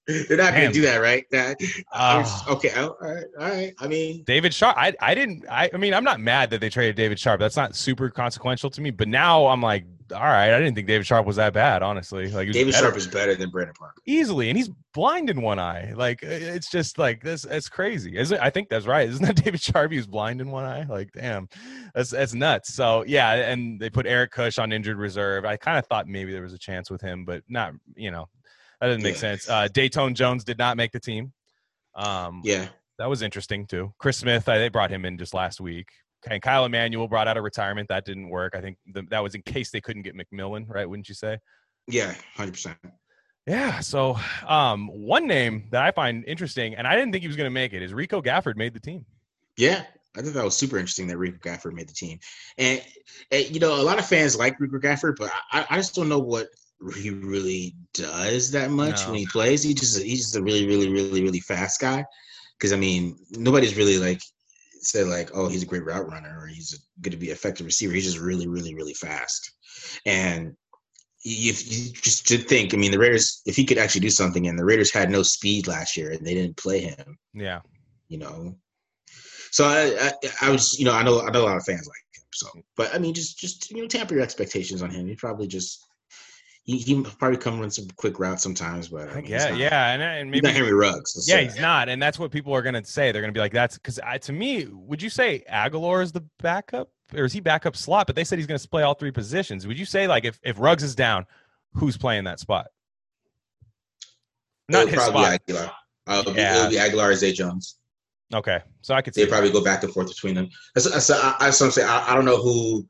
they're 0.06 0.36
not 0.36 0.52
Damn. 0.52 0.62
gonna 0.62 0.72
do 0.72 0.82
that, 0.82 0.98
right? 0.98 1.24
That, 1.30 1.56
Ah. 1.92 2.44
okay, 2.52 2.70
all 2.74 2.96
right, 3.00 3.24
all 3.38 3.48
right. 3.48 3.74
I 3.80 3.86
mean, 3.88 4.22
David 4.24 4.54
Sharpe. 4.54 4.76
I, 4.76 4.92
I 5.00 5.14
didn't. 5.14 5.44
I, 5.50 5.70
I 5.72 5.76
mean, 5.76 5.94
I'm 5.94 6.04
not 6.04 6.20
mad 6.20 6.50
that 6.50 6.60
they 6.60 6.68
traded 6.70 6.96
David 6.96 7.18
Sharpe. 7.18 7.40
That's 7.40 7.56
not 7.56 7.74
super 7.76 8.08
consequential 8.08 8.70
to 8.70 8.80
me. 8.80 8.90
But 8.90 9.08
now 9.08 9.46
I'm 9.46 9.60
like, 9.62 9.84
all 10.12 10.20
right. 10.20 10.52
I 10.52 10.58
didn't 10.58 10.74
think 10.74 10.86
David 10.86 11.06
Sharpe 11.06 11.26
was 11.26 11.36
that 11.36 11.52
bad, 11.52 11.82
honestly. 11.82 12.28
Like 12.30 12.50
David 12.52 12.72
better- 12.72 12.84
Sharpe 12.86 12.96
is 12.96 13.06
better 13.06 13.34
than 13.34 13.50
Brandon 13.50 13.74
Parker. 13.78 14.00
easily, 14.06 14.48
and 14.48 14.56
he's 14.58 14.70
blind 14.94 15.30
in 15.30 15.40
one 15.42 15.58
eye. 15.58 15.92
Like 15.94 16.22
it's 16.22 16.70
just 16.70 16.98
like 16.98 17.22
this. 17.22 17.44
It's 17.44 17.68
crazy. 17.68 18.16
Isn't 18.16 18.36
it? 18.38 18.42
I 18.42 18.50
think 18.50 18.68
that's 18.68 18.86
right. 18.86 19.08
Isn't 19.08 19.24
that 19.26 19.36
David 19.44 19.60
Sharpe? 19.60 19.90
He 19.92 19.96
was 19.96 20.06
blind 20.06 20.40
in 20.40 20.50
one 20.50 20.64
eye. 20.64 20.84
Like 20.88 21.10
damn, 21.12 21.48
that's 21.94 22.10
that's 22.10 22.34
nuts. 22.34 22.74
So 22.74 23.04
yeah, 23.06 23.32
and 23.32 23.78
they 23.80 23.90
put 23.90 24.06
Eric 24.06 24.30
Kush 24.32 24.58
on 24.58 24.72
injured 24.72 24.98
reserve. 24.98 25.44
I 25.44 25.56
kind 25.56 25.78
of 25.78 25.86
thought 25.86 26.06
maybe 26.08 26.32
there 26.32 26.42
was 26.42 26.52
a 26.54 26.58
chance 26.58 26.90
with 26.90 27.00
him, 27.00 27.24
but 27.24 27.42
not. 27.48 27.72
You 27.96 28.10
know, 28.10 28.26
that 28.80 28.88
doesn't 28.88 29.02
make 29.02 29.14
Yeah. 29.14 29.20
sense. 29.20 29.48
Uh, 29.48 29.68
Dayton 29.72 30.14
Jones 30.14 30.44
did 30.44 30.58
not 30.58 30.76
make 30.76 30.92
the 30.92 31.00
team. 31.00 31.32
Um, 31.94 32.40
Yeah, 32.44 32.68
that 32.98 33.08
was 33.08 33.22
interesting 33.22 33.66
too. 33.66 33.92
Chris 33.98 34.18
Smith, 34.18 34.48
I, 34.48 34.58
they 34.58 34.68
brought 34.68 34.90
him 34.90 35.04
in 35.04 35.18
just 35.18 35.34
last 35.34 35.60
week. 35.60 35.88
And 36.28 36.42
Kyle 36.42 36.64
Emanuel 36.64 37.08
brought 37.08 37.28
out 37.28 37.36
of 37.36 37.44
retirement. 37.44 37.88
That 37.88 38.04
didn't 38.04 38.28
work. 38.28 38.54
I 38.54 38.60
think 38.60 38.76
the, 38.92 39.02
that 39.10 39.22
was 39.22 39.34
in 39.34 39.42
case 39.42 39.70
they 39.70 39.80
couldn't 39.80 40.02
get 40.02 40.14
McMillan, 40.16 40.66
right? 40.68 40.88
Wouldn't 40.88 41.08
you 41.08 41.14
say? 41.14 41.38
yeah, 41.88 42.14
hundred 42.36 42.52
percent. 42.52 42.76
Yeah. 43.46 43.80
So, 43.80 44.18
um, 44.46 44.88
one 44.88 45.26
name 45.26 45.68
that 45.72 45.82
I 45.82 45.90
find 45.90 46.24
interesting, 46.26 46.74
and 46.74 46.86
I 46.86 46.94
didn't 46.94 47.12
think 47.12 47.22
he 47.22 47.28
was 47.28 47.36
going 47.36 47.46
to 47.46 47.50
make 47.50 47.72
it, 47.72 47.82
is 47.82 47.92
Rico 47.92 48.20
Gafford 48.22 48.56
made 48.56 48.74
the 48.74 48.80
team. 48.80 49.04
Yeah, 49.56 49.84
I 50.16 50.22
thought 50.22 50.34
that 50.34 50.44
was 50.44 50.56
super 50.56 50.76
interesting 50.78 51.06
that 51.08 51.16
Rico 51.18 51.38
Gafford 51.38 51.72
made 51.72 51.88
the 51.88 51.94
team, 51.94 52.18
and, 52.58 52.82
and 53.30 53.50
you 53.50 53.60
know 53.60 53.80
a 53.80 53.82
lot 53.82 53.98
of 53.98 54.06
fans 54.06 54.36
like 54.36 54.60
Rico 54.60 54.78
Gafford, 54.78 55.16
but 55.16 55.30
I, 55.52 55.66
I 55.70 55.76
just 55.76 55.94
don't 55.94 56.08
know 56.08 56.18
what 56.18 56.48
he 56.96 57.10
really 57.10 57.74
does 57.92 58.50
that 58.52 58.70
much 58.70 59.02
No. 59.02 59.10
when 59.10 59.18
he 59.18 59.26
plays. 59.26 59.62
He 59.62 59.74
just 59.74 60.00
he's 60.02 60.20
just 60.20 60.36
a 60.36 60.42
really, 60.42 60.66
really, 60.66 60.90
really, 60.90 61.22
really 61.22 61.40
fast 61.40 61.80
guy. 61.80 62.04
Because 62.58 62.72
I 62.72 62.76
mean, 62.76 63.18
nobody's 63.32 63.76
really 63.76 63.98
like 63.98 64.20
said 64.80 65.06
like, 65.06 65.30
oh, 65.34 65.48
he's 65.48 65.62
a 65.62 65.66
great 65.66 65.84
route 65.84 66.08
runner 66.08 66.36
or 66.40 66.46
he's 66.46 66.86
going 67.00 67.12
to 67.12 67.18
be 67.18 67.30
effective 67.30 67.66
receiver. 67.66 67.92
He's 67.92 68.04
just 68.04 68.18
really, 68.18 68.48
really, 68.48 68.74
really 68.74 68.94
fast. 68.94 69.50
And 70.06 70.56
if 71.22 71.70
you 71.70 71.92
just 71.92 72.26
to 72.28 72.38
think, 72.38 72.72
I 72.72 72.76
mean, 72.76 72.92
the 72.92 72.98
Raiders, 72.98 73.42
if 73.44 73.56
he 73.56 73.64
could 73.64 73.78
actually 73.78 74.00
do 74.00 74.10
something, 74.10 74.46
and 74.46 74.58
the 74.58 74.64
Raiders 74.64 74.92
had 74.92 75.10
no 75.10 75.22
speed 75.22 75.66
last 75.68 75.96
year 75.96 76.12
and 76.12 76.26
they 76.26 76.34
didn't 76.34 76.56
play 76.56 76.80
him. 76.80 77.18
Yeah. 77.34 77.60
you 78.10 78.18
know. 78.18 78.54
So 79.52 79.64
I, 79.64 80.08
I, 80.08 80.48
I 80.48 80.50
was, 80.50 80.78
you 80.78 80.84
know, 80.84 80.92
I 80.92 81.02
know 81.02 81.22
I 81.22 81.30
know 81.30 81.42
a 81.42 81.46
lot 81.46 81.56
of 81.56 81.64
fans 81.64 81.88
like 81.88 82.04
him. 82.14 82.24
So, 82.32 82.48
but 82.76 82.94
I 82.94 82.98
mean, 82.98 83.14
just 83.14 83.38
just 83.38 83.70
you 83.70 83.80
know, 83.80 83.88
tamper 83.88 84.14
your 84.14 84.22
expectations 84.22 84.82
on 84.82 84.90
him. 84.90 85.06
He 85.06 85.14
probably 85.16 85.46
just 85.46 85.86
he 86.70 86.78
he 86.78 87.02
probably 87.02 87.36
come 87.38 87.58
run 87.58 87.70
some 87.70 87.88
quick 87.96 88.18
routes 88.18 88.42
sometimes, 88.42 88.88
but 88.88 89.10
I 89.10 89.16
mean, 89.16 89.26
yeah, 89.26 89.54
yeah, 89.54 89.92
and, 89.92 90.02
and 90.02 90.34
he's 90.34 90.42
maybe 90.42 90.52
not 90.52 90.54
Henry 90.54 90.72
Ruggs. 90.72 91.26
yeah, 91.28 91.40
he's 91.40 91.58
not, 91.58 91.88
and 91.88 92.00
that's 92.00 92.18
what 92.18 92.30
people 92.30 92.54
are 92.54 92.62
gonna 92.62 92.84
say. 92.84 93.10
They're 93.10 93.22
gonna 93.22 93.32
be 93.32 93.40
like, 93.40 93.52
"That's 93.52 93.76
because 93.76 93.98
to 94.22 94.32
me, 94.32 94.66
would 94.70 95.02
you 95.02 95.10
say 95.10 95.42
Agholor 95.50 96.02
is 96.02 96.12
the 96.12 96.24
backup, 96.38 96.90
or 97.14 97.24
is 97.24 97.32
he 97.32 97.40
backup 97.40 97.76
slot?" 97.76 98.06
But 98.06 98.14
they 98.16 98.24
said 98.24 98.38
he's 98.38 98.46
gonna 98.46 98.60
play 98.60 98.82
all 98.82 98.94
three 98.94 99.10
positions. 99.10 99.66
Would 99.66 99.78
you 99.78 99.84
say 99.84 100.06
like 100.06 100.24
if 100.24 100.38
if 100.42 100.58
Ruggs 100.60 100.82
is 100.82 100.94
down, 100.94 101.26
who's 101.74 101.96
playing 101.96 102.24
that 102.24 102.38
spot? 102.38 102.68
Not 104.68 104.86
his 104.86 104.94
probably 104.96 105.24
spot. 105.24 105.40
Agholor. 105.46 105.70
Uh, 106.06 106.18
it'll, 106.20 106.36
Yeah. 106.36 106.68
be, 106.68 106.76
it'll 106.76 106.90
be 106.90 106.96
Agholor 106.96 107.10
or 107.10 107.14
Zay 107.16 107.32
Jones. 107.32 107.76
Okay, 108.32 108.60
so 108.82 108.94
I 108.94 109.02
could. 109.02 109.12
They 109.14 109.26
probably 109.26 109.50
go 109.50 109.64
back 109.64 109.82
and 109.82 109.92
forth 109.92 110.06
between 110.06 110.36
them. 110.36 110.48
That's, 110.74 110.88
that's, 110.88 111.10
I, 111.10 111.34
that's 111.40 111.60
what 111.60 111.66
I'm 111.66 111.72
saying. 111.72 111.88
I, 111.88 112.12
I 112.12 112.14
don't 112.14 112.24
know 112.24 112.36
who 112.40 112.86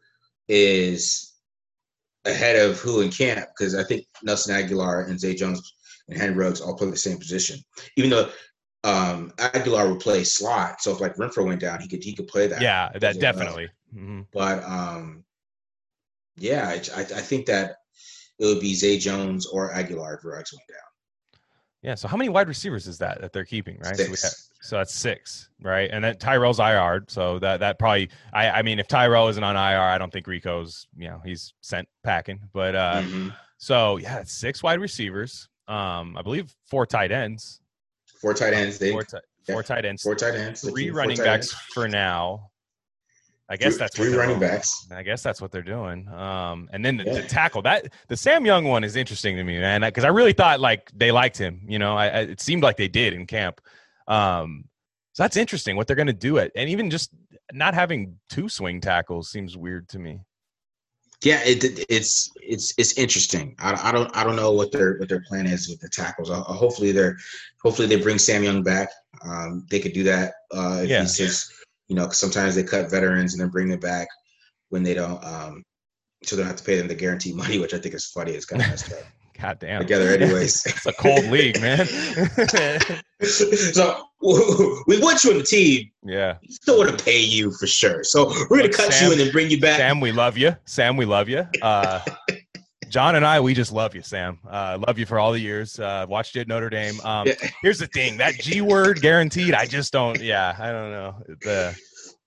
is 0.49 1.30
ahead 2.25 2.57
of 2.57 2.79
who 2.79 3.01
in 3.01 3.11
camp 3.11 3.47
because 3.57 3.75
I 3.75 3.83
think 3.85 4.07
Nelson 4.23 4.55
Agholor 4.55 5.09
and 5.09 5.19
Zay 5.19 5.35
Jones 5.35 5.75
and 6.09 6.19
Henry 6.19 6.37
Ruggs 6.37 6.61
all 6.61 6.77
play 6.77 6.91
the 6.91 6.97
same 6.97 7.19
position. 7.19 7.59
Even 7.97 8.11
though 8.11 8.31
um, 8.85 9.33
Agholor 9.37 9.91
would 9.91 10.01
play 10.01 10.25
slot, 10.25 10.81
so 10.81 10.93
if 10.93 11.01
like 11.01 11.17
Renfrow 11.17 11.47
went 11.47 11.61
down, 11.61 11.81
he 11.81 11.89
could 11.89 12.03
he 12.03 12.15
could 12.15 12.29
play 12.29 12.47
that. 12.47 12.61
yeah, 12.61 12.91
that 12.99 13.21
definitely. 13.21 13.69
Mhm. 13.95 14.27
But 14.33 14.63
um, 14.65 15.25
yeah, 16.37 16.69
I, 16.69 17.01
I, 17.01 17.01
I 17.01 17.21
think 17.21 17.47
that 17.47 17.77
it 18.39 18.47
would 18.47 18.61
be 18.61 18.75
Zay 18.75 18.99
Jones 18.99 19.47
or 19.47 19.73
Agholor 19.73 20.17
if 20.17 20.25
Ruggs 20.25 20.53
went 20.53 20.69
down. 20.69 20.90
Yeah. 21.83 21.95
So 21.95 22.09
how 22.09 22.17
many 22.17 22.29
wide 22.29 22.49
receivers 22.49 22.87
is 22.87 22.99
that 22.99 23.21
that 23.21 23.33
they're 23.33 23.45
keeping? 23.45 23.79
Right. 23.79 23.97
So, 23.97 24.05
have, 24.05 24.17
so 24.61 24.77
that's 24.77 24.95
six, 24.95 25.49
right? 25.63 25.89
And 25.91 26.05
then 26.05 26.17
Tyrell's 26.19 26.59
IR. 26.61 27.05
So 27.09 27.39
that 27.39 27.61
that 27.61 27.79
probably. 27.79 28.11
I 28.33 28.51
I 28.51 28.63
mean, 28.63 28.79
if 28.79 28.87
Tyrell 28.89 29.29
isn't 29.29 29.43
on 29.43 29.57
IR, 29.57 29.81
I 29.81 29.97
don't 29.99 30.13
think 30.13 30.27
Rico's. 30.27 30.87
You 30.97 31.09
know, 31.09 31.23
he's 31.25 31.55
sent 31.63 31.89
packing. 32.05 32.41
But 32.53 32.75
uh, 32.75 33.03
Mhm. 33.03 33.35
so 33.59 33.97
yeah, 33.97 34.19
it's 34.21 34.33
six 34.33 34.63
wide 34.63 34.81
receivers. 34.81 35.49
Um, 35.69 36.17
I 36.17 36.23
believe 36.23 36.55
four 36.67 36.85
tight 36.85 37.13
ends. 37.13 37.61
Four 38.21 38.35
tight 38.35 38.53
ends. 38.53 38.79
They 38.79 38.91
Four, 38.91 39.05
ti- 39.05 39.17
yeah, 39.49 39.55
four 39.55 39.63
tight 39.63 39.85
ends. 39.87 40.03
four 40.03 40.15
tight 40.15 40.35
ends. 40.35 40.61
Three 40.69 40.91
running 40.91 41.17
backs 41.17 41.53
ends. 41.53 41.55
for 41.73 41.89
now. 41.89 42.51
I 43.53 43.57
guess 43.57 43.73
Three- 43.73 43.79
that's 43.79 43.97
three 43.97 44.05
what 44.07 44.11
they're 44.13 44.21
running 44.21 44.39
doing. 44.39 44.51
backs. 44.53 44.87
I 44.95 45.03
guess 45.03 45.23
that's 45.25 45.41
what 45.43 45.51
they're 45.51 45.61
doing. 45.63 46.07
Um, 46.09 46.69
and 46.73 46.85
then 46.85 46.97
the, 46.97 47.05
the 47.05 47.23
tackle 47.23 47.63
that 47.63 47.93
the 48.09 48.17
Sam 48.17 48.47
Young 48.47 48.65
one 48.65 48.85
is 48.85 48.95
interesting 48.95 49.35
to 49.37 49.43
me, 49.45 49.59
man, 49.59 49.81
because 49.81 50.05
I 50.05 50.09
really 50.09 50.33
thought 50.33 50.61
like 50.61 50.89
they 50.95 51.11
liked 51.11 51.37
him. 51.37 51.61
You 51.67 51.81
know, 51.81 51.97
I, 51.97 52.07
I 52.07 52.19
it 52.21 52.41
seemed 52.41 52.63
like 52.63 52.77
they 52.77 52.87
did 52.89 53.13
in 53.13 53.27
camp. 53.27 53.61
Um, 54.07 54.65
so 55.15 55.25
that's 55.25 55.37
interesting 55.37 55.75
what 55.77 55.87
they're 55.89 55.97
going 55.97 56.07
to 56.07 56.13
do 56.13 56.37
it, 56.37 56.53
and 56.55 56.71
even 56.71 56.91
just 56.91 57.11
not 57.53 57.75
having 57.75 58.17
two 58.29 58.49
swing 58.49 58.81
tackles 58.81 59.29
seems 59.31 59.57
weird 59.57 59.89
to 59.89 59.99
me. 59.99 60.21
Yeah, 61.23 61.41
it, 61.45 61.85
it's 61.91 62.31
it's 62.41 62.73
it's 62.79 62.97
interesting. 62.97 63.57
I, 63.59 63.89
I 63.89 63.93
don't 63.93 64.17
I 64.17 64.23
don't 64.25 64.37
know 64.37 64.53
what 64.53 64.71
their 64.73 64.97
what 64.99 65.09
their 65.09 65.23
plan 65.29 65.47
is 65.47 65.69
with 65.69 65.81
the 65.81 65.89
tackles. 65.89 66.31
Uh, 66.31 66.41
hopefully 66.43 66.93
they're 66.93 67.17
hopefully 67.63 67.89
they 67.89 67.97
bring 68.01 68.19
Sam 68.19 68.43
Young 68.45 68.63
back. 68.63 68.89
Um, 69.23 69.67
they 69.71 69.81
could 69.81 69.93
do 69.93 70.05
that. 70.05 70.35
Uh, 70.55 70.81
if 70.85 70.89
Yeah. 70.89 71.01
he's 71.03 71.17
just 71.19 71.53
you 71.91 71.97
know 71.97 72.07
'cause 72.07 72.19
sometimes 72.19 72.55
they 72.55 72.63
cut 72.63 72.89
veterans 72.91 73.35
and 73.35 73.43
then 73.43 73.49
bring 73.51 73.69
them 73.69 73.81
back 73.81 74.07
when 74.71 74.83
they 74.85 74.95
don't. 74.95 75.23
Um, 75.25 75.65
so 76.23 76.37
they 76.37 76.43
don't 76.43 76.49
have 76.49 76.57
to 76.59 76.65
pay 76.65 76.77
them 76.79 76.87
the 76.89 76.95
guaranteed 76.95 77.35
money, 77.43 77.59
which 77.59 77.75
I 77.75 77.79
think 77.79 77.95
is 77.95 78.07
funny. 78.07 78.33
It's 78.33 78.47
kind 78.47 78.63
of 78.63 78.69
messed 78.69 78.93
up. 78.93 79.01
God 79.41 79.59
damn. 79.59 79.81
Together, 79.81 80.09
anyways. 80.11 80.65
it's 80.67 80.87
a 80.87 80.93
cold 80.93 81.25
league, 81.27 81.59
man. 81.63 81.87
so 83.23 84.05
we 84.87 85.01
want 85.01 85.25
you 85.25 85.31
on 85.33 85.39
the 85.39 85.47
team. 85.49 85.91
yeah. 86.05 86.37
We 86.43 86.49
still 86.53 86.79
want 86.79 86.97
to 86.97 87.03
pay 87.05 87.21
you 87.21 87.51
for 87.53 87.67
sure. 87.67 88.05
So 88.05 88.33
we're 88.51 88.59
gonna 88.59 88.69
cut 88.73 88.93
Sam- 88.93 89.07
you 89.07 89.13
and 89.13 89.21
then 89.21 89.33
bring 89.33 89.51
you 89.51 89.59
back. 89.61 89.79
Sam, 89.79 90.01
we 90.01 90.13
love 90.13 90.37
you. 90.39 90.55
Sam, 90.67 90.97
we 90.97 91.07
love 91.07 91.29
you. 91.29 91.47
Uh, 91.63 92.01
John 92.91 93.15
and 93.15 93.25
I, 93.25 93.41
we 93.41 93.55
just 93.55 93.73
love 93.73 93.95
you, 93.95 94.03
Sam. 94.03 94.39
Uh, 94.49 94.79
love 94.87 94.99
you 94.99 95.07
for 95.07 95.19
all 95.19 95.33
the 95.33 95.39
years. 95.39 95.79
Uh, 95.79 96.05
watched 96.09 96.35
you 96.35 96.41
at 96.43 96.49
Notre 96.49 96.69
Dame. 96.69 97.01
Um, 97.03 97.27
Yeah. 97.29 97.35
Here's 97.63 97.79
the 97.79 97.87
thing: 97.87 98.17
that 98.19 98.35
G 98.35 98.61
word 98.61 99.01
guaranteed. 99.01 99.55
I 99.55 99.65
just 99.67 99.93
don't. 99.93 100.21
Yeah, 100.21 100.55
I 100.59 100.71
don't 100.73 100.91
know. 100.91 101.15
The 101.43 101.79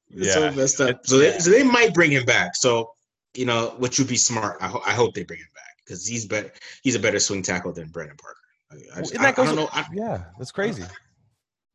It's 0.09 0.33
so 0.33 0.45
yeah, 0.45 0.51
messed 0.51 0.79
up. 0.81 0.89
It- 0.89 0.99
So 1.05 1.17
they, 1.19 1.31
yeah. 1.33 1.37
so 1.37 1.49
they 1.51 1.63
might 1.63 1.93
bring 1.93 2.11
him 2.11 2.25
back. 2.25 2.55
So 2.55 2.91
you 3.35 3.45
know, 3.45 3.75
which 3.77 3.99
would 3.99 4.07
be 4.07 4.15
smart. 4.15 4.57
I, 4.61 4.67
ho- 4.67 4.81
I 4.85 4.91
hope 4.91 5.13
they 5.13 5.23
bring 5.23 5.39
him 5.39 5.47
back 5.53 5.75
because 5.85 6.07
he's 6.07 6.25
better. 6.25 6.51
He's 6.81 6.95
a 6.95 6.99
better 6.99 7.19
swing 7.19 7.41
tackle 7.41 7.73
than 7.73 7.89
Brandon 7.89 8.15
Parker. 8.17 8.37
I, 8.71 8.97
I, 8.97 9.01
just, 9.01 9.13
and 9.15 9.25
I, 9.25 9.29
I 9.29 9.31
don't 9.33 9.55
know. 9.55 9.69
Yeah, 9.91 10.23
that's 10.37 10.51
crazy. 10.51 10.83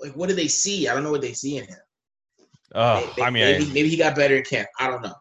like, 0.01 0.12
what 0.14 0.28
do 0.28 0.34
they 0.34 0.49
see? 0.49 0.89
I 0.89 0.95
don't 0.95 1.03
know 1.05 1.11
what 1.11 1.20
they 1.20 1.32
see 1.34 1.59
in 1.59 1.64
him. 1.66 1.76
Oh, 2.74 3.12
May- 3.16 3.22
I 3.24 3.30
mean, 3.30 3.45
maybe, 3.45 3.66
maybe 3.72 3.89
he 3.89 3.97
got 3.97 4.14
better 4.16 4.36
in 4.36 4.45
camp. 4.45 4.68
I 4.78 4.89
don't 4.89 5.03
know. 5.03 5.14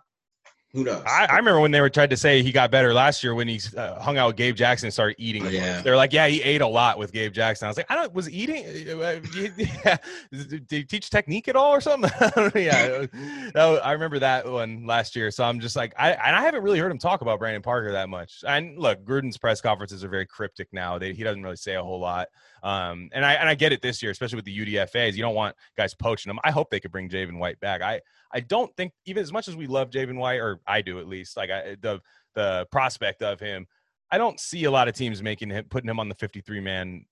Who 0.77 0.83
knows? 0.83 1.01
I, 1.07 1.25
I 1.25 1.37
remember 1.37 1.59
when 1.59 1.71
they 1.71 1.81
were 1.81 1.89
tried 1.89 2.11
to 2.11 2.17
say 2.17 2.43
he 2.43 2.51
got 2.51 2.69
better 2.69 2.93
last 2.93 3.23
year 3.23 3.33
when 3.33 3.47
he 3.47 3.59
uh, 3.75 3.99
hung 3.99 4.19
out 4.19 4.27
with 4.27 4.35
Gabe 4.35 4.55
Jackson 4.55 4.85
and 4.85 4.93
started 4.93 5.15
eating. 5.17 5.43
Oh, 5.43 5.49
yeah. 5.49 5.81
They're 5.81 5.97
like, 5.97 6.13
yeah, 6.13 6.27
he 6.27 6.39
ate 6.43 6.61
a 6.61 6.67
lot 6.67 6.99
with 6.99 7.11
Gabe 7.11 7.33
Jackson. 7.33 7.65
I 7.65 7.69
was 7.69 7.77
like, 7.77 7.89
I 7.89 7.95
don't 7.95 8.13
was 8.13 8.29
eating. 8.29 8.63
uh, 8.87 9.19
Yeah. 9.57 9.97
Did 10.31 10.65
he 10.69 10.83
teach 10.83 11.09
technique 11.09 11.47
at 11.47 11.55
all 11.55 11.71
or 11.73 11.81
something? 11.81 12.11
yeah, 12.61 13.07
was- 13.55 13.79
I 13.83 13.91
remember 13.93 14.19
that 14.19 14.47
one 14.47 14.85
last 14.85 15.15
year. 15.15 15.31
So 15.31 15.43
I'm 15.43 15.59
just 15.59 15.75
like, 15.75 15.95
I 15.97 16.11
and 16.11 16.35
I 16.35 16.43
haven't 16.43 16.61
really 16.61 16.77
heard 16.77 16.91
him 16.91 16.99
talk 16.99 17.21
about 17.21 17.39
Brandon 17.39 17.63
Parker 17.63 17.93
that 17.93 18.07
much. 18.07 18.43
And 18.47 18.77
look, 18.77 19.03
Gruden's 19.03 19.37
press 19.39 19.59
conferences 19.61 20.03
are 20.03 20.09
very 20.09 20.27
cryptic 20.27 20.67
now. 20.71 20.99
They, 20.99 21.13
he 21.13 21.23
doesn't 21.23 21.41
really 21.41 21.55
say 21.55 21.73
a 21.73 21.81
whole 21.83 21.99
lot. 21.99 22.27
Um, 22.61 23.09
and 23.13 23.25
I 23.25 23.33
and 23.33 23.49
I 23.49 23.55
get 23.55 23.71
it 23.71 23.81
this 23.81 24.03
year, 24.03 24.11
especially 24.11 24.35
with 24.35 24.45
the 24.45 24.59
UDFA's. 24.59 25.17
You 25.17 25.23
don't 25.23 25.35
want 25.35 25.55
guys 25.75 25.95
poaching 25.95 26.29
them. 26.29 26.39
I 26.43 26.51
hope 26.51 26.69
they 26.69 26.79
could 26.79 26.91
bring 26.91 27.09
Javin 27.09 27.39
White 27.39 27.59
back. 27.59 27.81
I 27.81 28.01
I 28.33 28.39
don't 28.41 28.75
think 28.75 28.91
even 29.05 29.21
as 29.21 29.31
much 29.31 29.47
as 29.47 29.55
we 29.55 29.67
love 29.67 29.89
Javin 29.89 30.17
White, 30.17 30.37
or 30.39 30.59
I 30.67 30.81
do 30.81 30.99
at 30.99 31.07
least, 31.07 31.37
like 31.37 31.49
I, 31.49 31.75
the 31.81 31.99
the 32.35 32.67
prospect 32.71 33.21
of 33.21 33.39
him, 33.39 33.67
I 34.11 34.17
don't 34.17 34.39
see 34.39 34.65
a 34.65 34.71
lot 34.71 34.87
of 34.87 34.93
teams 34.95 35.21
making 35.23 35.49
him 35.49 35.65
putting 35.69 35.89
him 35.89 35.99
on 35.99 36.09
the 36.09 36.15
53 36.15 36.59
man 36.59 37.05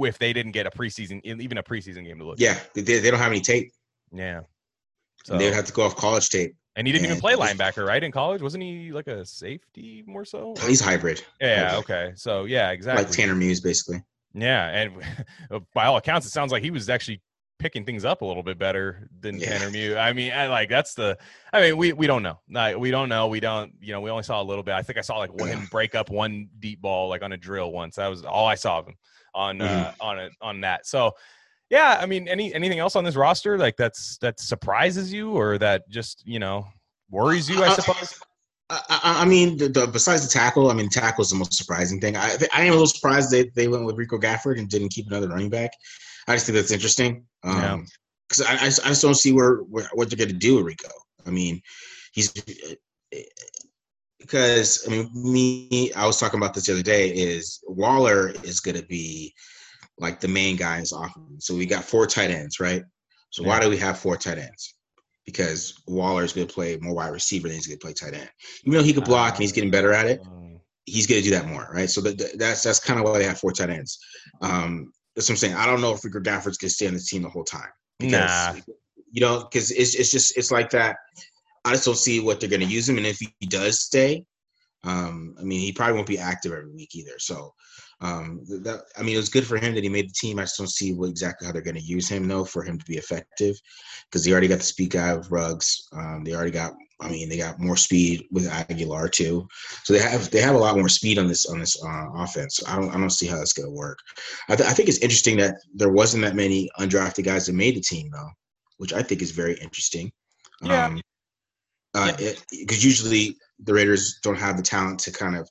if 0.00 0.18
they 0.18 0.32
didn't 0.32 0.52
get 0.52 0.66
a 0.66 0.70
preseason, 0.70 1.20
even 1.24 1.58
a 1.58 1.62
preseason 1.62 2.04
game 2.04 2.18
to 2.18 2.24
look. 2.24 2.34
at. 2.34 2.40
yeah, 2.40 2.58
they, 2.74 2.98
they 2.98 3.10
don't 3.10 3.20
have 3.20 3.32
any 3.32 3.40
tape. 3.40 3.72
yeah. 4.12 4.42
So, 5.24 5.36
They 5.36 5.46
would 5.46 5.54
have 5.54 5.64
to 5.66 5.72
go 5.72 5.82
off 5.82 5.96
college 5.96 6.28
tape. 6.30 6.54
and 6.76 6.86
he 6.86 6.92
didn't 6.92 7.06
even 7.06 7.20
play 7.20 7.34
linebacker, 7.34 7.84
right? 7.86 8.02
In 8.02 8.12
college, 8.12 8.40
wasn't 8.40 8.62
he 8.62 8.92
like 8.92 9.08
a 9.08 9.24
safety 9.26 10.04
more 10.06 10.24
so? 10.24 10.54
He's 10.66 10.80
hybrid. 10.80 11.22
Yeah. 11.40 11.70
hybrid. 11.70 11.84
Okay. 11.84 12.12
So 12.14 12.44
yeah, 12.44 12.70
exactly. 12.70 13.04
Like 13.04 13.12
Tanner 13.12 13.34
Muse, 13.34 13.60
basically. 13.60 14.02
Yeah, 14.32 14.68
and 14.68 15.64
by 15.74 15.86
all 15.86 15.96
accounts, 15.96 16.26
it 16.26 16.30
sounds 16.30 16.52
like 16.52 16.62
he 16.62 16.70
was 16.70 16.88
actually 16.88 17.20
picking 17.58 17.84
things 17.84 18.04
up 18.04 18.22
a 18.22 18.24
little 18.24 18.42
bit 18.42 18.58
better 18.58 19.08
than 19.20 19.38
Yeah. 19.38 19.58
Tanner 19.58 19.70
Muse. 19.70 19.96
I 19.96 20.12
mean, 20.12 20.32
I, 20.32 20.46
like 20.48 20.68
that's 20.68 20.94
the. 20.94 21.18
I 21.52 21.60
mean, 21.60 21.76
we 21.76 21.92
we 21.92 22.06
don't 22.06 22.22
know. 22.22 22.38
Like, 22.50 22.76
we 22.78 22.90
don't 22.90 23.08
know. 23.08 23.26
We 23.28 23.40
don't. 23.40 23.72
You 23.80 23.92
know, 23.92 24.00
we 24.00 24.10
only 24.10 24.22
saw 24.22 24.40
a 24.40 24.44
little 24.44 24.62
bit. 24.62 24.74
I 24.74 24.82
think 24.82 24.98
I 24.98 25.02
saw 25.02 25.18
like 25.18 25.32
one 25.32 25.48
him 25.48 25.68
break 25.70 25.94
up 25.94 26.10
one 26.10 26.48
deep 26.58 26.80
ball 26.80 27.08
like 27.08 27.22
on 27.22 27.32
a 27.32 27.36
drill 27.36 27.72
once. 27.72 27.96
That 27.96 28.08
was 28.08 28.24
all 28.24 28.46
I 28.46 28.54
saw 28.54 28.78
of 28.78 28.86
him 28.88 28.94
on 29.34 29.60
uh, 29.60 29.92
on 30.00 30.18
it 30.18 30.32
on 30.40 30.60
that. 30.62 30.86
So. 30.86 31.12
Yeah, 31.70 31.98
I 32.00 32.06
mean, 32.06 32.28
any 32.28 32.54
anything 32.54 32.78
else 32.78 32.96
on 32.96 33.04
this 33.04 33.14
roster 33.14 33.58
like 33.58 33.76
that's 33.76 34.16
that 34.22 34.40
surprises 34.40 35.12
you 35.12 35.32
or 35.32 35.58
that 35.58 35.86
just 35.90 36.26
you 36.26 36.38
know 36.38 36.66
worries 37.10 37.46
you? 37.46 37.62
I 37.62 37.68
Uh, 37.68 37.74
suppose. 37.74 38.18
I, 38.70 38.80
I, 38.88 39.22
I 39.22 39.24
mean, 39.26 39.58
the, 39.58 39.68
the, 39.68 39.86
besides 39.86 40.26
the 40.26 40.32
tackle, 40.32 40.70
I 40.70 40.74
mean, 40.74 40.88
tackle 40.88 41.20
is 41.20 41.28
the 41.28 41.36
most 41.36 41.52
surprising 41.52 42.00
thing. 42.00 42.16
I, 42.16 42.38
I 42.54 42.62
am 42.62 42.68
a 42.68 42.70
little 42.70 42.86
surprised 42.86 43.30
they, 43.30 43.50
they 43.54 43.68
went 43.68 43.84
with 43.84 43.98
Rico 43.98 44.16
Gafford 44.16 44.58
and 44.58 44.66
didn't 44.66 44.88
keep 44.88 45.08
another 45.08 45.28
running 45.28 45.50
back. 45.50 45.72
I 46.26 46.36
just 46.36 46.46
think 46.46 46.56
that's 46.56 46.70
interesting. 46.70 47.26
Yeah. 47.44 47.72
Um, 47.74 47.86
because 48.28 48.44
I, 48.44 48.54
I, 48.54 48.64
just, 48.66 48.84
I 48.84 48.88
just 48.88 49.02
don't 49.02 49.14
see 49.14 49.32
where, 49.32 49.56
where 49.58 49.88
what 49.94 50.10
they're 50.10 50.18
going 50.18 50.28
to 50.28 50.34
do 50.34 50.56
with 50.56 50.66
Rico. 50.66 50.90
I 51.26 51.30
mean, 51.30 51.62
he's 52.12 52.32
because 54.18 54.86
I 54.86 54.90
mean, 54.90 55.10
me. 55.14 55.92
I 55.94 56.06
was 56.06 56.20
talking 56.20 56.38
about 56.38 56.52
this 56.52 56.66
the 56.66 56.74
other 56.74 56.82
day. 56.82 57.08
Is 57.08 57.60
Waller 57.66 58.30
is 58.42 58.60
going 58.60 58.76
to 58.76 58.84
be 58.84 59.32
like 59.98 60.20
the 60.20 60.28
main 60.28 60.56
guy 60.56 60.74
in 60.74 60.80
this 60.80 60.92
offense. 60.92 61.46
So 61.46 61.54
we 61.54 61.64
got 61.66 61.84
four 61.84 62.06
tight 62.06 62.30
ends, 62.30 62.60
right? 62.60 62.82
So 63.30 63.42
why 63.42 63.60
do 63.60 63.68
we 63.68 63.76
have 63.78 63.98
four 63.98 64.16
tight 64.16 64.38
ends? 64.38 64.74
Because 65.26 65.74
Waller 65.86 66.24
is 66.24 66.32
going 66.32 66.46
to 66.46 66.52
play 66.52 66.76
more 66.80 66.94
wide 66.94 67.12
receiver 67.12 67.48
than 67.48 67.56
he's 67.56 67.66
going 67.66 67.78
to 67.78 67.84
play 67.84 67.92
tight 67.92 68.14
end. 68.14 68.30
Even 68.64 68.78
though 68.78 68.84
he 68.84 68.92
could 68.92 69.04
block 69.04 69.34
and 69.34 69.42
he's 69.42 69.52
getting 69.52 69.70
better 69.70 69.92
at 69.92 70.06
it, 70.06 70.20
Um, 70.24 70.60
he's 70.86 71.06
going 71.06 71.22
to 71.22 71.28
do 71.28 71.34
that 71.34 71.46
more, 71.46 71.68
right? 71.72 71.90
So 71.90 72.00
that, 72.00 72.38
that's 72.38 72.62
that's 72.62 72.80
kind 72.80 72.98
of 72.98 73.04
why 73.04 73.18
they 73.18 73.24
have 73.24 73.38
four 73.38 73.52
tight 73.52 73.70
ends. 73.70 73.98
Um, 74.40 74.92
that's 75.18 75.28
what 75.28 75.32
I'm 75.32 75.38
saying. 75.38 75.54
I 75.54 75.66
don't 75.66 75.80
know 75.80 75.92
if 75.92 76.04
Rico 76.04 76.20
Gafford's 76.20 76.58
going 76.58 76.68
to 76.68 76.74
stay 76.74 76.86
on 76.86 76.94
the 76.94 77.00
team 77.00 77.22
the 77.22 77.28
whole 77.28 77.42
time. 77.42 77.70
Nah. 77.98 78.54
You 79.10 79.20
know, 79.20 79.40
because 79.40 79.72
it's 79.72 79.96
it's 79.96 80.12
just 80.12 80.38
it's 80.38 80.52
like 80.52 80.70
that. 80.70 80.94
I 81.64 81.72
just 81.72 81.84
don't 81.84 81.98
see 81.98 82.20
what 82.20 82.38
they're 82.38 82.48
going 82.48 82.60
to 82.60 82.66
use 82.66 82.88
him, 82.88 82.98
and 82.98 83.06
if 83.06 83.18
he 83.18 83.46
does 83.48 83.80
stay, 83.80 84.24
um, 84.84 85.34
I 85.40 85.42
mean, 85.42 85.58
he 85.58 85.72
probably 85.72 85.94
won't 85.96 86.06
be 86.06 86.18
active 86.18 86.52
every 86.52 86.70
week 86.70 86.94
either. 86.94 87.18
So, 87.18 87.52
um, 88.00 88.42
that 88.46 88.84
I 88.96 89.02
mean, 89.02 89.16
it 89.16 89.18
was 89.18 89.28
good 89.28 89.44
for 89.44 89.56
him 89.56 89.74
that 89.74 89.82
he 89.82 89.90
made 89.90 90.08
the 90.08 90.14
team. 90.14 90.38
I 90.38 90.42
just 90.42 90.56
don't 90.56 90.70
see 90.70 90.94
what 90.94 91.10
exactly 91.10 91.46
how 91.46 91.52
they're 91.52 91.62
going 91.62 91.74
to 91.74 91.82
use 91.82 92.08
him 92.08 92.28
though 92.28 92.44
for 92.44 92.62
him 92.62 92.78
to 92.78 92.84
be 92.84 92.96
effective, 92.96 93.56
because 94.04 94.24
they 94.24 94.30
already 94.30 94.46
got 94.46 94.58
the 94.58 94.64
speak 94.64 94.94
out 94.94 95.18
of 95.18 95.32
Ruggs. 95.32 95.88
Um, 95.92 96.22
they 96.22 96.32
already 96.32 96.52
got 96.52 96.74
I 97.00 97.08
mean, 97.08 97.28
they 97.28 97.36
got 97.36 97.60
more 97.60 97.76
speed 97.76 98.26
with 98.30 98.48
Agholor 98.48 99.10
too, 99.10 99.46
so 99.84 99.92
they 99.92 100.00
have 100.00 100.30
they 100.30 100.40
have 100.40 100.56
a 100.56 100.58
lot 100.58 100.76
more 100.76 100.88
speed 100.88 101.18
on 101.18 101.28
this 101.28 101.46
on 101.46 101.60
this 101.60 101.80
uh, 101.82 102.06
offense. 102.14 102.60
I 102.66 102.76
don't 102.76 102.90
I 102.90 102.98
don't 102.98 103.10
see 103.10 103.26
how 103.26 103.36
that's 103.36 103.52
going 103.52 103.68
to 103.68 103.74
work. 103.74 103.98
I, 104.48 104.56
th- 104.56 104.68
I 104.68 104.72
think 104.72 104.88
it's 104.88 104.98
interesting 104.98 105.36
that 105.38 105.56
there 105.72 105.90
wasn't 105.90 106.24
that 106.24 106.34
many 106.34 106.68
undrafted 106.78 107.24
guys 107.24 107.46
that 107.46 107.52
made 107.54 107.76
the 107.76 107.80
team 107.80 108.10
though, 108.12 108.30
which 108.78 108.92
I 108.92 109.02
think 109.02 109.22
is 109.22 109.30
very 109.30 109.54
interesting. 109.60 110.10
Yeah. 110.60 110.86
Um, 110.86 111.00
uh, 111.94 112.12
because 112.50 112.84
usually 112.84 113.36
the 113.64 113.74
Raiders 113.74 114.18
don't 114.22 114.38
have 114.38 114.56
the 114.56 114.62
talent 114.62 115.00
to 115.00 115.12
kind 115.12 115.36
of 115.36 115.48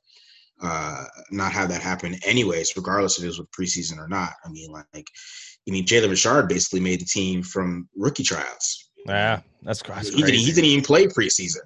uh, 0.61 1.05
not 1.31 1.51
have 1.51 1.69
that 1.69 1.81
happen 1.81 2.15
anyways, 2.25 2.75
regardless 2.75 3.17
if 3.17 3.23
it 3.23 3.27
was 3.27 3.39
with 3.39 3.51
preseason 3.51 3.97
or 3.97 4.07
not. 4.07 4.33
I 4.45 4.49
mean, 4.49 4.71
like, 4.71 4.85
I 4.95 5.71
mean, 5.71 5.85
Jalen 5.85 6.09
Richard 6.09 6.47
basically 6.47 6.79
made 6.79 7.01
the 7.01 7.05
team 7.05 7.43
from 7.43 7.87
rookie 7.95 8.23
tryouts. 8.23 8.86
Yeah, 9.07 9.41
that's, 9.63 9.81
that's 9.81 10.09
he, 10.09 10.21
didn't, 10.21 10.35
he 10.35 10.51
didn't 10.51 10.65
even 10.65 10.83
play 10.83 11.07
preseason 11.07 11.61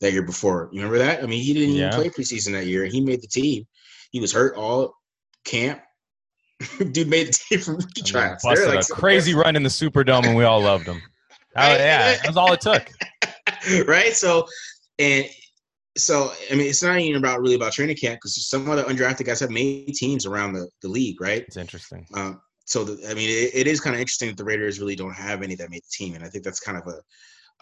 that 0.00 0.12
year 0.12 0.22
before. 0.22 0.68
You 0.72 0.80
remember 0.80 0.98
that? 0.98 1.22
I 1.22 1.26
mean, 1.26 1.42
he 1.42 1.52
didn't 1.52 1.76
even 1.76 1.90
play 1.90 2.08
preseason 2.08 2.52
that 2.52 2.66
year, 2.66 2.84
and 2.84 2.92
he 2.92 3.00
made 3.00 3.22
the 3.22 3.28
team. 3.28 3.66
He 4.10 4.20
was 4.20 4.32
hurt 4.32 4.56
all 4.56 4.94
camp. 5.44 5.80
Dude 6.78 7.08
made 7.08 7.28
the 7.28 7.32
team 7.32 7.60
from 7.60 7.76
rookie. 7.76 8.02
They're 8.10 8.38
busted 8.42 8.68
like 8.68 8.80
a 8.80 8.92
crazy 8.92 9.34
run 9.34 9.56
in 9.56 9.62
the 9.62 9.68
Superdome, 9.68 10.26
and 10.26 10.36
we 10.36 10.44
all 10.44 10.60
loved 10.60 10.86
him. 10.86 11.00
Oh, 11.58 11.72
yeah, 11.72 12.18
that's 12.22 12.36
all 12.36 12.52
it 12.52 12.60
took. 12.60 12.86
right? 13.86 14.12
So, 14.12 14.46
and 14.98 15.24
so 15.96 16.30
I 16.50 16.54
mean, 16.54 16.66
it's 16.66 16.82
not 16.82 17.00
even 17.00 17.16
about 17.16 17.40
really 17.40 17.54
about 17.54 17.72
training 17.72 17.96
camp 17.96 18.18
because 18.18 18.46
some 18.46 18.68
other 18.68 18.84
undrafted 18.84 19.24
guys 19.24 19.40
have 19.40 19.48
made 19.48 19.94
teams 19.94 20.26
around 20.26 20.52
the, 20.52 20.68
the 20.82 20.88
league, 20.88 21.18
right? 21.18 21.44
It's 21.46 21.56
interesting. 21.56 22.06
Um, 22.12 22.42
so 22.66 22.84
the, 22.84 23.08
I 23.10 23.14
mean, 23.14 23.30
it, 23.30 23.50
it 23.54 23.66
is 23.66 23.80
kind 23.80 23.94
of 23.94 24.00
interesting 24.00 24.28
that 24.28 24.36
the 24.36 24.44
Raiders 24.44 24.78
really 24.80 24.94
don't 24.96 25.14
have 25.14 25.42
any 25.42 25.54
that 25.54 25.70
made 25.70 25.82
the 25.82 25.90
team, 25.90 26.14
and 26.14 26.22
I 26.24 26.28
think 26.28 26.44
that's 26.44 26.60
kind 26.60 26.76
of 26.76 26.86
a, 26.86 27.00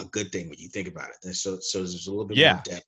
a 0.03 0.05
good 0.07 0.33
thing 0.33 0.49
when 0.49 0.59
you 0.59 0.69
think 0.69 0.89
about 0.89 1.11
it. 1.11 1.17
And 1.25 1.37
so 1.37 1.59
so 1.61 1.79
there's 1.79 2.07
a 2.09 2.11
little 2.11 2.27
bit 2.27 2.37
Yeah. 2.39 2.55
more 2.55 2.63
depth. 2.65 2.87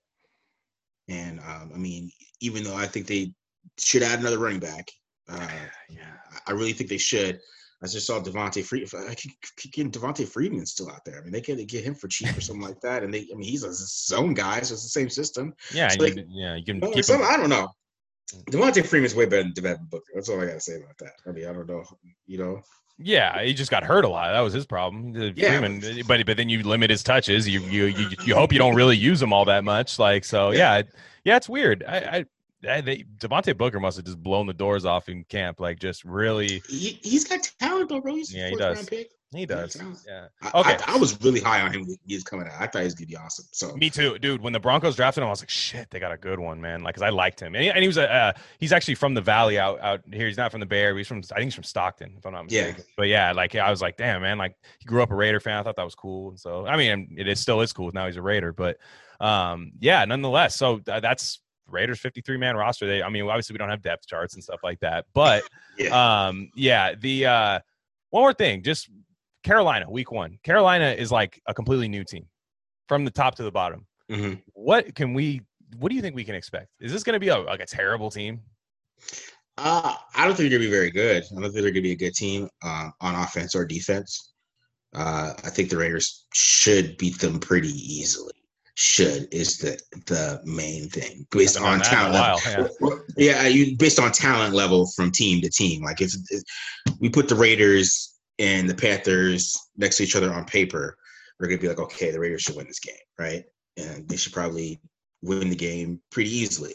And 1.08 1.38
um, 1.40 1.70
I 1.74 1.78
mean, 1.78 2.10
even 2.40 2.64
though 2.64 2.74
I 2.74 2.86
think 2.86 3.06
they 3.06 3.32
should 3.78 4.02
add 4.02 4.18
another 4.18 4.38
running 4.38 4.60
back, 4.60 4.90
uh, 5.28 5.48
Yeah. 5.88 6.14
I 6.46 6.52
really 6.52 6.72
think 6.72 6.90
they 6.90 6.98
should. 6.98 7.38
I 7.82 7.86
just 7.88 8.06
saw 8.06 8.20
Devontae 8.20 8.64
Freed. 8.64 8.88
I 8.94 9.14
keep 9.14 9.32
keep 9.58 9.72
getting 9.72 9.92
Devonta 9.92 10.26
Freeman 10.26 10.64
still 10.64 10.90
out 10.90 11.04
there. 11.04 11.18
I 11.18 11.22
mean, 11.22 11.32
they 11.32 11.42
can 11.42 11.62
get 11.66 11.84
him 11.84 11.94
for 11.94 12.08
cheap 12.08 12.34
or 12.36 12.40
something 12.40 12.64
like 12.66 12.80
that. 12.80 13.02
And 13.04 13.12
they, 13.12 13.28
I 13.30 13.36
mean, 13.36 13.46
he's 13.48 13.64
a 13.64 13.72
zone 13.74 14.32
guy, 14.32 14.60
so 14.62 14.72
it's 14.72 14.82
the 14.82 14.88
same 14.88 15.10
system. 15.10 15.52
Yeah, 15.74 15.86
It's 15.86 15.96
you, 15.96 16.02
like- 16.02 16.26
yeah, 16.30 16.54
you 16.56 16.64
can 16.64 16.80
keep 16.92 17.04
some- 17.04 17.20
him. 17.20 17.26
I 17.28 17.36
don't 17.36 17.50
know. 17.50 17.68
Devonta 18.50 18.84
Freeman's 18.84 19.14
way 19.14 19.26
better 19.26 19.42
than 19.42 19.52
Devin 19.52 19.86
Booker. 19.90 20.04
That's 20.14 20.28
all 20.28 20.40
I 20.40 20.46
gotta 20.46 20.60
say 20.60 20.76
about 20.76 20.98
that. 20.98 21.12
I 21.26 21.30
mean, 21.32 21.46
I 21.46 21.52
don't 21.52 21.68
know. 21.68 21.84
You 22.26 22.38
know, 22.38 22.62
Yeah, 22.98 23.42
he 23.42 23.54
just 23.54 23.70
got 23.70 23.84
hurt 23.84 24.04
a 24.04 24.08
lot. 24.08 24.32
That 24.32 24.40
was 24.40 24.52
his 24.52 24.66
problem. 24.66 25.14
Yeah. 25.36 25.58
Freeman, 25.58 26.04
but 26.08 26.24
but 26.26 26.36
then 26.36 26.48
you 26.48 26.62
limit 26.62 26.90
his 26.90 27.02
touches. 27.02 27.48
You 27.48 27.60
you 27.60 27.84
you, 27.86 28.08
you 28.24 28.34
hope 28.34 28.52
you 28.52 28.58
don't 28.58 28.74
really 28.74 28.96
use 28.96 29.22
him 29.22 29.32
all 29.32 29.44
that 29.44 29.64
much. 29.64 29.98
Like 29.98 30.24
so, 30.24 30.50
Yeah. 30.50 30.78
yeah, 30.78 30.82
yeah, 31.24 31.36
it's 31.36 31.48
weird. 31.48 31.84
I, 31.86 31.96
I, 31.98 32.16
I 32.18 32.24
they, 32.62 33.04
Devontae 33.18 33.56
Booker 33.56 33.80
must 33.80 33.96
have 33.96 34.06
just 34.06 34.22
blown 34.22 34.46
the 34.46 34.54
doors 34.54 34.84
off 34.84 35.08
in 35.08 35.24
camp. 35.24 35.60
Like 35.60 35.78
just 35.78 36.04
really, 36.04 36.62
he, 36.68 36.98
he's 37.02 37.24
got 37.24 37.48
talent 37.60 37.88
though, 37.88 38.00
bro. 38.00 38.14
He's 38.14 38.34
Yeah, 38.34 38.48
he 38.48 38.56
does. 38.56 38.88
Pick. 38.88 39.10
he 39.34 39.44
does. 39.44 39.76
Yeah, 40.06 40.28
I, 40.42 40.60
Okay. 40.60 40.78
I, 40.86 40.94
I 40.94 40.96
was 40.96 41.20
really 41.22 41.40
high 41.40 41.60
on 41.60 41.72
him 41.72 41.82
when 41.86 41.96
he 42.06 42.14
was 42.14 42.24
coming 42.24 42.46
out. 42.46 42.54
I 42.58 42.66
thought 42.66 42.78
he 42.78 42.84
was 42.84 42.94
gonna 42.94 43.06
be 43.06 43.16
awesome. 43.16 43.44
So 43.52 43.74
me 43.76 43.90
too, 43.90 44.18
dude. 44.18 44.40
When 44.40 44.52
the 44.52 44.60
Broncos 44.60 44.96
drafted 44.96 45.22
him, 45.22 45.26
I 45.26 45.30
was 45.30 45.42
like, 45.42 45.50
shit, 45.50 45.90
they 45.90 46.00
got 46.00 46.12
a 46.12 46.16
good 46.16 46.38
one, 46.38 46.60
man. 46.60 46.82
Like, 46.82 46.94
cause 46.94 47.02
I 47.02 47.10
liked 47.10 47.40
him, 47.40 47.54
and 47.54 47.62
he, 47.62 47.70
and 47.70 47.80
he 47.80 47.86
was 47.86 47.98
a 47.98 48.10
uh, 48.10 48.32
he's 48.58 48.72
actually 48.72 48.94
from 48.94 49.14
the 49.14 49.20
Valley 49.20 49.58
out 49.58 49.80
out 49.80 50.00
here. 50.10 50.26
He's 50.26 50.38
not 50.38 50.50
from 50.50 50.60
the 50.60 50.66
Bay 50.66 50.80
Area. 50.80 50.96
He's 50.96 51.08
from 51.08 51.18
I 51.32 51.36
think 51.36 51.46
he's 51.46 51.54
from 51.54 51.64
Stockton, 51.64 52.14
if 52.16 52.24
I'm 52.24 52.32
not 52.32 52.44
mistaken. 52.44 52.76
Yeah. 52.78 52.84
But 52.96 53.08
yeah, 53.08 53.32
like 53.32 53.54
I 53.54 53.70
was 53.70 53.82
like, 53.82 53.96
damn, 53.96 54.22
man. 54.22 54.38
Like 54.38 54.56
he 54.78 54.86
grew 54.86 55.02
up 55.02 55.10
a 55.10 55.14
Raider 55.14 55.40
fan. 55.40 55.58
I 55.58 55.62
thought 55.62 55.76
that 55.76 55.84
was 55.84 55.94
cool, 55.94 56.30
and 56.30 56.40
so 56.40 56.66
I 56.66 56.76
mean, 56.76 57.16
it 57.18 57.28
is 57.28 57.38
still 57.38 57.60
is 57.60 57.72
cool. 57.72 57.90
Now 57.92 58.06
he's 58.06 58.16
a 58.16 58.22
Raider, 58.22 58.52
but 58.52 58.78
um, 59.20 59.72
yeah, 59.80 60.04
nonetheless. 60.04 60.56
So 60.56 60.78
th- 60.78 61.02
that's 61.02 61.40
Raiders 61.68 61.98
53 62.00 62.36
man 62.36 62.56
roster. 62.56 62.86
They, 62.86 63.02
I 63.02 63.08
mean, 63.08 63.24
obviously 63.24 63.54
we 63.54 63.58
don't 63.58 63.70
have 63.70 63.82
depth 63.82 64.06
charts 64.06 64.34
and 64.34 64.42
stuff 64.42 64.60
like 64.62 64.80
that, 64.80 65.06
but 65.14 65.42
yeah, 65.78 66.26
um, 66.26 66.50
yeah, 66.54 66.94
the 66.94 67.26
uh, 67.26 67.60
one 68.10 68.22
more 68.22 68.34
thing, 68.34 68.62
just 68.62 68.88
Carolina, 69.42 69.90
week 69.90 70.12
one. 70.12 70.38
Carolina 70.42 70.90
is 70.90 71.12
like 71.12 71.40
a 71.46 71.54
completely 71.54 71.88
new 71.88 72.04
team 72.04 72.26
from 72.88 73.04
the 73.04 73.10
top 73.10 73.34
to 73.36 73.42
the 73.42 73.52
bottom. 73.52 73.86
Mhm. 74.10 74.42
What 74.52 74.94
can 74.94 75.14
we? 75.14 75.42
What 75.78 75.88
do 75.90 75.96
you 75.96 76.02
think 76.02 76.14
we 76.14 76.24
can 76.24 76.36
expect? 76.36 76.68
Is 76.80 76.92
this 76.92 77.02
going 77.02 77.14
to 77.14 77.20
be 77.20 77.28
a 77.28 77.38
like 77.38 77.60
a 77.60 77.66
terrible 77.66 78.10
team? 78.10 78.40
Uh, 79.58 79.94
I 80.14 80.26
don't 80.26 80.36
think 80.36 80.50
they're 80.50 80.58
gonna 80.58 80.68
be 80.68 80.70
very 80.70 80.90
good. 80.90 81.24
I 81.24 81.34
don't 81.34 81.42
think 81.44 81.54
they're 81.54 81.70
gonna 81.70 81.80
be 81.80 81.92
a 81.92 81.96
good 81.96 82.14
team 82.14 82.48
uh, 82.62 82.90
on 83.00 83.14
offense 83.14 83.54
or 83.54 83.64
defense. 83.64 84.32
Uh, 84.94 85.32
I 85.44 85.50
think 85.50 85.70
the 85.70 85.78
Raiders 85.78 86.26
should 86.34 86.96
beat 86.98 87.18
them 87.20 87.38
pretty 87.38 87.70
easily. 87.70 88.32
Should 88.78 89.32
is 89.32 89.56
the 89.56 89.80
the 90.04 90.40
main 90.44 90.90
thing 90.90 91.26
based 91.30 91.56
on 91.56 91.78
done 91.78 92.12
that 92.12 92.14
in 92.14 92.64
a 92.64 92.68
talent. 92.68 93.02
Yeah, 93.16 93.46
you 93.46 93.74
based 93.76 93.98
on 93.98 94.12
talent 94.12 94.54
level 94.54 94.86
from 94.94 95.10
team 95.10 95.40
to 95.40 95.48
team. 95.48 95.82
Like 95.82 96.02
if, 96.02 96.12
if 96.28 96.42
we 97.00 97.08
put 97.08 97.28
the 97.28 97.34
Raiders 97.34 98.14
and 98.38 98.68
the 98.68 98.74
Panthers 98.74 99.58
next 99.78 99.96
to 99.96 100.02
each 100.02 100.14
other 100.14 100.30
on 100.30 100.44
paper, 100.44 100.98
we're 101.40 101.48
gonna 101.48 101.60
be 101.60 101.68
like, 101.68 101.78
okay, 101.78 102.10
the 102.10 102.20
Raiders 102.20 102.42
should 102.42 102.56
win 102.56 102.66
this 102.66 102.80
game, 102.80 102.94
right? 103.18 103.44
And 103.78 104.06
they 104.06 104.16
should 104.16 104.34
probably 104.34 104.78
win 105.22 105.48
the 105.48 105.56
game 105.56 106.00
pretty 106.10 106.30
easily. 106.30 106.74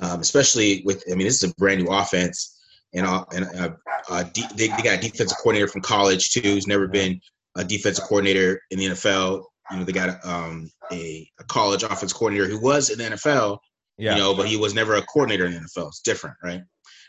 Um, 0.00 0.20
especially 0.20 0.82
with, 0.84 1.02
I 1.10 1.14
mean, 1.14 1.26
this 1.26 1.42
is 1.42 1.50
a 1.50 1.54
brand 1.54 1.82
new 1.82 1.90
offense, 1.90 2.60
and 2.94 3.06
uh, 3.06 3.24
and 3.32 3.44
uh, 3.58 3.70
uh, 4.08 4.22
de- 4.22 4.48
they, 4.54 4.68
they 4.68 4.82
got 4.82 4.98
a 4.98 5.00
defensive 5.00 5.38
coordinator 5.38 5.68
from 5.68 5.82
college 5.82 6.30
too, 6.30 6.40
who's 6.42 6.66
never 6.66 6.86
been 6.86 7.20
a 7.56 7.64
defensive 7.64 8.04
coordinator 8.04 8.60
in 8.70 8.78
the 8.78 8.86
NFL. 8.86 9.44
You 9.70 9.78
know, 9.78 9.84
they 9.84 9.92
got 9.92 10.24
um, 10.24 10.70
a, 10.92 11.28
a 11.38 11.44
college 11.44 11.82
offense 11.82 12.12
coordinator 12.12 12.48
who 12.48 12.60
was 12.60 12.90
in 12.90 12.98
the 12.98 13.16
NFL, 13.16 13.58
Yeah, 13.98 14.14
you 14.14 14.20
know, 14.20 14.34
but 14.34 14.46
he 14.46 14.56
was 14.56 14.74
never 14.74 14.94
a 14.96 15.02
coordinator 15.02 15.46
in 15.46 15.52
the 15.52 15.60
NFL. 15.60 15.88
It's 15.88 16.00
different, 16.00 16.36
right? 16.42 16.62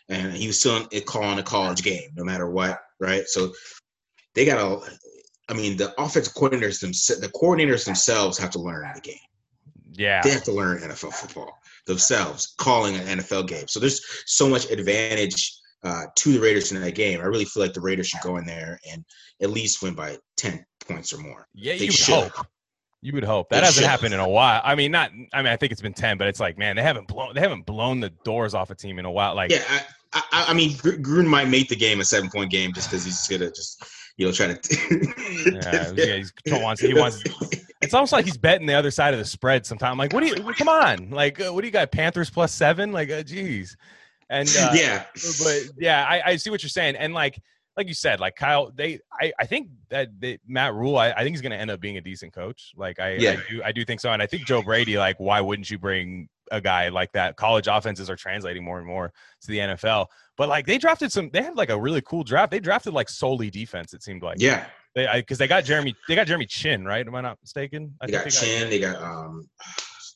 And 0.10 0.34
he 0.34 0.48
was 0.48 0.60
still 0.60 0.88
in, 0.92 1.02
calling 1.04 1.40
a 1.40 1.44
college 1.44 1.84
game, 1.84 2.12
no 2.16 2.24
matter 2.24 2.50
what, 2.50 2.80
right? 3.00 3.28
So 3.28 3.54
they 4.34 4.46
got 4.46 4.60
a. 4.60 4.92
I 5.48 5.54
mean, 5.54 5.78
the 5.78 5.94
offensive 6.02 6.34
coordinators 6.34 6.80
themselves, 6.80 7.22
the 7.22 7.30
coordinators 7.30 7.86
themselves 7.86 8.38
have 8.40 8.50
to 8.52 8.60
learn 8.60 8.90
the 8.96 9.02
game. 9.02 9.16
yeah, 9.94 10.22
They 10.24 10.32
have 10.32 10.44
to 10.46 10.52
learn 10.52 10.80
NFL 10.80 11.14
football 11.14 11.60
themselves, 11.86 12.56
calling 12.58 12.96
an 12.96 13.20
NFL 13.20 13.48
game. 13.48 13.68
So 13.68 13.80
there's 13.80 14.02
so 14.26 14.50
much 14.50 14.72
advantage 14.72 15.56
uh, 15.86 16.04
to 16.16 16.34
the 16.34 16.40
Raiders 16.40 16.72
in 16.74 16.82
that 16.82 16.96
game. 16.96 17.22
I 17.22 17.24
really 17.26 17.46
feel 17.46 17.64
like 17.64 17.74
the 17.74 17.80
Raiders 17.82 18.08
should 18.08 18.22
go 18.22 18.36
in 18.38 18.46
there 18.46 18.78
and 18.92 19.06
at 19.42 19.50
least 19.52 19.82
win 19.82 19.94
by 19.94 20.18
ten 20.36 20.66
points 20.88 21.14
or 21.14 21.20
more. 21.20 21.48
yeah. 21.54 21.74
They 21.74 21.80
You 21.82 21.86
would 21.88 21.94
should. 21.94 22.28
hope. 22.32 22.48
You 23.02 23.14
would 23.14 23.24
hope 23.24 23.50
that 23.50 23.60
They 23.60 23.66
hasn't 23.68 23.84
should. 23.84 23.90
happened 23.90 24.14
in 24.16 24.20
a 24.20 24.28
while. 24.28 24.62
I 24.64 24.74
mean, 24.76 24.92
not. 24.92 25.12
I 25.32 25.44
mean, 25.44 25.52
I 25.54 25.56
think 25.58 25.72
it's 25.72 25.82
been 25.82 25.94
ten, 25.94 26.18
but 26.18 26.28
it's 26.28 26.40
like, 26.40 26.58
man, 26.58 26.76
they 26.76 26.82
haven't 26.82 27.08
blown. 27.08 27.36
They 27.36 27.42
haven't 27.42 27.66
blown 27.68 28.00
the 28.00 28.10
doors 28.24 28.54
off 28.56 28.72
a 28.72 28.76
team 28.76 28.98
in 28.98 29.06
a 29.06 29.12
while. 29.12 29.36
Like, 29.36 29.52
Yeah, 29.52 29.64
I, 30.12 30.22
I, 30.32 30.46
I 30.50 30.54
mean, 30.54 30.76
Gr- 30.78 30.94
Gruden 30.96 31.28
might 31.28 31.48
make 31.48 31.70
the 31.70 31.76
game 31.76 32.00
a 32.00 32.06
seven 32.06 32.30
point 32.32 32.50
game 32.50 32.74
just 32.74 32.90
because 32.90 33.06
he's 33.06 33.28
gonna 33.28 33.52
just 33.52 33.84
you 34.18 34.26
know 34.26 34.32
try 34.32 34.54
to. 34.56 35.10
yeah, 35.52 35.92
yeah, 35.96 36.16
he's, 36.18 36.34
he 36.46 36.52
wants. 36.54 36.82
He 36.82 36.94
wants. 36.96 37.22
It's 37.82 37.94
almost 37.94 38.12
like 38.14 38.26
he's 38.26 38.38
betting 38.38 38.66
the 38.66 38.74
other 38.74 38.90
side 38.90 39.14
of 39.14 39.20
the 39.20 39.26
spread. 39.26 39.68
Sometimes, 39.68 40.00
like, 40.00 40.12
what 40.12 40.22
do 40.24 40.28
you? 40.28 40.54
Come 40.54 40.70
on, 40.70 41.12
like, 41.12 41.40
uh, 41.40 41.54
what 41.54 41.62
do 41.62 41.68
you 41.68 41.72
got? 41.74 41.92
Panthers 41.92 42.32
plus 42.32 42.52
seven? 42.52 42.92
Like, 42.92 43.12
uh, 43.12 43.22
geez. 43.22 43.78
And 44.30 44.50
uh, 44.60 44.72
yeah, 44.74 45.06
but 45.44 45.62
yeah, 45.78 46.06
I, 46.08 46.32
I 46.32 46.36
see 46.38 46.50
what 46.50 46.64
you're 46.64 46.70
saying. 46.70 46.96
And 46.96 47.14
like, 47.14 47.40
like 47.78 47.88
you 47.88 47.94
said, 47.94 48.20
like 48.20 48.36
Kyle, 48.36 48.72
they, 48.74 49.00
I, 49.20 49.34
I 49.40 49.46
think 49.46 49.70
that 49.90 50.10
they, 50.20 50.40
Matt 50.48 50.74
Rhule, 50.74 50.98
I, 50.98 51.12
I 51.12 51.24
think 51.24 51.32
he's 51.32 51.42
going 51.42 51.52
to 51.52 51.58
end 51.58 51.70
up 51.70 51.80
being 51.80 51.98
a 51.98 52.02
decent 52.02 52.34
coach. 52.34 52.72
Like, 52.76 53.00
I, 53.00 53.16
Yeah. 53.16 53.32
I 53.32 53.52
do, 53.52 53.64
I 53.64 53.72
do 53.72 53.86
think 53.86 54.00
so. 54.00 54.12
And 54.12 54.22
I 54.22 54.28
think 54.28 54.46
Joe 54.46 54.62
Brady, 54.62 54.98
like, 54.98 55.20
why 55.20 55.42
wouldn't 55.42 55.70
you 55.70 55.78
bring 55.78 56.30
a 56.52 56.62
guy 56.62 56.88
like 56.90 57.12
that? 57.14 57.36
College 57.36 57.68
offenses 57.68 58.10
are 58.10 58.16
translating 58.16 58.64
more 58.64 58.78
and 58.78 58.88
more 58.88 59.12
to 59.42 59.48
the 59.48 59.58
NFL. 59.58 60.08
But 60.38 60.48
like, 60.48 60.66
they 60.66 60.78
drafted 60.78 61.12
some, 61.12 61.30
they 61.32 61.42
had 61.42 61.58
like 61.58 61.70
a 61.70 61.80
really 61.80 62.02
cool 62.02 62.24
draft. 62.24 62.52
They 62.52 62.60
drafted 62.60 62.94
like 62.94 63.10
solely 63.10 63.50
defense. 63.50 63.94
It 63.94 64.04
seemed 64.04 64.24
like, 64.24 64.38
yeah. 64.40 64.66
they, 64.96 65.08
because 65.16 65.38
they 65.38 65.48
got 65.48 65.66
Jeremy, 65.66 65.96
they 66.08 66.16
got 66.16 66.28
Jeremy 66.28 66.46
Chinn, 66.46 66.86
right? 66.86 67.06
Am 67.06 67.14
I 67.14 67.22
not 67.22 67.38
mistaken? 67.42 67.94
I 68.00 68.06
They 68.06 68.12
got 68.14 68.24
think 68.24 68.36
Chinn. 68.36 68.70
They 68.70 68.80
got 68.80 69.02
um. 69.02 69.50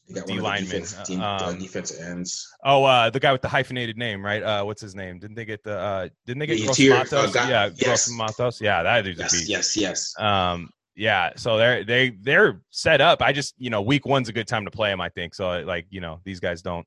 They 0.09 0.15
got 0.15 0.27
the 0.27 0.33
D-lineman, 0.33 0.63
defense, 0.81 1.09
um, 1.11 1.21
uh, 1.21 1.51
defensive 1.53 1.99
ends. 2.05 2.47
Oh, 2.63 2.83
uh, 2.83 3.09
the 3.11 3.19
guy 3.19 3.31
with 3.31 3.41
the 3.43 3.47
hyphenated 3.47 3.95
name, 3.97 4.25
right? 4.25 4.41
Uh, 4.41 4.63
what's 4.63 4.81
his 4.81 4.95
name? 4.95 5.19
Didn't 5.19 5.35
they 5.35 5.45
get 5.45 5.63
the? 5.63 5.77
Uh, 5.77 6.09
didn't 6.25 6.39
they 6.39 6.47
get 6.47 6.57
The 6.59 6.65
Gross 6.65 6.79
Matos? 6.79 7.13
uh, 7.13 7.31
guy- 7.31 7.49
yeah, 7.49 7.69
yes. 7.75 8.09
Matos. 8.09 8.59
Yeah, 8.61 8.83
that 8.83 9.03
dude's 9.03 9.19
a 9.19 9.23
Yes, 9.23 9.31
beast. 9.31 9.49
yes, 9.49 9.77
yes. 9.77 10.13
Um, 10.19 10.69
yeah. 10.95 11.31
So 11.37 11.57
they're 11.57 11.83
they 11.83 12.09
they're 12.21 12.61
set 12.71 13.01
up. 13.01 13.21
I 13.21 13.31
just 13.33 13.53
you 13.57 13.69
know 13.69 13.81
week 13.81 14.05
one's 14.05 14.29
a 14.29 14.33
good 14.33 14.47
time 14.47 14.65
to 14.65 14.71
play 14.71 14.89
them. 14.89 14.99
I 14.99 15.09
think 15.09 15.35
so. 15.35 15.59
Like 15.61 15.85
you 15.89 16.01
know 16.01 16.19
these 16.25 16.39
guys 16.39 16.61
don't 16.61 16.85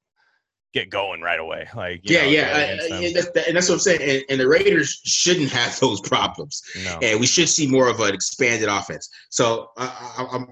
get 0.75 0.89
going 0.91 1.21
right 1.21 1.39
away. 1.39 1.69
Like 1.77 2.01
Yeah, 2.03 2.23
know, 2.23 2.29
yeah, 2.29 2.41
I- 2.55 2.61
against 2.63 2.85
I- 2.85 2.89
them. 2.97 3.05
and, 3.05 3.15
that's, 3.17 3.31
that- 3.33 3.47
and 3.49 3.57
that's 3.57 3.69
what 3.69 3.75
I'm 3.75 3.81
saying. 3.81 4.01
And, 4.03 4.25
and 4.31 4.41
the 4.41 4.49
Raiders 4.49 5.01
shouldn't 5.05 5.51
have 5.51 5.79
those 5.81 6.01
problems. 6.01 6.63
no. 6.85 6.99
and 7.03 7.21
we 7.21 7.27
should 7.27 7.49
see 7.49 7.67
more 7.67 7.89
of 7.89 8.01
an 8.01 8.15
expanded 8.15 8.69
offense. 8.69 9.09
So 9.31 9.69
I, 9.77 9.85
I, 10.19 10.27
I'm, 10.35 10.47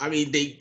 I 0.00 0.08
mean, 0.08 0.30
they, 0.30 0.56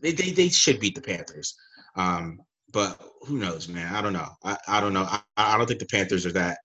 they 0.00 0.12
they 0.12 0.30
they 0.30 0.48
should 0.48 0.80
beat 0.80 0.94
the 0.94 1.00
Panthers, 1.00 1.54
um, 1.96 2.40
but 2.72 3.00
who 3.22 3.38
knows, 3.38 3.68
man? 3.68 3.94
I 3.94 4.02
don't 4.02 4.12
know. 4.12 4.28
I, 4.44 4.56
I 4.68 4.80
don't 4.80 4.92
know. 4.92 5.06
I, 5.08 5.20
I 5.36 5.56
don't 5.56 5.66
think 5.66 5.80
the 5.80 5.86
Panthers 5.86 6.26
are 6.26 6.32
that 6.32 6.58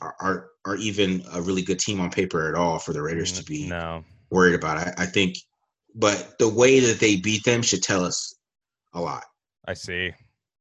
are, 0.00 0.50
are 0.64 0.76
even 0.76 1.22
a 1.32 1.40
really 1.40 1.62
good 1.62 1.78
team 1.78 2.00
on 2.00 2.10
paper 2.10 2.48
at 2.48 2.54
all 2.54 2.78
for 2.78 2.92
the 2.92 3.02
Raiders 3.02 3.32
to 3.32 3.44
be 3.44 3.68
no. 3.68 4.02
worried 4.30 4.54
about. 4.54 4.78
I, 4.78 4.94
I 4.98 5.06
think 5.06 5.36
but 5.94 6.38
the 6.38 6.48
way 6.48 6.80
that 6.80 7.00
they 7.00 7.16
beat 7.16 7.44
them 7.44 7.62
should 7.62 7.82
tell 7.82 8.04
us 8.04 8.34
a 8.92 9.00
lot. 9.00 9.24
I 9.66 9.74
see. 9.74 10.12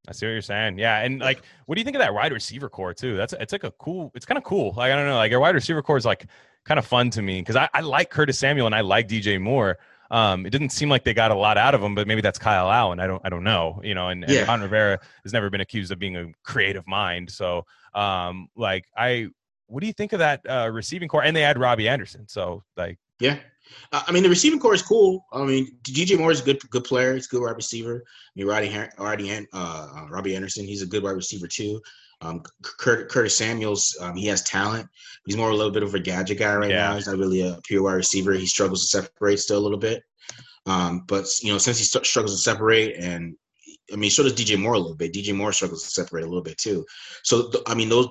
I 0.07 0.11
see 0.11 0.26
what 0.26 0.31
you're 0.31 0.41
saying. 0.41 0.80
Yeah, 0.80 1.01
and 1.01 1.19
like, 1.19 1.41
what 1.65 1.76
do 1.76 1.81
you 1.81 1.85
think 1.85 1.95
of 1.95 2.01
that 2.01 2.13
wide 2.13 2.31
receiver 2.31 2.69
core 2.69 2.93
too? 2.93 3.15
That's 3.15 3.34
it's 3.34 3.51
like 3.51 3.63
a 3.63 3.71
cool. 3.71 4.11
It's 4.15 4.26
kind 4.26 4.38
of 4.38 4.43
cool. 4.43 4.73
Like 4.76 4.91
I 4.91 4.95
don't 4.95 5.07
know, 5.07 5.15
like 5.15 5.31
a 5.31 5.39
wide 5.39 5.55
receiver 5.55 5.81
core 5.81 5.97
is 5.97 6.05
like 6.05 6.26
kind 6.65 6.80
of 6.80 6.85
fun 6.85 7.09
to 7.11 7.21
me 7.21 7.41
because 7.41 7.55
I, 7.55 7.69
I 7.73 7.81
like 7.81 8.09
Curtis 8.09 8.39
Samuel 8.39 8.65
and 8.65 8.76
I 8.76 8.81
like 8.81 9.07
DJ 9.07 9.39
Moore. 9.39 9.77
Um, 10.11 10.45
it 10.45 10.49
didn't 10.49 10.69
seem 10.69 10.90
like 10.90 11.03
they 11.03 11.14
got 11.14 11.31
a 11.31 11.36
lot 11.36 11.57
out 11.57 11.76
of 11.76 11.84
him, 11.84 11.94
but 11.95 12.07
maybe 12.07 12.22
that's 12.22 12.40
Kyle 12.40 12.72
Allen. 12.72 12.99
I 12.99 13.07
don't 13.07 13.22
I 13.23 13.30
don't 13.30 13.44
know. 13.44 13.80
You 13.84 13.95
know, 13.95 14.10
and, 14.10 14.23
and 14.23 14.48
Ron 14.48 14.61
Rivera 14.61 14.99
has 15.23 15.34
never 15.34 15.49
been 15.49 15.61
accused 15.61 15.91
of 15.91 15.99
being 15.99 16.18
a 16.18 16.27
creative 16.44 16.88
mind. 16.88 17.30
So 17.30 17.65
um, 17.94 18.49
like 18.56 18.86
I, 18.98 19.27
what 19.68 19.81
do 19.81 19.88
you 19.88 19.94
think 19.94 20.14
of 20.14 20.19
that 20.19 20.41
uh, 20.49 20.69
receiving 20.72 21.07
core? 21.07 21.23
And 21.23 21.36
they 21.36 21.41
had 21.41 21.60
Robbie 21.60 21.88
Anderson. 21.88 22.27
So 22.27 22.64
like, 22.76 22.98
Yeah. 23.19 23.38
Uh, 23.91 24.02
I 24.07 24.11
mean, 24.11 24.23
the 24.23 24.30
receiving 24.30 24.60
core 24.60 24.73
is 24.73 24.81
cool. 24.81 25.26
I 25.31 25.44
mean, 25.45 25.77
DJ 25.84 26.18
Moore 26.18 26.31
is 26.31 26.41
a 26.41 26.44
good 26.44 26.60
good 26.72 26.84
player. 26.84 27.14
He's 27.14 27.27
a 27.27 27.30
good 27.30 27.44
wide 27.44 27.56
receiver. 27.56 28.03
I 28.06 28.31
mean, 28.36 28.48
Roddy, 28.48 28.76
Roddy 28.98 29.31
uh, 29.31 29.45
uh, 29.53 30.07
Robbie 30.10 30.36
Anderson, 30.36 30.65
he's 30.65 30.81
a 30.81 30.88
good 30.88 31.03
wide 31.03 31.11
receiver 31.11 31.48
too. 31.48 31.80
Um, 32.21 32.43
Kurt, 32.61 33.09
Curtis 33.09 33.37
Samuels, 33.37 33.95
um, 34.01 34.15
he 34.15 34.25
has 34.27 34.41
talent. 34.43 34.87
He's 35.25 35.37
more 35.37 35.51
a 35.51 35.55
little 35.55 35.71
bit 35.71 35.83
of 35.83 35.95
a 35.95 35.99
gadget 35.99 36.39
guy 36.39 36.53
right 36.55 36.69
Yeah. 36.69 36.89
now. 36.89 36.95
He's 36.95 37.07
not 37.07 37.17
really 37.17 37.41
a 37.41 37.59
pure 37.63 37.81
wide 37.83 37.93
receiver. 37.93 38.33
He 38.33 38.45
struggles 38.45 38.81
to 38.81 38.87
separate 38.87 39.39
still 39.39 39.57
a 39.57 39.61
little 39.65 39.77
bit. 39.77 40.03
Um, 40.65 41.05
but 41.07 41.25
you 41.41 41.51
know, 41.51 41.57
since 41.57 41.77
he 41.77 41.85
st- 41.85 42.05
struggles 42.05 42.35
to 42.35 42.41
separate, 42.41 42.97
and 42.97 43.35
I 43.91 43.95
mean, 43.95 44.11
so 44.11 44.23
does 44.23 44.33
DJ 44.33 44.59
Moore 44.59 44.73
a 44.73 44.79
little 44.79 44.97
bit. 44.97 45.13
DJ 45.13 45.33
Moore 45.33 45.53
struggles 45.53 45.83
to 45.83 45.89
separate 45.89 46.23
a 46.23 46.27
little 46.27 46.43
bit 46.43 46.57
too. 46.57 46.85
So 47.23 47.49
th- 47.49 47.63
I 47.67 47.73
mean, 47.73 47.89
those. 47.89 48.07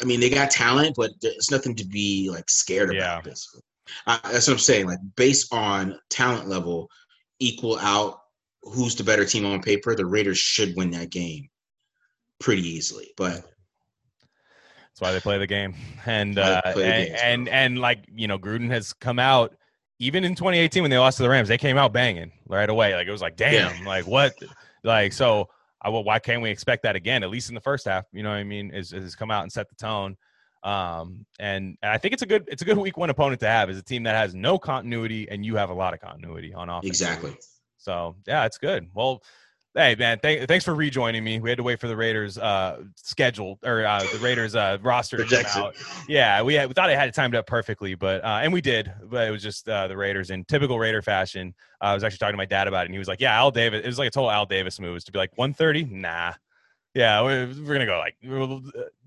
I 0.00 0.04
mean, 0.04 0.20
they 0.20 0.30
got 0.30 0.50
talent, 0.50 0.94
but 0.96 1.10
it's 1.22 1.50
nothing 1.50 1.74
to 1.76 1.84
be 1.84 2.30
like 2.30 2.48
scared 2.48 2.90
about. 2.90 3.24
Yeah. 3.26 3.30
Basically, 3.30 3.62
uh, 4.06 4.18
that's 4.30 4.46
what 4.46 4.54
I'm 4.54 4.58
saying. 4.60 4.86
Like 4.86 4.98
based 5.16 5.52
on 5.52 5.98
talent 6.10 6.48
level, 6.48 6.88
equal 7.40 7.78
out 7.78 8.20
who's 8.62 8.94
the 8.94 9.02
better 9.02 9.24
team 9.24 9.44
on 9.44 9.60
paper. 9.60 9.96
The 9.96 10.06
Raiders 10.06 10.38
should 10.38 10.76
win 10.76 10.90
that 10.92 11.10
game 11.10 11.48
pretty 12.42 12.68
easily. 12.68 13.12
But 13.16 13.34
That's 13.36 15.00
why 15.00 15.12
they 15.12 15.20
play 15.20 15.38
the 15.38 15.46
game. 15.46 15.74
And 16.04 16.36
uh, 16.36 16.60
and, 16.64 16.74
games, 16.74 17.20
and 17.22 17.48
and 17.48 17.78
like 17.78 18.04
you 18.12 18.26
know, 18.26 18.36
Gruden 18.36 18.68
has 18.70 18.92
come 18.92 19.20
out 19.20 19.54
even 20.00 20.24
in 20.24 20.34
2018 20.34 20.82
when 20.82 20.90
they 20.90 20.98
lost 20.98 21.18
to 21.18 21.22
the 21.22 21.28
Rams. 21.28 21.46
They 21.46 21.58
came 21.58 21.78
out 21.78 21.92
banging 21.92 22.32
right 22.48 22.68
away. 22.68 22.92
Like 22.96 23.06
it 23.06 23.12
was 23.12 23.22
like, 23.22 23.36
damn, 23.36 23.84
like 23.84 24.04
what? 24.04 24.34
Like 24.82 25.12
so, 25.12 25.48
I, 25.80 25.90
well, 25.90 26.02
why 26.02 26.18
can't 26.18 26.42
we 26.42 26.50
expect 26.50 26.82
that 26.82 26.96
again? 26.96 27.22
At 27.22 27.30
least 27.30 27.50
in 27.50 27.54
the 27.54 27.60
first 27.60 27.84
half, 27.84 28.04
you 28.12 28.24
know 28.24 28.30
what 28.30 28.38
I 28.38 28.42
mean? 28.42 28.72
Is 28.72 28.92
is 28.92 29.14
come 29.14 29.30
out 29.30 29.44
and 29.44 29.52
set 29.52 29.68
the 29.68 29.76
tone. 29.76 30.16
Um, 30.64 31.24
and 31.38 31.76
I 31.84 31.98
think 31.98 32.14
it's 32.14 32.22
a 32.22 32.26
good 32.26 32.48
it's 32.48 32.62
a 32.62 32.64
good 32.64 32.76
week 32.78 32.96
one 32.96 33.10
opponent 33.10 33.38
to 33.40 33.46
have 33.46 33.70
is 33.70 33.78
a 33.78 33.82
team 33.82 34.02
that 34.02 34.16
has 34.16 34.34
no 34.34 34.58
continuity 34.58 35.28
and 35.30 35.46
you 35.46 35.54
have 35.54 35.70
a 35.70 35.74
lot 35.74 35.94
of 35.94 36.00
continuity 36.00 36.52
on 36.52 36.68
offense. 36.68 36.88
exactly. 36.88 37.36
So 37.78 38.16
yeah, 38.26 38.44
it's 38.44 38.58
good. 38.58 38.88
Well, 38.92 39.22
hey 39.74 39.94
man, 39.98 40.18
th- 40.18 40.46
thanks 40.48 40.64
for 40.64 40.74
rejoining 40.74 41.24
me. 41.24 41.40
We 41.40 41.48
had 41.50 41.56
to 41.56 41.62
wait 41.62 41.80
for 41.80 41.88
the 41.88 41.96
Raiders 41.96 42.38
uh 42.38 42.82
schedule 42.96 43.58
or 43.64 43.84
uh, 43.84 44.02
the 44.12 44.18
Raiders 44.18 44.54
uh 44.54 44.78
roster 44.82 45.16
to 45.18 45.22
come 45.24 45.28
Projection. 45.30 45.62
out. 45.62 45.74
Yeah, 46.08 46.42
we, 46.42 46.54
had, 46.54 46.68
we 46.68 46.74
thought 46.74 46.90
it 46.90 46.98
had 46.98 47.08
it 47.08 47.14
timed 47.14 47.34
up 47.34 47.46
perfectly, 47.46 47.94
but 47.94 48.24
uh, 48.24 48.40
and 48.42 48.52
we 48.52 48.60
did, 48.60 48.92
but 49.04 49.26
it 49.26 49.30
was 49.30 49.42
just 49.42 49.68
uh, 49.68 49.88
the 49.88 49.96
Raiders 49.96 50.30
in 50.30 50.44
typical 50.44 50.78
Raider 50.78 51.02
fashion. 51.02 51.54
Uh, 51.80 51.86
I 51.86 51.94
was 51.94 52.04
actually 52.04 52.18
talking 52.18 52.34
to 52.34 52.38
my 52.38 52.46
dad 52.46 52.68
about 52.68 52.82
it, 52.82 52.86
and 52.86 52.94
he 52.94 52.98
was 52.98 53.08
like, 53.08 53.20
"Yeah, 53.20 53.34
Al 53.36 53.50
Davis." 53.50 53.82
It 53.82 53.86
was 53.86 53.98
like 53.98 54.08
a 54.08 54.10
total 54.10 54.30
Al 54.30 54.46
Davis 54.46 54.78
move 54.80 54.94
was 54.94 55.04
to 55.04 55.12
be 55.12 55.18
like 55.18 55.30
130. 55.36 55.84
Nah. 55.84 56.32
Yeah, 56.94 57.22
we're, 57.22 57.46
we're 57.46 57.72
gonna 57.72 57.86
go 57.86 57.98
like 57.98 58.16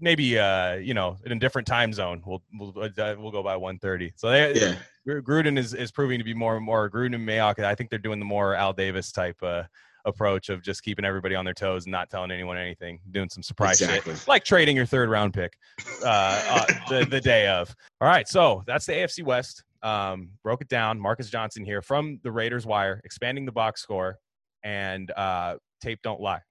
maybe 0.02 0.40
uh 0.40 0.74
you 0.78 0.96
know 0.96 1.18
in 1.24 1.32
a 1.32 1.36
different 1.40 1.68
time 1.68 1.94
zone. 1.94 2.24
We'll 2.26 2.42
we'll 2.58 2.74
uh, 2.84 2.90
we'll 3.20 3.30
go 3.32 3.44
by 3.44 3.56
130. 3.56 4.14
So 4.16 4.30
they 4.30 4.54
Yeah. 4.56 4.76
Gruden 5.22 5.56
is, 5.60 5.76
is 5.76 5.92
proving 5.92 6.18
to 6.18 6.24
be 6.24 6.34
more 6.34 6.56
and 6.56 6.66
more 6.66 6.90
Gruden 6.90 7.14
and 7.14 7.28
Mayock. 7.30 7.60
I 7.64 7.76
think 7.76 7.92
they're 7.92 8.00
doing 8.00 8.18
the 8.18 8.26
more 8.26 8.56
Al 8.56 8.74
Davis 8.74 9.12
type 9.12 9.38
uh, 9.44 9.64
approach 10.06 10.50
of 10.50 10.62
just 10.62 10.84
keeping 10.84 11.04
everybody 11.06 11.36
on 11.36 11.44
their 11.46 11.54
toes 11.54 11.86
and 11.86 11.92
not 11.92 12.10
telling 12.10 12.32
anyone 12.32 12.58
anything, 12.58 13.00
doing 13.12 13.30
some 13.30 13.44
surprise 13.44 13.82
Exactly. 13.82 14.14
shit, 14.16 14.28
like 14.28 14.44
trading 14.44 14.76
your 14.76 14.86
third 14.86 15.10
round 15.10 15.34
pick 15.34 15.58
uh, 16.04 16.06
uh, 16.50 16.66
the, 16.90 17.06
the 17.06 17.20
day 17.22 17.48
of. 17.48 17.76
All 18.02 18.08
right, 18.08 18.28
so 18.28 18.64
that's 18.68 18.86
the 18.86 18.94
AFC 18.94 19.24
West. 19.24 19.64
Um, 19.84 20.30
broke 20.44 20.62
it 20.62 20.68
down. 20.70 21.00
Marcus 21.00 21.30
Johnson 21.30 21.64
here 21.66 21.82
from 21.82 22.20
the 22.24 22.32
Raiders 22.32 22.66
Wire, 22.66 23.02
expanding 23.04 23.46
the 23.46 23.52
box 23.52 23.82
score, 23.82 24.18
and 24.64 25.12
uh, 25.12 25.56
tape 25.82 26.00
don't 26.02 26.20
lie 26.22 26.42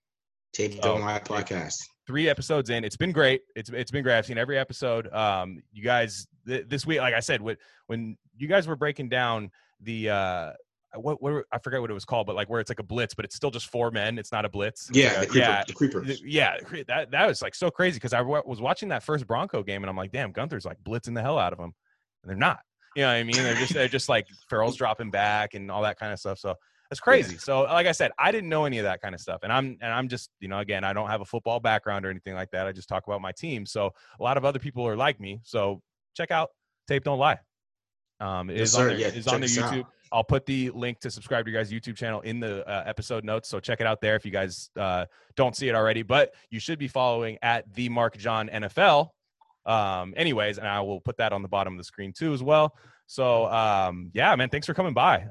Tape 0.53 0.81
Don't 0.83 1.01
Lie 1.01 1.19
podcast. 1.19 1.75
three 2.07 2.29
episodes 2.29 2.71
in. 2.71 2.85
It's 2.85 2.97
been 2.97 3.11
great. 3.11 3.41
It's 3.57 3.71
it's 3.71 3.91
been 3.91 4.05
great. 4.05 4.17
I've 4.19 4.27
seen 4.27 4.39
every 4.39 4.57
episode. 4.57 5.13
Um, 5.13 5.61
you 5.73 5.83
guys 5.83 6.29
th- 6.47 6.67
this 6.69 6.87
week, 6.87 7.01
like 7.01 7.13
I 7.15 7.19
said, 7.19 7.43
when 7.43 7.57
when 7.89 8.17
you 8.39 8.47
guys 8.47 8.69
were 8.69 8.77
breaking 8.77 9.09
down 9.09 9.51
the 9.81 10.11
uh, 10.11 10.53
what 10.97 11.23
what 11.23 11.45
I 11.53 11.59
forget 11.59 11.81
what 11.81 11.91
it 11.91 11.95
was 11.95 12.05
called, 12.05 12.27
but 12.27 12.37
like 12.37 12.49
where 12.49 12.61
it's 12.61 12.71
like 12.71 12.79
a 12.81 12.85
blitz, 12.85 13.15
but 13.15 13.25
it's 13.25 13.35
still 13.35 13.51
just 13.51 13.69
four 13.69 13.91
men. 13.91 14.19
It's 14.19 14.33
not 14.33 14.45
a 14.45 14.49
blitz. 14.49 14.89
It's 14.89 14.99
Yeah, 14.99 15.19
like 15.19 15.21
the, 15.21 15.27
creeper, 15.27 15.39
yeah. 15.49 15.65
the 15.67 15.73
creepers. 15.73 16.23
Yeah, 16.23 16.57
that 16.89 17.11
that 17.11 17.27
was 17.27 17.43
like 17.43 17.55
so 17.55 17.71
crazy 17.71 17.97
because 17.97 18.13
I 18.13 18.21
was 18.21 18.61
watching 18.61 18.89
that 18.91 19.03
first 19.03 19.27
Bronco 19.27 19.63
game 19.63 19.83
and 19.83 19.91
I'm 19.91 19.97
like, 19.97 20.13
damn, 20.13 20.33
Guenther's 20.33 20.65
like 20.65 20.79
blitzing 20.85 21.15
the 21.15 21.23
hell 21.23 21.39
out 21.39 21.53
of 21.53 21.59
them, 21.59 21.73
and 22.23 22.31
they're 22.31 22.37
not. 22.37 22.61
You 22.97 23.03
know 23.03 23.09
what 23.09 23.15
I 23.15 23.25
mean? 23.25 23.37
They're 23.37 23.55
just 23.55 23.75
they're 23.75 23.89
just 23.89 24.09
like 24.09 24.27
Ferrell's 24.49 24.77
dropping 24.79 25.11
back 25.11 25.55
and 25.55 25.71
all 25.71 25.83
that 25.83 25.99
kind 25.99 26.13
of 26.13 26.19
stuff. 26.19 26.39
So 26.39 26.55
that's 26.91 27.01
crazy. 27.01 27.39
So 27.39 27.63
like 27.63 27.87
I 27.87 27.93
said, 27.93 28.13
I 28.19 28.31
didn't 28.31 28.49
know 28.49 28.67
any 28.67 28.79
of 28.79 28.85
that 28.85 29.01
kind 29.03 29.15
of 29.15 29.21
stuff, 29.21 29.41
and 29.43 29.53
I'm 29.53 29.77
and 29.81 29.93
I'm 29.93 30.09
just 30.09 30.31
you 30.41 30.49
know 30.49 30.59
again 30.59 30.85
I 30.85 30.93
don't 30.93 31.09
have 31.09 31.21
a 31.21 31.25
football 31.25 31.59
background 31.61 32.07
or 32.07 32.11
anything 32.11 32.35
like 32.35 32.51
that. 32.53 32.67
I 32.67 32.73
just 32.73 32.89
talk 32.89 33.07
about 33.07 33.21
my 33.21 33.33
team. 33.33 33.67
So 33.67 33.91
a 34.21 34.23
lot 34.23 34.37
of 34.37 34.45
other 34.45 34.59
people 34.59 34.87
are 34.87 34.97
like 34.97 35.19
me. 35.19 35.41
So 35.43 35.83
check 36.17 36.31
out 36.31 36.51
Tape 36.87 37.03
Don't 37.05 37.19
Lie. 37.19 37.39
Um, 38.21 38.49
it 38.49 38.59
Yes, 38.59 38.69
is 38.69 38.75
on 38.77 38.81
sir. 38.83 38.89
their, 38.91 38.99
Yeah, 38.99 39.07
is 39.09 39.27
on 39.27 39.41
their 39.41 39.49
us 39.49 39.59
out. 39.59 39.87
I'll 40.15 40.25
put 40.25 40.47
the 40.47 40.71
link 40.71 41.01
to 41.01 41.11
subscribe 41.11 41.45
to 41.45 41.51
your 41.51 41.61
guys' 41.61 41.73
YouTube 41.73 41.97
channel 41.97 42.21
in 42.21 42.39
the 42.39 42.67
uh, 42.69 42.85
episode 42.87 43.25
notes. 43.25 43.49
So 43.49 43.59
check 43.59 43.81
it 43.81 43.87
out 43.87 44.01
there 44.01 44.15
if 44.15 44.25
you 44.25 44.31
guys 44.31 44.71
uh, 44.79 45.07
don't 45.35 45.57
see 45.57 45.69
it 45.69 45.75
already. 45.75 46.03
But 46.03 46.35
you 46.51 46.61
should 46.61 46.79
be 46.79 46.87
following 46.87 47.37
at 47.43 47.73
the 47.75 47.89
Mark 47.89 48.17
John 48.17 48.49
NFL. 48.49 49.09
Um, 49.67 50.15
anyways, 50.17 50.59
and 50.59 50.69
I 50.69 50.81
will 50.83 51.01
put 51.01 51.17
that 51.17 51.33
on 51.33 51.43
the 51.43 51.49
bottom 51.49 51.75
of 51.75 51.79
the 51.79 51.85
screen 51.85 52.13
too 52.13 52.33
as 52.33 52.45
well. 52.45 52.77
So 53.07 53.47
um, 53.47 54.11
yeah, 54.15 54.35
man, 54.37 54.51
thanks 54.51 54.67
for 54.67 54.75
coming 54.75 54.95
by. 54.95 55.23
Um, 55.25 55.31